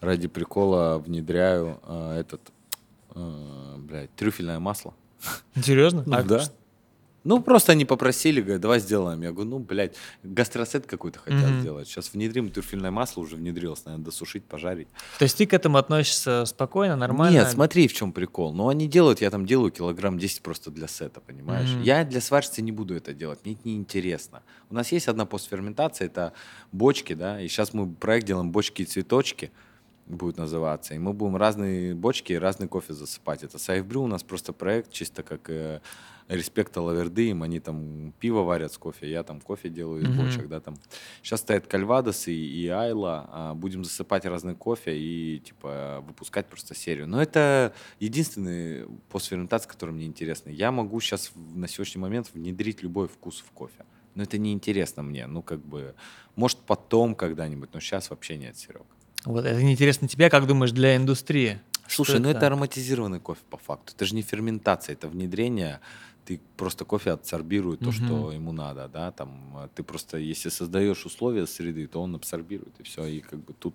ради 0.00 0.28
прикола 0.28 0.98
внедряю 0.98 1.80
э, 1.82 2.20
этот, 2.20 2.42
э, 3.14 3.76
блядь, 3.78 4.14
трюфельное 4.14 4.58
масло. 4.58 4.92
Серьезно? 5.62 6.04
А 6.14 6.22
да. 6.22 6.44
Ну, 7.22 7.42
просто 7.42 7.72
они 7.72 7.84
попросили, 7.84 8.40
говорят, 8.40 8.60
давай 8.62 8.80
сделаем. 8.80 9.20
Я 9.22 9.32
говорю, 9.32 9.50
ну, 9.50 9.58
блядь, 9.58 9.94
гастросет 10.22 10.86
какой-то 10.86 11.18
хотят 11.18 11.50
Мгм. 11.50 11.60
сделать. 11.60 11.86
Сейчас 11.88 12.12
внедрим 12.12 12.50
трюфельное 12.50 12.90
масло, 12.90 13.20
уже 13.20 13.36
внедрилось, 13.36 13.84
наверное, 13.84 14.04
досушить, 14.04 14.44
пожарить. 14.44 14.88
То 15.18 15.24
есть 15.24 15.36
ты 15.36 15.46
к 15.46 15.52
этому 15.52 15.76
относишься 15.78 16.44
спокойно, 16.46 16.96
нормально? 16.96 17.36
Нет, 17.38 17.50
смотри, 17.50 17.88
в 17.88 17.92
чем 17.92 18.12
прикол. 18.12 18.54
Ну, 18.54 18.68
они 18.68 18.88
делают, 18.88 19.20
я 19.20 19.30
там 19.30 19.44
делаю 19.44 19.70
килограмм 19.70 20.18
10 20.18 20.42
просто 20.42 20.70
для 20.70 20.88
сета, 20.88 21.20
понимаешь? 21.20 21.70
Мгм. 21.70 21.82
Я 21.82 22.04
для 22.04 22.20
сварщицы 22.20 22.62
не 22.62 22.72
буду 22.72 22.94
это 22.94 23.12
делать, 23.12 23.40
мне 23.44 23.54
это 23.54 23.62
неинтересно. 23.68 24.42
У 24.70 24.74
нас 24.74 24.90
есть 24.92 25.08
одна 25.08 25.26
постферментация, 25.26 26.06
это 26.06 26.32
бочки, 26.72 27.12
да, 27.12 27.40
и 27.40 27.48
сейчас 27.48 27.74
мы 27.74 27.92
проект 27.92 28.26
делаем 28.26 28.50
бочки 28.50 28.82
и 28.82 28.84
цветочки. 28.86 29.50
Будет 30.14 30.36
называться. 30.36 30.94
И 30.94 30.98
мы 30.98 31.12
будем 31.12 31.36
разные 31.36 31.94
бочки 31.94 32.32
и 32.32 32.36
разный 32.36 32.68
кофе 32.68 32.92
засыпать. 32.92 33.42
Это 33.42 33.58
Сайфбрю 33.58 34.02
у 34.02 34.06
нас 34.06 34.22
просто 34.22 34.52
проект, 34.52 34.90
чисто 34.90 35.22
как 35.22 35.48
э, 35.50 35.80
респекта 36.30 36.80
Лаверды, 36.80 37.32
они 37.32 37.60
там 37.60 38.12
пиво 38.20 38.42
варят 38.42 38.72
с 38.72 38.78
кофе, 38.78 39.10
я 39.10 39.22
там 39.22 39.40
кофе 39.40 39.68
делаю 39.68 40.02
из 40.02 40.08
mm-hmm. 40.08 40.24
бочек, 40.24 40.48
да, 40.48 40.60
там. 40.60 40.76
Сейчас 41.22 41.40
стоят 41.40 41.66
Кальвадос 41.66 42.28
и, 42.28 42.32
и 42.32 42.68
Айла, 42.68 43.28
а, 43.30 43.54
будем 43.54 43.84
засыпать 43.84 44.24
разный 44.24 44.54
кофе 44.54 44.96
и, 44.96 45.40
типа, 45.40 46.04
выпускать 46.06 46.46
просто 46.46 46.74
серию. 46.74 47.08
Но 47.08 47.20
это 47.20 47.74
единственный 47.98 48.86
постферментация, 49.08 49.68
который 49.68 49.90
мне 49.90 50.06
интересный. 50.06 50.54
Я 50.54 50.70
могу 50.70 51.00
сейчас 51.00 51.32
на 51.34 51.66
сегодняшний 51.66 52.00
момент 52.00 52.30
внедрить 52.32 52.82
любой 52.82 53.08
вкус 53.08 53.42
в 53.46 53.50
кофе. 53.50 53.84
Но 54.14 54.22
это 54.22 54.38
неинтересно 54.38 55.02
мне, 55.02 55.26
ну, 55.26 55.42
как 55.42 55.60
бы, 55.64 55.94
может, 56.36 56.58
потом 56.58 57.14
когда-нибудь, 57.14 57.70
но 57.72 57.80
сейчас 57.80 58.10
вообще 58.10 58.36
нет, 58.36 58.56
Серег. 58.56 58.82
Вот 59.24 59.44
это 59.44 59.62
неинтересно 59.62 60.08
тебе, 60.08 60.30
как 60.30 60.46
думаешь, 60.46 60.72
для 60.72 60.96
индустрии? 60.96 61.60
Слушай, 61.86 62.20
ну 62.20 62.28
это? 62.28 62.38
это 62.38 62.46
ароматизированный 62.46 63.20
кофе 63.20 63.40
по 63.50 63.56
факту. 63.56 63.92
Это 63.94 64.04
же 64.06 64.14
не 64.14 64.22
ферментация, 64.22 64.92
это 64.94 65.08
внедрение 65.08 65.80
ты 66.30 66.40
просто 66.56 66.84
кофе 66.84 67.10
абсорбирует 67.10 67.80
то, 67.80 67.90
что 67.90 68.30
ему 68.30 68.52
надо, 68.52 68.88
да, 68.88 69.10
там 69.10 69.30
а 69.56 69.68
ты 69.74 69.82
просто, 69.82 70.16
если 70.18 70.48
создаешь 70.48 71.04
условия 71.04 71.46
среды, 71.46 71.88
то 71.88 72.00
он 72.00 72.14
абсорбирует, 72.14 72.78
и 72.78 72.82
все, 72.84 73.04
и 73.06 73.20
как 73.20 73.40
бы 73.40 73.52
тут 73.52 73.74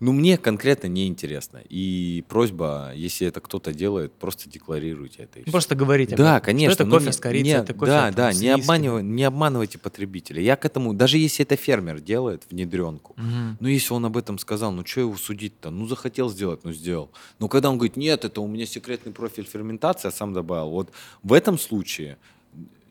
ну, 0.00 0.12
мне 0.12 0.38
конкретно 0.38 0.86
неинтересно. 0.86 1.60
И 1.68 2.24
просьба, 2.28 2.92
если 2.94 3.26
это 3.26 3.40
кто-то 3.40 3.72
делает, 3.72 4.12
просто 4.12 4.48
декларируйте 4.48 5.24
это. 5.24 5.40
Ну, 5.44 5.50
просто 5.50 5.74
говорите. 5.74 6.14
Да, 6.14 6.36
этом. 6.36 6.46
конечно. 6.46 6.74
Что 6.74 6.84
это 6.84 6.92
кофе 6.92 7.06
не, 7.06 7.12
с 7.12 7.16
корицей, 7.16 7.52
не, 7.52 7.58
это 7.58 7.74
кофе 7.74 7.90
Да, 7.90 8.10
да, 8.12 8.32
не, 8.32 8.48
обманывай, 8.48 9.02
не 9.02 9.24
обманывайте 9.24 9.78
потребителя. 9.78 10.40
Я 10.40 10.56
к 10.56 10.64
этому, 10.64 10.94
даже 10.94 11.18
если 11.18 11.44
это 11.44 11.56
фермер 11.56 12.00
делает 12.00 12.44
внедренку, 12.48 13.14
угу. 13.14 13.56
ну, 13.58 13.68
если 13.68 13.92
он 13.92 14.04
об 14.04 14.16
этом 14.16 14.38
сказал, 14.38 14.70
ну, 14.70 14.86
что 14.86 15.00
его 15.00 15.16
судить-то? 15.16 15.70
Ну, 15.70 15.86
захотел 15.86 16.30
сделать, 16.30 16.60
ну, 16.62 16.72
сделал. 16.72 17.10
Но 17.40 17.48
когда 17.48 17.70
он 17.70 17.76
говорит, 17.76 17.96
нет, 17.96 18.24
это 18.24 18.40
у 18.40 18.46
меня 18.46 18.66
секретный 18.66 19.12
профиль 19.12 19.44
ферментации, 19.44 20.08
я 20.08 20.12
сам 20.12 20.32
добавил. 20.32 20.70
Вот 20.70 20.92
в 21.24 21.32
этом 21.32 21.58
случае, 21.58 22.18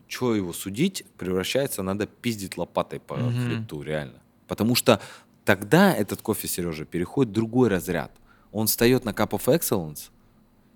что 0.08 0.34
его 0.34 0.52
судить, 0.52 1.04
превращается, 1.16 1.82
надо 1.82 2.06
пиздить 2.06 2.58
лопатой 2.58 3.00
по 3.00 3.14
угу. 3.14 3.30
хребту, 3.30 3.82
реально. 3.82 4.20
Потому 4.46 4.74
что 4.74 5.00
тогда 5.48 5.94
этот 5.94 6.20
кофе, 6.20 6.46
Сережа, 6.46 6.84
переходит 6.84 7.30
в 7.30 7.34
другой 7.34 7.70
разряд. 7.70 8.12
Он 8.52 8.66
встает 8.66 9.06
на 9.06 9.10
Cup 9.10 9.30
of 9.30 9.46
Excellence, 9.46 10.10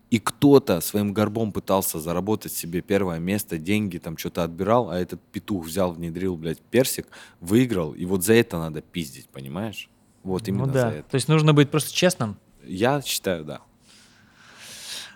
и 0.09 0.19
кто-то 0.19 0.81
своим 0.81 1.12
горбом 1.12 1.53
пытался 1.53 2.01
заработать 2.01 2.55
себе 2.55 2.81
первое 2.81 3.19
место, 3.19 3.59
деньги 3.59 3.99
там 3.99 4.16
что-то 4.16 4.44
отбирал, 4.44 4.89
а 4.89 4.99
этот 4.99 5.20
петух 5.31 5.66
взял, 5.66 5.93
внедрил, 5.93 6.39
блядь, 6.39 6.59
персик, 6.59 7.07
выиграл, 7.43 7.93
и 7.93 8.07
вот 8.07 8.24
за 8.24 8.32
это 8.32 8.59
надо 8.59 8.81
пиздить, 8.81 9.28
понимаешь? 9.28 9.90
Вот 10.23 10.49
именно 10.49 10.65
ну, 10.65 10.73
да. 10.73 10.90
за 10.90 10.97
это. 10.97 11.11
То 11.11 11.16
есть 11.16 11.28
нужно 11.28 11.53
быть 11.53 11.70
просто 11.70 11.93
честным? 11.93 12.39
Я 12.65 13.03
считаю, 13.03 13.44
да. 13.44 13.61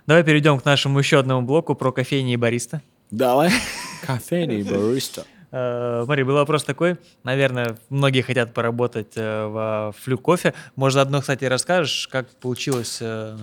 Давай 0.06 0.22
перейдем 0.22 0.60
к 0.60 0.66
нашему 0.66 0.98
еще 0.98 1.18
одному 1.18 1.46
блоку 1.46 1.74
про 1.74 1.92
кофейни 1.92 2.34
и 2.34 2.36
бариста. 2.36 2.82
Давай. 3.10 3.50
Кофейни 4.02 4.60
и 4.60 4.62
бариста. 4.62 5.24
Э, 5.52 6.02
смотри, 6.04 6.24
был 6.24 6.34
вопрос 6.34 6.64
такой. 6.64 6.96
Наверное, 7.22 7.78
многие 7.88 8.22
хотят 8.22 8.54
поработать 8.54 9.12
э, 9.16 9.46
в 9.46 9.94
флю 9.98 10.18
кофе. 10.18 10.54
Может, 10.74 10.94
заодно, 10.94 11.20
кстати, 11.20 11.44
расскажешь, 11.44 12.08
как 12.08 12.28
получилась 12.36 12.98
э, 13.00 13.36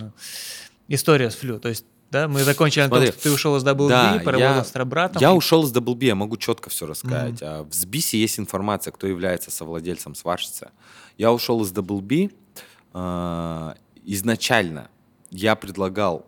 история 0.88 1.30
с 1.30 1.34
флю? 1.34 1.58
То 1.58 1.68
есть 1.68 1.86
да, 2.10 2.28
мы 2.28 2.44
закончили 2.44 2.86
Смотри, 2.86 3.10
том, 3.10 3.20
ты 3.20 3.30
ушел 3.32 3.56
из 3.56 3.64
WB, 3.64 3.88
да, 3.88 4.20
поработал 4.24 4.56
я, 4.56 4.64
с 4.64 4.74
Робратом. 4.76 5.20
Я 5.20 5.34
ушел 5.34 5.64
из 5.64 5.72
WB, 5.72 6.04
я 6.04 6.14
могу 6.14 6.36
четко 6.36 6.70
все 6.70 6.86
рассказать. 6.86 7.42
Mm-hmm. 7.42 7.60
А 7.60 7.64
в 7.64 7.74
СБИСе 7.74 8.18
есть 8.18 8.38
информация, 8.38 8.92
кто 8.92 9.08
является 9.08 9.50
совладельцем 9.50 10.14
сварщицы. 10.14 10.70
Я 11.18 11.32
ушел 11.32 11.62
из 11.62 11.72
WB. 11.72 12.32
Э, 12.92 13.74
изначально 14.04 14.90
я 15.30 15.56
предлагал, 15.56 16.24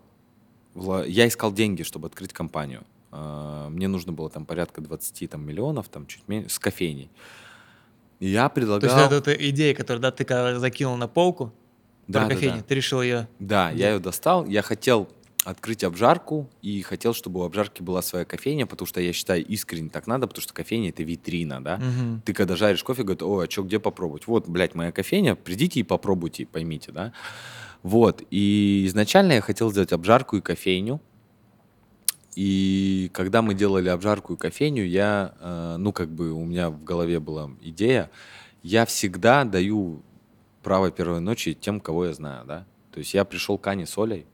я 0.74 1.28
искал 1.28 1.52
деньги, 1.52 1.84
чтобы 1.84 2.08
открыть 2.08 2.32
компанию. 2.32 2.82
А, 3.18 3.68
мне 3.70 3.88
нужно 3.88 4.12
было 4.12 4.28
там 4.28 4.44
порядка 4.44 4.80
20 4.80 5.30
там, 5.30 5.46
миллионов, 5.46 5.88
там 5.88 6.06
чуть 6.06 6.28
меньше, 6.28 6.50
с 6.50 6.58
кофейней. 6.58 7.10
И 8.20 8.28
я 8.28 8.48
предлагал... 8.48 8.80
То 8.90 8.96
есть 8.96 9.12
это, 9.12 9.30
это 9.30 9.48
идея, 9.50 9.74
которую 9.74 10.02
да, 10.02 10.10
ты 10.10 10.24
когда 10.24 10.58
закинул 10.58 10.96
на 10.96 11.08
полку, 11.08 11.52
да, 12.08 12.20
про 12.20 12.28
да, 12.28 12.34
кофейню, 12.34 12.56
да. 12.58 12.62
ты 12.62 12.74
решил 12.74 13.00
ее... 13.00 13.28
Да, 13.38 13.70
я 13.70 13.92
ее 13.92 13.98
достал, 13.98 14.44
я 14.46 14.62
хотел 14.62 15.08
открыть 15.44 15.84
обжарку 15.84 16.50
и 16.60 16.82
хотел, 16.82 17.14
чтобы 17.14 17.40
у 17.40 17.44
обжарки 17.44 17.80
была 17.80 18.02
своя 18.02 18.24
кофейня, 18.24 18.66
потому 18.66 18.86
что 18.86 19.00
я 19.00 19.12
считаю 19.12 19.44
искренне 19.46 19.88
так 19.88 20.06
надо, 20.06 20.26
потому 20.26 20.42
что 20.42 20.52
кофейня 20.52 20.90
это 20.90 21.02
витрина, 21.02 21.62
да. 21.62 21.76
Угу. 21.76 22.22
Ты 22.24 22.34
когда 22.34 22.56
жаришь 22.56 22.82
кофе, 22.82 23.02
говорит, 23.02 23.22
о, 23.22 23.40
а 23.40 23.50
что, 23.50 23.62
где 23.62 23.78
попробовать? 23.78 24.26
Вот, 24.26 24.48
блядь, 24.48 24.74
моя 24.74 24.92
кофейня, 24.92 25.36
придите 25.36 25.80
и 25.80 25.82
попробуйте, 25.84 26.46
поймите, 26.46 26.92
да. 26.92 27.12
Вот, 27.82 28.22
и 28.30 28.84
изначально 28.86 29.34
я 29.34 29.40
хотел 29.40 29.70
сделать 29.70 29.92
обжарку 29.92 30.36
и 30.36 30.40
кофейню, 30.40 31.00
и 32.36 33.10
когда 33.14 33.40
мы 33.40 33.54
делали 33.54 33.88
обжарку 33.88 34.34
и 34.34 34.36
кофейню, 34.36 34.84
я, 34.84 35.34
э, 35.40 35.76
ну, 35.78 35.90
как 35.92 36.10
бы 36.10 36.32
у 36.32 36.44
меня 36.44 36.68
в 36.68 36.84
голове 36.84 37.18
была 37.18 37.50
идея, 37.62 38.10
я 38.62 38.84
всегда 38.84 39.44
даю 39.44 40.02
право 40.62 40.90
первой 40.90 41.20
ночи 41.20 41.54
тем, 41.54 41.80
кого 41.80 42.04
я 42.04 42.12
знаю, 42.12 42.44
да. 42.44 42.66
То 42.92 42.98
есть 42.98 43.14
я 43.14 43.24
пришел 43.24 43.56
к 43.56 43.66
Ане 43.66 43.86
с 43.86 43.96
Олей, 43.96 44.26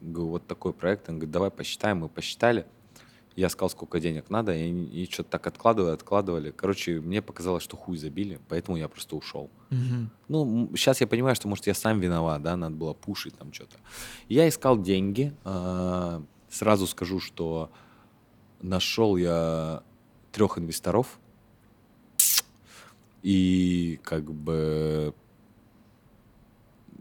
говорю, 0.00 0.30
вот 0.30 0.46
такой 0.46 0.72
проект, 0.72 1.08
он 1.08 1.16
говорит, 1.16 1.32
давай 1.32 1.50
посчитаем, 1.50 1.98
мы 1.98 2.08
посчитали. 2.08 2.64
Я 3.34 3.48
сказал, 3.48 3.70
сколько 3.70 3.98
денег 3.98 4.30
надо, 4.30 4.54
и, 4.54 4.70
и 4.70 5.10
что-то 5.10 5.30
так 5.30 5.46
откладывали, 5.48 5.94
откладывали. 5.94 6.52
Короче, 6.52 7.00
мне 7.00 7.22
показалось, 7.22 7.62
что 7.64 7.76
хуй 7.76 7.96
забили, 7.96 8.40
поэтому 8.48 8.76
я 8.76 8.88
просто 8.88 9.16
ушел. 9.16 9.50
Угу. 9.70 10.10
Ну, 10.28 10.70
сейчас 10.76 11.00
я 11.00 11.08
понимаю, 11.08 11.34
что, 11.34 11.48
может, 11.48 11.66
я 11.66 11.74
сам 11.74 11.98
виноват, 11.98 12.42
да, 12.42 12.56
надо 12.56 12.76
было 12.76 12.94
пушить 12.94 13.36
там 13.36 13.52
что-то. 13.52 13.78
Я 14.28 14.48
искал 14.48 14.80
деньги, 14.80 15.32
э, 15.44 16.20
Сразу 16.50 16.86
скажу, 16.86 17.20
что 17.20 17.70
нашел 18.60 19.16
я 19.16 19.82
трех 20.32 20.58
инвесторов. 20.58 21.18
И 23.22 24.00
как 24.04 24.32
бы 24.32 25.14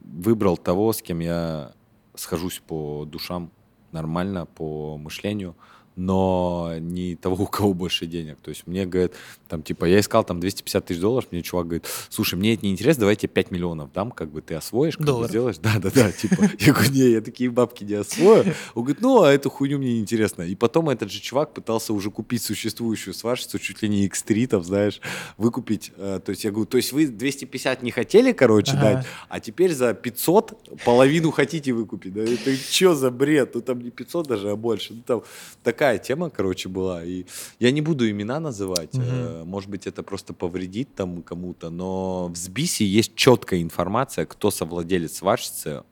выбрал 0.03 0.57
того, 0.57 0.93
с 0.93 1.01
кем 1.01 1.19
я 1.19 1.73
схожусь 2.15 2.61
по 2.65 3.05
душам 3.05 3.51
нормально, 3.91 4.45
по 4.45 4.97
мышлению– 4.97 5.55
но 5.97 6.73
не 6.79 7.15
того, 7.15 7.35
у 7.43 7.47
кого 7.47 7.73
больше 7.73 8.05
денег. 8.05 8.37
То 8.41 8.49
есть 8.49 8.65
мне 8.67 8.85
говорят, 8.85 9.13
там, 9.49 9.63
типа, 9.63 9.85
я 9.85 9.99
искал 9.99 10.23
там 10.23 10.39
250 10.39 10.85
тысяч 10.85 10.99
долларов, 10.99 11.27
мне 11.31 11.41
чувак 11.41 11.67
говорит, 11.67 11.85
слушай, 12.09 12.35
мне 12.35 12.53
это 12.53 12.65
не 12.65 12.71
интересно, 12.71 13.01
давай 13.01 13.15
тебе 13.15 13.29
5 13.29 13.51
миллионов 13.51 13.91
дам, 13.91 14.11
как 14.11 14.31
бы 14.31 14.41
ты 14.41 14.55
освоишь, 14.55 14.97
как 14.97 15.05
бы 15.05 15.27
сделаешь. 15.27 15.57
Да-да-да, 15.61 16.11
типа, 16.11 16.49
я 16.59 16.73
говорю, 16.73 16.91
не, 16.91 17.09
я 17.11 17.21
такие 17.21 17.49
бабки 17.49 17.83
не 17.83 17.95
освою. 17.95 18.53
Он 18.75 18.83
говорит, 18.83 19.01
ну, 19.01 19.23
а 19.23 19.31
эту 19.31 19.49
хуйню 19.49 19.77
мне 19.79 19.93
не 19.93 19.99
интересно. 19.99 20.43
И 20.43 20.55
потом 20.55 20.89
этот 20.89 21.11
же 21.11 21.19
чувак 21.19 21.53
пытался 21.53 21.93
уже 21.93 22.11
купить 22.11 22.43
существующую 22.43 23.13
сварщицу, 23.13 23.59
чуть 23.59 23.81
ли 23.81 23.89
не 23.89 24.07
X3, 24.07 24.47
там, 24.47 24.63
знаешь, 24.63 25.01
выкупить. 25.37 25.91
Э, 25.97 26.19
то 26.23 26.29
есть 26.29 26.43
я 26.43 26.51
говорю, 26.51 26.67
то 26.67 26.77
есть 26.77 26.93
вы 26.93 27.07
250 27.07 27.83
не 27.83 27.91
хотели, 27.91 28.31
короче, 28.31 28.73
ага. 28.73 28.81
дать, 28.81 29.05
а 29.29 29.39
теперь 29.39 29.73
за 29.73 29.93
500 29.93 30.83
половину 30.85 31.31
хотите 31.31 31.73
выкупить. 31.73 32.13
Да? 32.13 32.21
Это 32.21 32.55
что 32.55 32.95
за 32.95 33.09
бред? 33.09 33.55
Ну, 33.55 33.61
там 33.61 33.81
не 33.81 33.89
500 33.89 34.27
даже, 34.27 34.51
а 34.51 34.55
больше. 34.55 34.93
Ну, 34.93 35.01
там 35.05 35.23
такая 35.63 35.86
такая 35.87 35.99
тема, 35.99 36.29
короче, 36.29 36.69
была. 36.69 37.03
И 37.03 37.25
я 37.59 37.71
не 37.71 37.81
буду 37.81 38.09
имена 38.09 38.39
называть. 38.39 38.93
Угу. 38.95 39.45
Может 39.45 39.69
быть, 39.69 39.87
это 39.87 40.03
просто 40.03 40.33
повредит 40.33 40.95
там 40.95 41.21
кому-то. 41.21 41.69
Но 41.69 42.27
в 42.27 42.35
СБИСе 42.35 42.85
есть 42.85 43.15
четкая 43.15 43.61
информация, 43.61 44.25
кто 44.25 44.51
совладелец 44.51 45.17
сварщицы. 45.17 45.83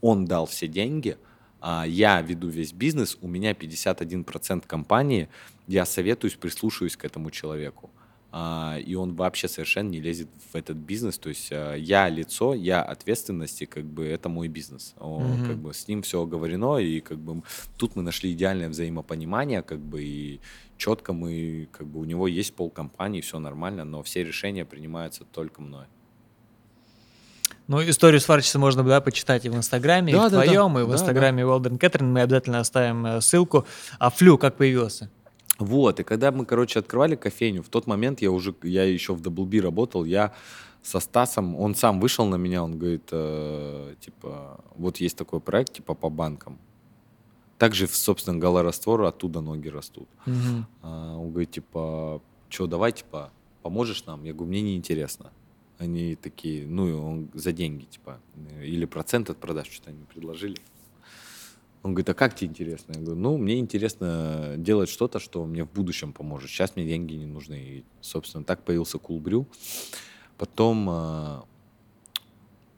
Он 0.00 0.24
дал 0.24 0.46
все 0.46 0.68
деньги. 0.68 1.16
А 1.60 1.84
я 1.86 2.22
веду 2.22 2.48
весь 2.48 2.72
бизнес. 2.72 3.18
У 3.20 3.28
меня 3.28 3.52
51% 3.52 4.66
компании. 4.66 5.28
Я 5.68 5.84
советуюсь, 5.84 6.34
прислушиваюсь 6.34 6.96
к 6.96 7.04
этому 7.04 7.30
человеку. 7.30 7.90
А, 8.34 8.78
и 8.78 8.94
он 8.94 9.14
вообще 9.14 9.46
совершенно 9.46 9.90
не 9.90 10.00
лезет 10.00 10.28
в 10.52 10.56
этот 10.56 10.78
бизнес. 10.78 11.18
То 11.18 11.28
есть 11.28 11.52
а, 11.52 11.74
я 11.74 12.08
лицо, 12.08 12.54
я 12.54 12.82
ответственности, 12.82 13.66
как 13.66 13.84
бы 13.84 14.06
это 14.06 14.30
мой 14.30 14.48
бизнес. 14.48 14.94
mm-hmm. 14.98 15.46
Как 15.46 15.58
бы 15.58 15.74
с 15.74 15.86
ним 15.86 16.00
все 16.00 16.22
оговорено, 16.22 16.78
и 16.78 17.00
как 17.00 17.18
бы 17.18 17.42
тут 17.76 17.94
мы 17.94 18.02
нашли 18.02 18.32
идеальное 18.32 18.70
взаимопонимание, 18.70 19.62
как 19.62 19.80
бы 19.80 20.02
и 20.02 20.40
четко 20.78 21.12
мы, 21.12 21.68
как 21.72 21.86
бы 21.86 22.00
у 22.00 22.04
него 22.04 22.26
есть 22.26 22.54
полкомпании, 22.54 23.20
все 23.20 23.38
нормально, 23.38 23.84
но 23.84 24.02
все 24.02 24.24
решения 24.24 24.64
принимаются 24.64 25.24
только 25.24 25.60
мной. 25.60 25.84
Ну, 27.68 27.80
историю 27.88 28.20
сварщицы 28.20 28.58
можно 28.58 28.82
да, 28.82 29.00
почитать 29.00 29.44
и 29.44 29.48
в 29.48 29.56
Инстаграме, 29.56 30.12
да, 30.12 30.26
и 30.26 30.28
в 30.28 30.32
да, 30.32 30.42
твоем, 30.42 30.74
да. 30.74 30.80
и 30.80 30.84
в 30.84 30.88
да, 30.88 30.94
Инстаграме 30.94 31.42
да. 31.42 31.50
Уэлден 31.50 31.78
Кэтрин. 31.78 32.10
Мы 32.10 32.22
обязательно 32.22 32.60
оставим 32.60 33.06
э, 33.06 33.20
ссылку. 33.20 33.66
А 33.98 34.10
Флю 34.10 34.38
как 34.38 34.56
появился? 34.56 35.10
Вот, 35.58 36.00
и 36.00 36.02
когда 36.02 36.32
мы, 36.32 36.44
короче, 36.44 36.78
открывали 36.78 37.14
кофейню, 37.14 37.62
в 37.62 37.68
тот 37.68 37.86
момент 37.86 38.22
я 38.22 38.30
уже, 38.30 38.54
я 38.62 38.84
еще 38.84 39.14
в 39.14 39.20
Double 39.20 39.60
работал, 39.60 40.04
я 40.04 40.32
со 40.82 40.98
Стасом, 41.00 41.56
он 41.56 41.74
сам 41.74 42.00
вышел 42.00 42.26
на 42.26 42.36
меня, 42.36 42.64
он 42.64 42.78
говорит, 42.78 43.08
э, 43.12 43.94
типа, 44.00 44.60
вот 44.76 44.96
есть 44.98 45.16
такой 45.16 45.40
проект, 45.40 45.74
типа, 45.74 45.94
по 45.94 46.10
банкам. 46.10 46.58
Также, 47.58 47.86
собственно, 47.86 48.38
галораствор, 48.38 49.02
оттуда 49.02 49.40
ноги 49.40 49.68
растут. 49.68 50.08
Угу. 50.26 50.66
А, 50.82 51.16
он 51.16 51.30
говорит, 51.30 51.52
типа, 51.52 52.20
что, 52.48 52.66
давай, 52.66 52.90
типа, 52.90 53.30
поможешь 53.62 54.04
нам? 54.06 54.24
Я 54.24 54.32
говорю, 54.32 54.50
мне 54.50 54.62
неинтересно. 54.62 55.30
Они 55.78 56.16
такие, 56.16 56.66
ну, 56.66 57.10
он 57.10 57.28
за 57.34 57.52
деньги, 57.52 57.84
типа, 57.84 58.18
или 58.60 58.84
процент 58.84 59.30
от 59.30 59.38
продаж, 59.38 59.68
что-то 59.70 59.90
они 59.90 60.04
предложили. 60.04 60.58
Он 61.82 61.94
говорит, 61.94 62.08
а 62.10 62.14
как 62.14 62.36
тебе 62.36 62.48
интересно? 62.50 62.92
Я 62.92 63.00
говорю, 63.00 63.20
ну, 63.20 63.36
мне 63.36 63.58
интересно 63.58 64.54
делать 64.56 64.88
что-то, 64.88 65.18
что 65.18 65.44
мне 65.44 65.64
в 65.64 65.72
будущем 65.72 66.12
поможет. 66.12 66.48
Сейчас 66.48 66.76
мне 66.76 66.86
деньги 66.86 67.14
не 67.14 67.26
нужны. 67.26 67.54
И, 67.54 67.84
собственно, 68.00 68.44
так 68.44 68.64
появился 68.64 68.98
Coolbrew. 68.98 69.46
Потом 70.38 70.88
э, 70.88 71.40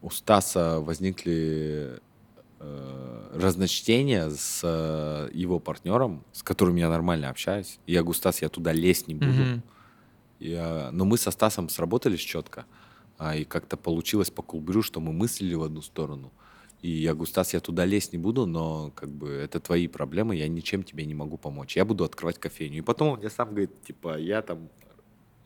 у 0.00 0.10
Стаса 0.10 0.80
возникли 0.80 2.00
э, 2.60 3.30
разночтения 3.34 4.30
с 4.30 4.60
э, 4.62 5.28
его 5.34 5.58
партнером, 5.58 6.24
с 6.32 6.42
которым 6.42 6.76
я 6.76 6.88
нормально 6.88 7.28
общаюсь. 7.28 7.78
Я 7.86 8.00
говорю, 8.00 8.16
Стас, 8.16 8.40
я 8.40 8.48
туда 8.48 8.72
лезть 8.72 9.06
не 9.06 9.14
буду. 9.14 9.32
Мгм. 9.32 9.62
Я- 10.40 10.88
но 10.92 11.04
мы 11.04 11.18
со 11.18 11.30
Стасом 11.30 11.68
сработались 11.68 12.20
четко. 12.20 12.64
А, 13.18 13.36
и 13.36 13.44
как-то 13.44 13.76
получилось 13.76 14.30
по 14.30 14.42
Кулбрю, 14.42 14.82
что 14.82 15.00
мы 15.00 15.12
мыслили 15.12 15.54
в 15.54 15.62
одну 15.62 15.82
сторону. 15.82 16.32
И 16.84 16.88
я 16.90 17.14
говорю, 17.14 17.30
Стас, 17.30 17.54
я 17.54 17.60
туда 17.60 17.86
лезть 17.86 18.12
не 18.12 18.18
буду, 18.18 18.44
но 18.44 18.92
как 18.94 19.08
бы 19.08 19.30
это 19.30 19.58
твои 19.58 19.88
проблемы, 19.88 20.36
я 20.36 20.46
ничем 20.48 20.82
тебе 20.82 21.06
не 21.06 21.14
могу 21.14 21.38
помочь. 21.38 21.76
Я 21.76 21.86
буду 21.86 22.04
открывать 22.04 22.38
кофейню. 22.38 22.76
И 22.76 22.82
потом 22.82 23.08
он 23.08 23.20
мне 23.20 23.30
сам 23.30 23.48
говорит, 23.48 23.70
типа, 23.86 24.18
я 24.18 24.42
там 24.42 24.68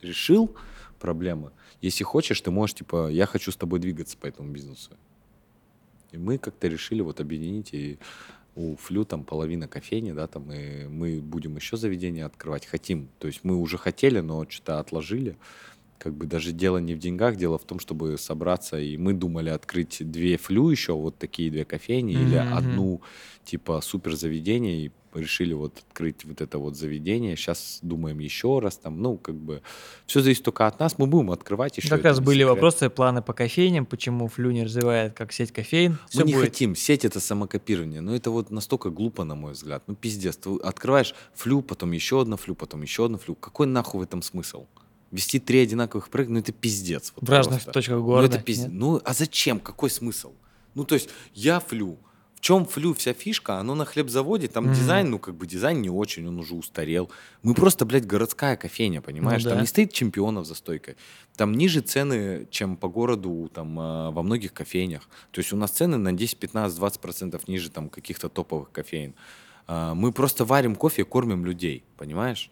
решил 0.03 0.57
проблемы. 0.99 1.53
Если 1.81 2.03
хочешь, 2.03 2.41
ты 2.41 2.51
можешь, 2.51 2.75
типа, 2.75 3.09
я 3.09 3.25
хочу 3.27 3.53
с 3.53 3.57
тобой 3.57 3.79
двигаться 3.79 4.17
по 4.19 4.27
этому 4.27 4.51
бизнесу. 4.51 4.91
И 6.11 6.19
мы 6.19 6.39
как-то 6.39 6.67
решили 6.67 7.03
вот 7.03 7.21
объединить, 7.21 7.73
и 7.73 8.01
у 8.57 8.75
Флю 8.75 9.05
там 9.05 9.23
половина 9.23 9.69
кофейни, 9.69 10.11
да, 10.11 10.27
там, 10.27 10.51
и 10.53 10.89
мы 10.89 11.21
будем 11.21 11.55
еще 11.55 11.77
заведение 11.77 12.25
открывать, 12.25 12.67
хотим. 12.67 13.11
То 13.21 13.29
есть 13.29 13.45
мы 13.45 13.55
уже 13.55 13.79
хотели, 13.79 14.19
но 14.19 14.45
что-то 14.49 14.81
отложили. 14.81 15.37
Как 15.99 16.15
бы 16.15 16.27
даже 16.27 16.53
дело 16.53 16.79
не 16.79 16.95
в 16.95 16.99
деньгах, 16.99 17.37
дело 17.37 17.59
в 17.59 17.65
том, 17.65 17.81
чтобы 17.81 18.17
собраться, 18.19 18.79
и 18.79 18.97
мы 18.97 19.13
думали 19.15 19.51
открыть 19.51 19.99
две 20.01 20.37
Флю 20.37 20.71
еще, 20.71 20.93
вот 20.93 21.19
такие 21.19 21.51
две 21.51 21.65
кофейни, 21.65 22.13
или 22.13 22.37
Мгм, 22.37 22.47
мгм. 22.47 22.57
одну, 22.57 23.03
типа, 23.45 23.81
супер 23.81 24.15
заведение, 24.15 24.87
и 24.87 24.91
решили 25.15 25.55
вот 25.55 25.83
открыть 25.89 26.25
вот 26.25 26.41
это 26.41 26.59
вот 26.59 26.77
заведение. 26.77 27.37
Сейчас 27.37 27.79
думаем 27.83 28.19
еще 28.19 28.59
раз 28.61 28.77
там, 28.77 29.01
ну, 29.01 29.17
как 29.17 29.35
бы, 29.35 29.63
все 30.07 30.21
зависит 30.21 30.45
только 30.45 30.67
от 30.67 30.79
нас, 30.79 30.99
мы 30.99 31.07
будем 31.07 31.31
открывать 31.31 31.79
еще. 31.79 31.89
Как 31.89 32.05
раз 32.05 32.21
были 32.21 32.45
вопросы, 32.45 32.91
планы 32.91 33.23
по 33.23 33.33
кофейням, 33.33 33.87
почему 33.87 34.29
Флю 34.29 34.51
не 34.51 34.65
развивает 34.65 35.15
как 35.15 35.33
сеть 35.33 35.53
кофейн. 35.53 35.93
Мы 35.93 35.99
Все 36.09 36.25
не 36.25 36.33
будет. 36.35 36.45
хотим. 36.45 36.77
Сеть 36.77 37.05
это 37.05 37.21
самокопирование. 37.21 38.01
Но 38.01 38.15
это 38.15 38.31
вот 38.31 38.51
настолько 38.51 38.91
глупо, 38.91 39.25
на 39.25 39.35
мой 39.35 39.53
взгляд. 39.53 39.83
Ну, 39.87 39.95
пиздец. 39.95 40.37
Ты 40.37 40.57
открываешь 40.63 41.15
флю, 41.35 41.63
потом 41.63 41.93
еще 41.93 42.21
одна 42.21 42.37
флю, 42.37 42.55
потом 42.55 42.83
еще 42.83 43.07
одна 43.07 43.19
флю. 43.19 43.35
Какой 43.35 43.67
нахуй 43.67 44.01
в 44.01 44.03
этом 44.05 44.23
смысл? 44.23 44.67
Вести 45.11 45.39
три 45.39 45.61
одинаковых 45.61 46.11
проекта, 46.11 46.35
ну 46.35 46.41
это 46.41 46.53
пиздец. 46.53 47.13
вот 47.17 47.29
В 47.29 47.33
разных 47.33 47.57
просто. 47.57 47.73
точках 47.73 47.97
Ну 47.99 48.05
города. 48.05 48.37
это 48.37 48.45
пиздец. 48.45 48.67
нет? 48.67 48.75
Ну 48.75 49.01
а 49.05 49.15
зачем? 49.15 49.59
Какой 49.61 49.89
смысл? 49.91 50.33
Ну 50.75 50.85
то 50.85 50.95
есть 50.95 51.09
я 51.35 51.61
флю. 51.61 51.99
В 52.35 52.41
чем 52.41 52.67
флю 52.67 52.95
вся 52.95 53.15
фишка? 53.15 53.59
Оно 53.59 53.75
на 53.75 53.85
хлебзаводе, 53.85 54.47
там 54.47 54.67
Мгм. 54.67 54.75
дизайн, 54.75 55.11
ну 55.11 55.19
как 55.19 55.35
бы 55.35 55.45
дизайн 55.47 55.83
не 55.83 55.91
очень, 55.91 56.29
он 56.29 56.39
уже 56.39 56.55
устарел. 56.55 57.11
Мы 57.43 57.55
просто, 57.55 57.85
блядь, 57.85 58.07
городская 58.07 58.57
кофейня, 58.57 59.01
понимаешь? 59.01 59.43
Ну 59.43 59.49
Там 59.51 59.59
да. 59.59 59.63
не 59.63 59.67
стоит 59.67 59.93
чемпионов 59.93 60.47
за 60.47 60.55
стойкой. 60.55 60.95
Там 61.37 61.53
ниже 61.55 61.81
цены, 61.81 62.47
чем 62.51 62.77
по 62.77 62.89
городу, 62.89 63.51
там 63.53 63.77
а, 63.81 64.11
во 64.13 64.23
многих 64.23 64.53
кофейнях. 64.53 65.09
То 65.33 65.41
есть 65.41 65.53
у 65.53 65.57
нас 65.57 65.73
цены 65.73 65.97
на 65.97 66.13
10, 66.13 66.39
15, 66.39 66.77
20 66.77 67.01
процентов 67.01 67.49
ниже 67.49 67.71
там 67.71 67.89
каких-то 67.89 68.29
топовых 68.29 68.71
кофеин. 68.71 69.15
А, 69.67 69.95
Мы 69.95 70.13
просто 70.13 70.45
варим 70.45 70.77
кофе, 70.77 71.05
кормим 71.05 71.45
людей, 71.45 71.83
понимаешь? 71.97 72.51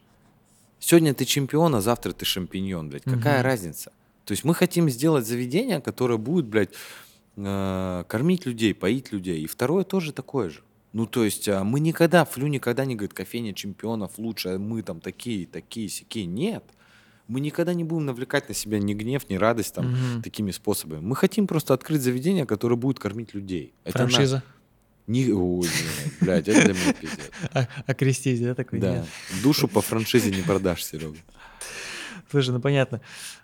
Сегодня 0.79 1.13
ты 1.13 1.25
чемпион, 1.25 1.75
а 1.75 1.81
завтра 1.81 2.11
ты 2.11 2.25
шампиньон, 2.25 2.89
блядь. 2.89 3.03
Какая 3.03 3.39
Мгм. 3.39 3.45
разница? 3.45 3.91
То 4.25 4.31
есть 4.33 4.43
мы 4.43 4.53
хотим 4.53 4.89
сделать 4.89 5.25
заведение, 5.25 5.81
которое 5.81 6.17
будет, 6.17 6.45
блядь, 6.45 6.69
э, 7.37 8.03
кормить 8.07 8.45
людей, 8.45 8.73
поить 8.73 9.11
людей. 9.11 9.41
И 9.43 9.47
второе 9.47 9.83
тоже 9.83 10.11
такое 10.11 10.49
же. 10.49 10.61
Ну, 10.93 11.05
то 11.05 11.23
есть 11.23 11.47
а, 11.49 11.63
мы 11.63 11.79
никогда, 11.79 12.25
Флю 12.25 12.47
никогда 12.47 12.85
не 12.85 12.95
говорит, 12.95 13.13
кофейня 13.13 13.53
чемпионов 13.53 14.13
лучше, 14.17 14.49
а 14.49 14.57
мы 14.57 14.81
там 14.81 14.99
такие, 14.99 15.45
такие, 15.45 15.89
сякие. 15.89 16.25
Нет. 16.25 16.63
Мы 17.27 17.41
никогда 17.41 17.73
не 17.73 17.83
будем 17.83 18.05
навлекать 18.05 18.47
на 18.47 18.55
себя 18.55 18.79
ни 18.79 18.93
гнев, 18.93 19.29
ни 19.29 19.35
радость 19.35 19.75
там, 19.75 19.91
Мгм. 19.91 20.21
такими 20.23 20.51
способами. 20.51 21.01
Мы 21.01 21.15
хотим 21.15 21.45
просто 21.45 21.73
открыть 21.73 22.01
заведение, 22.01 22.45
которое 22.45 22.77
будет 22.77 22.99
кормить 22.99 23.33
людей. 23.33 23.73
Это 23.83 23.97
Франшиза. 23.99 24.43
Не... 25.07 25.31
Ой, 25.31 25.65
нет, 25.67 26.13
блядь, 26.21 26.47
это 26.49 26.65
для 26.65 26.73
меня 26.73 26.93
пиздец. 26.93 27.31
А- 27.53 27.67
Окрестись, 27.87 28.41
да, 28.41 28.53
такой? 28.55 28.79
Да. 28.79 28.91
Нет. 28.97 29.05
Душу 29.41 29.67
по 29.69 29.81
франшизе 29.81 30.31
не 30.31 30.41
продашь, 30.41 30.83
Серега. 30.83 31.17
Слушай, 32.29 32.49
ну 32.51 32.59
понятно. 32.59 32.99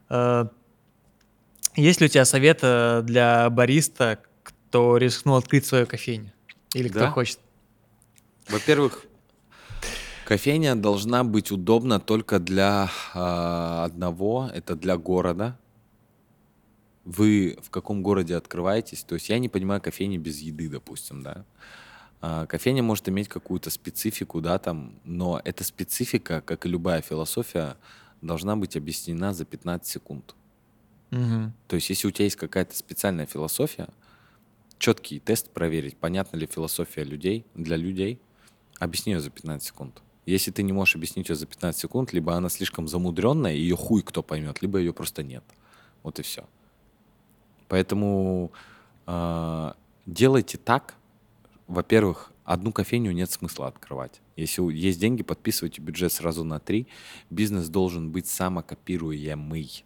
А, 0.10 0.50
Есть 1.76 2.02
ли 2.02 2.08
у 2.08 2.10
тебя 2.10 2.26
совет 2.26 2.60
э, 2.64 3.02
для 3.04 3.50
бариста, 3.50 4.20
кто 4.44 4.98
рискнул 4.98 5.38
открыть 5.38 5.66
свою 5.66 5.88
кофейню? 5.88 6.32
Или 6.74 6.90
кто 6.90 7.00
Да. 7.00 7.12
хочет? 7.12 7.40
Во-первых, 8.50 9.06
кофейня 10.26 10.76
должна 10.76 11.24
быть 11.24 11.50
удобна 11.52 12.00
только 12.02 12.40
для 12.40 12.90
а, 13.14 13.86
одного, 13.86 14.50
это 14.54 14.76
для 14.76 14.98
города. 14.98 15.58
Вы 17.06 17.58
в 17.62 17.70
каком 17.70 18.02
городе 18.02 18.36
открываетесь? 18.36 19.04
То 19.04 19.16
есть 19.16 19.30
я 19.30 19.40
не 19.40 19.50
понимаю 19.50 19.82
кофейни 19.82 20.18
без 20.18 20.40
еды, 20.40 20.70
допустим, 20.70 21.22
да. 21.22 21.46
А, 22.22 22.46
кофейня 22.46 22.82
может 22.82 23.10
иметь 23.10 23.28
какую-то 23.28 23.70
специфику, 23.70 24.40
да, 24.40 24.58
там, 24.58 24.96
но 25.04 25.42
эта 25.44 25.66
специфика, 25.66 26.42
как 26.42 26.66
и 26.66 26.70
любая 26.70 27.02
философия, 27.02 27.76
должна 28.22 28.56
быть 28.56 28.78
объяснена 28.78 29.34
за 29.34 29.44
15 29.44 29.86
секунд. 29.86 30.36
Мгм. 31.12 31.54
То 31.68 31.76
есть, 31.76 31.90
если 31.90 32.08
у 32.08 32.12
тебя 32.12 32.24
есть 32.24 32.38
какая-то 32.38 32.76
специальная 32.76 33.26
философия, 33.26 33.90
четкий 34.78 35.20
тест 35.20 35.50
проверить, 35.50 35.98
понятна 35.98 36.38
ли 36.38 36.48
философия 36.48 37.04
людей 37.04 37.46
для 37.54 37.76
людей, 37.76 38.22
объясни 38.80 39.14
ее 39.14 39.20
за 39.20 39.30
15 39.30 39.68
секунд. 39.68 40.02
Если 40.26 40.52
ты 40.52 40.64
не 40.64 40.72
можешь 40.72 40.96
объяснить 40.96 41.28
ее 41.28 41.36
за 41.36 41.46
15 41.46 41.82
секунд, 41.82 42.14
либо 42.14 42.34
она 42.36 42.50
слишком 42.50 42.88
замудренная, 42.88 43.54
ее 43.54 43.76
хуй 43.76 44.02
кто 44.02 44.24
поймет, 44.24 44.62
либо 44.62 44.80
ее 44.80 44.94
просто 44.94 45.24
нет. 45.24 45.44
Вот 46.02 46.20
и 46.20 46.22
все. 46.24 46.46
Поэтому 47.74 48.52
а, 49.08 49.76
делайте 50.06 50.60
так. 50.60 50.94
Во-первых, 51.66 52.32
одну 52.44 52.72
кофейню 52.72 53.12
нет 53.14 53.32
смысла 53.32 53.66
открывать. 53.66 54.22
Если 54.36 54.62
есть 54.72 55.00
деньги, 55.00 55.24
подписывайте 55.24 55.82
бюджет 55.82 56.14
сразу 56.14 56.44
на 56.44 56.60
три. 56.60 56.86
Бизнес 57.32 57.70
должен 57.70 58.12
быть 58.12 58.28
самокопируемый. 58.28 59.86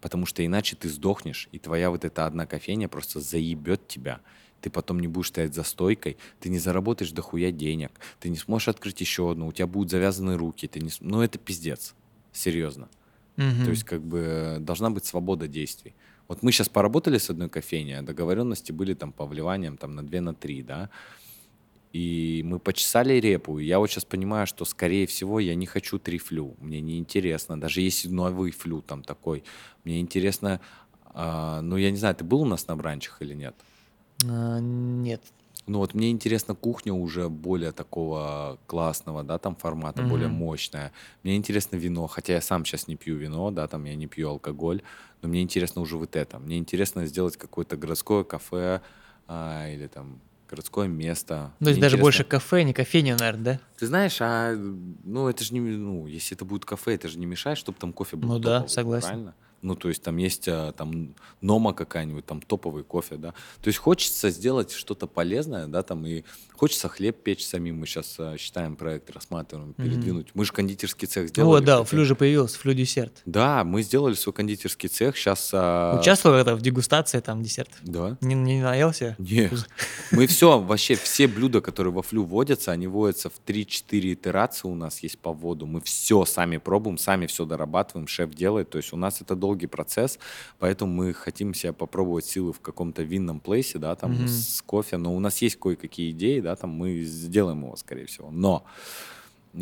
Потому 0.00 0.26
что 0.26 0.44
иначе 0.44 0.74
ты 0.74 0.88
сдохнешь, 0.88 1.48
и 1.52 1.60
твоя 1.60 1.90
вот 1.90 2.04
эта 2.04 2.26
одна 2.26 2.44
кофейня 2.44 2.88
просто 2.88 3.20
заебет 3.20 3.86
тебя. 3.86 4.18
Ты 4.60 4.68
потом 4.68 4.98
не 4.98 5.06
будешь 5.06 5.28
стоять 5.28 5.54
за 5.54 5.62
стойкой, 5.62 6.16
ты 6.40 6.48
не 6.48 6.58
заработаешь 6.58 7.12
дохуя 7.12 7.52
денег, 7.52 7.92
ты 8.18 8.30
не 8.30 8.36
сможешь 8.36 8.66
открыть 8.66 9.00
еще 9.00 9.30
одну, 9.30 9.46
у 9.46 9.52
тебя 9.52 9.68
будут 9.68 9.92
завязаны 9.92 10.36
руки. 10.36 10.66
Ты 10.66 10.80
не... 10.80 10.90
Ну, 10.98 11.22
это 11.22 11.38
пиздец. 11.38 11.94
Серьезно. 12.32 12.88
Мгм. 13.36 13.64
То 13.64 13.70
есть, 13.70 13.84
как 13.84 14.02
бы, 14.02 14.18
э, 14.18 14.58
должна 14.58 14.90
быть 14.90 15.04
свобода 15.04 15.46
действий. 15.46 15.94
Вот 16.28 16.42
мы 16.42 16.52
сейчас 16.52 16.68
поработали 16.68 17.18
с 17.18 17.30
одной 17.30 17.48
кофейней, 17.48 17.98
а 17.98 18.02
договоренности 18.02 18.70
были 18.70 18.94
там 18.94 19.12
по 19.12 19.26
вливаниям 19.26 19.76
там 19.76 19.94
на 19.94 20.06
2 20.06 20.20
на 20.20 20.34
3, 20.34 20.62
да. 20.62 20.90
И 21.92 22.42
мы 22.44 22.58
почесали 22.58 23.14
репу. 23.14 23.58
И 23.58 23.64
я 23.64 23.78
вот 23.78 23.90
сейчас 23.90 24.04
понимаю, 24.04 24.46
что, 24.46 24.66
скорее 24.66 25.06
всего, 25.06 25.40
я 25.40 25.54
не 25.54 25.64
хочу 25.64 25.98
три 25.98 26.18
флю. 26.18 26.54
Мне 26.60 26.82
не 26.82 26.98
интересно. 26.98 27.58
Даже 27.58 27.80
если 27.80 28.08
новый 28.08 28.52
флю 28.52 28.82
там 28.82 29.02
такой. 29.02 29.42
Мне 29.84 30.00
интересно... 30.00 30.60
а, 31.06 31.62
ну, 31.62 31.78
я 31.78 31.90
не 31.90 31.96
знаю, 31.96 32.14
ты 32.14 32.24
был 32.24 32.42
у 32.42 32.44
нас 32.44 32.68
на 32.68 32.76
бранчах 32.76 33.22
или 33.22 33.32
нет? 33.34 33.54
А, 34.28 34.58
Нет. 34.60 35.22
Ну 35.68 35.78
вот 35.80 35.92
мне 35.94 36.10
интересна 36.10 36.54
кухня 36.54 36.94
уже 36.94 37.28
более 37.28 37.72
такого 37.72 38.58
классного, 38.66 39.22
да, 39.22 39.38
там 39.38 39.54
формата, 39.54 40.02
более 40.02 40.28
Мгм. 40.28 40.36
мощная. 40.38 40.92
Мне 41.22 41.36
интересно 41.36 41.76
вино, 41.76 42.06
хотя 42.06 42.32
я 42.34 42.40
сам 42.40 42.64
сейчас 42.64 42.88
не 42.88 42.96
пью 42.96 43.16
вино, 43.16 43.50
да, 43.50 43.68
там 43.68 43.84
я 43.84 43.94
не 43.94 44.06
пью 44.06 44.30
алкоголь, 44.30 44.80
но 45.22 45.28
мне 45.28 45.42
интересно 45.42 45.82
уже 45.82 45.96
вот 45.98 46.16
это. 46.16 46.38
Мне 46.38 46.56
интересно 46.56 47.04
сделать 47.06 47.36
какое-то 47.36 47.76
городское 47.76 48.24
кафе 48.24 48.80
а, 49.26 49.68
или 49.68 49.86
там 49.88 50.20
городское 50.48 50.88
место. 50.88 51.52
Ну, 51.60 51.66
То 51.66 51.70
есть 51.70 51.76
Мне 51.78 51.82
даже 51.82 51.96
интересно- 51.96 52.02
больше 52.02 52.24
кафе, 52.24 52.62
не 52.62 52.72
кофейня, 52.72 53.16
наверное, 53.18 53.44
да? 53.44 53.60
Ты 53.78 53.86
знаешь, 53.86 54.16
а 54.20 54.54
ну 55.04 55.28
это 55.28 55.44
же 55.44 55.52
не, 55.52 55.60
ну 55.60 56.06
если 56.06 56.34
это 56.34 56.46
будет 56.46 56.64
кафе, 56.64 56.94
это 56.94 57.08
же 57.08 57.18
не 57.18 57.26
мешает, 57.26 57.58
чтобы 57.58 57.78
там 57.78 57.92
кофе 57.92 58.16
был. 58.16 58.28
Ну 58.28 58.38
да, 58.38 58.60
топовый, 58.60 58.68
согласен. 58.70 59.06
Правильно? 59.08 59.34
Ну 59.62 59.74
то 59.74 59.88
есть 59.88 60.02
там 60.02 60.16
есть 60.18 60.46
а, 60.48 60.72
там 60.72 61.14
нома 61.40 61.72
какая-нибудь, 61.72 62.24
там 62.26 62.40
топовый 62.40 62.84
кофе, 62.84 63.16
да. 63.16 63.34
То 63.60 63.68
есть 63.68 63.78
хочется 63.78 64.30
сделать 64.30 64.72
что-то 64.72 65.06
полезное, 65.06 65.66
да, 65.66 65.82
там 65.82 66.06
и 66.06 66.22
хочется 66.52 66.88
хлеб 66.88 67.22
печь 67.22 67.44
самим. 67.44 67.78
Мы 67.80 67.86
сейчас 67.86 68.18
считаем 68.38 68.76
проект, 68.76 69.10
рассматриваем, 69.10 69.74
Мгм. 69.76 69.84
передвинуть. 69.88 70.28
Мы 70.34 70.44
же 70.44 70.52
кондитерский 70.52 71.08
цех 71.08 71.24
Ну 71.24 71.28
сделали. 71.28 71.48
вот, 71.50 71.64
да, 71.64 71.80
у. 71.80 71.84
Флю 71.84 72.04
же 72.04 72.14
появился, 72.14 72.58
Флю 72.58 72.72
десерт. 72.74 73.22
Да, 73.26 73.64
мы 73.64 73.82
сделали 73.82 74.14
свой 74.14 74.32
кондитерский 74.32 74.88
цех. 74.88 75.16
Сейчас. 75.16 75.48
Участвовал 75.52 76.36
когда 76.36 76.54
в 76.54 76.60
дегустации 76.62 77.20
там 77.20 77.42
десертов? 77.42 77.78
Да. 77.82 78.16
Не, 78.20 78.34
не 78.34 78.60
наелся? 78.62 79.16
Нет. 79.18 79.52
Мы 80.12 80.26
все, 80.26 80.58
вообще 80.60 80.94
все 80.94 81.26
блюда, 81.26 81.60
которые 81.60 81.92
во 81.92 82.02
флю 82.02 82.24
вводятся, 82.24 82.72
они 82.72 82.86
вводятся 82.86 83.28
в 83.30 83.40
3-4 83.46 84.12
итерации 84.14 84.68
у 84.68 84.74
нас 84.74 85.00
есть 85.02 85.18
по 85.18 85.32
вводу. 85.32 85.66
Мы 85.66 85.80
все 85.80 86.24
сами 86.24 86.56
пробуем, 86.58 86.96
сами 86.98 87.26
все 87.26 87.44
дорабатываем, 87.44 88.06
шеф 88.06 88.30
делает. 88.34 88.70
То 88.70 88.78
есть 88.78 88.92
у 88.92 88.96
нас 88.96 89.20
это 89.20 89.34
должен 89.34 89.47
долгий 89.48 89.66
процесс, 89.66 90.18
поэтому 90.58 90.92
мы 90.92 91.14
хотим 91.14 91.54
себя 91.54 91.72
попробовать 91.72 92.26
силы 92.26 92.52
в 92.52 92.60
каком-то 92.60 93.02
винном 93.02 93.40
плейсе, 93.40 93.78
да, 93.78 93.94
там 93.94 94.12
mm-hmm. 94.12 94.28
с 94.28 94.62
кофе, 94.62 94.98
но 94.98 95.16
у 95.16 95.20
нас 95.20 95.42
есть 95.42 95.56
кое-какие 95.56 96.10
идеи, 96.10 96.40
да, 96.40 96.54
там 96.54 96.70
мы 96.70 97.00
сделаем 97.00 97.64
его, 97.64 97.76
скорее 97.76 98.04
всего, 98.04 98.30
но 98.30 98.64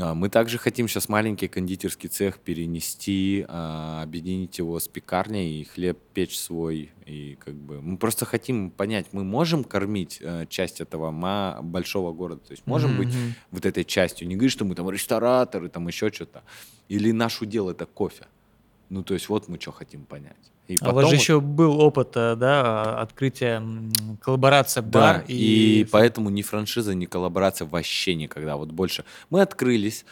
а, 0.01 0.15
мы 0.15 0.29
также 0.29 0.59
хотим 0.59 0.89
сейчас 0.89 1.09
маленький 1.09 1.49
кондитерский 1.49 2.09
цех 2.09 2.39
перенести, 2.39 3.45
а, 3.49 4.03
объединить 4.03 4.59
его 4.59 4.79
с 4.79 4.89
пекарней 4.89 5.61
и 5.61 5.65
хлеб 5.65 5.99
печь 6.15 6.39
свой. 6.39 6.91
И 7.07 7.39
как 7.45 7.55
бы 7.55 7.81
мы 7.81 7.97
просто 7.97 8.25
хотим 8.25 8.71
понять, 8.71 9.07
мы 9.13 9.23
можем 9.23 9.63
кормить 9.65 10.19
э, 10.21 10.47
часть 10.49 10.81
этого 10.81 11.13
ма 11.13 11.61
большого 11.63 12.13
города, 12.13 12.41
то 12.45 12.51
есть 12.53 12.67
можем 12.67 12.93
mm-hmm. 12.93 12.97
быть 12.97 13.15
вот 13.53 13.65
этой 13.65 13.85
частью. 13.85 14.27
Не 14.27 14.35
говорить, 14.35 14.53
что 14.53 14.65
мы 14.65 14.75
там 14.75 14.91
рестораторы, 14.91 15.69
там 15.69 15.87
еще 15.87 16.11
что-то. 16.11 16.43
Или 16.89 17.13
наш 17.13 17.41
удел 17.43 17.71
это 17.71 17.87
кофе. 17.87 18.27
Ну, 18.89 19.03
то 19.03 19.15
есть 19.15 19.29
вот 19.29 19.49
мы 19.49 19.59
что 19.61 19.73
хотим 19.73 20.05
понять. 20.05 20.53
И 20.69 20.77
а 20.81 20.91
у 20.91 20.95
вас 20.95 21.09
же 21.09 21.15
еще 21.15 21.41
был 21.41 21.81
опыт, 21.81 22.13
э, 22.17 22.35
да, 22.37 23.01
открытия 23.01 23.63
коллаборация 24.21 24.83
бар 24.83 25.19
да, 25.19 25.25
и... 25.29 25.81
и 25.81 25.85
поэтому 25.85 26.31
ни 26.31 26.43
франшиза, 26.43 26.95
ни 26.95 27.07
коллаборация 27.07 27.67
вообще 27.67 28.15
никогда. 28.15 28.57
Вот 28.57 28.73
больше. 28.73 29.05
Мы 29.31 29.43
открылись 29.43 30.05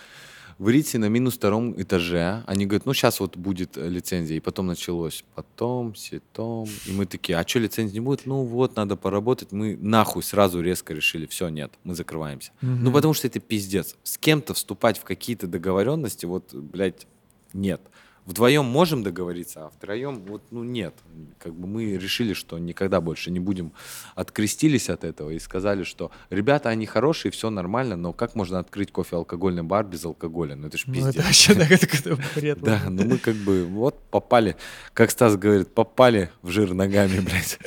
в 0.59 0.69
Рите 0.69 0.99
на 0.99 1.09
минус 1.09 1.35
втором 1.35 1.81
этаже. 1.81 2.45
Они 2.47 2.67
говорят, 2.67 2.87
ну 2.87 2.95
сейчас 2.95 3.19
вот 3.19 3.37
будет 3.37 3.77
лицензия. 3.77 4.37
И 4.37 4.41
потом 4.41 4.67
началось 4.67 5.25
потом, 5.35 5.97
сетом. 5.97 6.67
И 6.87 6.93
мы 6.93 7.07
такие, 7.07 7.39
а 7.39 7.47
что 7.47 7.59
лицензии 7.59 7.95
не 7.95 8.01
будет? 8.01 8.27
Ну 8.27 8.45
вот, 8.45 8.77
надо 8.77 8.97
поработать. 8.97 9.51
Мы 9.51 9.77
нахуй 9.77 10.23
сразу 10.23 10.61
резко 10.61 10.95
решили, 10.95 11.27
все, 11.27 11.49
нет, 11.49 11.73
мы 11.83 11.95
закрываемся. 11.95 12.53
Угу. 12.63 12.71
Ну 12.71 12.93
потому 12.93 13.15
что 13.15 13.27
это 13.27 13.41
пиздец. 13.41 13.97
С 14.05 14.19
кем-то 14.19 14.55
вступать 14.55 14.99
в 14.99 15.05
какие-то 15.05 15.49
договоренности, 15.49 16.27
вот, 16.27 16.55
блядь, 16.55 17.07
нет 17.53 17.81
вдвоем 18.27 18.65
можем 18.65 19.03
договориться, 19.03 19.67
а 19.67 19.71
втроем 19.71 20.23
вот, 20.27 20.43
ну, 20.51 20.65
нет. 20.65 20.95
Как 21.39 21.55
бы 21.55 21.67
мы 21.67 21.97
решили, 21.97 22.33
что 22.33 22.59
никогда 22.59 23.01
больше 23.01 23.31
не 23.31 23.41
будем 23.41 23.73
открестились 24.15 24.89
от 24.89 25.05
этого 25.05 25.31
и 25.31 25.39
сказали, 25.39 25.85
что 25.85 26.11
ребята, 26.31 26.69
они 26.69 26.87
хорошие, 26.87 27.33
все 27.33 27.51
нормально, 27.51 27.97
но 27.97 28.13
как 28.13 28.35
можно 28.35 28.59
открыть 28.59 28.93
кофе-алкогольный 28.93 29.63
бар 29.63 29.85
без 29.85 30.05
алкоголя? 30.05 30.57
Ну, 30.57 30.69
это 30.69 30.79
ж 30.79 30.85
пиздец. 30.85 31.05
Ну, 31.05 31.11
это 31.11 31.23
вообще, 31.23 31.53
это, 31.53 31.63
это 32.11 32.19
бред. 32.35 32.61
Да, 32.61 32.83
ну 32.89 33.05
мы 33.05 33.19
как 33.19 33.35
бы 33.37 33.65
вот 33.65 34.01
попали, 34.11 34.57
как 34.93 35.11
Стас 35.11 35.37
говорит, 35.37 35.75
попали 35.75 36.31
в 36.43 36.51
жир 36.51 36.75
ногами, 36.75 37.21
блядь. 37.21 37.59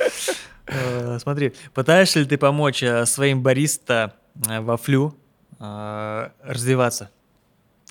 Э, 0.66 1.18
смотри, 1.20 1.54
пытаешься 1.74 2.20
ли 2.20 2.26
ты 2.26 2.36
помочь 2.36 2.82
э, 2.82 3.06
своим 3.06 3.42
бариста 3.42 4.14
э, 4.48 4.60
во 4.60 4.76
флю 4.76 5.14
развиваться? 5.60 7.10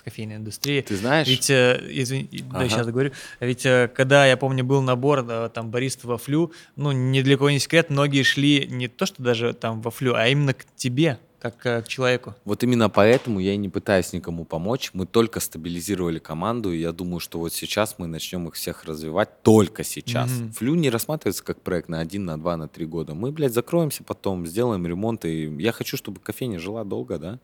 Кофейной 0.08 0.36
индустрии. 0.36 0.80
Ты 0.80 0.96
знаешь? 0.96 1.28
Ведь, 1.28 1.50
э, 1.50 1.80
извини, 1.90 2.28
ага. 2.50 2.60
да, 2.60 2.68
сейчас 2.68 2.86
говорю, 2.86 3.12
ведь 3.40 3.66
э, 3.66 3.90
когда, 3.94 4.26
я 4.26 4.36
помню, 4.36 4.64
был 4.64 4.80
набор 4.80 5.50
там 5.50 5.70
бариста 5.70 6.06
во 6.06 6.18
флю, 6.18 6.52
ну, 6.76 6.92
ни 6.92 7.20
для 7.22 7.36
кого 7.36 7.50
не 7.50 7.58
секрет, 7.58 7.90
многие 7.90 8.22
шли 8.22 8.66
не 8.68 8.88
то, 8.88 9.06
что 9.06 9.22
даже 9.22 9.52
там 9.52 9.80
во 9.82 9.90
флю, 9.90 10.14
а 10.14 10.28
именно 10.28 10.54
к 10.54 10.64
тебе, 10.76 11.18
как 11.38 11.64
э, 11.66 11.82
к 11.82 11.88
человеку. 11.88 12.34
Вот 12.44 12.62
именно 12.62 12.88
поэтому 12.88 13.40
я 13.40 13.54
и 13.54 13.56
не 13.56 13.68
пытаюсь 13.68 14.12
никому 14.12 14.44
помочь. 14.44 14.90
Мы 14.92 15.06
только 15.06 15.40
стабилизировали 15.40 16.18
команду, 16.18 16.72
и 16.72 16.78
я 16.78 16.92
думаю, 16.92 17.20
что 17.20 17.38
вот 17.38 17.52
сейчас 17.52 17.96
мы 17.98 18.06
начнем 18.06 18.48
их 18.48 18.54
всех 18.54 18.84
развивать 18.84 19.42
только 19.42 19.84
сейчас. 19.84 20.30
Mm-hmm. 20.30 20.52
Флю 20.52 20.74
не 20.74 20.90
рассматривается 20.90 21.44
как 21.44 21.60
проект 21.60 21.88
на 21.88 22.00
один, 22.00 22.24
на 22.24 22.38
два, 22.38 22.56
на 22.56 22.68
три 22.68 22.86
года. 22.86 23.14
Мы, 23.14 23.30
блядь, 23.30 23.54
закроемся 23.54 24.02
потом, 24.04 24.46
сделаем 24.46 24.86
ремонт, 24.86 25.24
и 25.24 25.44
я 25.62 25.72
хочу, 25.72 25.96
чтобы 25.96 26.20
кофейня 26.20 26.58
жила 26.58 26.84
долго, 26.84 27.18
да. 27.18 27.38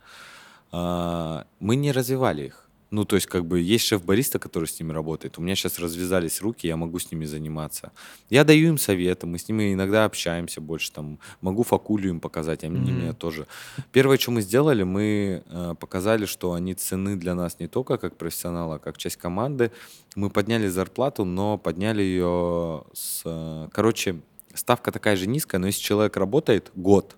А, 0.76 1.46
мы 1.60 1.76
не 1.76 1.92
развивали 1.92 2.46
их. 2.46 2.68
Ну, 2.90 3.04
то 3.04 3.16
есть, 3.16 3.26
как 3.26 3.44
бы, 3.46 3.60
есть 3.60 3.84
шеф-бариста, 3.86 4.38
который 4.40 4.66
с 4.66 4.80
ними 4.80 4.92
работает. 4.92 5.38
У 5.38 5.42
меня 5.42 5.54
сейчас 5.54 5.78
развязались 5.78 6.40
руки, 6.40 6.66
я 6.66 6.76
могу 6.76 6.98
с 6.98 7.12
ними 7.12 7.26
заниматься. 7.26 7.92
Я 8.28 8.44
даю 8.44 8.68
им 8.68 8.78
советы, 8.78 9.26
мы 9.26 9.38
с 9.38 9.48
ними 9.48 9.72
иногда 9.72 10.04
общаемся 10.04 10.60
больше, 10.60 10.90
там, 10.92 11.18
могу 11.40 11.62
факулю 11.62 12.10
им 12.10 12.20
показать, 12.20 12.64
они 12.64 12.76
mm-hmm. 12.76 12.92
меня 12.92 13.12
тоже. 13.12 13.46
Первое, 13.92 14.18
что 14.18 14.32
мы 14.32 14.42
сделали, 14.42 14.82
мы 14.82 15.44
э, 15.46 15.74
показали, 15.78 16.26
что 16.26 16.52
они 16.54 16.74
цены 16.74 17.16
для 17.16 17.34
нас 17.34 17.60
не 17.60 17.68
только 17.68 17.96
как 17.96 18.16
профессионала, 18.16 18.76
а 18.76 18.78
как 18.78 18.98
часть 18.98 19.16
команды. 19.16 19.70
Мы 20.16 20.28
подняли 20.28 20.66
зарплату, 20.66 21.24
но 21.24 21.56
подняли 21.56 22.02
ее 22.02 22.84
с... 22.92 23.22
Э, 23.24 23.68
короче, 23.72 24.20
ставка 24.54 24.90
такая 24.90 25.16
же 25.16 25.28
низкая, 25.28 25.60
но 25.60 25.68
если 25.68 25.82
человек 25.82 26.16
работает 26.16 26.72
год, 26.74 27.16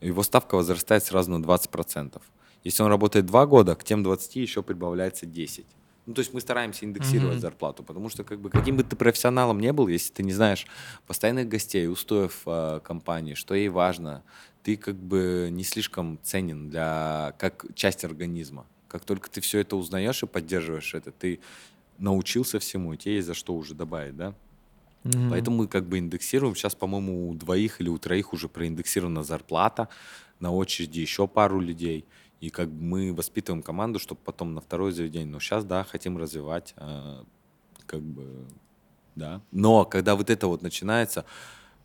его 0.00 0.22
ставка 0.22 0.54
возрастает 0.54 1.04
сразу 1.04 1.30
на 1.30 1.44
20%. 1.44 2.20
Если 2.64 2.82
он 2.82 2.88
работает 2.88 3.26
2 3.26 3.46
года, 3.46 3.74
к 3.74 3.84
тем 3.84 4.02
20 4.02 4.36
еще 4.36 4.62
прибавляется 4.62 5.26
10. 5.26 5.66
Ну, 6.06 6.14
то 6.14 6.20
есть 6.20 6.32
мы 6.32 6.40
стараемся 6.40 6.86
индексировать 6.86 7.36
mm-hmm. 7.36 7.40
зарплату, 7.40 7.82
потому 7.82 8.08
что 8.08 8.24
как 8.24 8.40
бы 8.40 8.48
каким 8.48 8.78
бы 8.78 8.82
ты 8.82 8.96
профессионалом 8.96 9.60
не 9.60 9.72
был, 9.74 9.88
если 9.88 10.10
ты 10.10 10.22
не 10.22 10.32
знаешь 10.32 10.66
постоянных 11.06 11.48
гостей, 11.48 11.86
устоев 11.86 12.42
э, 12.46 12.80
компании, 12.82 13.34
что 13.34 13.54
ей 13.54 13.68
важно, 13.68 14.22
ты 14.62 14.76
как 14.76 14.96
бы 14.96 15.48
не 15.52 15.64
слишком 15.64 16.18
ценен 16.22 16.70
для 16.70 17.34
как 17.38 17.66
часть 17.74 18.04
организма. 18.06 18.66
Как 18.88 19.04
только 19.04 19.28
ты 19.28 19.42
все 19.42 19.58
это 19.58 19.76
узнаешь 19.76 20.22
и 20.22 20.26
поддерживаешь 20.26 20.94
это, 20.94 21.12
ты 21.12 21.40
научился 21.98 22.58
всему, 22.58 22.94
и 22.94 22.96
тебе 22.96 23.16
есть 23.16 23.26
за 23.26 23.34
что 23.34 23.54
уже 23.54 23.74
добавить, 23.74 24.16
да? 24.16 24.34
Mm-hmm. 25.04 25.30
Поэтому 25.30 25.58
мы 25.58 25.68
как 25.68 25.86
бы 25.86 25.98
индексируем. 25.98 26.54
Сейчас, 26.54 26.74
по-моему, 26.74 27.28
у 27.28 27.34
двоих 27.34 27.82
или 27.82 27.90
у 27.90 27.98
троих 27.98 28.32
уже 28.32 28.48
проиндексирована 28.48 29.22
зарплата, 29.24 29.90
на 30.40 30.52
очереди 30.52 31.00
еще 31.00 31.28
пару 31.28 31.60
людей. 31.60 32.06
И 32.40 32.50
как 32.50 32.70
бы 32.70 32.82
мы 32.82 33.14
воспитываем 33.14 33.62
команду, 33.62 33.98
чтобы 33.98 34.20
потом 34.24 34.54
на 34.54 34.60
второе 34.60 34.92
заведение. 34.92 35.32
Но 35.32 35.40
сейчас, 35.40 35.64
да, 35.64 35.84
хотим 35.84 36.18
развивать, 36.18 36.74
э, 36.76 37.24
как 37.86 38.02
бы, 38.02 38.46
да. 39.16 39.40
Но 39.50 39.84
когда 39.84 40.14
вот 40.14 40.30
это 40.30 40.46
вот 40.46 40.62
начинается, 40.62 41.24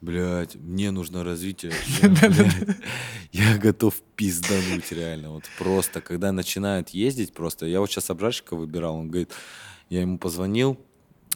блядь, 0.01 0.55
мне 0.55 0.91
нужно 0.91 1.23
развитие. 1.23 1.73
Я 3.31 3.57
готов 3.57 3.95
пиздануть 4.15 4.91
реально. 4.91 5.31
Вот 5.31 5.43
просто, 5.57 6.01
когда 6.01 6.31
начинают 6.31 6.89
ездить 6.89 7.33
просто. 7.33 7.65
Я 7.65 7.79
вот 7.79 7.89
сейчас 7.89 8.09
обжарщика 8.11 8.55
выбирал, 8.55 8.95
он 8.95 9.09
говорит, 9.09 9.31
я 9.89 10.01
ему 10.01 10.17
позвонил, 10.17 10.77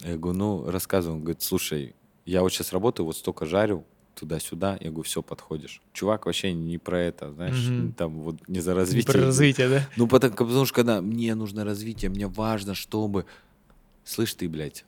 я 0.04 0.16
говорю, 0.16 0.38
ну, 0.38 0.70
рассказывай. 0.70 1.14
Он 1.14 1.20
говорит, 1.22 1.42
слушай, 1.42 1.96
я 2.24 2.42
вот 2.42 2.52
сейчас 2.52 2.72
работаю, 2.72 3.06
вот 3.06 3.16
столько 3.16 3.46
жарю, 3.46 3.84
туда-сюда. 4.18 4.78
Я 4.80 4.90
говорю, 4.90 5.04
все, 5.04 5.22
подходишь. 5.22 5.80
Чувак 5.92 6.26
вообще 6.26 6.52
не 6.52 6.78
про 6.78 7.00
это, 7.00 7.32
знаешь, 7.32 7.68
угу. 7.68 7.92
там 7.96 8.20
вот 8.20 8.36
не 8.48 8.60
за 8.60 8.74
развитие. 8.74 9.06
Не 9.06 9.12
про 9.12 9.26
развитие, 9.26 9.68
да? 9.68 9.88
Ну, 9.96 10.06
потому, 10.06 10.34
потому 10.34 10.64
что 10.64 10.74
когда 10.74 11.00
мне 11.00 11.34
нужно 11.34 11.64
развитие, 11.64 12.10
мне 12.10 12.26
важно, 12.26 12.74
чтобы... 12.74 13.24
Слышь 14.04 14.34
ты, 14.34 14.48
блядь, 14.48 14.84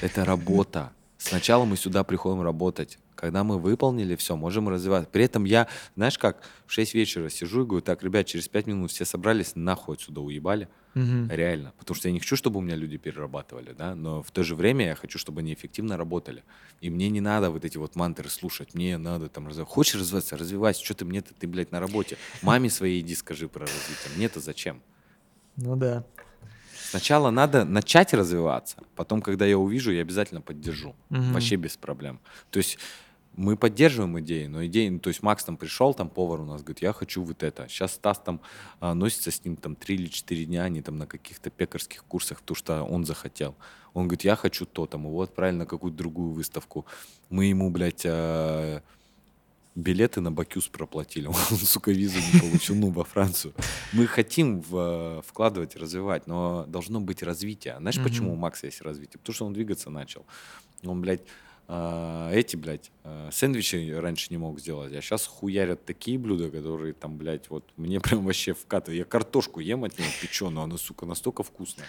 это 0.00 0.24
работа. 0.24 0.92
Сначала 1.18 1.64
мы 1.64 1.76
сюда 1.76 2.04
приходим 2.04 2.42
работать. 2.42 2.98
Когда 3.22 3.44
мы 3.44 3.60
выполнили 3.60 4.16
все, 4.16 4.34
можем 4.34 4.68
развивать. 4.68 5.08
При 5.08 5.22
этом 5.22 5.44
я, 5.44 5.68
знаешь 5.94 6.18
как, 6.18 6.42
в 6.66 6.72
6 6.72 6.92
вечера 6.94 7.28
сижу 7.28 7.62
и 7.62 7.64
говорю, 7.64 7.80
так, 7.80 8.02
ребят, 8.02 8.26
через 8.26 8.48
5 8.48 8.66
минут 8.66 8.90
все 8.90 9.04
собрались, 9.04 9.52
нахуй 9.54 9.94
отсюда 9.94 10.20
уебали. 10.22 10.66
Угу. 10.96 11.28
Реально. 11.30 11.72
Потому 11.78 11.94
что 11.94 12.08
я 12.08 12.12
не 12.14 12.18
хочу, 12.18 12.34
чтобы 12.34 12.58
у 12.58 12.62
меня 12.62 12.74
люди 12.74 12.96
перерабатывали, 12.96 13.74
да, 13.78 13.94
но 13.94 14.24
в 14.24 14.32
то 14.32 14.42
же 14.42 14.56
время 14.56 14.86
я 14.86 14.96
хочу, 14.96 15.20
чтобы 15.20 15.40
они 15.40 15.54
эффективно 15.54 15.96
работали. 15.96 16.42
И 16.80 16.90
мне 16.90 17.10
не 17.10 17.20
надо 17.20 17.52
вот 17.52 17.64
эти 17.64 17.78
вот 17.78 17.94
мантры 17.94 18.28
слушать, 18.28 18.74
мне 18.74 18.98
надо 18.98 19.28
там 19.28 19.46
развиваться. 19.46 19.72
Хочешь 19.72 20.00
развиваться, 20.00 20.36
развивайся, 20.36 20.84
что 20.84 20.94
ты 20.94 21.04
мне-то, 21.04 21.32
ты, 21.32 21.46
блядь, 21.46 21.70
на 21.70 21.78
работе. 21.78 22.18
Маме 22.42 22.70
своей 22.70 23.02
иди 23.02 23.14
скажи 23.14 23.48
про 23.48 23.60
развитие, 23.60 24.16
мне-то 24.16 24.40
зачем? 24.40 24.82
Ну 25.54 25.76
да. 25.76 26.04
Сначала 26.90 27.30
надо 27.30 27.64
начать 27.64 28.12
развиваться, 28.14 28.78
потом, 28.96 29.22
когда 29.22 29.46
я 29.46 29.58
увижу, 29.58 29.92
я 29.92 30.00
обязательно 30.00 30.40
поддержу. 30.40 30.96
Угу. 31.10 31.22
Вообще 31.34 31.54
без 31.54 31.76
проблем. 31.76 32.18
То 32.50 32.58
есть 32.58 32.78
мы 33.34 33.56
поддерживаем 33.56 34.20
идеи, 34.20 34.46
но 34.46 34.64
идеи, 34.66 34.88
ну, 34.88 34.98
то 34.98 35.08
есть 35.08 35.22
Макс 35.22 35.44
там 35.44 35.56
пришел, 35.56 35.94
там 35.94 36.10
повар 36.10 36.40
у 36.40 36.44
нас 36.44 36.62
говорит, 36.62 36.82
я 36.82 36.92
хочу 36.92 37.22
вот 37.22 37.42
это. 37.42 37.66
Сейчас 37.68 37.92
Стас 37.92 38.18
там 38.18 38.40
а, 38.80 38.94
носится 38.94 39.30
с 39.30 39.44
ним 39.44 39.56
там 39.56 39.74
три 39.74 39.94
или 39.94 40.06
четыре 40.06 40.44
дня, 40.44 40.64
они 40.64 40.82
там 40.82 40.98
на 40.98 41.06
каких-то 41.06 41.48
пекарских 41.50 42.04
курсах, 42.04 42.40
потому 42.40 42.56
что 42.56 42.82
он 42.82 43.04
захотел. 43.04 43.54
Он 43.94 44.06
говорит, 44.06 44.24
я 44.24 44.36
хочу 44.36 44.66
то, 44.66 44.86
там, 44.86 45.06
его 45.06 45.22
отправили 45.22 45.56
на 45.56 45.66
какую-то 45.66 45.96
другую 45.96 46.32
выставку. 46.32 46.86
Мы 47.30 47.46
ему, 47.46 47.70
блядь, 47.70 48.04
а, 48.04 48.82
билеты 49.74 50.20
на 50.20 50.30
Бакюс 50.30 50.68
проплатили. 50.68 51.26
Он, 51.28 51.34
сука, 51.34 51.90
визу 51.90 52.18
не 52.18 52.40
получил, 52.40 52.74
ну, 52.74 52.90
во 52.90 53.04
Францию. 53.04 53.54
Мы 53.92 54.06
хотим 54.06 54.60
в, 54.60 55.22
вкладывать 55.26 55.76
и 55.76 55.78
развивать, 55.78 56.26
но 56.26 56.64
должно 56.68 57.00
быть 57.00 57.22
развитие. 57.22 57.76
Знаешь, 57.78 57.96
mm-hmm. 57.96 58.04
почему 58.04 58.32
у 58.34 58.36
Макса 58.36 58.66
есть 58.66 58.82
развитие? 58.82 59.18
Потому 59.18 59.34
что 59.34 59.46
он 59.46 59.52
двигаться 59.54 59.90
начал. 59.90 60.26
Он, 60.84 61.00
блядь, 61.00 61.22
а, 61.22 61.24
эти, 62.32 62.56
блядь, 62.56 62.90
а, 63.04 63.30
сэндвичи 63.32 63.92
раньше 63.92 64.26
не 64.30 64.36
мог 64.36 64.60
сделать, 64.60 64.92
а 64.94 65.00
сейчас 65.00 65.26
хуярят 65.26 65.84
такие 65.84 66.18
блюда, 66.18 66.50
которые 66.50 66.92
там, 66.92 67.16
блядь, 67.16 67.48
вот 67.50 67.64
мне 67.76 68.00
прям 68.00 68.24
вообще 68.24 68.52
вкатывают. 68.52 68.98
Я 68.98 69.04
картошку 69.04 69.60
ем 69.60 69.84
от 69.84 69.98
него 69.98 70.08
печеную, 70.20 70.64
она, 70.64 70.76
сука, 70.76 71.06
настолько 71.06 71.42
вкусная. 71.42 71.86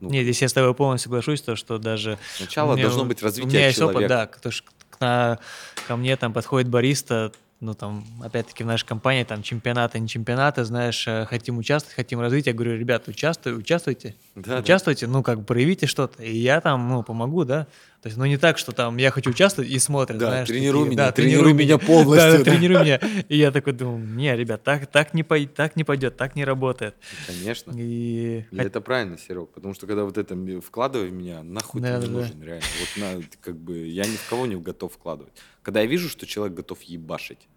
Ну, 0.00 0.10
Нет, 0.10 0.22
здесь 0.22 0.42
я 0.42 0.48
с 0.48 0.52
тобой 0.52 0.74
полностью 0.74 1.10
соглашусь, 1.10 1.42
то, 1.42 1.56
что 1.56 1.78
даже... 1.78 2.18
Сначала 2.36 2.74
меня, 2.74 2.84
должно 2.84 3.04
быть 3.04 3.22
развитие 3.22 3.48
у 3.48 3.52
меня 3.52 3.66
есть 3.66 3.78
человека. 3.78 3.98
опыт, 3.98 4.08
да, 4.08 4.26
то, 4.26 4.50
что 4.50 4.70
на, 5.00 5.38
ко 5.86 5.96
мне 5.96 6.16
там 6.16 6.32
подходит 6.32 6.68
бариста, 6.68 7.32
ну, 7.60 7.74
там, 7.74 8.04
опять-таки, 8.22 8.62
в 8.62 8.66
нашей 8.66 8.86
компании, 8.86 9.24
там, 9.24 9.42
чемпионаты, 9.42 9.98
не 9.98 10.06
чемпионаты, 10.06 10.64
знаешь, 10.64 11.06
э, 11.08 11.26
хотим 11.26 11.58
участвовать, 11.58 11.96
хотим 11.96 12.20
развить. 12.20 12.46
Я 12.46 12.52
говорю, 12.52 12.76
ребята, 12.76 13.10
участвуйте, 13.10 13.58
участвуйте, 13.58 14.14
Да, 14.36 14.54
да. 14.54 14.58
участвуйте, 14.60 15.08
ну, 15.08 15.24
как 15.24 15.40
бы 15.40 15.44
проявите 15.44 15.86
что-то, 15.86 16.22
и 16.22 16.36
я 16.36 16.60
там, 16.60 16.88
ну, 16.88 17.02
помогу, 17.02 17.44
да. 17.44 17.66
То 18.00 18.06
есть, 18.06 18.16
ну, 18.16 18.24
не 18.26 18.36
так, 18.36 18.58
что 18.58 18.70
там 18.70 18.96
я 18.96 19.10
хочу 19.10 19.30
участвовать 19.30 19.68
и 19.70 19.78
смотрят, 19.80 20.18
Да, 20.18 20.26
знаешь. 20.28 20.48
тренируй 20.48 20.82
такие, 20.84 20.90
меня, 20.92 21.06
да, 21.06 21.12
тренируй 21.12 21.52
меня 21.52 21.78
Да, 21.78 21.84
полностью, 21.86 22.30
да, 22.32 22.38
да. 22.38 22.44
тренируй 22.44 22.82
меня. 22.84 22.96
И 23.28 23.36
я 23.36 23.50
такой 23.50 23.72
думаю, 23.72 23.98
не, 24.06 24.36
ребят, 24.36 24.62
так, 24.62 24.86
так, 24.86 25.14
не, 25.14 25.24
пой- 25.24 25.46
так 25.48 25.74
не 25.74 25.82
пойдет, 25.82 26.16
так 26.16 26.36
не 26.36 26.44
работает. 26.44 26.94
Конечно. 27.26 27.72
И 27.76 28.44
И 28.52 28.56
это 28.56 28.80
правильно, 28.80 29.18
Серег, 29.18 29.48
потому 29.50 29.74
что 29.74 29.88
когда 29.88 30.04
вот 30.04 30.16
это 30.16 30.36
вкладывай 30.64 31.08
в 31.08 31.12
меня, 31.12 31.42
нахуй 31.42 31.80
ты 31.80 31.88
Да, 31.88 31.94
не 31.98 32.06
да, 32.06 32.06
да. 32.06 32.12
нужен, 32.12 32.40
реально. 32.42 32.66
Вот 32.78 33.02
на, 33.02 33.22
как 33.40 33.56
бы 33.56 33.78
я 33.88 34.04
ни 34.04 34.14
в 34.16 34.28
кого 34.30 34.46
не 34.46 34.54
готов 34.54 34.92
вкладывать. 34.92 35.32
Когда 35.62 35.80
я 35.80 35.86
вижу, 35.86 36.08
что 36.08 36.24
человек 36.24 36.56
готов 36.56 36.80
ебашить, 36.82 37.48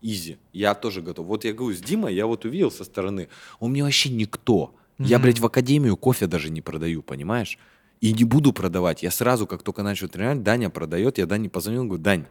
изи, 0.00 0.38
я 0.52 0.74
тоже 0.74 1.02
готов. 1.02 1.26
Вот 1.26 1.44
я 1.44 1.52
говорю, 1.52 1.74
с 1.76 1.80
Димой 1.80 2.14
я 2.14 2.26
вот 2.26 2.44
увидел 2.44 2.70
со 2.70 2.84
стороны, 2.84 3.28
он 3.58 3.72
мне 3.72 3.82
вообще 3.82 4.10
никто. 4.10 4.74
Я, 4.98 5.18
блядь, 5.18 5.40
в 5.40 5.46
академию 5.46 5.96
кофе 5.96 6.28
даже 6.28 6.50
не 6.50 6.60
продаю, 6.60 7.02
понимаешь? 7.02 7.58
И 8.02 8.12
не 8.12 8.24
буду 8.24 8.52
продавать. 8.52 9.04
Я 9.04 9.12
сразу, 9.12 9.46
как 9.46 9.62
только 9.62 9.84
начал 9.84 10.08
тренировать, 10.08 10.42
Даня 10.42 10.70
продает, 10.70 11.18
я 11.18 11.26
Дане 11.26 11.48
позвонил, 11.48 11.84
говорю, 11.84 12.02
Дань, 12.02 12.26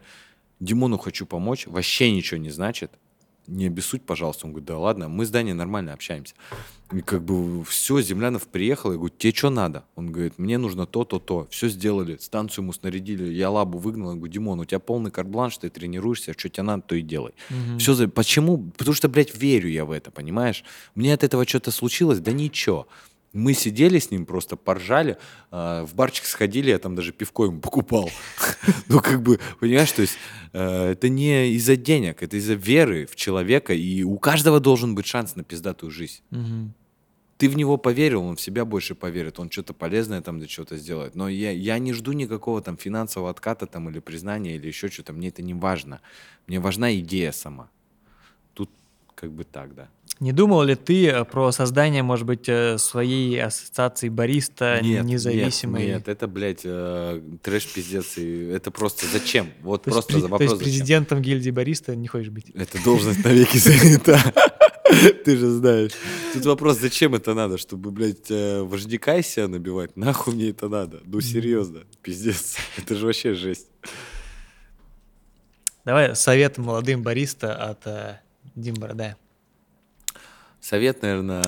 Димону 0.60 0.98
хочу 0.98 1.24
помочь, 1.24 1.66
вообще 1.66 2.12
ничего 2.12 2.38
не 2.38 2.50
значит. 2.50 2.92
Не 3.46 3.66
обессудь, 3.66 4.02
пожалуйста. 4.02 4.46
Он 4.46 4.52
говорит, 4.52 4.68
да 4.68 4.78
ладно, 4.78 5.08
мы 5.08 5.24
с 5.24 5.30
Даней 5.30 5.54
нормально 5.54 5.94
общаемся. 5.94 6.34
И 6.92 7.00
как 7.00 7.24
бы 7.24 7.64
все, 7.64 8.02
Землянов 8.02 8.46
приехал, 8.48 8.92
я 8.92 8.98
говорю, 8.98 9.14
тебе 9.16 9.34
что 9.34 9.48
надо? 9.48 9.84
Он 9.96 10.12
говорит, 10.12 10.38
мне 10.38 10.58
нужно 10.58 10.86
то, 10.86 11.04
то, 11.04 11.18
то. 11.18 11.48
Все 11.50 11.68
сделали, 11.68 12.18
станцию 12.18 12.64
ему 12.64 12.74
снарядили, 12.74 13.32
я 13.32 13.50
лабу 13.50 13.78
выгнал. 13.78 14.10
Я 14.10 14.16
говорю, 14.16 14.32
Димон, 14.32 14.60
у 14.60 14.64
тебя 14.66 14.78
полный 14.78 15.10
карт-бланш, 15.10 15.56
ты 15.56 15.70
тренируешься, 15.70 16.34
что 16.36 16.50
тебе 16.50 16.64
надо, 16.64 16.82
то 16.82 16.94
и 16.94 17.00
делай. 17.00 17.32
Мгм. 17.48 17.78
Все 17.78 17.94
за... 17.94 18.08
Почему? 18.08 18.70
Потому 18.76 18.94
что, 18.94 19.08
блядь, 19.08 19.34
верю 19.34 19.70
я 19.70 19.86
в 19.86 19.90
это, 19.90 20.10
понимаешь? 20.10 20.64
Мне 20.94 21.14
от 21.14 21.24
этого 21.24 21.48
что-то 21.48 21.70
случилось, 21.70 22.20
да 22.20 22.30
ничего. 22.30 22.86
Мы 23.32 23.54
сидели 23.54 23.98
с 23.98 24.10
ним, 24.10 24.26
просто 24.26 24.56
поржали, 24.56 25.16
а, 25.50 25.86
в 25.86 25.94
барчик 25.94 26.26
сходили, 26.26 26.70
я 26.70 26.78
там 26.78 26.94
даже 26.94 27.12
пивко 27.12 27.46
ему 27.46 27.60
покупал. 27.60 28.10
Ну, 28.88 29.00
как 29.00 29.22
бы, 29.22 29.40
понимаешь, 29.58 29.90
то 29.92 30.02
есть 30.02 30.18
э, 30.52 30.90
это 30.92 31.08
не 31.08 31.52
из-за 31.54 31.76
денег, 31.76 32.22
это 32.22 32.36
из-за 32.36 32.54
веры 32.54 33.06
в 33.06 33.16
человека, 33.16 33.72
и 33.72 34.02
у 34.02 34.18
каждого 34.18 34.60
должен 34.60 34.94
быть 34.94 35.06
шанс 35.06 35.34
на 35.34 35.44
пиздатую 35.44 35.90
жизнь. 35.90 36.20
Ты 37.38 37.48
в 37.48 37.56
него 37.56 37.76
поверил, 37.76 38.22
он 38.22 38.36
в 38.36 38.40
себя 38.40 38.64
больше 38.64 38.94
поверит, 38.94 39.40
он 39.40 39.50
что-то 39.50 39.74
полезное 39.74 40.20
там 40.20 40.38
для 40.38 40.46
чего-то 40.46 40.76
сделает. 40.76 41.16
Но 41.16 41.28
я, 41.28 41.50
я 41.50 41.78
не 41.78 41.92
жду 41.92 42.12
никакого 42.12 42.62
там 42.62 42.76
финансового 42.76 43.30
отката 43.30 43.66
там 43.66 43.88
или 43.88 43.98
признания 43.98 44.54
или 44.54 44.68
еще 44.68 44.88
что-то, 44.88 45.12
мне 45.12 45.28
это 45.28 45.42
не 45.42 45.54
важно. 45.54 46.00
Мне 46.46 46.60
важна 46.60 46.94
идея 46.94 47.32
сама. 47.32 47.68
Тут 48.54 48.70
как 49.16 49.32
бы 49.32 49.42
так, 49.44 49.74
да. 49.74 49.88
Не 50.20 50.32
думал 50.32 50.62
ли 50.62 50.74
ты 50.76 51.08
э, 51.08 51.24
про 51.24 51.50
создание, 51.52 52.02
может 52.02 52.26
быть, 52.26 52.48
э, 52.48 52.78
своей 52.78 53.42
ассоциации 53.42 54.08
бариста 54.08 54.78
Нет, 54.80 55.04
независимой? 55.04 55.86
Нет, 55.86 55.94
нет, 55.96 56.08
это, 56.08 56.28
блядь, 56.28 56.60
э, 56.64 57.20
трэш 57.42 57.66
пиздец. 57.72 58.18
И 58.18 58.44
это 58.46 58.70
просто 58.70 59.06
зачем? 59.06 59.50
Вот 59.62 59.84
То 59.84 59.90
есть, 59.90 59.96
просто 59.96 60.12
при- 60.12 60.20
за 60.20 60.26
то 60.26 60.32
вопрос 60.32 60.50
есть 60.50 60.58
зачем? 60.60 60.72
президентом 60.72 61.22
гильдии 61.22 61.50
бариста 61.50 61.96
не 61.96 62.06
хочешь 62.06 62.28
быть? 62.30 62.50
Эта 62.54 62.82
должность 62.84 63.24
навеки 63.24 63.56
занята. 63.56 64.20
Ты 65.24 65.36
же 65.36 65.50
знаешь. 65.50 65.92
Тут 66.34 66.44
вопрос, 66.44 66.78
зачем 66.78 67.14
это 67.14 67.34
надо? 67.34 67.56
Чтобы, 67.58 67.90
блядь, 67.90 68.30
вождяка 68.30 69.16
из 69.16 69.26
себя 69.26 69.48
набивать? 69.48 69.96
Нахуй 69.96 70.34
мне 70.34 70.50
это 70.50 70.68
надо? 70.68 71.00
Ну, 71.04 71.20
серьезно, 71.20 71.80
пиздец. 72.02 72.56
Это 72.76 72.94
же 72.94 73.06
вообще 73.06 73.34
жесть. 73.34 73.68
Давай 75.84 76.14
совет 76.14 76.58
молодым 76.58 77.02
бариста 77.02 77.54
от 77.56 78.20
Дим 78.54 78.74
Бородая. 78.74 79.16
Совет, 80.62 81.02
наверное, 81.02 81.42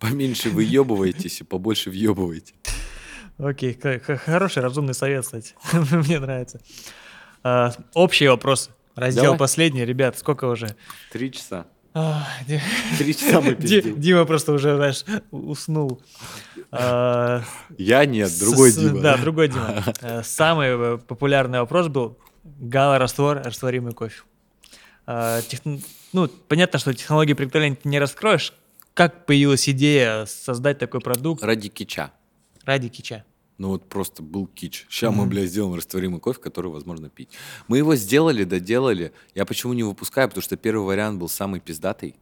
поменьше 0.00 0.50
выебывайтесь 0.50 1.40
и 1.40 1.44
побольше 1.44 1.90
въебывайте. 1.90 2.54
Окей, 3.38 3.78
хороший, 4.26 4.62
разумный 4.62 4.94
совет, 4.94 5.24
кстати. 5.24 5.54
Мне 5.72 6.18
нравится. 6.18 6.60
А, 7.44 7.72
Общие 7.94 8.30
вопросы. 8.30 8.72
Раздел 8.96 9.22
Давай. 9.24 9.38
последний. 9.38 9.84
Ребят, 9.84 10.18
сколько 10.18 10.46
уже? 10.46 10.74
Три 11.12 11.30
часа. 11.30 11.66
А, 11.94 12.26
Три 12.98 13.14
часа 13.14 13.40
мы 13.40 13.54
Ди- 13.60 13.80
пиздим. 13.80 14.00
Дима 14.00 14.24
просто 14.24 14.52
уже, 14.52 14.74
знаешь, 14.74 15.04
уснул. 15.30 16.02
А, 16.72 17.44
Я 17.78 18.04
нет, 18.06 18.30
другой 18.40 18.72
с- 18.72 18.76
Дима. 18.76 19.00
Да, 19.00 19.16
другой 19.18 19.46
Дима. 19.48 19.84
Самый 20.24 20.68
э, 20.70 20.98
популярный 20.98 21.60
вопрос 21.60 21.86
был 21.86 22.18
гала-раствор, 22.44 23.40
растворимый 23.44 23.92
кофе. 23.94 24.22
Ну, 26.12 26.28
понятно, 26.28 26.78
что 26.78 26.92
технологии 26.94 27.34
приготовления 27.34 27.76
ты 27.76 27.88
не 27.88 27.98
раскроешь. 27.98 28.52
Как 28.94 29.26
появилась 29.26 29.68
идея 29.68 30.26
создать 30.26 30.78
такой 30.78 31.00
продукт 31.00 31.42
Ради 31.42 31.68
кича. 31.68 32.12
ради 32.64 32.88
кича? 32.88 33.24
Ну 33.58 33.68
вот 33.70 33.88
просто 33.88 34.22
был 34.22 34.46
кич. 34.46 34.86
Сейчас 34.88 35.12
мы, 35.12 35.22
Мгм. 35.22 35.30
блядь, 35.30 35.50
сделаем 35.50 35.74
растворимый 35.74 36.20
кофе, 36.20 36.40
который 36.40 36.70
возможно 36.70 37.08
пить. 37.08 37.28
Мы 37.66 37.78
его 37.78 37.96
сделали, 37.96 38.44
доделали. 38.44 39.12
Я 39.34 39.44
почему 39.44 39.72
не 39.72 39.82
выпускаю? 39.82 40.28
Потому 40.28 40.42
что 40.42 40.56
первый 40.56 40.84
вариант 40.86 41.18
был 41.18 41.28
самый 41.28 41.60
пиздатый. 41.60 42.14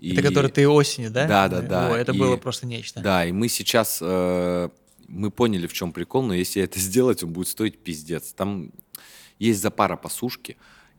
И- 0.00 0.12
Это 0.12 0.22
который 0.22 0.50
ты 0.50 0.68
осенью, 0.68 1.10
да? 1.10 1.26
Да, 1.26 1.48
да, 1.48 1.60
да. 1.62 1.92
О, 1.92 1.96
это 1.96 2.12
И- 2.12 2.18
было 2.18 2.36
просто 2.36 2.66
нечто. 2.66 3.00
Да, 3.00 3.24
и 3.24 3.32
мы 3.32 3.48
сейчас... 3.48 3.98
э, 4.02 4.68
мы 5.08 5.30
поняли, 5.30 5.68
в 5.68 5.72
чем 5.72 5.92
прикол, 5.92 6.22
но 6.24 6.34
если 6.34 6.60
это 6.62 6.80
сделать, 6.80 7.22
он 7.22 7.32
будет 7.32 7.46
стоить 7.48 7.78
пиздец. 7.78 8.32
Там 8.32 8.72
есть 9.38 9.62
запара 9.62 9.96
по 9.96 10.08
сушке, 10.08 10.56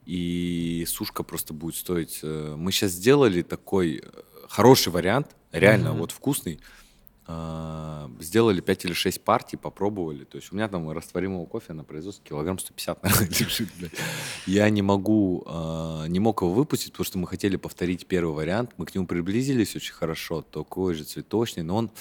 и 0.07 0.85
сушка 0.87 1.21
просто 1.23 1.53
будет 1.53 1.75
стоить... 1.75 2.19
э, 2.23 2.55
мы 2.57 2.71
сейчас 2.71 2.91
сделали 2.91 3.41
такой 3.41 4.01
э, 4.01 4.21
хороший 4.47 4.93
вариант, 4.93 5.35
реально 5.51 5.89
Мгм. 5.91 5.99
вот 5.99 6.11
вкусный. 6.13 6.59
Э, 7.27 8.07
сделали 8.21 8.61
5 8.61 8.85
или 8.85 8.93
6 8.93 9.21
партий, 9.21 9.57
попробовали. 9.57 10.23
То 10.23 10.37
есть 10.37 10.53
у 10.53 10.55
меня 10.55 10.69
там 10.69 10.89
растворимого 10.89 11.45
кофе 11.45 11.73
на 11.73 11.83
производстве 11.83 12.23
килограмм 12.25 12.57
150 12.57 13.03
наверное, 13.03 13.27
лежит, 13.27 13.67
блядь. 13.77 13.91
Я 14.45 14.69
не 14.69 14.81
могу, 14.81 15.43
э, 15.45 16.05
не 16.07 16.19
мог 16.19 16.41
его 16.41 16.53
выпустить, 16.53 16.93
потому 16.93 17.05
что 17.05 17.17
мы 17.17 17.27
хотели 17.27 17.57
повторить 17.57 18.07
первый 18.07 18.33
вариант. 18.33 18.71
Мы 18.77 18.85
к 18.85 18.95
нему 18.95 19.07
приблизились 19.07 19.75
очень 19.75 19.93
хорошо, 19.93 20.41
такой 20.41 20.93
же 20.93 21.03
цветочный, 21.03 21.63
но 21.63 21.75
он 21.75 21.91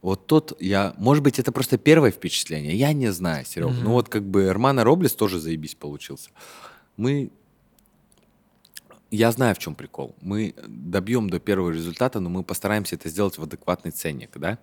вот 0.00 0.26
тот, 0.26 0.56
я, 0.60 0.94
может 0.98 1.24
быть, 1.24 1.38
это 1.38 1.50
просто 1.50 1.76
первое 1.76 2.10
впечатление, 2.10 2.74
я 2.76 2.92
не 2.92 3.10
знаю, 3.12 3.44
Серег. 3.44 3.70
Мгм. 3.70 3.84
Ну 3.84 3.90
вот 3.92 4.08
как 4.08 4.24
бы 4.24 4.44
Эрмана 4.44 4.84
Роблес 4.84 5.14
тоже 5.14 5.40
заебись 5.40 5.74
получился. 5.74 6.30
Мы, 6.96 7.30
я 9.10 9.32
знаю, 9.32 9.54
в 9.54 9.58
чем 9.58 9.74
прикол. 9.74 10.14
Мы 10.20 10.54
добьем 10.66 11.30
до 11.30 11.40
первого 11.40 11.70
результата, 11.70 12.20
но 12.20 12.30
мы 12.30 12.44
постараемся 12.44 12.94
это 12.94 13.08
сделать 13.08 13.38
в 13.38 13.42
адекватный 13.42 13.90
ценник, 13.90 14.30
да? 14.36 14.58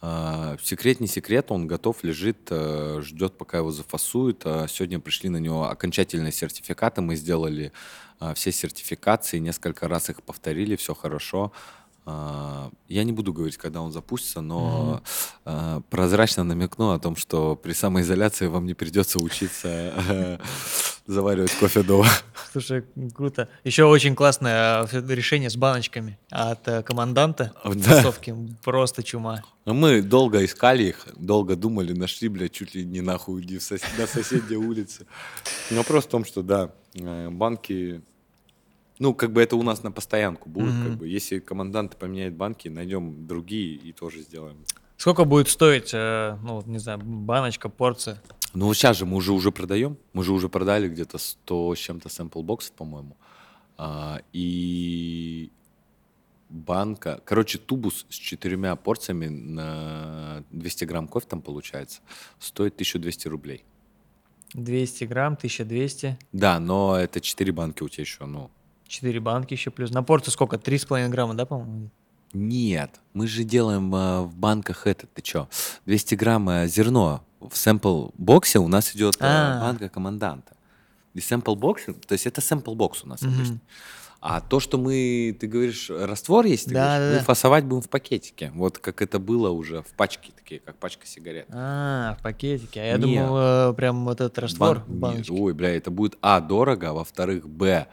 А, 0.00 0.56
Секрет 0.62 0.98
не 0.98 1.06
секрет, 1.06 1.52
он 1.52 1.66
готов, 1.66 2.02
лежит, 2.02 2.48
э, 2.50 3.00
ждет, 3.02 3.38
пока 3.38 3.58
его 3.58 3.70
зафасуют. 3.70 4.42
А 4.44 4.66
Сегодня 4.66 4.98
пришли 4.98 5.28
на 5.28 5.36
него 5.36 5.68
окончательные 5.68 6.32
сертификаты, 6.32 7.02
мы 7.02 7.16
сделали 7.16 7.70
а, 8.18 8.34
все 8.34 8.50
сертификации, 8.50 9.38
несколько 9.38 9.88
раз 9.88 10.10
их 10.10 10.22
повторили, 10.22 10.74
все 10.74 10.94
хорошо. 10.94 11.52
А, 11.52 11.81
Я 12.04 13.04
не 13.04 13.12
буду 13.12 13.32
говорить, 13.32 13.56
когда 13.56 13.80
он 13.80 13.92
запустится, 13.92 14.40
но 14.40 15.02
а, 15.44 15.80
прозрачно 15.88 16.42
намекну 16.42 16.90
о 16.90 16.98
том, 16.98 17.14
что 17.14 17.54
при 17.54 17.72
самоизоляции 17.72 18.48
вам 18.48 18.66
не 18.66 18.74
придется 18.74 19.20
учиться 19.22 19.68
э, 19.68 20.38
заваривать 21.06 21.52
кофе 21.52 21.84
дома. 21.84 22.08
Слушай, 22.50 22.84
круто. 23.14 23.48
Еще 23.62 23.84
очень 23.84 24.16
классное 24.16 24.84
э, 24.90 25.14
решение 25.14 25.48
с 25.48 25.56
баночками 25.56 26.18
от 26.28 26.66
э, 26.66 26.82
команданта. 26.82 27.52
Да. 27.64 27.72
Тусовки. 27.72 28.34
Просто 28.64 29.04
чума. 29.04 29.42
Но 29.64 29.72
Мы 29.72 30.02
долго 30.02 30.44
искали 30.44 30.84
их, 30.84 31.06
долго 31.16 31.54
думали, 31.54 31.92
нашли, 31.92 32.28
блядь, 32.28 32.52
чуть 32.52 32.74
ли 32.74 32.84
не 32.84 33.00
нахуй 33.00 33.42
сос- 33.58 33.84
на 33.96 34.08
соседней 34.08 34.56
улице. 34.56 35.06
Но 35.70 35.78
вопрос 35.78 36.04
в 36.04 36.08
том, 36.08 36.24
что 36.24 36.42
да, 36.42 36.72
банки, 37.30 38.02
ну, 38.98 39.14
как 39.14 39.32
бы 39.32 39.42
это 39.42 39.56
у 39.56 39.62
нас 39.62 39.82
на 39.82 39.90
постоянку 39.90 40.48
будет, 40.48 40.74
Мгм. 40.74 40.84
как 40.84 40.96
бы, 40.98 41.08
если 41.08 41.38
командант 41.38 41.96
поменяет 41.96 42.34
банки, 42.34 42.68
найдем 42.68 43.26
другие 43.26 43.74
и 43.74 43.92
тоже 43.92 44.20
сделаем. 44.22 44.64
Сколько 44.96 45.24
будет 45.24 45.48
стоить, 45.48 45.90
э, 45.92 46.38
ну, 46.42 46.62
не 46.66 46.78
знаю, 46.78 46.98
баночка, 47.02 47.68
порция? 47.68 48.22
Ну, 48.54 48.72
сейчас 48.74 48.98
же 48.98 49.06
мы 49.06 49.16
уже 49.16 49.32
уже 49.32 49.50
продаем, 49.50 49.96
мы 50.12 50.22
же 50.24 50.32
уже 50.32 50.48
продали 50.48 50.88
где-то 50.88 51.18
100 51.18 51.74
с 51.74 51.78
чем-то 51.78 52.08
sample 52.08 52.42
боксов, 52.42 52.72
по-моему. 52.76 53.16
А, 53.78 54.20
и 54.32 55.50
банка, 56.50 57.20
короче, 57.24 57.58
тубус 57.58 58.06
с 58.10 58.14
четырьмя 58.14 58.76
порциями 58.76 59.26
на 59.28 60.44
200 60.50 60.84
грамм 60.84 61.08
кофе 61.08 61.26
там 61.28 61.40
получается, 61.40 62.00
стоит 62.38 62.74
1200 62.74 63.28
рублей. 63.28 63.64
200 64.54 65.04
грамм, 65.04 65.32
1200. 65.34 66.18
Да, 66.32 66.60
но 66.60 66.96
это 66.96 67.20
4 67.20 67.50
банки 67.52 67.82
у 67.82 67.88
тебя 67.88 68.02
еще, 68.02 68.26
ну. 68.26 68.50
4 68.92 69.20
банки 69.20 69.54
еще 69.54 69.70
плюс. 69.70 69.90
На 69.90 70.02
порцию 70.02 70.32
сколько? 70.32 70.56
3,5 70.56 71.08
грамма, 71.08 71.34
да, 71.34 71.46
по-моему? 71.46 71.88
Нет, 72.34 73.00
мы 73.14 73.26
же 73.26 73.44
делаем 73.44 73.94
э, 73.94 74.22
в 74.22 74.34
банках 74.34 74.86
это, 74.86 75.06
ты 75.06 75.20
чё, 75.22 75.48
200 75.86 76.14
грамм 76.14 76.48
э, 76.48 76.66
зерно. 76.66 77.22
В 77.40 77.56
сэмпл 77.56 78.08
боксе 78.16 78.58
у 78.58 78.68
нас 78.68 78.94
идет 78.94 79.16
э, 79.16 79.24
А. 79.24 79.60
банка 79.60 79.88
команданта. 79.88 80.54
И 81.14 81.20
box, 81.54 81.92
то 82.06 82.12
есть 82.12 82.26
это 82.26 82.40
box 82.74 82.98
у 83.04 83.08
нас 83.08 83.22
обычно. 83.22 83.58
А 84.24 84.40
то, 84.40 84.60
что 84.60 84.78
мы, 84.78 85.36
ты 85.38 85.46
говоришь, 85.48 85.90
раствор 85.90 86.46
есть, 86.46 86.66
ты 86.66 86.74
Да, 86.74 86.96
говоришь, 86.96 87.06
да, 87.08 87.12
мы 87.14 87.18
да. 87.18 87.24
фасовать 87.24 87.64
будем 87.64 87.82
в 87.82 87.88
пакетике. 87.88 88.52
Вот 88.54 88.78
как 88.78 89.02
это 89.02 89.18
было 89.18 89.50
уже 89.50 89.82
в 89.82 89.88
пачке, 89.96 90.32
такие, 90.36 90.60
как 90.60 90.76
пачка 90.76 91.06
сигарет. 91.06 91.46
А, 91.50 92.14
в 92.18 92.22
пакетике. 92.22 92.80
А 92.80 92.84
я 92.84 92.96
Не. 92.98 93.00
думал, 93.18 93.36
э, 93.70 93.74
прям 93.74 94.04
вот 94.04 94.20
этот 94.20 94.38
раствор 94.38 94.76
Бан- 94.78 94.84
в 94.86 94.88
Нет, 94.90 94.98
баночке. 95.00 95.32
Ой, 95.32 95.52
бля, 95.54 95.76
это 95.76 95.90
будет, 95.90 96.16
а, 96.22 96.40
дорого, 96.40 96.90
а 96.90 96.92
во-вторых, 96.92 97.48
б, 97.48 97.88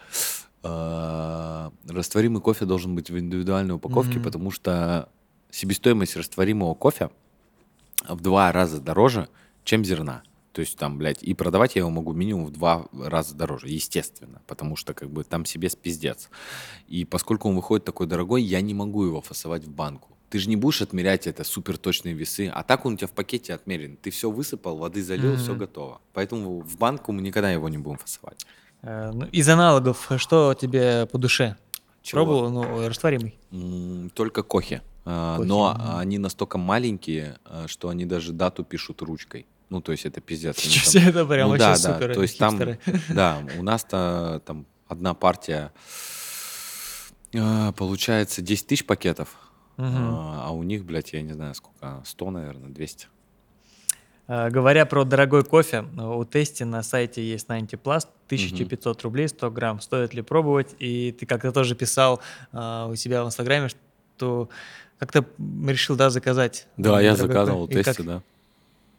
э, 0.64 1.69
растворимый 1.88 2.41
кофе 2.41 2.65
должен 2.65 2.95
быть 2.95 3.10
в 3.10 3.18
индивидуальной 3.18 3.76
упаковке, 3.76 4.15
Мгм. 4.15 4.23
потому 4.23 4.52
что 4.52 5.10
себестоимость 5.52 6.15
растворимого 6.15 6.73
кофе 6.76 7.10
в 8.07 8.22
два 8.22 8.52
раза 8.52 8.80
дороже, 8.80 9.27
чем 9.64 9.84
зерна. 9.86 10.23
То 10.52 10.61
есть 10.61 10.77
там, 10.77 10.98
блядь, 10.98 11.22
и 11.23 11.34
продавать 11.34 11.76
я 11.76 11.81
его 11.81 11.90
могу 11.91 12.11
минимум 12.14 12.45
в 12.45 12.52
два 12.52 12.88
раза 12.94 13.36
дороже, 13.36 13.69
естественно, 13.69 14.41
потому 14.48 14.76
что 14.76 14.94
как 14.94 15.10
бы 15.10 15.23
там 15.23 15.45
себе 15.45 15.69
спиздец. 15.69 16.30
И 16.88 17.06
поскольку 17.06 17.49
он 17.49 17.56
выходит 17.56 17.86
такой 17.86 18.07
дорогой, 18.07 18.41
я 18.41 18.60
не 18.61 18.73
могу 18.73 19.06
его 19.06 19.22
фасовать 19.22 19.64
в 19.64 19.69
банку. 19.72 20.10
Ты 20.30 20.38
же 20.40 20.49
не 20.49 20.56
будешь 20.56 20.81
отмерять 20.81 21.27
это 21.27 21.44
супер 21.44 21.77
точные 21.77 22.14
весы, 22.14 22.52
а 22.53 22.64
так 22.64 22.86
он 22.86 22.94
у 22.94 22.98
тебя 22.98 23.07
в 23.07 23.11
пакете 23.11 23.53
отмерен. 23.53 23.98
Ты 23.98 24.10
все 24.11 24.30
высыпал, 24.30 24.77
воды 24.77 25.02
залил, 25.03 25.38
все 25.38 25.52
Мгм. 25.52 25.60
готово. 25.60 26.02
Поэтому 26.14 26.60
в 26.61 26.77
банку 26.77 27.11
мы 27.11 27.22
никогда 27.22 27.52
его 27.52 27.68
не 27.69 27.77
будем 27.77 27.98
фасовать. 27.98 28.45
Э, 28.81 29.11
ну, 29.14 29.26
из 29.26 29.47
аналогов, 29.49 30.10
что 30.18 30.53
тебе 30.53 31.06
по 31.06 31.18
душе? 31.18 31.56
Чего? 32.01 32.26
Пробовал? 32.26 32.49
Ну, 32.49 32.88
растворимый. 32.88 33.38
Только 34.14 34.43
кохи. 34.43 34.81
А, 35.06 35.38
Кохи, 35.38 35.47
Но 35.47 35.76
они 35.97 36.18
настолько 36.18 36.57
маленькие, 36.57 37.38
а, 37.45 37.68
что 37.68 37.89
они 37.89 38.06
даже 38.06 38.31
дату 38.31 38.64
пишут 38.64 39.01
ручкой. 39.01 39.45
Ну, 39.69 39.81
то 39.81 39.91
есть 39.91 40.06
это 40.06 40.22
пиздец. 40.22 40.57
Ничего 40.65 40.91
там- 40.91 41.10
это 41.10 41.26
прям 41.26 41.47
Ну 41.49 41.57
вообще 41.57 41.84
да, 41.84 41.93
супер. 41.93 42.07
да. 42.10 42.14
То 42.14 42.22
есть 42.22 42.38
там, 42.38 42.60
да, 43.10 43.38
у 43.57 43.64
нас-то 43.64 44.41
там 44.45 44.65
одна 44.88 45.14
партия 45.14 45.72
получается 47.31 48.41
10 48.41 48.68
тысяч 48.68 48.85
пакетов, 48.85 49.30
а 49.77 50.45
а 50.47 50.51
у 50.51 50.64
них, 50.64 50.84
блядь, 50.85 51.14
я 51.14 51.22
не 51.22 51.34
знаю 51.34 51.53
сколько, 51.53 52.01
100, 52.06 52.31
наверное, 52.31 52.69
200. 52.69 53.07
А, 54.30 54.51
Говоря 54.51 54.85
про 54.85 55.06
дорогой 55.06 55.43
кофе, 55.43 55.85
у 55.97 56.23
Тести 56.23 56.61
на 56.61 56.84
сайте 56.84 57.27
есть 57.27 57.47
90 57.47 57.77
Plus, 57.77 58.07
1500 58.27 59.01
рублей 59.01 59.27
100 59.27 59.49
грамм. 59.49 59.81
Стоит 59.81 60.14
ли 60.14 60.22
пробовать? 60.22 60.76
И 60.77 61.11
ты 61.19 61.26
как-то 61.26 61.51
тоже 61.51 61.76
писал 61.76 62.22
а, 62.51 62.88
у 62.88 62.95
себя 62.95 63.23
в 63.23 63.27
Инстаграме, 63.27 63.69
что 64.18 64.49
как-то 64.99 65.26
решил, 65.65 65.95
да, 65.95 66.11
заказать. 66.11 66.68
Да, 66.77 67.01
я 67.01 67.15
заказывал 67.15 67.64
у 67.64 67.68
кофе. 67.68 67.80
И 67.80 67.84
Тесте, 67.84 68.03
как? 68.03 68.06
да. 68.06 68.23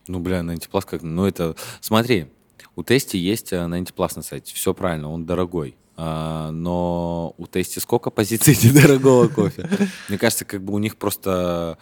Ну, 0.08 0.18
бля, 0.18 0.42
на 0.42 0.52
Plus 0.54 0.84
как... 0.84 1.02
Ну, 1.02 1.24
это... 1.26 1.54
Смотри, 1.80 2.26
у 2.74 2.82
Тести 2.82 3.16
есть 3.16 3.52
э, 3.52 3.64
на 3.68 3.80
Plus 3.80 4.12
на 4.16 4.22
сайте. 4.22 4.52
Все 4.52 4.74
правильно, 4.74 5.12
он 5.12 5.26
дорогой. 5.26 5.76
А, 5.96 6.50
но 6.50 7.36
у 7.38 7.46
Тести 7.46 7.78
сколько 7.78 8.10
позиций 8.10 8.58
недорогого 8.68 9.28
кофе? 9.28 9.68
Мне 10.08 10.18
кажется, 10.18 10.44
как 10.44 10.64
бы 10.64 10.74
у 10.74 10.78
них 10.78 10.96
просто 10.96 11.78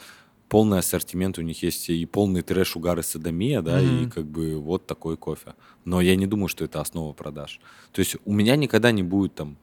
полный 0.49 0.79
ассортимент, 0.79 1.39
у 1.39 1.43
них 1.43 1.63
есть 1.63 1.91
и 1.91 2.07
полный 2.07 2.43
трэш, 2.43 2.77
угар 2.77 2.99
и 2.99 3.03
садомия, 3.03 3.63
да, 3.63 3.83
и 3.83 4.03
Мгм. 4.03 4.11
как 4.11 4.27
бы 4.27 4.57
вот 4.59 4.87
такой 4.87 5.17
кофе. 5.17 5.55
Но 5.85 6.01
я 6.01 6.17
не 6.17 6.27
думаю, 6.27 6.49
что 6.49 6.65
это 6.65 6.81
основа 6.81 7.13
продаж. 7.13 7.61
То 7.93 8.01
есть 8.01 8.17
у 8.25 8.33
меня 8.33 8.57
никогда 8.57 8.91
не 8.93 9.03
будет 9.03 9.35
там 9.35 9.57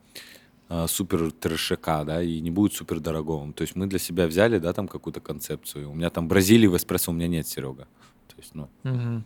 а, 0.68 0.86
супер 0.88 1.30
трэшака, 1.30 2.04
да, 2.04 2.22
и 2.22 2.40
не 2.40 2.50
будет 2.50 2.72
супер 2.72 2.98
дорогого. 3.00 3.52
То 3.52 3.62
есть 3.62 3.76
мы 3.76 3.86
для 3.86 3.98
себя 4.00 4.26
взяли, 4.26 4.58
да, 4.58 4.72
там 4.72 4.88
какую-то 4.88 5.20
концепцию. 5.20 5.90
У 5.90 5.94
меня 5.94 6.10
там 6.10 6.26
Бразилии 6.28 6.66
в 6.66 6.76
эспрессо 6.76 7.12
у 7.12 7.14
меня 7.14 7.28
нет, 7.28 7.46
Серега. 7.46 7.86
То 8.28 8.34
есть, 8.38 8.54
ну, 8.54 8.68
Мгм. 8.82 9.24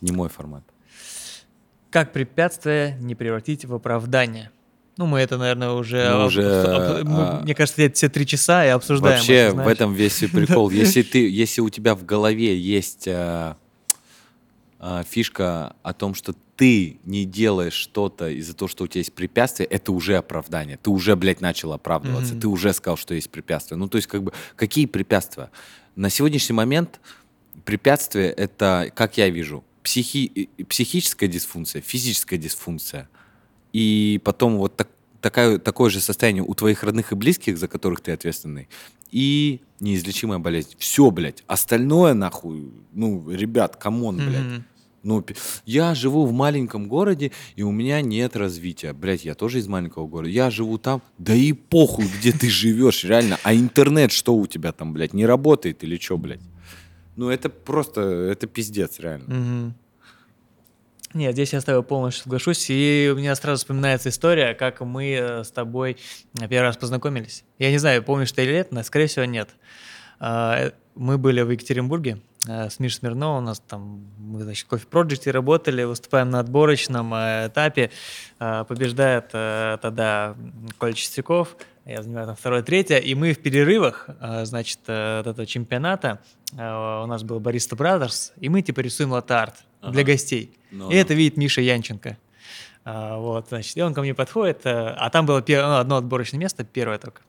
не 0.00 0.12
мой 0.12 0.28
формат. 0.28 0.64
Как 1.90 2.12
препятствие 2.12 2.96
не 3.00 3.14
превратить 3.14 3.64
в 3.64 3.74
оправдание? 3.74 4.50
Ну, 4.98 5.06
мы 5.06 5.20
это, 5.20 5.38
наверное, 5.38 5.70
уже... 5.70 6.10
Мы 6.12 6.24
уже, 6.26 6.42
об- 6.62 7.06
мы, 7.08 7.20
а, 7.22 7.40
Мне 7.42 7.54
кажется, 7.54 7.80
это 7.82 7.94
все 7.94 8.08
три 8.08 8.26
часа 8.26 8.66
и 8.66 8.68
обсуждаем. 8.68 9.16
Вообще 9.16 9.34
это, 9.34 9.54
в 9.56 9.68
этом 9.68 9.94
весь 9.94 10.18
прикол. 10.18 10.70
Если 10.70 11.02
ты, 11.02 11.30
если 11.30 11.60
у 11.60 11.70
тебя 11.70 11.94
в 11.94 12.04
голове 12.04 12.58
есть 12.58 13.06
а, 13.06 13.56
а, 14.80 15.04
фишка 15.04 15.76
о 15.84 15.92
том, 15.94 16.14
что 16.14 16.34
ты 16.56 16.98
не 17.04 17.24
делаешь 17.24 17.74
что-то 17.74 18.28
из-за 18.28 18.54
того, 18.54 18.68
что 18.68 18.84
у 18.84 18.86
тебя 18.88 18.98
есть 18.98 19.12
препятствие, 19.14 19.68
это 19.68 19.92
уже 19.92 20.16
оправдание. 20.16 20.76
Ты 20.76 20.90
уже, 20.90 21.14
блядь, 21.14 21.40
начал 21.40 21.72
оправдываться. 21.72 22.32
Мгм. 22.32 22.40
Ты 22.40 22.48
уже 22.48 22.72
сказал, 22.72 22.96
что 22.96 23.14
есть 23.14 23.30
препятствия. 23.30 23.76
Ну, 23.76 23.88
то 23.88 23.96
есть, 23.96 24.08
как 24.08 24.24
бы, 24.24 24.32
какие 24.56 24.86
препятствия? 24.86 25.50
На 25.94 26.10
сегодняшний 26.10 26.54
момент 26.54 27.00
препятствие— 27.64 28.30
это, 28.36 28.90
как 28.96 29.16
я 29.16 29.28
вижу, 29.30 29.62
психи- 29.84 30.48
психическая 30.68 31.28
дисфункция, 31.28 31.82
физическая 31.82 32.38
дисфункция. 32.38 33.08
И 33.72 34.20
потом 34.24 34.56
вот 34.58 34.76
так- 34.76 34.88
такая, 35.20 35.58
такое 35.58 35.90
же 35.90 36.00
состояние 36.00 36.42
у 36.42 36.54
твоих 36.54 36.82
родных 36.82 37.12
и 37.12 37.14
близких, 37.14 37.58
за 37.58 37.68
которых 37.68 38.00
ты 38.00 38.12
ответственный, 38.12 38.68
и 39.10 39.60
неизлечимая 39.80 40.38
болезнь. 40.38 40.74
Все, 40.78 41.10
блядь. 41.10 41.42
Остальное, 41.46 42.14
нахуй, 42.14 42.70
ну, 42.92 43.30
ребят, 43.30 43.76
come 43.76 43.99
on, 43.99 44.16
блядь. 44.16 44.42
Мгм. 44.44 44.64
Ну, 45.04 45.24
я 45.64 45.94
живу 45.94 46.26
в 46.26 46.32
маленьком 46.32 46.88
городе, 46.88 47.30
и 47.56 47.62
у 47.62 47.70
меня 47.70 48.00
нет 48.02 48.36
развития. 48.36 48.92
Блядь, 48.92 49.24
я 49.24 49.34
тоже 49.34 49.58
из 49.60 49.68
маленького 49.68 50.06
города. 50.08 50.28
Я 50.30 50.50
живу 50.50 50.76
там. 50.76 51.00
Да 51.18 51.34
и 51.34 51.52
похуй, 51.52 52.06
где 52.18 52.32
ты 52.32 52.50
живешь, 52.50 53.04
реально. 53.04 53.38
А 53.44 53.54
интернет 53.54 54.10
что 54.12 54.34
у 54.34 54.46
тебя 54.46 54.72
там, 54.72 54.92
блядь, 54.92 55.14
не 55.14 55.24
работает 55.24 55.84
или 55.84 55.96
что, 55.98 56.18
блядь? 56.18 56.40
Ну, 57.16 57.30
это 57.30 57.48
просто, 57.48 58.00
это 58.02 58.46
пиздец, 58.46 58.98
реально. 58.98 59.34
Мгм. 59.34 59.74
Нет, 61.14 61.32
здесь 61.32 61.52
я 61.54 61.60
с 61.60 61.64
тобой 61.64 61.82
полностью 61.82 62.24
соглашусь. 62.24 62.66
И 62.68 63.10
у 63.12 63.16
меня 63.16 63.34
сразу 63.34 63.60
вспоминается 63.60 64.10
история, 64.10 64.54
как 64.54 64.80
мы 64.80 65.12
э, 65.12 65.44
с 65.44 65.50
тобой 65.50 65.96
первый 66.34 66.60
раз 66.60 66.76
познакомились. 66.76 67.44
Я 67.58 67.70
не 67.70 67.78
знаю, 67.78 68.02
помнишь 68.02 68.32
ты 68.32 68.44
или 68.44 68.52
нет, 68.52 68.72
но, 68.72 68.82
скорее 68.82 69.06
всего, 69.06 69.24
нет. 69.24 69.48
А, 70.20 70.66
э, 70.66 70.72
Мы 70.94 71.16
были 71.16 71.40
в 71.42 71.50
Екатеринбурге 71.50 72.18
э, 72.46 72.68
с 72.68 72.78
Мишей 72.78 72.98
Смирновым, 72.98 73.44
у 73.44 73.46
нас 73.46 73.60
там, 73.60 74.04
мы, 74.18 74.42
значит, 74.42 74.66
в 74.66 74.68
Кофе 74.68 74.86
Проджекте 74.86 75.30
работали, 75.30 75.84
выступаем 75.84 76.30
на 76.30 76.40
отборочном 76.40 77.14
э, 77.14 77.46
этапе. 77.46 77.90
Э, 78.38 78.64
Побеждает 78.68 79.30
э, 79.32 79.78
тогда 79.80 80.34
Коля 80.76 80.92
Чистяков, 80.92 81.56
я 81.86 82.02
занимаю 82.02 82.26
там 82.26 82.36
второе, 82.36 82.62
третье, 82.62 82.98
и 82.98 83.14
мы 83.14 83.32
в 83.32 83.38
перерывах, 83.38 84.10
э, 84.20 84.44
значит, 84.44 84.80
э, 84.88 85.18
вот 85.18 85.30
этого 85.30 85.46
чемпионата, 85.46 86.20
э, 86.52 87.02
у 87.02 87.06
нас 87.06 87.22
был 87.22 87.40
Бариста 87.40 87.76
Brothers, 87.76 88.32
и 88.40 88.50
мы 88.50 88.60
типа 88.60 88.80
рисуем 88.80 89.12
латарт 89.12 89.54
Ага. 89.80 89.92
для 89.92 90.04
гостей. 90.04 90.52
Ну, 90.70 90.90
И 90.90 90.94
это 90.94 91.14
видит 91.14 91.36
Миша 91.36 91.60
Янченко. 91.60 92.16
А, 92.84 93.16
вот, 93.18 93.48
значит, 93.48 93.76
и 93.76 93.82
он 93.82 93.92
ко 93.94 94.00
мне 94.00 94.14
подходит, 94.14 94.60
э, 94.64 94.70
а 94.70 95.10
там 95.10 95.26
было 95.26 95.40
пер- 95.40 95.66
ну, 95.66 95.76
одно 95.76 95.96
отборочное 95.96 96.40
место, 96.40 96.64
первое 96.64 96.98
только. 96.98 97.20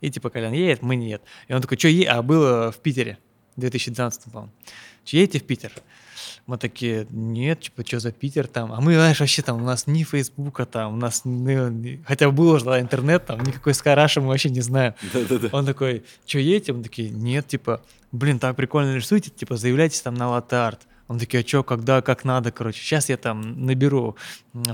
И 0.00 0.10
типа 0.10 0.30
Колян 0.30 0.52
едет, 0.52 0.82
мы 0.82 0.96
нет. 0.96 1.22
И 1.48 1.54
он 1.54 1.60
такой, 1.62 1.78
что 1.78 1.88
е... 1.88 2.04
А 2.08 2.22
было 2.22 2.70
в 2.72 2.78
Питере, 2.78 3.18
в 3.56 3.60
2012, 3.60 4.24
по-моему. 4.32 4.52
Че, 5.04 5.18
едете 5.18 5.38
в 5.38 5.44
Питер? 5.44 5.72
Мы 6.46 6.58
такие, 6.58 7.06
нет, 7.10 7.60
типа, 7.60 7.84
что 7.86 7.98
за 8.00 8.12
Питер 8.12 8.46
там? 8.46 8.72
А 8.72 8.80
мы, 8.80 8.94
знаешь, 8.94 9.18
вообще 9.20 9.42
там, 9.42 9.62
у 9.62 9.64
нас 9.64 9.86
ни 9.86 10.02
Фейсбука 10.04 10.64
там, 10.66 10.94
у 10.94 10.96
нас, 10.96 11.22
ну, 11.24 11.68
ни- 11.70 12.02
хотя 12.06 12.30
был 12.30 12.50
уже 12.50 12.64
да, 12.64 12.80
интернет, 12.80 13.26
там, 13.26 13.40
никакой 13.40 13.74
Скайраша 13.74 14.20
мы 14.20 14.28
вообще 14.28 14.50
не 14.50 14.60
знаем. 14.60 14.94
Да-да-да. 15.12 15.48
Он 15.52 15.64
такой, 15.66 16.04
что 16.26 16.38
едете? 16.38 16.72
Мы 16.72 16.82
такие, 16.82 17.10
нет, 17.10 17.46
типа, 17.48 17.80
блин, 18.12 18.38
так 18.38 18.54
прикольно 18.56 18.94
рисуете, 18.94 19.30
типа, 19.30 19.56
заявляйтесь 19.56 20.00
там 20.02 20.14
на 20.14 20.28
латарт. 20.28 20.80
Он 21.08 21.18
такие, 21.18 21.42
а 21.42 21.46
что, 21.46 21.62
когда, 21.62 22.02
как 22.02 22.24
надо, 22.24 22.50
короче. 22.50 22.80
Сейчас 22.80 23.08
я 23.08 23.16
там 23.16 23.64
наберу 23.64 24.16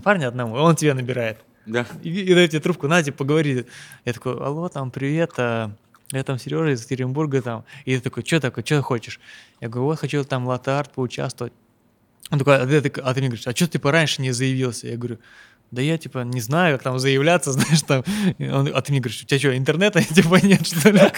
парня 0.03 0.29
одному, 0.29 0.55
он 0.55 0.77
тебя 0.77 0.95
набирает. 0.95 1.39
Да. 1.67 1.87
И, 2.03 2.09
и 2.11 2.35
дает 2.35 2.51
тебе 2.51 2.61
трубку, 2.61 2.89
на, 2.89 3.03
типа, 3.03 3.19
поговори. 3.19 3.67
Я 4.05 4.13
такой, 4.13 4.33
алло, 4.39 4.69
там, 4.69 4.91
привет, 4.91 5.33
а, 5.37 5.71
я 6.11 6.25
там 6.25 6.39
Сережа 6.39 6.73
из 6.73 6.81
Екатеринбурга, 6.81 7.43
там. 7.43 7.65
И 7.85 7.95
ты 7.97 8.03
такой, 8.03 8.25
что 8.25 8.41
такое, 8.41 8.65
что 8.65 8.83
хочешь? 8.83 9.21
Я 9.61 9.69
говорю, 9.69 9.87
вот, 9.87 9.99
хочу 9.99 10.25
там 10.25 10.47
латарт 10.47 10.93
поучаствовать. 10.93 11.53
Он 12.31 12.39
такой, 12.39 12.57
а 12.57 12.67
ты, 12.67 12.89
а 13.01 13.15
ты 13.15 13.21
мне 13.21 13.29
говоришь, 13.29 13.47
а 13.47 13.55
что 13.55 13.69
ты 13.69 13.79
пораньше 13.79 14.23
не 14.23 14.33
заявился? 14.33 14.89
Я 14.89 14.97
говорю, 14.97 15.19
да 15.71 15.83
я, 15.83 15.99
типа, 15.99 16.21
не 16.21 16.41
знаю, 16.41 16.77
как 16.77 16.83
там 16.83 16.99
заявляться, 16.99 17.53
знаешь, 17.53 17.83
там. 17.83 18.03
Он- 18.39 18.73
а 18.75 18.81
ты 18.81 18.93
мне 18.93 19.01
говоришь, 19.01 19.23
у 19.23 19.27
тебя 19.27 19.39
что, 19.39 19.57
интернета, 19.57 20.03
типа, 20.15 20.37
нет, 20.43 20.67
что 20.67 20.91
ли? 20.91 21.01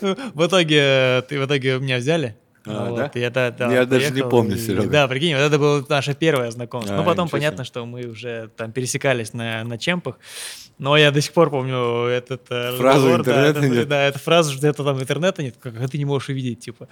В 0.00 0.46
итоге, 0.46 0.78
э, 0.80 1.22
ты 1.28 1.40
в 1.40 1.46
итоге 1.46 1.78
меня 1.80 1.96
взяли. 1.98 2.36
А, 2.70 2.90
Вот, 2.90 2.96
да? 2.96 3.10
я, 3.14 3.30
да, 3.30 3.50
да, 3.50 3.72
Я 3.72 3.86
даже 3.86 4.10
не 4.10 4.22
помню, 4.22 4.56
и- 4.56 4.58
Серега. 4.58 4.88
Да, 4.88 5.08
прикинь, 5.08 5.34
вот 5.34 5.40
это 5.42 5.58
было 5.58 5.84
наше 5.88 6.14
первое 6.14 6.50
знакомство. 6.50 6.94
А, 6.94 6.98
ну, 6.98 7.04
потом 7.04 7.28
понятно, 7.28 7.64
что 7.64 7.84
мы 7.86 8.06
уже 8.06 8.50
там 8.56 8.72
пересекались 8.72 9.32
на, 9.32 9.64
на 9.64 9.78
чемпах. 9.78 10.18
Но 10.78 10.96
я 10.96 11.10
до 11.10 11.20
сих 11.20 11.32
пор 11.32 11.50
помню 11.50 12.04
этот 12.06 12.42
э, 12.50 12.76
Фразу 12.76 13.08
разговор, 13.10 13.22
да, 13.24 13.30
«интернета 13.32 13.58
это- 13.58 13.68
нет». 13.68 13.88
Да, 13.88 14.02
эта 14.04 14.18
фраза, 14.20 14.52
что 14.52 14.66
это 14.66 14.84
там 14.84 15.00
интернета 15.00 15.42
нет, 15.42 15.56
как, 15.60 15.74
как 15.76 15.90
ты 15.90 15.98
не 15.98 16.04
можешь 16.04 16.28
увидеть, 16.28 16.60
типа. 16.60 16.86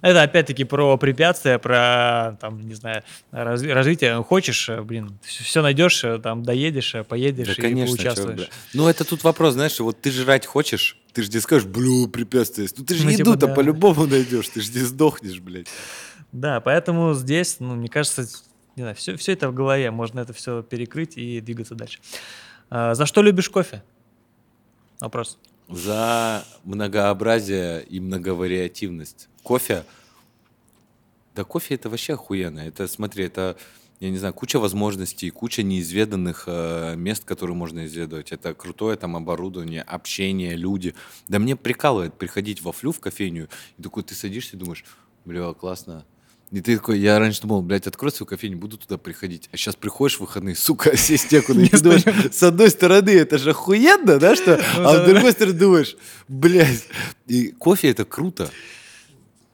Это 0.00 0.22
опять-таки 0.22 0.62
про 0.64 0.96
препятствия, 0.96 1.58
про, 1.58 2.36
там, 2.40 2.60
не 2.60 2.74
знаю, 2.74 3.02
раз- 3.32 3.62
развитие. 3.64 4.22
Хочешь, 4.22 4.68
э, 4.68 4.80
блин, 4.82 5.18
все 5.24 5.60
найдешь, 5.60 6.04
э, 6.04 6.18
там, 6.18 6.44
доедешь, 6.44 6.94
поедешь 7.08 7.48
Да, 7.48 7.52
и 7.54 7.56
конечно, 7.60 7.96
чё, 7.96 8.02
поучаствуешь. 8.04 8.36
бля. 8.36 8.46
Ну, 8.74 8.86
это 8.88 9.04
тут 9.04 9.24
вопрос, 9.24 9.54
знаешь, 9.54 9.80
вот 9.80 10.00
ты 10.00 10.12
жрать 10.12 10.46
хочешь, 10.46 10.96
ты 11.12 11.22
же 11.24 11.30
не 11.32 11.40
скажешь, 11.40 11.66
блю, 11.66 12.06
препятствие. 12.08 12.64
есть». 12.66 12.78
Ну, 12.78 12.84
ты 12.84 12.94
же 12.94 13.04
Ну, 13.04 13.10
типа, 13.10 13.20
еду-то 13.30 13.48
да. 13.48 13.54
по-любому 13.54 14.06
найдешь, 14.06 14.48
ты 14.50 14.60
же 14.60 14.70
не 14.72 14.80
сдохнешь, 14.80 15.40
блядь. 15.40 15.66
Да, 16.30 16.60
поэтому 16.60 17.12
здесь, 17.14 17.56
ну, 17.58 17.74
мне 17.74 17.88
кажется, 17.88 18.22
не 18.76 18.82
знаю, 18.84 18.94
все, 18.94 19.16
все 19.16 19.32
это 19.32 19.50
в 19.50 19.54
голове, 19.54 19.90
можно 19.90 20.20
это 20.20 20.32
все 20.32 20.62
перекрыть 20.62 21.16
и 21.18 21.40
двигаться 21.40 21.74
дальше. 21.74 21.98
А, 22.74 22.94
за 22.94 23.04
что 23.04 23.20
любишь 23.20 23.50
кофе? 23.50 23.82
Вопрос. 24.98 25.38
За 25.68 26.42
многообразие 26.64 27.84
и 27.84 28.00
многовариативность. 28.00 29.28
Кофе, 29.42 29.84
да 31.34 31.44
кофе 31.44 31.74
это 31.74 31.90
вообще 31.90 32.14
охуенно. 32.14 32.60
Это, 32.60 32.88
смотри, 32.88 33.24
это, 33.24 33.58
я 34.00 34.08
не 34.08 34.16
знаю, 34.16 34.32
куча 34.32 34.58
возможностей, 34.58 35.28
куча 35.28 35.62
неизведанных 35.62 36.44
э, 36.46 36.94
мест, 36.96 37.26
которые 37.26 37.54
можно 37.54 37.84
исследовать. 37.84 38.32
Это 38.32 38.54
крутое 38.54 38.96
там 38.96 39.16
оборудование, 39.16 39.82
общение, 39.82 40.56
люди. 40.56 40.94
Да 41.28 41.38
мне 41.38 41.56
прикалывает 41.56 42.14
приходить 42.14 42.62
во 42.62 42.72
флю 42.72 42.92
в 42.92 43.00
кофейню, 43.00 43.50
и 43.76 43.82
такой 43.82 44.02
ты 44.02 44.14
садишься 44.14 44.56
и 44.56 44.58
думаешь, 44.58 44.86
бля, 45.26 45.52
классно, 45.52 46.06
и 46.52 46.60
ты 46.60 46.76
такой, 46.76 46.98
я 46.98 47.18
раньше 47.18 47.40
думал, 47.40 47.62
блядь, 47.62 47.86
открой 47.86 48.12
свою 48.12 48.28
кофейню, 48.28 48.58
буду 48.58 48.76
туда 48.76 48.98
приходить. 48.98 49.48
А 49.52 49.56
сейчас 49.56 49.74
приходишь 49.74 50.18
в 50.18 50.20
выходные, 50.20 50.54
сука, 50.54 50.94
сесть 50.98 51.32
некуда. 51.32 51.62
И 51.62 51.70
думаешь, 51.80 52.02
с 52.34 52.42
одной 52.42 52.68
стороны, 52.68 53.10
это 53.10 53.38
же 53.38 53.50
охуенно, 53.50 54.18
да, 54.18 54.36
что? 54.36 54.60
А 54.76 55.02
с 55.02 55.08
другой 55.08 55.32
стороны 55.32 55.58
думаешь, 55.58 55.96
блядь, 56.28 56.86
и 57.26 57.52
кофе 57.52 57.90
это 57.90 58.04
круто. 58.04 58.50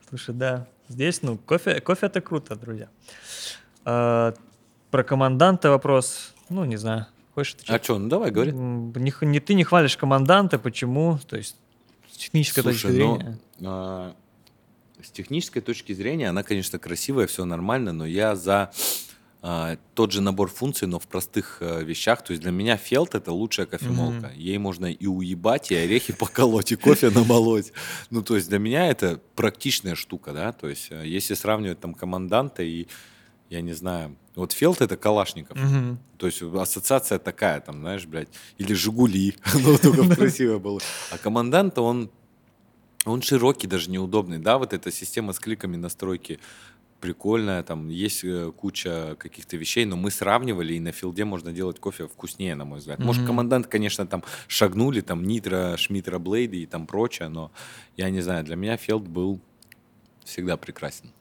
Слушай, 0.08 0.34
да, 0.34 0.66
здесь, 0.88 1.22
ну, 1.22 1.38
кофе, 1.38 1.80
кофе 1.80 2.06
это 2.06 2.20
круто, 2.20 2.56
друзья. 2.56 2.88
А, 3.84 4.34
про 4.90 5.04
команданта 5.04 5.70
вопрос, 5.70 6.34
ну, 6.48 6.64
не 6.64 6.76
знаю. 6.76 7.06
Хочешь 7.36 7.54
отвечать? 7.54 7.80
А 7.80 7.84
что, 7.84 7.98
ну 8.00 8.08
давай, 8.08 8.32
говори. 8.32 8.50
Не, 8.50 9.14
не, 9.20 9.38
ты 9.38 9.54
не 9.54 9.62
хвалишь 9.62 9.96
команданта, 9.96 10.58
почему? 10.58 11.20
То 11.28 11.36
есть 11.36 11.54
с 12.10 12.16
технической 12.16 12.64
Слушай, 12.64 12.82
точки 12.82 12.98
ну, 12.98 13.16
зрения. 13.16 13.38
Ну, 13.60 13.68
а, 13.70 14.14
с 15.08 15.10
технической 15.10 15.62
точки 15.62 15.92
зрения 15.92 16.28
она, 16.28 16.42
конечно, 16.42 16.78
красивая, 16.78 17.26
все 17.26 17.44
нормально, 17.44 17.92
но 17.92 18.06
я 18.06 18.36
за 18.36 18.70
а, 19.40 19.78
тот 19.94 20.12
же 20.12 20.20
набор 20.20 20.50
функций, 20.50 20.86
но 20.86 20.98
в 20.98 21.06
простых 21.06 21.58
а, 21.60 21.80
вещах. 21.80 22.22
То 22.22 22.32
есть 22.32 22.42
для 22.42 22.50
меня 22.50 22.76
фелт 22.76 23.14
это 23.14 23.32
лучшая 23.32 23.66
кофемолка. 23.66 24.26
Mm-hmm. 24.26 24.38
Ей 24.38 24.58
можно 24.58 24.86
и 24.86 25.06
уебать, 25.06 25.70
и 25.70 25.76
орехи 25.76 26.12
поколоть, 26.12 26.72
и 26.72 26.76
кофе 26.76 27.10
намолоть. 27.14 27.72
Ну, 28.10 28.22
то 28.22 28.36
есть 28.36 28.48
для 28.48 28.58
меня 28.58 28.86
это 28.88 29.20
практичная 29.34 29.94
штука, 29.94 30.32
да. 30.32 30.52
То 30.52 30.68
есть 30.68 30.88
а, 30.90 31.02
если 31.02 31.34
сравнивать 31.34 31.80
там 31.80 31.94
команданта 31.94 32.62
и 32.62 32.86
я 33.48 33.62
не 33.62 33.72
знаю, 33.72 34.14
вот 34.34 34.52
Фелт 34.52 34.82
это 34.82 34.96
Калашников. 34.96 35.58
То 36.18 36.26
есть 36.26 36.42
ассоциация 36.42 37.18
такая, 37.18 37.60
там, 37.60 37.80
знаешь, 37.80 38.04
блядь, 38.06 38.28
или 38.58 38.74
Жигули, 38.74 39.34
ну, 39.54 39.78
только 39.78 40.14
красиво 40.16 40.58
было. 40.58 40.80
А 41.10 41.18
команданта, 41.18 41.80
он 41.80 42.10
он 43.04 43.22
широкий, 43.22 43.66
даже 43.66 43.90
неудобный, 43.90 44.38
да, 44.38 44.58
вот 44.58 44.72
эта 44.72 44.90
система 44.90 45.32
с 45.32 45.38
кликами 45.38 45.76
настройки 45.76 46.40
прикольная, 47.00 47.62
там 47.62 47.88
есть 47.88 48.24
э, 48.24 48.52
куча 48.56 49.16
каких-то 49.18 49.56
вещей, 49.56 49.84
но 49.84 49.96
мы 49.96 50.10
сравнивали, 50.10 50.74
и 50.74 50.80
на 50.80 50.92
филде 50.92 51.24
можно 51.24 51.52
делать 51.52 51.78
кофе 51.78 52.08
вкуснее, 52.08 52.54
на 52.54 52.64
мой 52.64 52.80
взгляд. 52.80 52.98
Mm-hmm. 52.98 53.04
Может, 53.04 53.26
командант, 53.26 53.66
конечно, 53.68 54.06
там 54.06 54.24
шагнули, 54.48 55.00
там 55.00 55.24
Нитро, 55.24 55.76
Шмитро, 55.76 56.18
Блейды 56.18 56.62
и 56.62 56.66
там 56.66 56.86
прочее, 56.86 57.28
но 57.28 57.52
я 57.96 58.10
не 58.10 58.20
знаю, 58.20 58.44
для 58.44 58.56
меня 58.56 58.76
филд 58.76 59.06
был 59.06 59.40
всегда 60.24 60.56
прекрасен. 60.56 61.12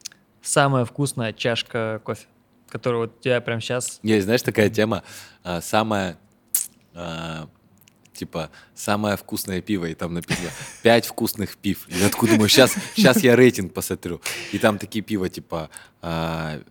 Самая 0.41 0.85
вкусная 0.85 1.33
чашка 1.33 2.01
кофе, 2.03 2.25
которая 2.69 3.01
вот 3.01 3.17
у 3.19 3.21
тебя 3.21 3.39
прямо 3.41 3.61
сейчас... 3.61 3.99
Есть, 4.01 4.25
знаешь, 4.25 4.41
такая 4.41 4.69
тема, 4.69 5.03
а, 5.43 5.61
самая 5.61 6.17
а, 6.93 7.49
типа, 8.17 8.49
самое 8.75 9.15
вкусное 9.15 9.61
пиво, 9.61 9.85
и 9.85 9.93
там 9.93 10.13
написано 10.13 10.49
пять 10.83 11.05
вкусных 11.05 11.57
пив. 11.57 11.87
И 11.87 11.97
я 11.97 12.09
такой 12.09 12.29
думаю, 12.29 12.49
сейчас, 12.49 12.75
сейчас 12.95 13.23
я 13.23 13.35
рейтинг 13.35 13.73
посмотрю. 13.73 14.21
И 14.51 14.57
там 14.57 14.77
такие 14.77 15.03
пива, 15.03 15.29
типа, 15.29 15.69
а, 16.01 16.61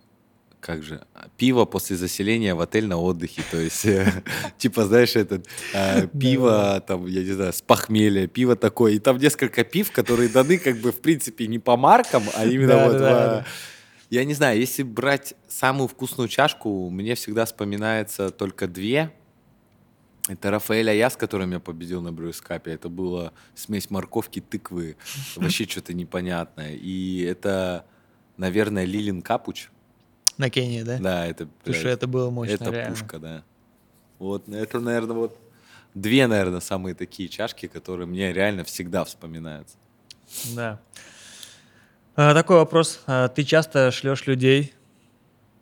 как 0.60 0.82
же, 0.82 1.06
пиво 1.36 1.64
после 1.64 1.97
заселения 1.97 2.55
в 2.55 2.60
отель 2.60 2.86
на 2.86 2.98
отдыхе, 2.98 3.43
то 3.51 3.56
есть, 3.56 3.86
э, 3.86 4.24
типа, 4.59 4.85
знаешь, 4.85 5.14
этот 5.14 5.47
э, 5.73 6.09
пиво, 6.09 6.82
там, 6.86 7.06
я 7.06 7.23
не 7.23 7.32
знаю, 7.32 7.52
с 7.52 7.62
похмелья, 7.62 8.27
пиво 8.27 8.56
такое, 8.56 8.94
и 8.94 8.98
там 8.98 9.18
несколько 9.18 9.62
пив, 9.62 9.93
которые 9.93 10.28
даны, 10.28 10.59
как 10.59 10.78
бы, 10.78 10.90
в 10.90 11.01
принципе, 11.01 11.47
не 11.47 11.59
по 11.59 11.77
маркам, 11.77 12.24
а 12.35 12.44
именно 12.44 12.89
вот... 12.89 13.44
Я 14.09 14.24
не 14.24 14.35
знаю, 14.35 14.60
если 14.60 14.85
брать 14.85 15.35
самую 15.48 15.89
вкусную 15.89 16.28
чашку, 16.28 16.90
мне 16.90 17.16
всегда 17.16 17.44
вспоминается 17.44 18.31
только 18.31 18.68
две, 18.68 19.12
это 20.28 20.51
Рафаэль 20.51 20.90
Аяс, 20.90 21.16
который 21.16 21.47
меня 21.47 21.61
победил 21.61 22.03
на 22.03 22.12
брюскапе. 22.12 22.73
Это 22.73 22.89
была 22.89 23.32
смесь 23.55 23.90
морковки, 23.90 24.40
тыквы. 24.40 24.97
Вообще 25.36 25.66
что-то 25.66 25.94
непонятное. 25.94 26.74
И 26.74 27.23
это, 27.23 27.86
наверное, 28.36 28.85
Лилин 28.85 29.23
Капуч. 29.23 29.69
На 30.36 30.51
Кении, 30.51 30.82
да? 30.82 30.98
Да, 30.98 31.27
это... 31.27 31.48
Слушай, 31.65 31.93
это 31.93 32.07
было 32.07 32.31
мощно, 32.31 32.55
Это 32.55 32.70
реально. 32.70 32.97
пушка, 32.97 33.19
да. 33.19 33.44
Вот, 34.19 34.48
это, 34.48 34.81
наверное, 34.81 35.16
вот 35.16 35.39
две, 35.94 36.27
наверное, 36.27 36.61
самые 36.61 36.94
такие 36.94 37.28
чашки, 37.28 37.66
которые 37.66 38.07
мне 38.07 38.32
реально 38.32 38.65
всегда 38.65 39.05
вспоминаются. 39.05 39.77
Да. 40.55 40.81
А, 42.16 42.35
такой 42.35 42.57
вопрос. 42.57 43.01
А, 43.07 43.28
ты 43.28 43.44
часто 43.44 43.90
шлешь 43.90 44.27
людей, 44.27 44.74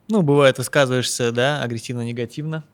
ну, 0.08 0.22
бывает, 0.22 0.58
высказываешься, 0.58 1.32
да, 1.32 1.62
агрессивно-негативно, 1.62 2.64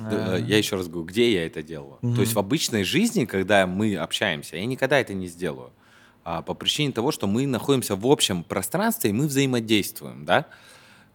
а. 0.00 0.36
Я 0.36 0.58
еще 0.58 0.76
раз 0.76 0.88
говорю, 0.88 1.06
где 1.06 1.32
я 1.32 1.46
это 1.46 1.62
делаю? 1.62 1.98
То 2.00 2.20
есть 2.20 2.34
в 2.34 2.38
обычной 2.38 2.84
жизни, 2.84 3.24
когда 3.24 3.66
мы 3.66 3.96
общаемся, 3.96 4.56
я 4.56 4.66
никогда 4.66 4.98
это 4.98 5.14
не 5.14 5.26
сделаю. 5.26 5.72
А 6.24 6.42
по 6.42 6.54
причине 6.54 6.92
того, 6.92 7.12
что 7.12 7.26
мы 7.26 7.46
находимся 7.46 7.94
в 7.94 8.06
общем 8.06 8.42
пространстве, 8.42 9.10
и 9.10 9.12
мы 9.12 9.28
взаимодействуем, 9.28 10.24
да? 10.24 10.46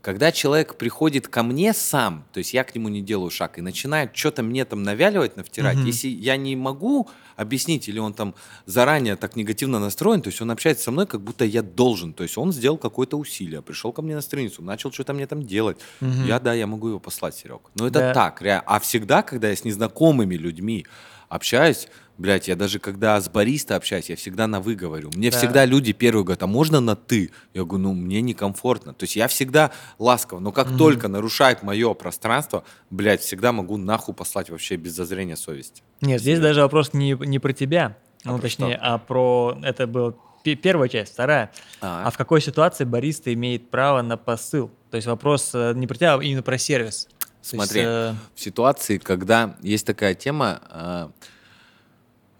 Когда 0.01 0.31
человек 0.31 0.75
приходит 0.75 1.27
ко 1.27 1.43
мне 1.43 1.73
сам, 1.73 2.25
то 2.33 2.39
есть 2.39 2.53
я 2.53 2.63
к 2.63 2.73
нему 2.73 2.89
не 2.89 3.01
делаю 3.01 3.29
шаг, 3.29 3.59
и 3.59 3.61
начинает 3.61 4.15
что-то 4.15 4.41
мне 4.41 4.65
там 4.65 4.81
навяливать, 4.81 5.37
навтирать, 5.37 5.77
угу. 5.77 5.85
если 5.85 6.07
я 6.07 6.37
не 6.37 6.55
могу 6.55 7.07
объяснить, 7.35 7.87
или 7.87 7.99
он 7.99 8.13
там 8.13 8.33
заранее 8.65 9.15
так 9.15 9.35
негативно 9.35 9.79
настроен, 9.79 10.21
то 10.21 10.29
есть 10.29 10.41
он 10.41 10.49
общается 10.49 10.85
со 10.85 10.91
мной, 10.91 11.05
как 11.05 11.21
будто 11.21 11.45
я 11.45 11.61
должен, 11.61 12.13
то 12.13 12.23
есть 12.23 12.37
он 12.37 12.51
сделал 12.51 12.77
какое-то 12.77 13.17
усилие, 13.17 13.61
пришел 13.61 13.91
ко 13.91 14.01
мне 14.01 14.15
на 14.15 14.21
страницу, 14.21 14.63
начал 14.63 14.91
что-то 14.91 15.13
мне 15.13 15.27
там 15.27 15.43
делать, 15.43 15.77
угу. 16.01 16.09
я, 16.25 16.39
да, 16.39 16.53
я 16.53 16.65
могу 16.65 16.87
его 16.89 16.99
послать, 16.99 17.35
Серег. 17.35 17.61
Но 17.75 17.87
это 17.87 17.99
да. 17.99 18.13
так, 18.13 18.41
реально. 18.41 18.63
А 18.65 18.79
всегда, 18.79 19.21
когда 19.21 19.49
я 19.49 19.55
с 19.55 19.63
незнакомыми 19.63 20.35
людьми 20.35 20.85
общаюсь, 21.29 21.87
Блять, 22.21 22.47
я 22.47 22.55
даже 22.55 22.77
когда 22.77 23.19
с 23.19 23.27
бариста 23.29 23.75
общаюсь, 23.75 24.11
я 24.11 24.15
всегда 24.15 24.45
на 24.45 24.61
«вы» 24.61 24.75
говорю. 24.75 25.09
Мне 25.15 25.31
да. 25.31 25.37
всегда 25.39 25.65
люди 25.65 25.91
первые 25.91 26.23
говорят, 26.23 26.43
а 26.43 26.47
можно 26.47 26.79
на 26.79 26.95
«ты»? 26.95 27.31
Я 27.55 27.63
говорю, 27.63 27.85
ну, 27.85 27.93
мне 27.95 28.21
некомфортно. 28.21 28.93
То 28.93 29.05
есть 29.05 29.15
я 29.15 29.27
всегда 29.27 29.71
ласково, 29.97 30.37
но 30.37 30.51
как 30.51 30.67
mm-hmm. 30.67 30.77
только 30.77 31.07
нарушает 31.07 31.63
мое 31.63 31.91
пространство, 31.95 32.63
блядь, 32.91 33.21
всегда 33.21 33.51
могу 33.51 33.77
нахуй 33.77 34.13
послать 34.13 34.51
вообще 34.51 34.75
без 34.75 34.93
зазрения 34.93 35.35
совести. 35.35 35.81
Нет, 36.01 36.21
здесь 36.21 36.39
даже 36.39 36.61
вопрос 36.61 36.93
не, 36.93 37.13
не 37.13 37.39
про 37.39 37.53
тебя, 37.53 37.97
а 38.23 38.33
ну, 38.33 38.39
точнее, 38.39 38.75
что? 38.75 38.85
а 38.85 38.97
про... 38.99 39.57
Это 39.63 39.87
была 39.87 40.13
первая 40.43 40.89
часть, 40.89 41.13
вторая. 41.13 41.51
А. 41.81 42.03
а 42.05 42.11
в 42.11 42.17
какой 42.17 42.39
ситуации 42.39 42.83
бариста 42.83 43.33
имеет 43.33 43.71
право 43.71 44.03
на 44.03 44.15
посыл? 44.15 44.69
То 44.91 44.97
есть 44.97 45.07
вопрос 45.07 45.55
э, 45.55 45.73
не 45.73 45.87
про 45.87 45.95
тебя, 45.95 46.13
а 46.13 46.21
именно 46.21 46.43
про 46.43 46.59
сервис. 46.59 47.07
Смотри, 47.41 47.79
есть, 47.79 47.89
э... 47.89 48.13
в 48.35 48.39
ситуации, 48.39 48.99
когда 48.99 49.55
есть 49.63 49.87
такая 49.87 50.13
тема, 50.13 50.61
э, 50.69 51.07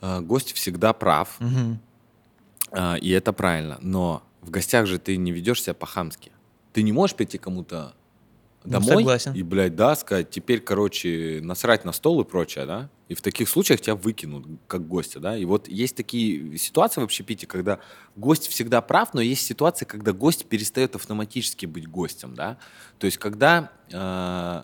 гость 0.02 0.54
всегда 0.54 0.94
прав, 0.94 1.38
угу. 1.40 1.80
э, 2.72 3.00
и 3.00 3.10
это 3.12 3.34
правильно, 3.34 3.78
но 3.82 4.24
в 4.42 4.50
гостях 4.50 4.88
же 4.88 5.00
ты 5.00 5.18
не 5.18 5.32
ведешь 5.32 5.62
себя 5.62 5.74
по-хамски. 5.74 6.32
Ты 6.74 6.84
не 6.84 6.92
можешь 6.92 7.16
прийти 7.16 7.38
кому-то 7.38 7.94
ну, 8.64 8.72
домой 8.72 8.98
согласен. 8.98 9.34
и, 9.34 9.44
блядь, 9.44 9.76
да, 9.76 9.96
сказать, 9.96 10.30
теперь, 10.30 10.60
короче, 10.60 11.40
насрать 11.44 11.84
на 11.86 11.92
стол 11.92 12.22
и 12.22 12.24
прочее, 12.24 12.66
да? 12.66 12.90
И 13.08 13.14
в 13.14 13.22
таких 13.22 13.50
случаях 13.50 13.82
тебя 13.82 13.96
выкинут 13.96 14.46
как 14.68 14.88
гостя, 14.88 15.20
да? 15.20 15.38
И 15.38 15.46
вот 15.46 15.68
есть 15.68 15.96
такие 15.96 16.58
ситуации 16.58 17.02
в 17.02 17.04
общепите, 17.04 17.48
когда 17.48 17.80
гость 18.16 18.48
всегда 18.48 18.82
прав, 18.82 19.14
но 19.14 19.22
есть 19.22 19.46
ситуации, 19.46 19.86
когда 19.86 20.14
гость 20.14 20.46
перестает 20.46 20.96
автоматически 20.96 21.66
быть 21.66 21.88
гостем, 21.88 22.36
да? 22.36 22.58
То 23.00 23.06
есть 23.06 23.18
когда 23.18 23.72
э, 23.92 24.64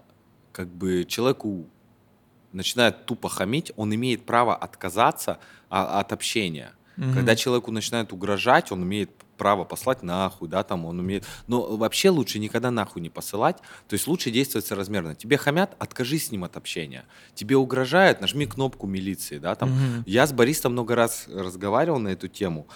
как 0.51 0.69
бы 0.69 1.03
человеку 1.05 1.67
начинает 2.51 3.05
тупо 3.05 3.29
хамить, 3.29 3.71
он 3.75 3.93
имеет 3.93 4.25
право 4.25 4.55
отказаться 4.55 5.39
а, 5.69 5.99
от 5.99 6.13
общения. 6.13 6.73
Угу. 6.97 7.13
Когда 7.13 7.35
человеку 7.35 7.71
начинает 7.71 8.11
угрожать, 8.11 8.71
он 8.71 8.83
имеет 8.83 9.11
право 9.37 9.63
послать 9.63 10.03
нахуй, 10.03 10.49
да, 10.49 10.63
там 10.63 10.85
он 10.85 10.99
умеет. 10.99 11.25
Но 11.45 11.77
вообще 11.77 12.09
лучше 12.09 12.39
никогда 12.39 12.71
нахуй 12.71 13.01
не 13.01 13.09
посылать. 13.09 13.57
То 13.87 13.93
есть 13.93 14.07
лучше 14.07 14.31
действовать 14.31 14.65
соразмерно. 14.65 15.15
Тебе 15.15 15.37
хамят, 15.37 15.75
откажись 15.79 16.27
с 16.27 16.31
ним 16.31 16.43
от 16.43 16.57
общения. 16.57 17.05
Тебе 17.35 17.55
угрожают, 17.55 18.19
нажми 18.19 18.47
кнопку 18.47 18.87
милиции, 18.87 19.37
да, 19.37 19.55
там. 19.55 19.71
Угу. 19.71 20.03
Я 20.07 20.25
с 20.25 20.33
Борисом 20.33 20.73
много 20.73 20.95
раз 20.95 21.27
разговаривал 21.27 21.99
на 21.99 22.09
эту 22.09 22.27
тему. 22.27 22.67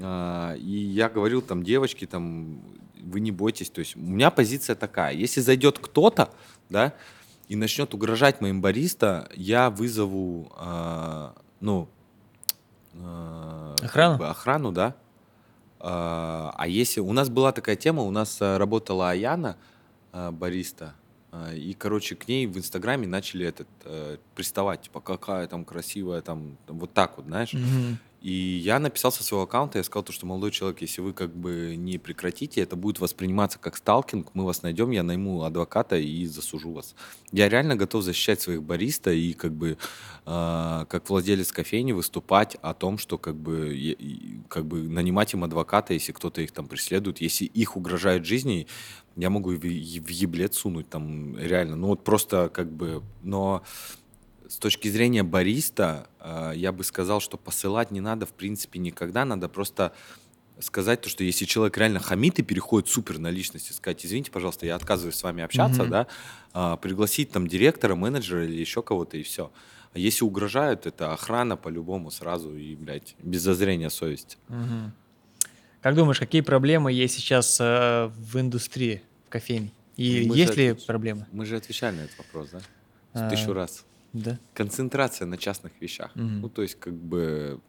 А, 0.00 0.54
и 0.54 0.70
я 0.70 1.08
говорил 1.08 1.40
там, 1.40 1.62
девочки, 1.62 2.04
там, 2.04 2.60
вы 3.00 3.20
не 3.20 3.30
бойтесь. 3.30 3.70
То 3.70 3.78
есть 3.78 3.96
у 3.96 4.00
меня 4.00 4.30
позиция 4.30 4.74
такая. 4.74 5.14
Если 5.14 5.40
зайдет 5.40 5.78
кто-то, 5.78 6.30
да, 6.68 6.94
и 7.48 7.56
начнет 7.56 7.94
угрожать 7.94 8.40
моим 8.40 8.60
бариста, 8.60 9.28
я 9.34 9.70
вызову, 9.70 10.52
э, 10.58 11.30
ну, 11.60 11.88
э, 12.94 13.74
охрану, 13.82 14.12
как 14.12 14.18
бы 14.18 14.28
охрану, 14.28 14.72
да. 14.72 14.94
Э, 15.80 16.50
а 16.54 16.64
если 16.66 17.00
у 17.00 17.12
нас 17.12 17.28
была 17.28 17.52
такая 17.52 17.76
тема, 17.76 18.02
у 18.02 18.10
нас 18.10 18.38
работала 18.40 19.10
Аяна, 19.10 19.56
а, 20.12 20.30
бариста. 20.32 20.94
А, 21.30 21.52
и, 21.52 21.74
короче, 21.74 22.16
к 22.16 22.26
ней 22.26 22.46
в 22.46 22.56
Инстаграме 22.56 23.06
начали 23.06 23.46
этот 23.46 23.68
э, 23.84 24.16
приставать, 24.34 24.82
типа, 24.82 25.00
какая 25.00 25.46
там 25.46 25.64
красивая, 25.64 26.22
там, 26.22 26.56
вот 26.66 26.94
так 26.94 27.18
вот, 27.18 27.26
знаешь. 27.26 27.52
Мгм. 27.52 27.98
И 28.20 28.32
я 28.32 28.80
написал 28.80 29.12
со 29.12 29.22
своего 29.22 29.44
аккаунта, 29.44 29.78
я 29.78 29.84
сказал, 29.84 30.02
то, 30.02 30.12
что 30.12 30.26
молодой 30.26 30.50
человек, 30.50 30.80
если 30.80 31.00
вы 31.00 31.12
как 31.12 31.34
бы 31.34 31.76
не 31.76 31.98
прекратите, 31.98 32.60
это 32.60 32.74
будет 32.74 32.98
восприниматься 32.98 33.60
как 33.60 33.76
сталкинг, 33.76 34.34
мы 34.34 34.44
вас 34.44 34.62
найдем, 34.62 34.90
я 34.90 35.04
найму 35.04 35.44
адвоката 35.44 35.96
и 35.96 36.26
засужу 36.26 36.72
вас. 36.72 36.96
Я 37.30 37.48
реально 37.48 37.76
готов 37.76 38.02
защищать 38.02 38.40
своих 38.40 38.62
бариста 38.64 39.12
и 39.12 39.34
как 39.34 39.52
бы 39.52 39.78
э, 40.26 40.84
как 40.88 41.08
владелец 41.08 41.52
кофейни 41.52 41.92
выступать 41.92 42.56
о 42.60 42.74
том, 42.74 42.98
что 42.98 43.18
как 43.18 43.36
бы, 43.36 43.72
и- 43.76 44.40
как 44.48 44.66
бы 44.66 44.82
нанимать 44.82 45.32
им 45.34 45.44
адвоката, 45.44 45.94
если 45.94 46.10
кто-то 46.10 46.40
их 46.40 46.50
там 46.50 46.66
преследует, 46.66 47.20
если 47.20 47.44
их 47.44 47.76
угрожает 47.76 48.24
жизни, 48.24 48.66
я 49.14 49.30
могу 49.30 49.50
в, 49.50 49.60
в 49.60 50.08
еблет 50.10 50.54
сунуть 50.54 50.88
там 50.88 51.38
реально. 51.38 51.76
Ну 51.76 51.88
вот 51.88 52.02
просто 52.02 52.50
как 52.52 52.70
бы, 52.72 53.02
но 53.22 53.62
с 54.48 54.56
точки 54.56 54.88
зрения 54.88 55.22
бариста, 55.22 56.08
э, 56.20 56.52
я 56.56 56.72
бы 56.72 56.82
сказал, 56.84 57.20
что 57.20 57.36
посылать 57.36 57.90
не 57.90 58.00
надо, 58.00 58.26
в 58.26 58.32
принципе, 58.32 58.78
никогда. 58.78 59.24
Надо 59.24 59.48
просто 59.48 59.92
сказать 60.60 61.02
то, 61.02 61.08
что 61.08 61.22
если 61.22 61.44
человек 61.44 61.76
реально 61.78 62.00
хамит 62.00 62.38
и 62.38 62.42
переходит 62.42 62.88
супер 62.88 63.18
на 63.18 63.30
личность, 63.30 63.70
и 63.70 63.74
сказать, 63.74 64.04
извините, 64.04 64.30
пожалуйста, 64.30 64.66
я 64.66 64.74
отказываюсь 64.74 65.14
с 65.14 65.22
вами 65.22 65.44
общаться, 65.44 65.82
Мгм. 65.82 65.90
да, 65.90 66.06
а, 66.52 66.76
пригласить 66.76 67.30
там 67.30 67.46
директора, 67.46 67.94
менеджера 67.94 68.44
или 68.44 68.58
еще 68.58 68.82
кого-то, 68.82 69.16
и 69.16 69.22
все. 69.22 69.52
А 69.92 69.98
если 69.98 70.24
угрожают, 70.24 70.86
это 70.86 71.12
охрана 71.12 71.56
по-любому 71.56 72.10
сразу 72.10 72.56
и, 72.56 72.74
блядь, 72.74 73.14
без 73.22 73.42
зазрения 73.42 73.88
совести. 73.88 74.36
Мгм. 74.48 74.92
Как 75.80 75.94
думаешь, 75.94 76.18
какие 76.18 76.40
проблемы 76.40 76.92
есть 76.92 77.14
сейчас 77.14 77.58
э, 77.60 78.10
в 78.16 78.40
индустрии, 78.40 79.02
в 79.26 79.30
кофейне? 79.30 79.72
И 79.96 80.26
Мы 80.28 80.36
есть 80.36 80.54
же 80.54 80.60
ли 80.60 80.72
проблемы? 80.72 81.26
Мы 81.32 81.46
же 81.46 81.56
отвечали 81.56 81.96
на 81.96 82.00
этот 82.02 82.18
вопрос, 82.18 82.48
да? 82.50 82.60
А. 83.14 83.30
Тысячу 83.30 83.52
раз. 83.52 83.84
Да. 84.12 84.38
Концентрация 84.54 85.26
на 85.26 85.36
частных 85.36 85.72
вещах. 85.80 86.14
Мгм. 86.14 86.40
Ну, 86.40 86.48
то 86.48 86.62
есть, 86.62 86.76
как 86.76 86.94
бы, 86.94 87.60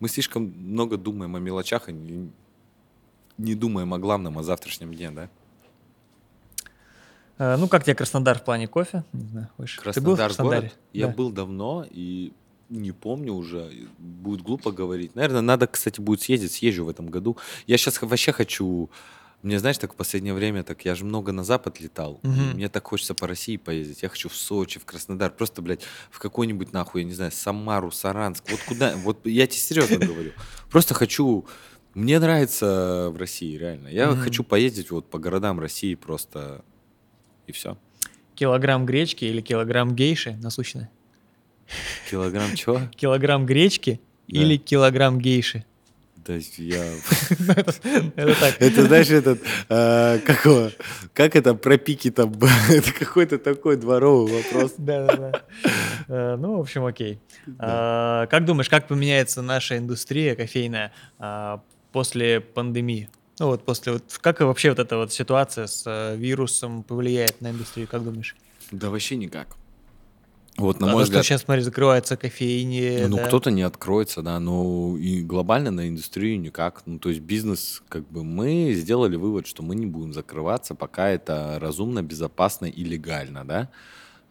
мы 0.00 0.08
слишком 0.08 0.44
много 0.56 0.96
думаем 0.96 1.36
о 1.36 1.40
мелочах 1.40 1.88
и 1.88 1.92
не, 1.92 2.30
не 3.38 3.54
думаем 3.54 3.94
о 3.94 3.98
главном, 3.98 4.38
о 4.38 4.42
завтрашнем 4.42 4.92
дне, 4.94 5.10
да? 5.10 5.28
Э, 7.38 7.56
ну, 7.56 7.68
как 7.68 7.84
тебе 7.84 7.94
Краснодар 7.94 8.38
в 8.38 8.44
плане 8.44 8.68
кофе? 8.68 9.04
Не 9.12 9.26
знаю, 9.26 9.48
хочешь? 9.56 9.76
Ты 9.76 10.00
был 10.00 10.14
в 10.14 10.16
Краснодар 10.16 10.28
Краснодаре? 10.28 10.60
город. 10.68 10.78
Я 10.92 11.06
Да. 11.08 11.12
был 11.14 11.30
давно 11.32 11.86
и 11.90 12.32
не 12.68 12.92
помню 12.92 13.32
уже. 13.34 13.70
Будет 13.98 14.42
глупо 14.42 14.72
говорить. 14.72 15.14
Наверное, 15.14 15.40
надо, 15.42 15.66
кстати, 15.66 16.00
будет 16.00 16.22
съездить, 16.22 16.52
съезжу 16.52 16.84
в 16.84 16.88
этом 16.88 17.08
году. 17.08 17.36
Я 17.66 17.76
сейчас 17.76 18.00
вообще 18.00 18.32
хочу... 18.32 18.90
Мне, 19.44 19.58
знаешь, 19.58 19.76
так 19.76 19.92
в 19.92 19.96
последнее 19.96 20.32
время, 20.32 20.62
так 20.64 20.84
я 20.86 20.94
же 20.94 21.04
много 21.04 21.30
на 21.30 21.44
Запад 21.44 21.78
летал. 21.78 22.18
Мгм. 22.22 22.54
мне 22.54 22.68
так 22.70 22.86
хочется 22.86 23.14
по 23.14 23.26
России 23.26 23.58
поездить. 23.58 24.02
Я 24.02 24.08
хочу 24.08 24.30
в 24.30 24.34
Сочи, 24.34 24.80
в 24.80 24.86
Краснодар. 24.86 25.30
Просто, 25.30 25.60
блядь, 25.60 25.82
в 26.10 26.18
какой-нибудь, 26.18 26.72
нахуй, 26.72 27.02
я 27.02 27.06
не 27.06 27.12
знаю, 27.12 27.30
Самару, 27.30 27.90
Саранск. 27.92 28.50
Вот 28.50 28.60
куда... 28.66 28.94
Вот 29.04 29.26
я 29.26 29.46
тебе 29.46 29.58
серьезно 29.60 29.98
говорю. 29.98 30.32
Просто 30.70 30.94
хочу... 30.94 31.46
Мне 31.92 32.18
нравится 32.18 33.10
в 33.12 33.18
России, 33.18 33.56
реально. 33.56 33.88
Я 33.88 34.10
Мгм. 34.10 34.22
хочу 34.22 34.42
поездить 34.44 34.90
вот 34.90 35.10
по 35.10 35.18
городам 35.18 35.60
России 35.60 35.94
просто... 35.94 36.64
И 37.46 37.52
все. 37.52 37.76
Килограмм 38.34 38.86
гречки 38.86 39.26
или 39.26 39.42
килограмм 39.42 39.94
гейши 39.94 40.32
насущной? 40.42 40.88
Килограмм 42.10 42.54
чего? 42.56 42.80
Килограмм 42.96 43.44
гречки 43.46 44.00
Да. 44.26 44.40
или 44.40 44.56
килограмм 44.56 45.18
гейши? 45.18 45.64
Да 46.26 46.34
я... 46.56 46.84
Это 48.16 48.40
так. 48.40 48.56
Это, 48.58 48.86
знаешь, 48.86 49.10
этот, 49.10 49.42
э, 49.68 50.18
как, 51.12 51.36
это 51.36 51.54
про 51.54 51.76
пики 51.76 52.10
там, 52.10 52.34
это 52.70 52.92
какой-то 52.92 53.38
такой 53.38 53.76
дворовый 53.76 54.42
вопрос. 54.42 54.74
Да, 54.78 55.06
да, 55.06 55.16
да. 55.16 55.42
Э, 56.08 56.36
Ну, 56.36 56.56
в 56.56 56.60
общем, 56.60 56.84
окей. 56.86 57.20
А, 57.58 58.26
Как 58.26 58.46
думаешь, 58.46 58.70
как 58.70 58.88
поменяется 58.88 59.42
наша 59.42 59.76
индустрия 59.76 60.34
кофейная 60.34 60.92
а, 61.18 61.60
после 61.92 62.40
пандемии? 62.40 63.10
Ну 63.40 63.46
вот 63.46 63.64
после 63.64 63.92
вот 63.94 64.18
как 64.20 64.40
вообще 64.40 64.70
вот 64.70 64.78
эта 64.78 64.96
вот 64.96 65.12
ситуация 65.12 65.66
с 65.66 65.82
э, 65.86 66.16
вирусом 66.16 66.84
повлияет 66.84 67.40
на 67.40 67.50
индустрию, 67.50 67.88
как 67.88 68.04
думаешь? 68.04 68.36
Да 68.70 68.90
вообще 68.90 69.16
никак. 69.16 69.56
Вот, 70.56 70.78
на 70.78 70.86
А 70.88 70.92
мой 70.92 71.02
то, 71.02 71.06
что 71.06 71.10
взгляд, 71.10 71.24
сейчас, 71.24 71.42
смотри, 71.42 71.62
закрываются 71.62 72.16
кофейни. 72.16 73.06
ну 73.06 73.16
да. 73.16 73.26
кто-то 73.26 73.50
не 73.50 73.62
откроется, 73.62 74.22
да, 74.22 74.38
но 74.38 74.96
и 74.96 75.22
глобально 75.22 75.72
на 75.72 75.88
индустрию 75.88 76.40
никак. 76.40 76.82
Ну, 76.86 76.98
то 76.98 77.08
есть 77.08 77.22
бизнес, 77.22 77.82
как 77.88 78.08
бы 78.08 78.22
мы 78.22 78.72
сделали 78.74 79.16
вывод, 79.16 79.48
что 79.48 79.64
мы 79.64 79.74
не 79.74 79.86
будем 79.86 80.12
закрываться, 80.12 80.76
пока 80.76 81.08
это 81.08 81.58
разумно, 81.60 82.02
безопасно 82.02 82.66
и 82.66 82.84
легально, 82.84 83.44
да. 83.44 83.68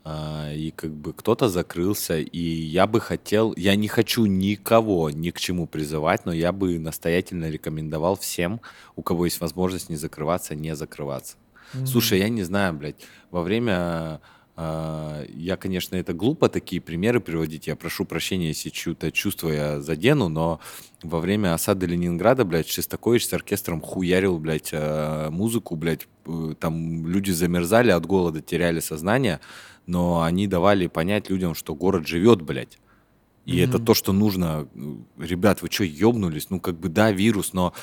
А, 0.05 0.53
И 0.53 0.71
как 0.71 0.91
бы 0.91 1.13
кто-то 1.13 1.49
закрылся, 1.49 2.17
и 2.19 2.39
я 2.39 2.87
бы 2.87 3.01
хотел, 3.01 3.53
я 3.57 3.75
не 3.75 3.87
хочу 3.87 4.25
никого 4.25 5.09
ни 5.09 5.29
к 5.29 5.39
чему 5.39 5.67
призывать, 5.67 6.25
но 6.25 6.33
я 6.33 6.51
бы 6.51 6.79
настоятельно 6.79 7.49
рекомендовал 7.49 8.17
всем, 8.17 8.61
у 8.95 9.01
кого 9.01 9.25
есть 9.25 9.41
возможность 9.41 9.89
не 9.89 9.97
закрываться, 9.97 10.55
не 10.55 10.75
закрываться. 10.75 11.35
Мгм. 11.73 11.87
Слушай, 11.87 12.19
я 12.19 12.29
не 12.29 12.43
знаю, 12.43 12.73
блядь, 12.73 13.01
во 13.31 13.41
время... 13.41 14.21
а, 14.55 15.23
я, 15.29 15.57
конечно, 15.57 15.95
это 15.95 16.13
глупо 16.13 16.47
такие 16.49 16.81
примеры 16.81 17.19
приводить. 17.19 17.67
Я 17.67 17.75
прошу 17.75 18.05
прощения, 18.05 18.49
если 18.49 18.69
чьё-то 18.69 19.11
чувство 19.11 19.49
я 19.49 19.81
задену, 19.81 20.29
но 20.29 20.59
во 21.01 21.19
время 21.19 21.53
осады 21.53 21.87
Ленинграда, 21.87 22.45
блядь, 22.45 22.67
Шестакович 22.69 23.25
с 23.27 23.33
оркестром 23.33 23.81
хуярил, 23.81 24.37
блядь, 24.39 24.69
а, 24.73 25.29
музыку, 25.31 25.75
блядь, 25.75 26.07
э, 26.27 26.53
там 26.59 27.07
люди 27.07 27.31
замерзали 27.31 27.91
от 27.91 28.05
голода, 28.05 28.41
теряли 28.41 28.79
сознание, 28.79 29.39
но 29.87 30.21
они 30.21 30.47
давали 30.47 30.87
понять 30.87 31.29
людям, 31.29 31.55
что 31.55 31.73
город 31.75 32.07
живет, 32.07 32.41
блядь. 32.41 32.77
И 33.45 33.57
это 33.57 33.77
Мгм. 33.77 33.85
то, 33.85 33.93
что 33.93 34.13
нужно. 34.13 34.67
Ребят, 35.17 35.61
вы 35.61 35.69
что, 35.69 35.83
ёбнулись? 35.83 36.49
Ну, 36.49 36.59
как 36.61 36.79
бы, 36.79 36.87
да, 36.89 37.11
вирус, 37.11 37.51
но 37.53 37.73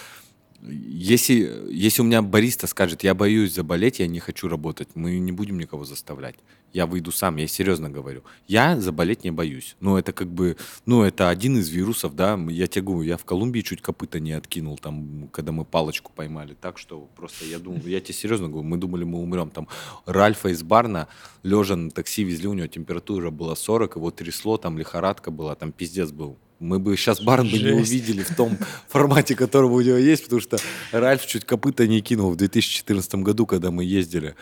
если, 0.63 1.69
если 1.71 2.03
у 2.03 2.05
меня 2.05 2.21
бариста 2.23 2.67
скажет, 2.67 3.03
я 3.03 3.15
боюсь 3.15 3.55
заболеть, 3.55 3.99
я 4.01 4.07
не 4.07 4.21
хочу 4.21 4.49
работать, 4.49 4.89
мы 4.95 5.19
не 5.19 5.33
будем 5.33 5.59
никого 5.59 5.85
заставлять. 5.85 6.37
Я 6.73 6.87
выйду 6.87 7.11
сам, 7.11 7.37
я 7.37 7.49
серьезно 7.49 7.91
говорю. 7.91 8.23
Я 8.47 8.79
заболеть 8.79 9.25
не 9.25 9.31
боюсь. 9.31 9.77
Но 9.81 9.99
это 9.99 10.13
как 10.13 10.29
бы, 10.29 10.57
ну, 10.87 11.03
это 11.03 11.29
один 11.29 11.59
из 11.59 11.69
вирусов, 11.69 12.15
да. 12.15 12.39
Я 12.49 12.69
говорю, 12.83 13.03
я 13.03 13.17
в 13.17 13.25
Колумбии 13.25 13.63
чуть 13.63 13.83
копыта 13.83 14.21
не 14.21 14.33
откинул, 14.33 14.79
там, 14.79 15.29
когда 15.33 15.51
мы 15.51 15.65
палочку 15.65 16.13
поймали. 16.15 16.55
Так 16.61 16.79
что 16.79 17.09
просто 17.17 17.45
я 17.47 17.59
думал, 17.59 17.81
я 17.87 18.01
тебе 18.01 18.15
серьезно 18.15 18.49
говорю, 18.49 18.69
мы 18.69 18.77
думали, 18.77 19.05
мы 19.05 19.19
умрем. 19.19 19.51
Там 19.51 19.67
Ральфа 20.07 20.51
из 20.51 20.63
Барна, 20.63 21.09
лежа 21.43 21.75
на 21.75 21.91
такси 21.91 22.23
везли, 22.23 22.47
у 22.47 22.55
него 22.55 22.69
температура 22.69 23.31
была 23.31 23.57
40, 23.57 23.97
его 23.97 24.11
трясло, 24.11 24.57
там 24.57 24.79
лихорадка 24.79 25.31
была, 25.31 25.57
там 25.57 25.73
пиздец 25.73 26.13
был. 26.13 26.39
Мы 26.61 26.79
бы 26.79 26.95
сейчас 26.97 27.23
Барн 27.23 27.49
бы 27.49 27.59
не 27.59 27.73
увидели 27.73 28.23
в 28.23 28.37
том 28.37 28.59
формате, 28.89 29.35
которого 29.35 29.77
у 29.77 29.81
него 29.81 29.97
есть, 29.97 30.25
потому 30.25 30.43
что 30.43 30.59
Ральф 30.93 31.27
чуть 31.27 31.47
копыта 31.47 31.89
не 31.89 32.03
кинул 32.03 32.31
в 32.31 32.37
2014 32.37 33.15
году, 33.17 33.47
когда 33.47 33.71
мы 33.71 33.85
ездили. 33.85 34.37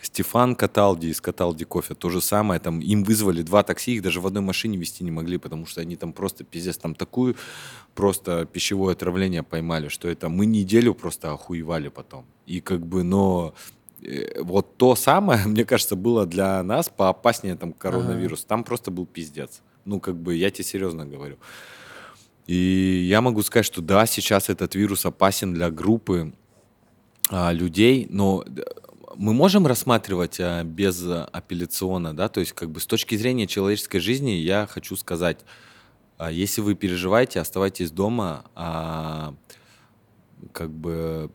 Стефан 0.00 0.54
Каталди 0.54 1.08
из 1.08 1.20
Каталди 1.20 1.64
Кофе, 1.64 1.94
то 1.94 2.10
же 2.10 2.20
самое, 2.20 2.60
там 2.60 2.78
им 2.80 3.02
вызвали 3.02 3.42
два 3.42 3.62
такси, 3.62 3.94
их 3.94 4.02
даже 4.02 4.20
в 4.20 4.26
одной 4.26 4.42
машине 4.42 4.76
вести 4.76 5.02
не 5.02 5.10
могли, 5.10 5.38
потому 5.38 5.66
что 5.66 5.80
они 5.80 5.96
там 5.96 6.12
просто 6.12 6.44
пиздец, 6.44 6.76
там 6.76 6.94
такую 6.94 7.36
просто 7.94 8.44
пищевое 8.44 8.92
отравление 8.92 9.42
поймали, 9.42 9.88
что 9.88 10.08
это 10.08 10.28
мы 10.28 10.46
неделю 10.46 10.94
просто 10.94 11.32
охуевали 11.32 11.88
потом. 11.88 12.24
И 12.46 12.60
как 12.60 12.86
бы, 12.86 13.02
но 13.02 13.54
э, 14.02 14.42
вот 14.42 14.76
то 14.76 14.94
самое, 14.94 15.40
мне 15.46 15.64
кажется, 15.64 15.96
было 15.96 16.26
для 16.26 16.62
нас 16.62 16.88
поопаснее 16.88 17.56
там 17.56 17.72
коронавирус. 17.72 18.44
Там 18.44 18.62
просто 18.62 18.90
был 18.90 19.06
пиздец. 19.06 19.62
Ну, 19.84 20.00
как 20.00 20.16
бы, 20.16 20.34
я 20.34 20.50
тебе 20.50 20.64
серьезно 20.64 21.04
говорю. 21.06 21.36
И 22.46 23.06
я 23.08 23.20
могу 23.20 23.42
сказать, 23.42 23.66
что 23.66 23.80
да, 23.82 24.06
сейчас 24.06 24.48
этот 24.50 24.74
вирус 24.74 25.06
опасен 25.06 25.54
для 25.54 25.70
группы 25.70 26.32
а, 27.30 27.52
людей, 27.52 28.06
но 28.10 28.42
д- 28.46 28.64
мы 29.16 29.32
можем 29.32 29.66
рассматривать 29.66 30.40
а, 30.40 30.62
без 30.64 31.02
а, 31.06 31.24
апелляциона, 31.32 32.14
да, 32.14 32.28
то 32.28 32.40
есть 32.40 32.52
как 32.52 32.70
бы 32.70 32.80
с 32.80 32.86
точки 32.86 33.14
зрения 33.16 33.46
человеческой 33.46 34.00
жизни 34.00 34.30
я 34.30 34.66
хочу 34.66 34.94
сказать, 34.96 35.38
а, 36.18 36.30
если 36.30 36.60
вы 36.60 36.74
переживаете, 36.74 37.40
оставайтесь 37.40 37.90
дома, 37.90 38.44
а, 38.54 39.34
как 40.52 40.70
бы 40.70 41.30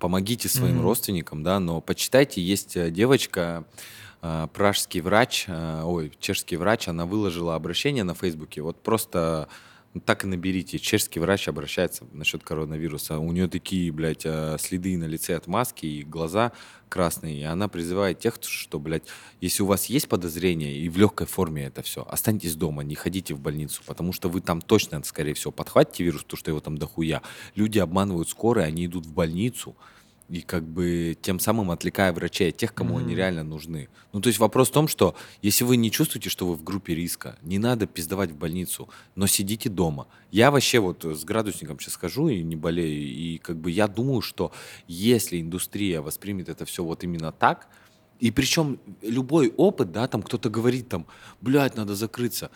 помогите 0.00 0.48
своим 0.48 0.76
Мгм. 0.76 0.82
родственникам, 0.84 1.42
да, 1.44 1.60
но 1.60 1.80
почитайте, 1.80 2.42
есть 2.42 2.76
э, 2.76 2.90
девочка, 2.90 3.64
э, 3.70 3.82
пражский 4.22 5.00
врач, 5.00 5.46
э, 5.48 5.82
ой, 5.84 6.12
чешский 6.20 6.56
врач, 6.56 6.88
она 6.88 7.06
выложила 7.06 7.56
обращение 7.56 8.04
на 8.04 8.14
Фейсбуке, 8.14 8.62
вот 8.62 8.80
просто 8.82 9.48
ну, 9.94 10.00
так 10.00 10.24
и 10.24 10.26
наберите, 10.26 10.78
чешский 10.78 11.20
врач 11.20 11.48
обращается 11.48 12.06
насчет 12.12 12.42
коронавируса, 12.42 13.18
у 13.18 13.30
нее 13.32 13.48
такие, 13.48 13.92
блядь, 13.92 14.22
э, 14.24 14.56
следы 14.58 14.96
на 14.96 15.04
лице 15.04 15.34
от 15.34 15.46
маски 15.46 15.86
и 15.86 16.02
глаза 16.02 16.52
красные, 16.88 17.40
и 17.40 17.42
она 17.42 17.68
призывает 17.68 18.18
тех, 18.18 18.36
что, 18.40 18.78
блядь, 18.78 19.04
если 19.40 19.62
у 19.62 19.66
вас 19.66 19.86
есть 19.86 20.08
подозрение 20.08 20.76
и 20.76 20.88
в 20.88 20.96
легкой 20.96 21.26
форме 21.26 21.64
это 21.64 21.82
все, 21.82 22.06
останьтесь 22.08 22.54
дома, 22.54 22.84
не 22.84 22.94
ходите 22.94 23.34
в 23.34 23.40
больницу, 23.40 23.82
потому 23.84 24.12
что 24.12 24.28
вы 24.28 24.40
там 24.40 24.62
точно, 24.62 25.02
скорее 25.04 25.34
всего, 25.34 25.52
подхватите 25.52 26.04
вирус, 26.04 26.22
потому 26.22 26.38
что 26.38 26.50
его 26.50 26.60
там 26.60 26.78
дохуя. 26.78 27.22
Люди 27.54 27.78
обманывают 27.78 28.28
скорые, 28.28 28.66
они 28.66 28.86
идут 28.86 29.06
в 29.06 29.12
больницу, 29.12 29.76
и 30.28 30.40
как 30.40 30.64
бы 30.64 31.16
тем 31.20 31.38
самым 31.38 31.70
отвлекая 31.70 32.12
врачей 32.12 32.50
от 32.50 32.56
тех, 32.56 32.74
кому 32.74 32.98
mm-hmm. 32.98 33.02
они 33.02 33.14
реально 33.14 33.44
нужны. 33.44 33.88
Ну, 34.12 34.20
то 34.20 34.28
есть 34.28 34.38
вопрос 34.38 34.70
в 34.70 34.72
том, 34.72 34.88
что 34.88 35.14
если 35.42 35.64
вы 35.64 35.76
не 35.76 35.90
чувствуете, 35.90 36.30
что 36.30 36.46
вы 36.46 36.54
в 36.54 36.64
группе 36.64 36.94
риска, 36.94 37.36
не 37.42 37.58
надо 37.58 37.86
пиздовать 37.86 38.30
в 38.30 38.36
больницу, 38.36 38.88
но 39.14 39.26
сидите 39.26 39.68
дома. 39.68 40.06
Я 40.30 40.50
вообще 40.50 40.78
вот 40.78 41.04
с 41.04 41.24
градусником 41.24 41.78
сейчас 41.78 41.96
хожу 41.96 42.28
и 42.28 42.42
не 42.42 42.56
болею, 42.56 43.02
и 43.02 43.38
как 43.38 43.56
бы 43.56 43.70
я 43.70 43.88
думаю, 43.88 44.22
что 44.22 44.52
если 44.86 45.40
индустрия 45.40 46.00
воспримет 46.00 46.48
это 46.48 46.64
все 46.64 46.82
вот 46.82 47.04
именно 47.04 47.32
так, 47.32 47.68
и 48.20 48.30
причем 48.30 48.78
любой 49.02 49.52
опыт, 49.56 49.90
да, 49.90 50.06
там 50.06 50.22
кто-то 50.22 50.48
говорит 50.48 50.88
там, 50.88 51.06
блядь, 51.40 51.76
надо 51.76 51.96
закрыться. 51.96 52.50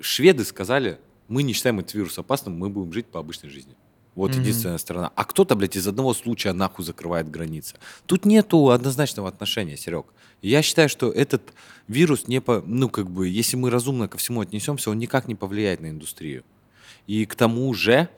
Шведы 0.00 0.44
сказали, 0.44 1.00
мы 1.28 1.42
не 1.42 1.52
считаем 1.52 1.80
этот 1.80 1.94
вирус 1.94 2.18
опасным, 2.18 2.56
мы 2.56 2.70
будем 2.70 2.92
жить 2.92 3.06
по 3.06 3.18
обычной 3.18 3.50
жизни. 3.50 3.74
Вот 4.14 4.30
mm-hmm. 4.30 4.40
единственная 4.40 4.78
сторона. 4.78 5.12
А 5.14 5.24
кто-то, 5.24 5.56
блядь, 5.56 5.76
из 5.76 5.86
одного 5.88 6.14
случая 6.14 6.52
нахуй 6.52 6.84
закрывает 6.84 7.30
границы. 7.30 7.76
Тут 8.06 8.24
нету 8.24 8.70
однозначного 8.70 9.28
отношения, 9.28 9.76
Серег. 9.76 10.06
Я 10.40 10.62
считаю, 10.62 10.88
что 10.88 11.10
этот 11.10 11.52
вирус 11.88 12.28
не 12.28 12.40
по... 12.40 12.62
Ну, 12.66 12.88
как 12.88 13.10
бы, 13.10 13.28
если 13.28 13.56
мы 13.56 13.70
разумно 13.70 14.08
ко 14.08 14.18
всему 14.18 14.40
отнесемся, 14.40 14.90
он 14.90 14.98
никак 14.98 15.26
не 15.26 15.34
повлияет 15.34 15.80
на 15.80 15.88
индустрию. 15.88 16.44
И 17.06 17.26
к 17.26 17.34
тому 17.34 17.72
же, 17.74 18.08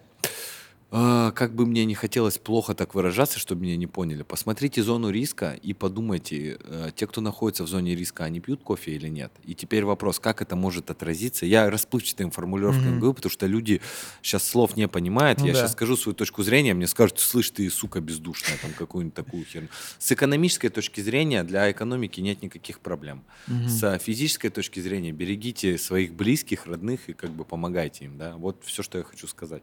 а, 0.92 1.32
как 1.32 1.54
бы 1.54 1.66
мне 1.66 1.84
не 1.84 1.94
хотелось 1.94 2.38
плохо 2.38 2.72
так 2.74 2.94
выражаться, 2.94 3.40
чтобы 3.40 3.62
меня 3.62 3.76
не 3.76 3.88
поняли, 3.88 4.22
посмотрите 4.22 4.84
зону 4.84 5.10
риска 5.10 5.58
и 5.60 5.74
подумайте, 5.74 6.58
э, 6.62 6.90
те, 6.94 7.08
кто 7.08 7.20
находится 7.20 7.64
в 7.64 7.68
зоне 7.68 7.96
риска, 7.96 8.24
они 8.24 8.38
пьют 8.38 8.62
кофе 8.62 8.92
или 8.92 9.08
нет. 9.08 9.32
И 9.44 9.56
теперь 9.56 9.84
вопрос, 9.84 10.20
как 10.20 10.42
это 10.42 10.54
может 10.54 10.90
отразиться. 10.90 11.44
Я 11.44 11.70
расплывчатым 11.70 12.30
формулировками 12.30 12.92
mm-hmm. 12.92 12.98
говорю, 12.98 13.14
потому 13.14 13.32
что 13.32 13.46
люди 13.46 13.80
сейчас 14.22 14.48
слов 14.48 14.76
не 14.76 14.86
понимают. 14.86 15.40
Ну, 15.40 15.46
Я 15.46 15.54
да. 15.54 15.60
сейчас 15.60 15.72
скажу 15.72 15.96
свою 15.96 16.14
точку 16.14 16.44
зрения, 16.44 16.72
мне 16.72 16.86
скажут, 16.86 17.18
слышь, 17.18 17.50
ты, 17.50 17.68
сука, 17.68 18.00
бездушная, 18.00 18.56
там 18.62 18.70
какую-нибудь 18.72 19.14
такую 19.14 19.44
херню. 19.44 19.68
С 19.98 20.12
экономической 20.12 20.68
точки 20.68 21.00
зрения 21.00 21.42
для 21.42 21.68
экономики 21.72 22.20
нет 22.20 22.42
никаких 22.42 22.78
проблем. 22.78 23.24
Mm-hmm. 23.48 23.68
С 23.68 23.98
физической 23.98 24.50
точки 24.50 24.78
зрения 24.78 25.10
берегите 25.10 25.78
своих 25.78 26.14
близких, 26.14 26.66
родных 26.66 27.08
и 27.08 27.12
как 27.12 27.30
бы 27.30 27.44
помогайте 27.44 28.04
им. 28.04 28.18
Да? 28.18 28.36
Вот 28.36 28.62
все, 28.64 28.84
что 28.84 28.98
я 28.98 29.04
хочу 29.04 29.26
сказать. 29.26 29.62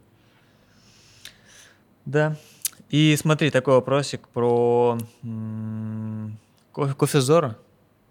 Да. 2.05 2.37
И 2.89 3.15
смотри, 3.17 3.49
такой 3.49 3.75
вопросик 3.75 4.27
про 4.27 4.97
кофе, 6.71 6.93
кофе 6.93 7.21
Зора. 7.21 7.57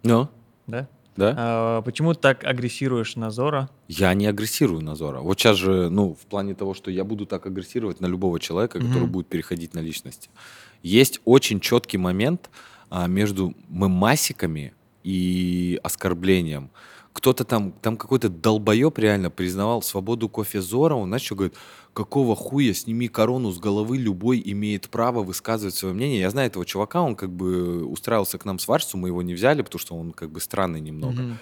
Ну? 0.03 0.29
Да? 0.67 0.89
Да. 1.17 1.35
А, 1.37 1.83
почему 1.83 2.15
так 2.15 2.45
агрессируешь 2.45 3.17
на 3.17 3.31
Зора? 3.31 3.69
Я 3.87 4.15
не 4.15 4.27
агрессирую 4.27 4.83
на 4.83 4.95
Зора. 4.97 5.21
Вот 5.21 5.39
сейчас 5.39 5.59
же, 5.59 5.91
ну, 5.91 6.15
в 6.15 6.27
плане 6.27 6.55
того, 6.55 6.75
что 6.75 6.91
я 6.91 7.05
буду 7.05 7.27
так 7.27 7.47
агрессировать 7.47 8.01
на 8.01 8.07
любого 8.07 8.41
человека, 8.41 8.79
который 8.79 9.07
будет 9.07 9.27
переходить 9.27 9.75
на 9.75 9.81
личности. 9.81 10.31
Есть 10.83 11.21
очень 11.25 11.61
четкий 11.61 11.99
момент 11.99 12.51
а, 12.91 13.07
между 13.07 13.55
мемасиками 13.69 14.73
и 15.05 15.79
оскорблением. 15.83 16.71
Кто-то 17.13 17.45
там, 17.45 17.73
там 17.73 17.99
какой-то 17.99 18.31
долбоеб 18.31 18.99
реально 18.99 19.31
признавал 19.31 19.83
свободу 19.83 20.31
кофе 20.31 20.63
Зора, 20.63 20.95
он 20.95 21.11
начал 21.11 21.37
говорить, 21.37 21.55
какого 21.93 22.35
хуя, 22.35 22.73
сними 22.73 23.09
корону 23.09 23.51
с 23.51 23.59
головы, 23.59 23.99
любой 23.99 24.43
имеет 24.45 24.89
право 24.89 25.23
высказывать 25.23 25.75
свое 25.75 25.95
мнение. 25.95 26.21
Я 26.21 26.31
знаю 26.31 26.49
этого 26.49 26.65
чувака, 26.65 27.03
он 27.03 27.17
как 27.17 27.31
бы 27.31 27.85
устраивался 27.85 28.39
к 28.39 28.45
нам 28.45 28.59
с 28.59 28.67
Варсу, 28.67 28.97
мы 28.97 29.09
его 29.09 29.23
не 29.23 29.35
взяли, 29.35 29.63
потому 29.63 29.79
что 29.79 29.97
он 29.97 30.13
как 30.13 30.31
бы 30.31 30.41
странный 30.41 30.81
немного. 30.81 31.23
Mm-hmm. 31.23 31.37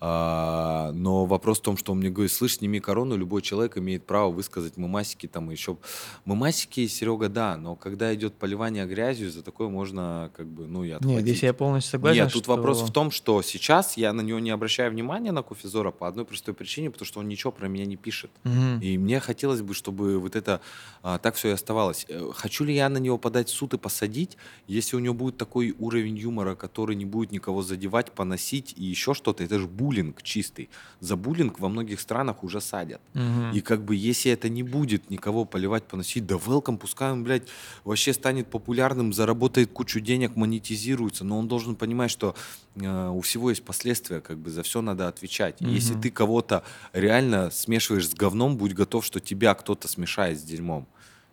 А, 0.00 0.92
но 0.94 1.26
вопрос 1.26 1.58
в 1.58 1.62
том, 1.62 1.76
что 1.76 1.92
он 1.92 1.98
мне 1.98 2.10
говорит, 2.10 2.30
слышь, 2.30 2.58
сними 2.58 2.78
корону, 2.78 3.16
любой 3.16 3.42
человек 3.42 3.76
имеет 3.78 4.06
право 4.06 4.30
высказать 4.30 4.76
мемасики 4.76 5.26
там 5.26 5.50
еще. 5.50 5.76
Мемасики, 6.24 6.86
Серега, 6.86 7.28
да, 7.28 7.56
но 7.56 7.74
когда 7.74 8.14
идет 8.14 8.34
поливание 8.34 8.86
грязью, 8.86 9.30
за 9.30 9.42
такое 9.42 9.68
можно 9.68 10.30
как 10.36 10.46
бы, 10.46 10.66
ну, 10.66 10.84
и 10.84 10.90
отхватить. 10.90 11.16
Нет, 11.16 11.22
здесь 11.22 11.42
я 11.42 11.52
полностью 11.52 11.92
согласен. 11.92 12.22
Нет, 12.22 12.32
тут 12.32 12.44
что... 12.44 12.56
вопрос 12.56 12.82
в 12.82 12.92
том, 12.92 13.10
что 13.10 13.42
сейчас 13.42 13.96
я 13.96 14.12
на 14.12 14.20
него 14.20 14.38
не 14.38 14.50
обращаю 14.50 14.92
внимания, 14.92 15.32
на 15.32 15.42
Кофезора, 15.42 15.90
по 15.90 16.06
одной 16.06 16.24
простой 16.24 16.54
причине, 16.54 16.90
потому 16.90 17.06
что 17.06 17.18
он 17.20 17.28
ничего 17.28 17.50
про 17.50 17.66
меня 17.66 17.84
не 17.84 17.96
пишет. 17.96 18.30
Угу. 18.44 18.80
И 18.82 18.98
мне 18.98 19.18
хотелось 19.18 19.62
бы, 19.62 19.74
чтобы 19.74 20.20
вот 20.20 20.36
это 20.36 20.60
а, 21.02 21.18
так 21.18 21.34
все 21.34 21.48
и 21.48 21.52
оставалось. 21.52 22.06
Э, 22.08 22.30
хочу 22.34 22.64
ли 22.64 22.74
я 22.74 22.88
на 22.88 22.98
него 22.98 23.18
подать 23.18 23.48
в 23.48 23.52
суд 23.52 23.74
и 23.74 23.78
посадить, 23.78 24.36
если 24.68 24.94
у 24.94 25.00
него 25.00 25.14
будет 25.14 25.38
такой 25.38 25.74
уровень 25.78 26.16
юмора, 26.16 26.54
который 26.54 26.94
не 26.94 27.04
будет 27.04 27.32
никого 27.32 27.62
задевать, 27.62 28.12
поносить 28.12 28.74
и 28.76 28.84
еще 28.84 29.12
что-то, 29.12 29.42
это 29.42 29.58
же 29.58 29.66
будет 29.66 29.87
буллинг 29.88 30.22
чистый. 30.22 30.68
За 31.00 31.16
буллинг 31.16 31.58
во 31.60 31.68
многих 31.68 32.00
странах 32.00 32.44
уже 32.44 32.60
садят. 32.60 33.00
Угу. 33.14 33.56
И 33.56 33.60
как 33.60 33.84
бы 33.84 33.96
если 33.96 34.32
это 34.32 34.48
не 34.48 34.62
будет 34.62 35.10
никого 35.10 35.44
поливать, 35.44 35.84
поносить, 35.84 36.26
да 36.26 36.34
welcome, 36.34 36.76
пускай 36.76 37.10
он, 37.12 37.24
блядь, 37.24 37.48
вообще 37.84 38.12
станет 38.12 38.48
популярным, 38.48 39.12
заработает 39.12 39.72
кучу 39.72 40.00
денег, 40.00 40.36
монетизируется, 40.36 41.24
но 41.24 41.38
он 41.38 41.48
должен 41.48 41.74
понимать, 41.74 42.10
что 42.10 42.34
э, 42.76 43.08
у 43.08 43.20
всего 43.20 43.50
есть 43.50 43.64
последствия, 43.64 44.20
как 44.20 44.38
бы 44.38 44.50
за 44.50 44.62
все 44.62 44.82
надо 44.82 45.08
отвечать. 45.08 45.62
Угу. 45.62 45.70
Если 45.70 45.94
ты 45.94 46.10
кого-то 46.10 46.62
реально 46.92 47.50
смешиваешь 47.50 48.08
с 48.08 48.14
говном, 48.14 48.56
будь 48.56 48.74
готов, 48.74 49.04
что 49.04 49.20
тебя 49.20 49.54
кто-то 49.54 49.88
смешает 49.88 50.38
с 50.38 50.42
дерьмом. 50.42 50.86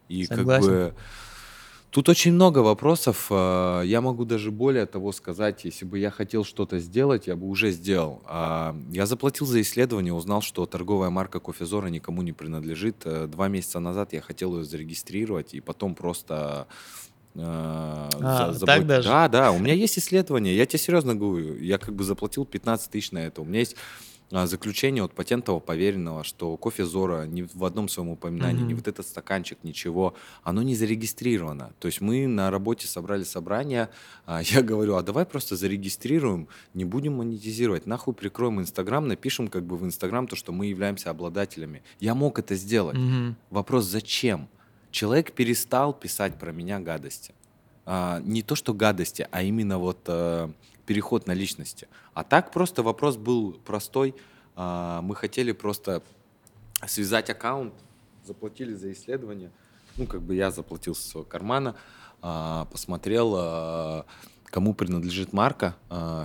И 0.08 0.26
Согласен. 0.26 0.68
как 0.68 0.76
бы 0.76 0.96
Тут 1.96 2.10
очень 2.10 2.34
много 2.34 2.60
вопросов. 2.60 3.28
А, 3.30 3.82
я 3.82 4.02
могу 4.02 4.26
даже 4.26 4.52
более 4.52 4.86
того 4.86 5.14
сказать, 5.14 5.64
если 5.64 5.86
бы 5.86 5.98
я 5.98 6.12
хотел 6.12 6.44
что-то 6.44 6.78
сделать, 6.80 7.28
я 7.28 7.38
бы 7.38 7.48
уже 7.48 7.72
сделал. 7.72 8.22
А, 8.26 8.76
я 8.92 9.06
заплатил 9.06 9.46
за 9.46 9.62
исследование, 9.62 10.14
узнал, 10.14 10.42
что 10.42 10.66
торговая 10.66 11.10
марка 11.10 11.40
Кофезора 11.40 11.88
никому 11.88 12.22
не 12.22 12.34
принадлежит. 12.34 12.98
Э, 13.06 13.28
два 13.28 13.48
месяца 13.48 13.80
назад 13.80 14.12
я 14.12 14.20
хотел 14.20 14.58
ее 14.58 14.66
зарегистрировать, 14.66 15.54
и 15.54 15.62
потом 15.62 15.96
просто 15.96 16.68
а, 17.38 18.10
а, 18.22 18.54
так 18.66 18.86
даже? 18.86 19.08
Да, 19.08 19.30
да, 19.30 19.52
у 19.54 19.60
меня 19.60 19.74
есть 19.74 19.98
исследование, 19.98 20.54
я 20.54 20.66
тебе 20.66 20.80
серьезно 20.80 21.16
говорю, 21.16 21.56
я 21.60 21.78
как 21.78 21.96
бы 21.96 22.04
заплатил 22.04 22.44
15 22.44 22.92
тысяч 22.92 23.12
на 23.12 23.20
это. 23.20 23.42
У 23.42 23.46
меня 23.46 23.60
есть 23.60 23.78
заключение 24.32 25.04
от 25.04 25.14
патентового 25.14 25.60
поверенного, 25.60 26.24
что 26.24 26.58
кофе 26.58 26.86
Зора 26.86 27.26
ни 27.26 27.44
в 27.44 27.64
одном 27.64 27.88
своем 27.88 28.10
упоминании, 28.10 28.64
mm-hmm. 28.64 28.68
ни 28.68 28.74
вот 28.74 28.88
этот 28.88 29.06
стаканчик, 29.06 29.60
ничего, 29.64 30.16
оно 30.44 30.62
не 30.64 30.76
зарегистрировано. 30.76 31.74
То 31.80 31.88
есть 31.88 32.02
мы 32.02 32.28
на 32.28 32.50
работе 32.50 32.88
собрали 32.88 33.24
собрание, 33.24 33.90
а, 34.26 34.42
я 34.44 34.62
говорю, 34.62 34.96
а 34.96 35.04
давай 35.04 35.26
просто 35.26 35.56
зарегистрируем, 35.56 36.48
не 36.74 36.86
будем 36.86 37.18
монетизировать, 37.18 37.86
нахуй 37.86 38.14
прикроем 38.14 38.60
Инстаграм, 38.60 39.08
напишем 39.08 39.48
как 39.48 39.64
бы 39.64 39.78
в 39.78 39.86
Инстаграм 39.86 40.28
то, 40.28 40.36
что 40.36 40.52
мы 40.52 40.68
являемся 40.68 41.10
обладателями. 41.10 41.84
Я 42.00 42.16
мог 42.16 42.40
это 42.40 42.56
сделать. 42.56 42.98
Mm-hmm. 42.98 43.34
Вопрос, 43.52 43.86
зачем? 43.86 44.48
Человек 44.92 45.34
перестал 45.34 45.94
писать 45.94 46.40
про 46.40 46.52
меня 46.52 46.80
гадости. 46.80 47.34
А, 47.86 48.20
не 48.22 48.42
то, 48.42 48.56
что 48.56 48.74
гадости, 48.74 49.28
а 49.30 49.44
именно 49.44 49.78
вот 49.78 50.00
а, 50.08 50.52
переход 50.86 51.28
на 51.28 51.34
личности. 51.34 51.88
А 52.14 52.24
так 52.24 52.52
просто 52.52 52.84
вопрос 52.84 53.18
был 53.18 53.54
простой. 53.66 54.16
А, 54.56 55.02
мы 55.02 55.16
хотели 55.16 55.52
просто 55.52 56.02
связать 56.88 57.30
аккаунт, 57.30 57.74
заплатили 58.24 58.74
за 58.74 58.92
исследование. 58.92 59.52
Ну, 59.98 60.08
как 60.08 60.22
бы 60.22 60.36
я 60.36 60.52
заплатил 60.52 60.96
со 60.96 61.08
своего 61.08 61.28
кармана, 61.28 61.76
а, 62.22 62.66
посмотрел, 62.66 63.34
а, 63.38 64.06
кому 64.46 64.74
принадлежит 64.74 65.34
марка, 65.34 65.76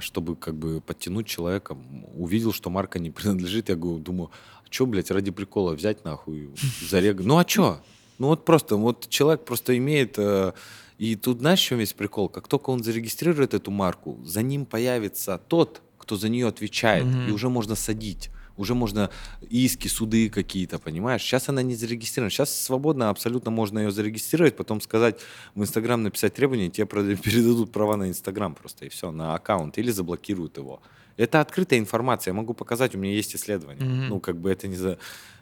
чтобы 0.01 0.37
как 0.37 0.55
бы 0.55 0.81
подтянуть 0.81 1.27
человека. 1.27 1.77
Увидел, 2.15 2.53
что 2.53 2.71
марка 2.71 3.01
не 3.01 3.11
принадлежит, 3.11 3.71
я 3.71 3.75
говорю, 3.75 3.99
думаю, 3.99 4.31
а 4.63 4.67
что, 4.71 4.87
блядь, 4.87 5.11
ради 5.11 5.33
прикола 5.33 5.73
взять 5.73 6.05
нахуй, 6.05 6.51
зарег... 6.89 7.19
Ну, 7.21 7.39
а 7.39 7.49
что? 7.49 7.81
Ну, 8.19 8.29
вот 8.29 8.45
просто, 8.45 8.77
вот 8.77 9.09
человек 9.09 9.45
просто 9.45 9.77
имеет 9.79 10.17
э, 10.19 10.53
и 11.01 11.17
тут 11.17 11.39
знаешь, 11.39 11.61
в 11.61 11.65
чем 11.65 11.79
весь 11.79 11.95
прикол? 11.95 12.29
Как 12.29 12.47
только 12.47 12.69
он 12.69 12.85
зарегистрирует 12.85 13.55
эту 13.55 13.71
марку, 13.71 14.21
за 14.23 14.43
ним 14.43 14.67
появится 14.67 15.39
тот, 15.39 15.81
кто 15.97 16.17
за 16.17 16.29
нее 16.29 16.47
отвечает, 16.47 17.07
mm-hmm. 17.07 17.31
и 17.31 17.33
уже 17.33 17.49
можно 17.49 17.75
садить. 17.75 18.29
Уже 18.59 18.75
можно 18.75 19.09
иски, 19.49 19.89
суды 19.89 20.29
какие-то, 20.29 20.79
понимаешь? 20.79 21.23
Сейчас 21.23 21.49
она 21.49 21.63
не 21.63 21.75
зарегистрирована. 21.75 22.31
Сейчас 22.31 22.55
свободно 22.55 23.09
абсолютно 23.09 23.51
можно 23.51 23.79
ее 23.79 23.91
зарегистрировать, 23.91 24.57
потом 24.57 24.83
сказать 24.83 25.19
в 25.55 25.63
Инстаграм, 25.63 26.03
написать 26.03 26.35
требования, 26.35 26.69
тебе 26.69 26.85
передадут 27.17 27.73
права 27.73 27.97
на 27.97 28.11
Инстаграм 28.11 28.55
просто, 28.55 28.85
и 28.85 28.91
все, 28.91 29.11
на 29.11 29.35
аккаунт, 29.35 29.79
или 29.79 29.91
заблокируют 29.91 30.59
его. 30.59 30.83
Это 31.17 31.41
открытая 31.41 31.79
информация, 31.79 32.33
я 32.33 32.35
могу 32.35 32.53
показать, 32.53 32.95
у 32.95 32.99
меня 32.99 33.15
есть 33.15 33.35
исследование. 33.35 33.87
Mm-hmm. 33.87 34.09
Ну, 34.11 34.21
как 34.21 34.37
бы 34.37 34.51
это 34.51 34.69
не 34.69 34.77
за... 34.77 34.99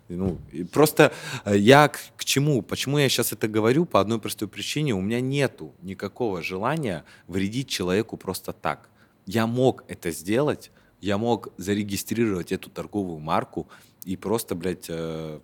Ну, 0.09 0.39
просто 0.72 1.12
э, 1.44 1.56
я 1.56 1.89
к, 1.89 1.98
к 2.16 2.24
чему? 2.24 2.62
Почему 2.62 2.98
я 2.98 3.09
сейчас 3.09 3.32
это 3.32 3.48
говорю? 3.48 3.85
По 3.85 4.01
одной 4.01 4.18
простой 4.18 4.48
причине. 4.48 4.94
У 4.94 5.01
меня 5.01 5.20
нету 5.20 5.74
никакого 5.82 6.43
желания 6.43 7.05
вредить 7.26 7.68
человеку 7.68 8.16
просто 8.16 8.52
так. 8.52 8.89
Я 9.26 9.47
мог 9.47 9.85
это 9.89 10.10
сделать, 10.10 10.70
я 11.01 11.18
мог 11.18 11.48
зарегистрировать 11.59 12.52
эту 12.52 12.70
торговую 12.70 13.18
марку 13.18 13.68
и 14.05 14.16
просто, 14.16 14.55
блядь, 14.55 14.86
э, 14.89 15.40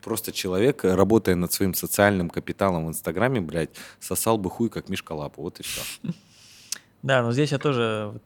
просто 0.00 0.32
человек, 0.32 0.84
работая 0.84 1.34
над 1.34 1.52
своим 1.52 1.74
социальным 1.74 2.30
капиталом 2.30 2.86
в 2.86 2.88
Инстаграме, 2.90 3.40
блядь, 3.40 3.70
сосал 3.98 4.38
бы 4.38 4.50
хуй, 4.50 4.68
как 4.68 4.88
Мишка 4.88 5.12
Лапу. 5.12 5.42
Вот 5.42 5.60
и 5.60 5.62
все. 5.62 5.80
Да, 7.02 7.22
но 7.22 7.32
здесь 7.32 7.52
я 7.52 7.58
тоже 7.58 8.18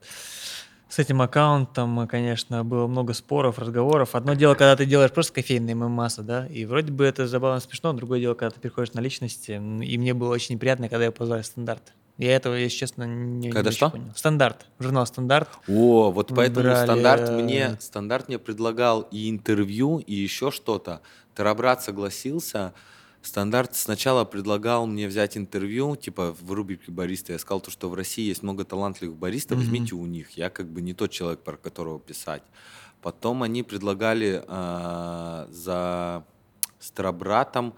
с 0.88 0.98
этим 0.98 1.20
аккаунтом, 1.20 2.06
конечно, 2.08 2.64
было 2.64 2.86
много 2.86 3.12
споров, 3.12 3.58
разговоров. 3.58 4.14
Одно 4.14 4.34
дело, 4.34 4.54
когда 4.54 4.74
ты 4.74 4.86
делаешь 4.86 5.12
просто 5.12 5.34
кофейные 5.34 5.74
мемасы, 5.74 6.22
да, 6.22 6.46
и 6.46 6.64
вроде 6.64 6.92
бы 6.92 7.04
это 7.04 7.26
забавно 7.28 7.60
смешно, 7.60 7.92
другое 7.92 8.20
дело, 8.20 8.34
когда 8.34 8.54
ты 8.54 8.60
переходишь 8.60 8.94
на 8.94 9.00
личности, 9.00 9.52
и 9.52 9.98
мне 9.98 10.14
было 10.14 10.32
очень 10.32 10.54
неприятно, 10.54 10.88
когда 10.88 11.04
обозвали 11.04 11.42
стандарт. 11.42 11.92
Я 12.16 12.34
этого, 12.34 12.54
если 12.54 12.78
честно, 12.78 13.04
не, 13.04 13.50
Когда 13.50 13.70
не 13.70 13.76
что? 13.76 13.90
понял. 13.90 14.10
Стандарт, 14.16 14.66
журнал 14.80 15.06
«Стандарт». 15.06 15.48
О, 15.68 16.10
вот 16.10 16.32
поэтому 16.34 16.64
Брали, 16.64 16.84
стандарт 16.84 17.28
э, 17.28 17.32
мне, 17.32 17.76
стандарт 17.78 18.26
мне 18.26 18.40
предлагал 18.40 19.02
и 19.02 19.30
интервью, 19.30 19.98
и 19.98 20.14
еще 20.14 20.50
что-то. 20.50 21.00
Тарабрат 21.36 21.84
согласился. 21.84 22.72
Стандарт 23.28 23.76
сначала 23.76 24.24
предлагал 24.24 24.86
мне 24.86 25.06
взять 25.06 25.36
интервью, 25.36 25.96
типа 25.96 26.34
в 26.40 26.50
рубрике 26.50 26.90
бариста. 26.90 27.34
Я 27.34 27.38
сказал, 27.38 27.60
то, 27.60 27.70
что 27.70 27.90
в 27.90 27.94
России 27.94 28.26
есть 28.26 28.42
много 28.42 28.64
талантливых 28.64 29.16
баристов, 29.16 29.58
Мгм. 29.58 29.66
возьмите 29.66 29.94
у 29.96 30.06
них. 30.06 30.30
Я 30.30 30.48
как 30.48 30.66
бы 30.70 30.80
не 30.80 30.94
тот 30.94 31.10
человек, 31.10 31.40
про 31.40 31.58
которого 31.58 32.00
писать. 32.00 32.42
Потом 33.02 33.42
они 33.42 33.62
предлагали 33.62 34.42
а, 34.48 35.46
за 35.50 36.24
с 36.78 36.90
Тарабратом 36.90 37.74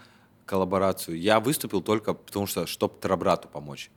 коллаборацию. 0.47 1.19
Я 1.19 1.41
выступил 1.41 1.83
только 1.83 2.15
потому, 2.15 2.47
что 2.47 2.67
чтобы 2.67 2.95
Тарабрату 3.01 3.49
помочь. 3.49 3.91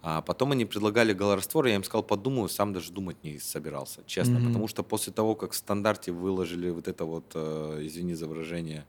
А 0.00 0.22
потом 0.22 0.52
они 0.52 0.64
предлагали 0.64 1.12
голораствор, 1.12 1.66
я 1.66 1.74
им 1.74 1.84
сказал, 1.84 2.04
подумаю, 2.04 2.48
сам 2.48 2.72
даже 2.72 2.90
думать 2.90 3.22
не 3.22 3.38
собирался, 3.38 4.00
честно. 4.06 4.38
Мгм. 4.38 4.46
Потому 4.46 4.68
что 4.68 4.82
после 4.82 5.12
того, 5.12 5.34
как 5.34 5.52
в 5.52 5.56
стандарте 5.56 6.10
выложили 6.10 6.70
вот 6.70 6.88
это 6.88 7.04
вот, 7.04 7.32
э, 7.34 7.80
извини 7.82 8.14
за 8.14 8.26
выражение, 8.26 8.86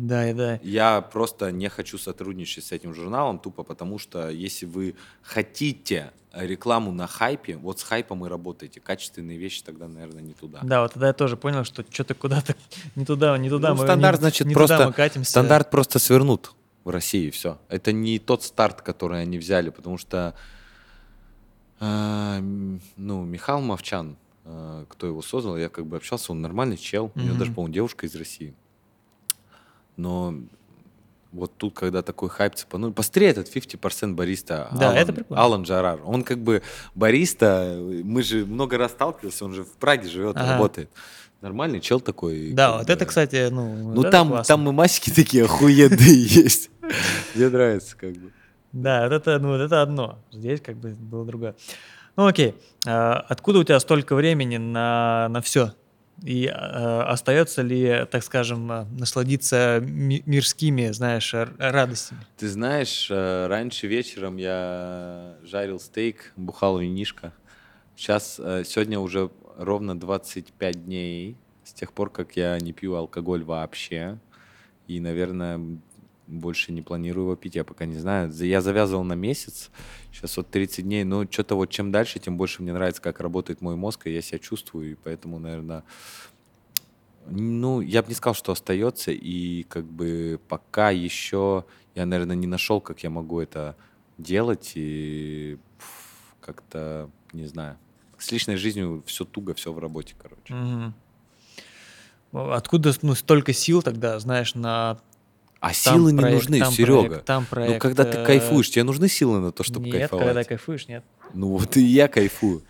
Да, 0.00 0.30
и 0.30 0.32
да. 0.32 0.58
я 0.62 1.02
просто 1.02 1.52
не 1.52 1.68
хочу 1.68 1.98
сотрудничать 1.98 2.64
с 2.64 2.72
этим 2.72 2.94
журналом, 2.94 3.38
тупо 3.38 3.64
потому 3.64 3.98
что 3.98 4.30
если 4.30 4.64
вы 4.64 4.94
хотите 5.22 6.10
рекламу 6.32 6.92
на 6.92 7.06
хайпе, 7.06 7.56
вот 7.56 7.80
с 7.80 7.82
хайпом 7.82 8.24
и 8.24 8.28
работаете. 8.28 8.80
Качественные 8.80 9.36
вещи 9.36 9.62
тогда, 9.62 9.88
наверное, 9.88 10.22
не 10.22 10.32
туда. 10.32 10.60
Да, 10.62 10.82
вот 10.82 10.92
тогда 10.92 11.08
я 11.08 11.12
тоже 11.12 11.36
понял, 11.36 11.64
что 11.64 11.84
что-то 11.90 12.14
куда-то 12.14 12.54
не 12.94 13.04
туда, 13.04 13.36
не 13.36 13.50
туда. 13.50 13.70
Ну, 13.70 13.76
мы, 13.76 13.84
стандарт, 13.84 14.18
не- 14.18 14.22
значит, 14.22 14.46
не 14.46 14.54
туда 14.54 14.66
просто 14.66 14.86
мы 14.86 14.92
катимся. 14.92 15.30
стандарт 15.30 15.70
просто 15.70 15.98
свернут 15.98 16.52
в 16.84 16.90
России, 16.90 17.30
все. 17.30 17.58
Это 17.68 17.92
не 17.92 18.18
тот 18.18 18.42
старт, 18.42 18.80
который 18.80 19.20
они 19.20 19.38
взяли, 19.38 19.70
потому 19.70 19.98
что, 19.98 20.34
э, 21.80 22.40
ну, 22.96 23.24
Михаил 23.24 23.60
Мовчан, 23.60 24.16
э, 24.44 24.84
кто 24.88 25.06
его 25.06 25.22
создал, 25.22 25.56
я 25.56 25.68
как 25.68 25.86
бы 25.86 25.96
общался, 25.96 26.32
он 26.32 26.40
нормальный 26.40 26.76
чел, 26.76 27.12
у 27.14 27.20
него 27.20 27.36
даже, 27.36 27.52
по-моему, 27.52 27.74
девушка 27.74 28.06
из 28.06 28.14
России. 28.14 28.54
Но 30.00 30.34
вот 31.32 31.52
тут, 31.56 31.74
когда 31.74 32.02
такой 32.02 32.28
хайп 32.28 32.54
цепанул, 32.56 32.92
посмотри 32.92 33.26
этот 33.26 33.54
50% 33.54 34.14
бариста. 34.14 34.68
Да, 34.72 34.86
Алан, 34.88 34.96
это 34.96 35.12
прикольно. 35.12 35.42
Алан 35.42 35.62
Джарар. 35.62 36.00
Он 36.04 36.24
как 36.24 36.38
бы 36.38 36.62
бариста, 36.94 37.78
мы 38.04 38.22
же 38.22 38.44
много 38.46 38.78
раз 38.78 38.92
сталкивались, 38.92 39.40
он 39.42 39.52
же 39.54 39.62
в 39.64 39.72
Праге 39.74 40.08
живет, 40.08 40.36
Ага. 40.36 40.52
работает. 40.52 40.90
Нормальный 41.40 41.80
чел 41.80 42.00
такой. 42.00 42.52
Да, 42.52 42.78
вот 42.78 42.86
бы. 42.86 42.92
это, 42.92 43.06
кстати, 43.06 43.48
ну... 43.50 43.94
Ну 43.94 44.02
это 44.02 44.10
там, 44.10 44.28
классно. 44.28 44.54
там 44.56 44.68
и 44.68 44.72
масики 44.72 45.10
такие 45.10 45.44
охуенные 45.44 45.98
есть. 46.44 46.70
Мне 47.34 47.48
нравится 47.48 47.96
как 47.96 48.12
бы. 48.12 48.30
Да, 48.72 49.04
вот 49.04 49.12
это, 49.12 49.38
ну, 49.38 49.48
вот 49.48 49.60
это 49.60 49.82
одно. 49.82 50.18
Здесь 50.30 50.60
как 50.60 50.76
бы 50.76 50.90
было 50.90 51.24
другое. 51.24 51.54
Ну 52.16 52.26
окей, 52.26 52.54
А, 52.86 53.24
откуда 53.28 53.60
у 53.60 53.64
тебя 53.64 53.80
столько 53.80 54.14
времени 54.14 54.58
на, 54.58 55.28
на 55.30 55.40
все? 55.40 55.72
И 56.22 56.46
а, 56.46 57.04
остается 57.08 57.62
ли, 57.62 58.06
так 58.10 58.22
скажем, 58.22 58.70
а, 58.70 58.86
насладиться 58.98 59.80
ми- 59.82 60.22
мирскими, 60.26 60.90
знаешь, 60.90 61.34
радостями? 61.58 62.20
Ты 62.36 62.48
знаешь, 62.48 63.08
э, 63.10 63.46
раньше 63.46 63.86
вечером 63.86 64.36
я 64.36 65.36
жарил 65.44 65.80
стейк, 65.80 66.32
бухал 66.36 66.78
винишко. 66.78 67.32
Сейчас, 67.96 68.38
э, 68.38 68.64
сегодня 68.66 68.98
уже 68.98 69.30
ровно 69.56 69.98
25 69.98 70.84
дней 70.84 71.36
с 71.64 71.72
тех 71.72 71.92
пор, 71.92 72.10
как 72.10 72.36
я 72.36 72.58
не 72.58 72.72
пью 72.72 72.94
алкоголь 72.94 73.44
вообще. 73.44 74.18
И, 74.88 75.00
наверное, 75.00 75.78
больше 76.30 76.72
не 76.72 76.82
планирую 76.82 77.24
его 77.24 77.36
пить, 77.36 77.56
я 77.56 77.64
пока 77.64 77.86
не 77.86 77.96
знаю. 77.96 78.32
Я 78.32 78.60
завязывал 78.60 79.04
на 79.04 79.14
месяц, 79.14 79.70
сейчас 80.12 80.36
вот 80.36 80.50
30 80.50 80.84
дней, 80.84 81.04
но 81.04 81.24
что-то 81.30 81.56
вот 81.56 81.70
чем 81.70 81.90
дальше, 81.90 82.18
тем 82.18 82.36
больше 82.36 82.62
мне 82.62 82.72
нравится, 82.72 83.02
как 83.02 83.20
работает 83.20 83.60
мой 83.60 83.76
мозг, 83.76 84.06
и 84.06 84.12
я 84.12 84.22
себя 84.22 84.38
чувствую, 84.38 84.92
и 84.92 84.94
поэтому, 84.94 85.38
наверное, 85.38 85.84
ну, 87.26 87.80
я 87.80 88.02
бы 88.02 88.08
не 88.08 88.14
сказал, 88.14 88.34
что 88.34 88.52
остается, 88.52 89.12
и 89.12 89.64
как 89.64 89.84
бы 89.84 90.40
пока 90.48 90.90
еще 90.90 91.64
я, 91.94 92.06
наверное, 92.06 92.36
не 92.36 92.46
нашел, 92.46 92.80
как 92.80 93.02
я 93.02 93.10
могу 93.10 93.40
это 93.40 93.76
делать, 94.18 94.72
и 94.74 95.58
как-то, 96.40 97.10
не 97.32 97.46
знаю, 97.46 97.76
с 98.18 98.30
личной 98.32 98.56
жизнью 98.56 99.02
все 99.06 99.24
туго, 99.24 99.54
все 99.54 99.72
в 99.72 99.78
работе, 99.78 100.14
короче. 100.20 100.54
Мгм. 100.54 100.94
Откуда 102.32 102.92
ну, 103.02 103.14
столько 103.14 103.52
сил 103.52 103.82
тогда, 103.82 104.18
знаешь, 104.20 104.54
на 104.54 105.00
А 105.60 105.68
там 105.68 105.74
силы 105.74 106.12
не 106.12 106.18
проект, 106.18 106.42
нужны, 106.42 106.58
там 106.58 106.72
Серега. 106.72 107.08
проект, 107.08 107.24
там 107.26 107.46
проект, 107.46 107.72
ну, 107.74 107.78
когда 107.78 108.04
ты 108.04 108.18
э, 108.18 108.24
кайфуешь, 108.24 108.70
тебе 108.70 108.82
нужны 108.82 109.08
силы 109.08 109.40
на 109.40 109.52
то, 109.52 109.62
чтобы 109.62 109.86
Нет, 109.86 109.98
кайфовать? 109.98 110.26
когда 110.26 110.44
кайфуешь, 110.44 110.88
нет. 110.88 111.04
Ну 111.34 111.48
вот 111.48 111.76
и 111.76 111.82
я 111.82 112.08
кайфую. 112.08 112.62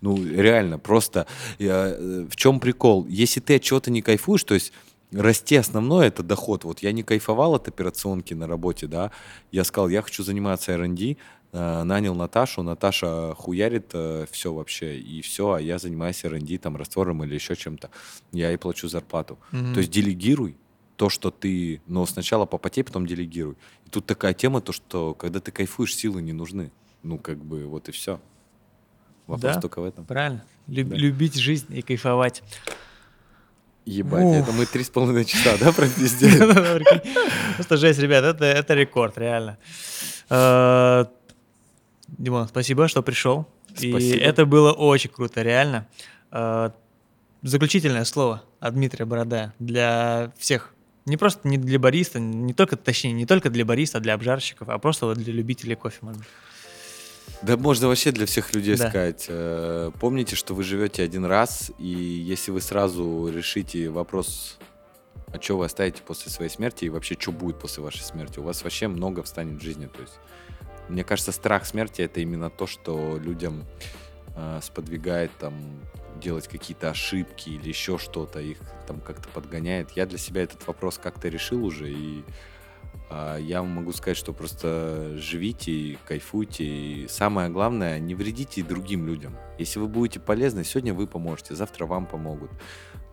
Ну 0.00 0.16
реально, 0.24 0.78
просто 0.78 1.26
я, 1.58 1.88
э, 1.98 2.26
в 2.30 2.36
чем 2.36 2.60
прикол? 2.60 3.06
Если 3.08 3.40
ты 3.40 3.56
от 3.56 3.62
чего-то 3.62 3.90
не 3.90 4.02
кайфуешь, 4.02 4.44
то 4.44 4.54
есть 4.54 4.72
расти 5.10 5.56
основное 5.56 6.06
это 6.06 6.22
доход. 6.22 6.62
Вот 6.62 6.78
я 6.78 6.92
не 6.92 7.02
кайфовал 7.02 7.56
от 7.56 7.66
операционки 7.66 8.34
на 8.34 8.46
работе, 8.46 8.86
да. 8.86 9.10
Я 9.50 9.64
сказал, 9.64 9.88
я 9.88 10.00
хочу 10.00 10.22
заниматься 10.22 10.70
R&D, 10.70 11.16
э, 11.52 11.82
нанял 11.82 12.14
Наташу, 12.14 12.62
Наташа 12.62 13.34
хуярит 13.34 13.92
все 14.30 14.54
вообще, 14.54 14.96
и 14.96 15.22
все, 15.22 15.54
а 15.54 15.60
я 15.60 15.78
занимаюсь 15.78 16.24
R&D, 16.24 16.58
там, 16.58 16.76
раствором 16.76 17.24
или 17.24 17.34
еще 17.34 17.56
чем-то. 17.56 17.90
Я 18.30 18.50
ей 18.50 18.58
плачу 18.58 18.86
зарплату. 18.86 19.40
Мгм. 19.50 19.74
То 19.74 19.80
есть 19.80 19.90
делегируй 19.90 20.56
то, 20.98 21.08
что 21.08 21.30
ты, 21.30 21.80
но 21.86 22.04
сначала 22.06 22.44
попотей, 22.44 22.82
потом 22.84 23.06
делегируй. 23.06 23.54
И 23.86 23.88
тут 23.90 24.04
такая 24.04 24.34
тема, 24.34 24.60
то, 24.60 24.72
что 24.72 25.14
когда 25.14 25.38
ты 25.40 25.50
кайфуешь, 25.52 25.94
силы 25.94 26.20
не 26.20 26.32
нужны. 26.34 26.70
Ну, 27.02 27.18
как 27.18 27.38
бы, 27.38 27.64
вот 27.66 27.88
и 27.88 27.92
все. 27.92 28.20
Вопрос 29.28 29.54
Да. 29.54 29.60
только 29.60 29.80
в 29.80 29.84
этом. 29.84 30.04
Правильно. 30.04 30.42
Люб- 30.66 30.88
Да. 30.88 30.96
Любить 30.96 31.36
жизнь 31.36 31.66
и 31.74 31.82
кайфовать. 31.82 32.42
Ебать, 33.86 34.24
Ух. 34.24 34.36
это 34.36 34.52
мы 34.52 34.66
три 34.66 34.82
с 34.84 34.90
половиной 34.90 35.24
часа, 35.24 35.56
да, 35.58 35.72
пропиздели? 35.72 36.36
Прикинь. 36.82 37.14
Просто 37.54 37.76
жесть, 37.78 37.98
ребят, 38.00 38.24
это, 38.24 38.44
это 38.44 38.74
рекорд, 38.74 39.16
реально. 39.16 39.56
Э, 40.28 41.06
Димон, 42.08 42.48
спасибо, 42.48 42.88
что 42.88 43.02
пришел. 43.02 43.46
И 43.80 43.90
это 44.18 44.44
было 44.46 44.72
очень 44.72 45.10
круто, 45.10 45.42
реально. 45.42 45.86
Э, 46.32 46.70
Заключительное 47.42 48.04
слово 48.04 48.42
от 48.58 48.74
Дмитрия 48.74 49.04
Борода 49.04 49.54
для 49.60 50.32
всех. 50.36 50.74
Не 51.08 51.16
просто 51.16 51.48
не 51.48 51.58
для 51.58 51.78
бариста, 51.78 52.20
не 52.20 52.52
только, 52.54 52.76
точнее, 52.76 53.12
не 53.12 53.26
только 53.26 53.50
для 53.50 53.64
бариста, 53.64 53.98
а 53.98 54.00
для 54.00 54.14
обжарщиков, 54.14 54.68
а 54.68 54.78
просто 54.78 55.06
вот 55.06 55.18
для 55.18 55.32
любителей 55.32 55.74
кофе. 55.74 55.98
может 56.02 56.18
быть. 56.20 56.28
Да 57.42 57.56
можно 57.56 57.88
вообще 57.88 58.10
для 58.10 58.26
всех 58.26 58.54
людей 58.54 58.76
Да. 58.76 58.88
сказать. 58.88 59.26
э, 59.28 59.90
Помните, 60.00 60.34
что 60.36 60.54
вы 60.54 60.64
живете 60.64 61.02
один 61.02 61.24
раз, 61.24 61.70
и 61.78 61.86
если 61.86 62.50
вы 62.50 62.60
сразу 62.60 63.30
решите 63.32 63.90
вопрос, 63.90 64.58
а 65.32 65.40
что 65.40 65.58
вы 65.58 65.66
оставите 65.66 66.02
после 66.02 66.32
своей 66.32 66.50
смерти, 66.50 66.86
и 66.86 66.88
вообще, 66.88 67.16
что 67.18 67.32
будет 67.32 67.58
после 67.60 67.82
вашей 67.82 68.00
смерти, 68.02 68.38
у 68.38 68.42
вас 68.42 68.64
вообще 68.64 68.88
много 68.88 69.22
встанет 69.22 69.60
в 69.60 69.62
жизни. 69.64 69.86
То 69.86 70.00
есть, 70.00 70.14
мне 70.88 71.04
кажется, 71.04 71.32
страх 71.32 71.66
смерти 71.66 72.02
это 72.02 72.20
именно 72.20 72.50
то, 72.50 72.66
что 72.66 73.18
людям 73.22 73.64
э, 74.34 74.60
сподвигает 74.62 75.30
там 75.38 75.54
делать 76.18 76.48
какие-то 76.48 76.90
ошибки 76.90 77.50
или 77.50 77.68
еще 77.68 77.98
что-то, 77.98 78.40
их 78.40 78.58
там 78.86 79.00
как-то 79.00 79.28
подгоняет. 79.28 79.92
Я 79.92 80.06
для 80.06 80.18
себя 80.18 80.42
этот 80.42 80.66
вопрос 80.66 80.98
как-то 80.98 81.28
решил 81.28 81.64
уже, 81.64 81.90
и 81.90 82.24
а, 83.10 83.38
я 83.38 83.62
могу 83.62 83.92
сказать, 83.92 84.16
что 84.16 84.32
просто 84.32 85.14
живите, 85.16 85.72
и 85.72 85.98
кайфуйте, 86.06 86.64
и 86.64 87.08
самое 87.08 87.48
главное, 87.48 87.98
не 87.98 88.14
вредите 88.14 88.62
другим 88.62 89.06
людям. 89.06 89.36
Если 89.58 89.78
вы 89.78 89.88
будете 89.88 90.20
полезны, 90.20 90.64
сегодня 90.64 90.94
вы 90.94 91.06
поможете, 91.06 91.54
завтра 91.54 91.86
вам 91.86 92.06
помогут. 92.06 92.50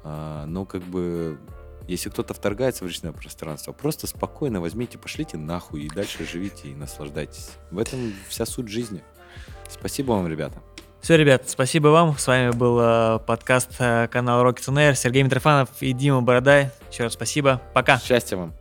А, 0.04 0.46
Но 0.46 0.66
как 0.66 0.84
бы, 0.84 1.40
если 1.88 2.10
кто-то 2.10 2.34
вторгается 2.34 2.84
в 2.84 2.88
личное 2.88 3.12
пространство, 3.12 3.72
просто 3.72 4.08
спокойно 4.08 4.60
возьмите, 4.60 4.98
пошлите 4.98 5.38
нахуй 5.38 5.84
и 5.84 5.90
дальше 5.90 6.26
живите 6.26 6.70
и 6.70 6.76
наслаждайтесь. 6.76 7.52
В 7.72 7.80
этом 7.80 8.14
вся 8.28 8.46
суть 8.46 8.68
жизни. 8.68 9.02
Спасибо 9.70 10.12
вам, 10.12 10.28
ребята. 10.28 10.62
Все, 11.06 11.18
ребят, 11.18 11.44
спасибо 11.46 11.90
вам. 11.90 12.18
С 12.18 12.26
вами 12.26 12.50
был 12.50 12.80
э, 12.82 13.20
подкаст 13.28 13.70
э, 13.78 14.08
канала 14.08 14.44
Rockets 14.44 14.68
on 14.70 14.78
Air. 14.78 14.96
Сергей 14.96 15.22
Митрофанов 15.22 15.70
и 15.80 15.94
Дима 15.94 16.24
Бородай. 16.24 16.72
Еще 16.92 17.04
раз 17.04 17.14
спасибо. 17.14 17.62
Пока. 17.76 18.00
Счастья 18.00 18.38
вам. 18.38 18.56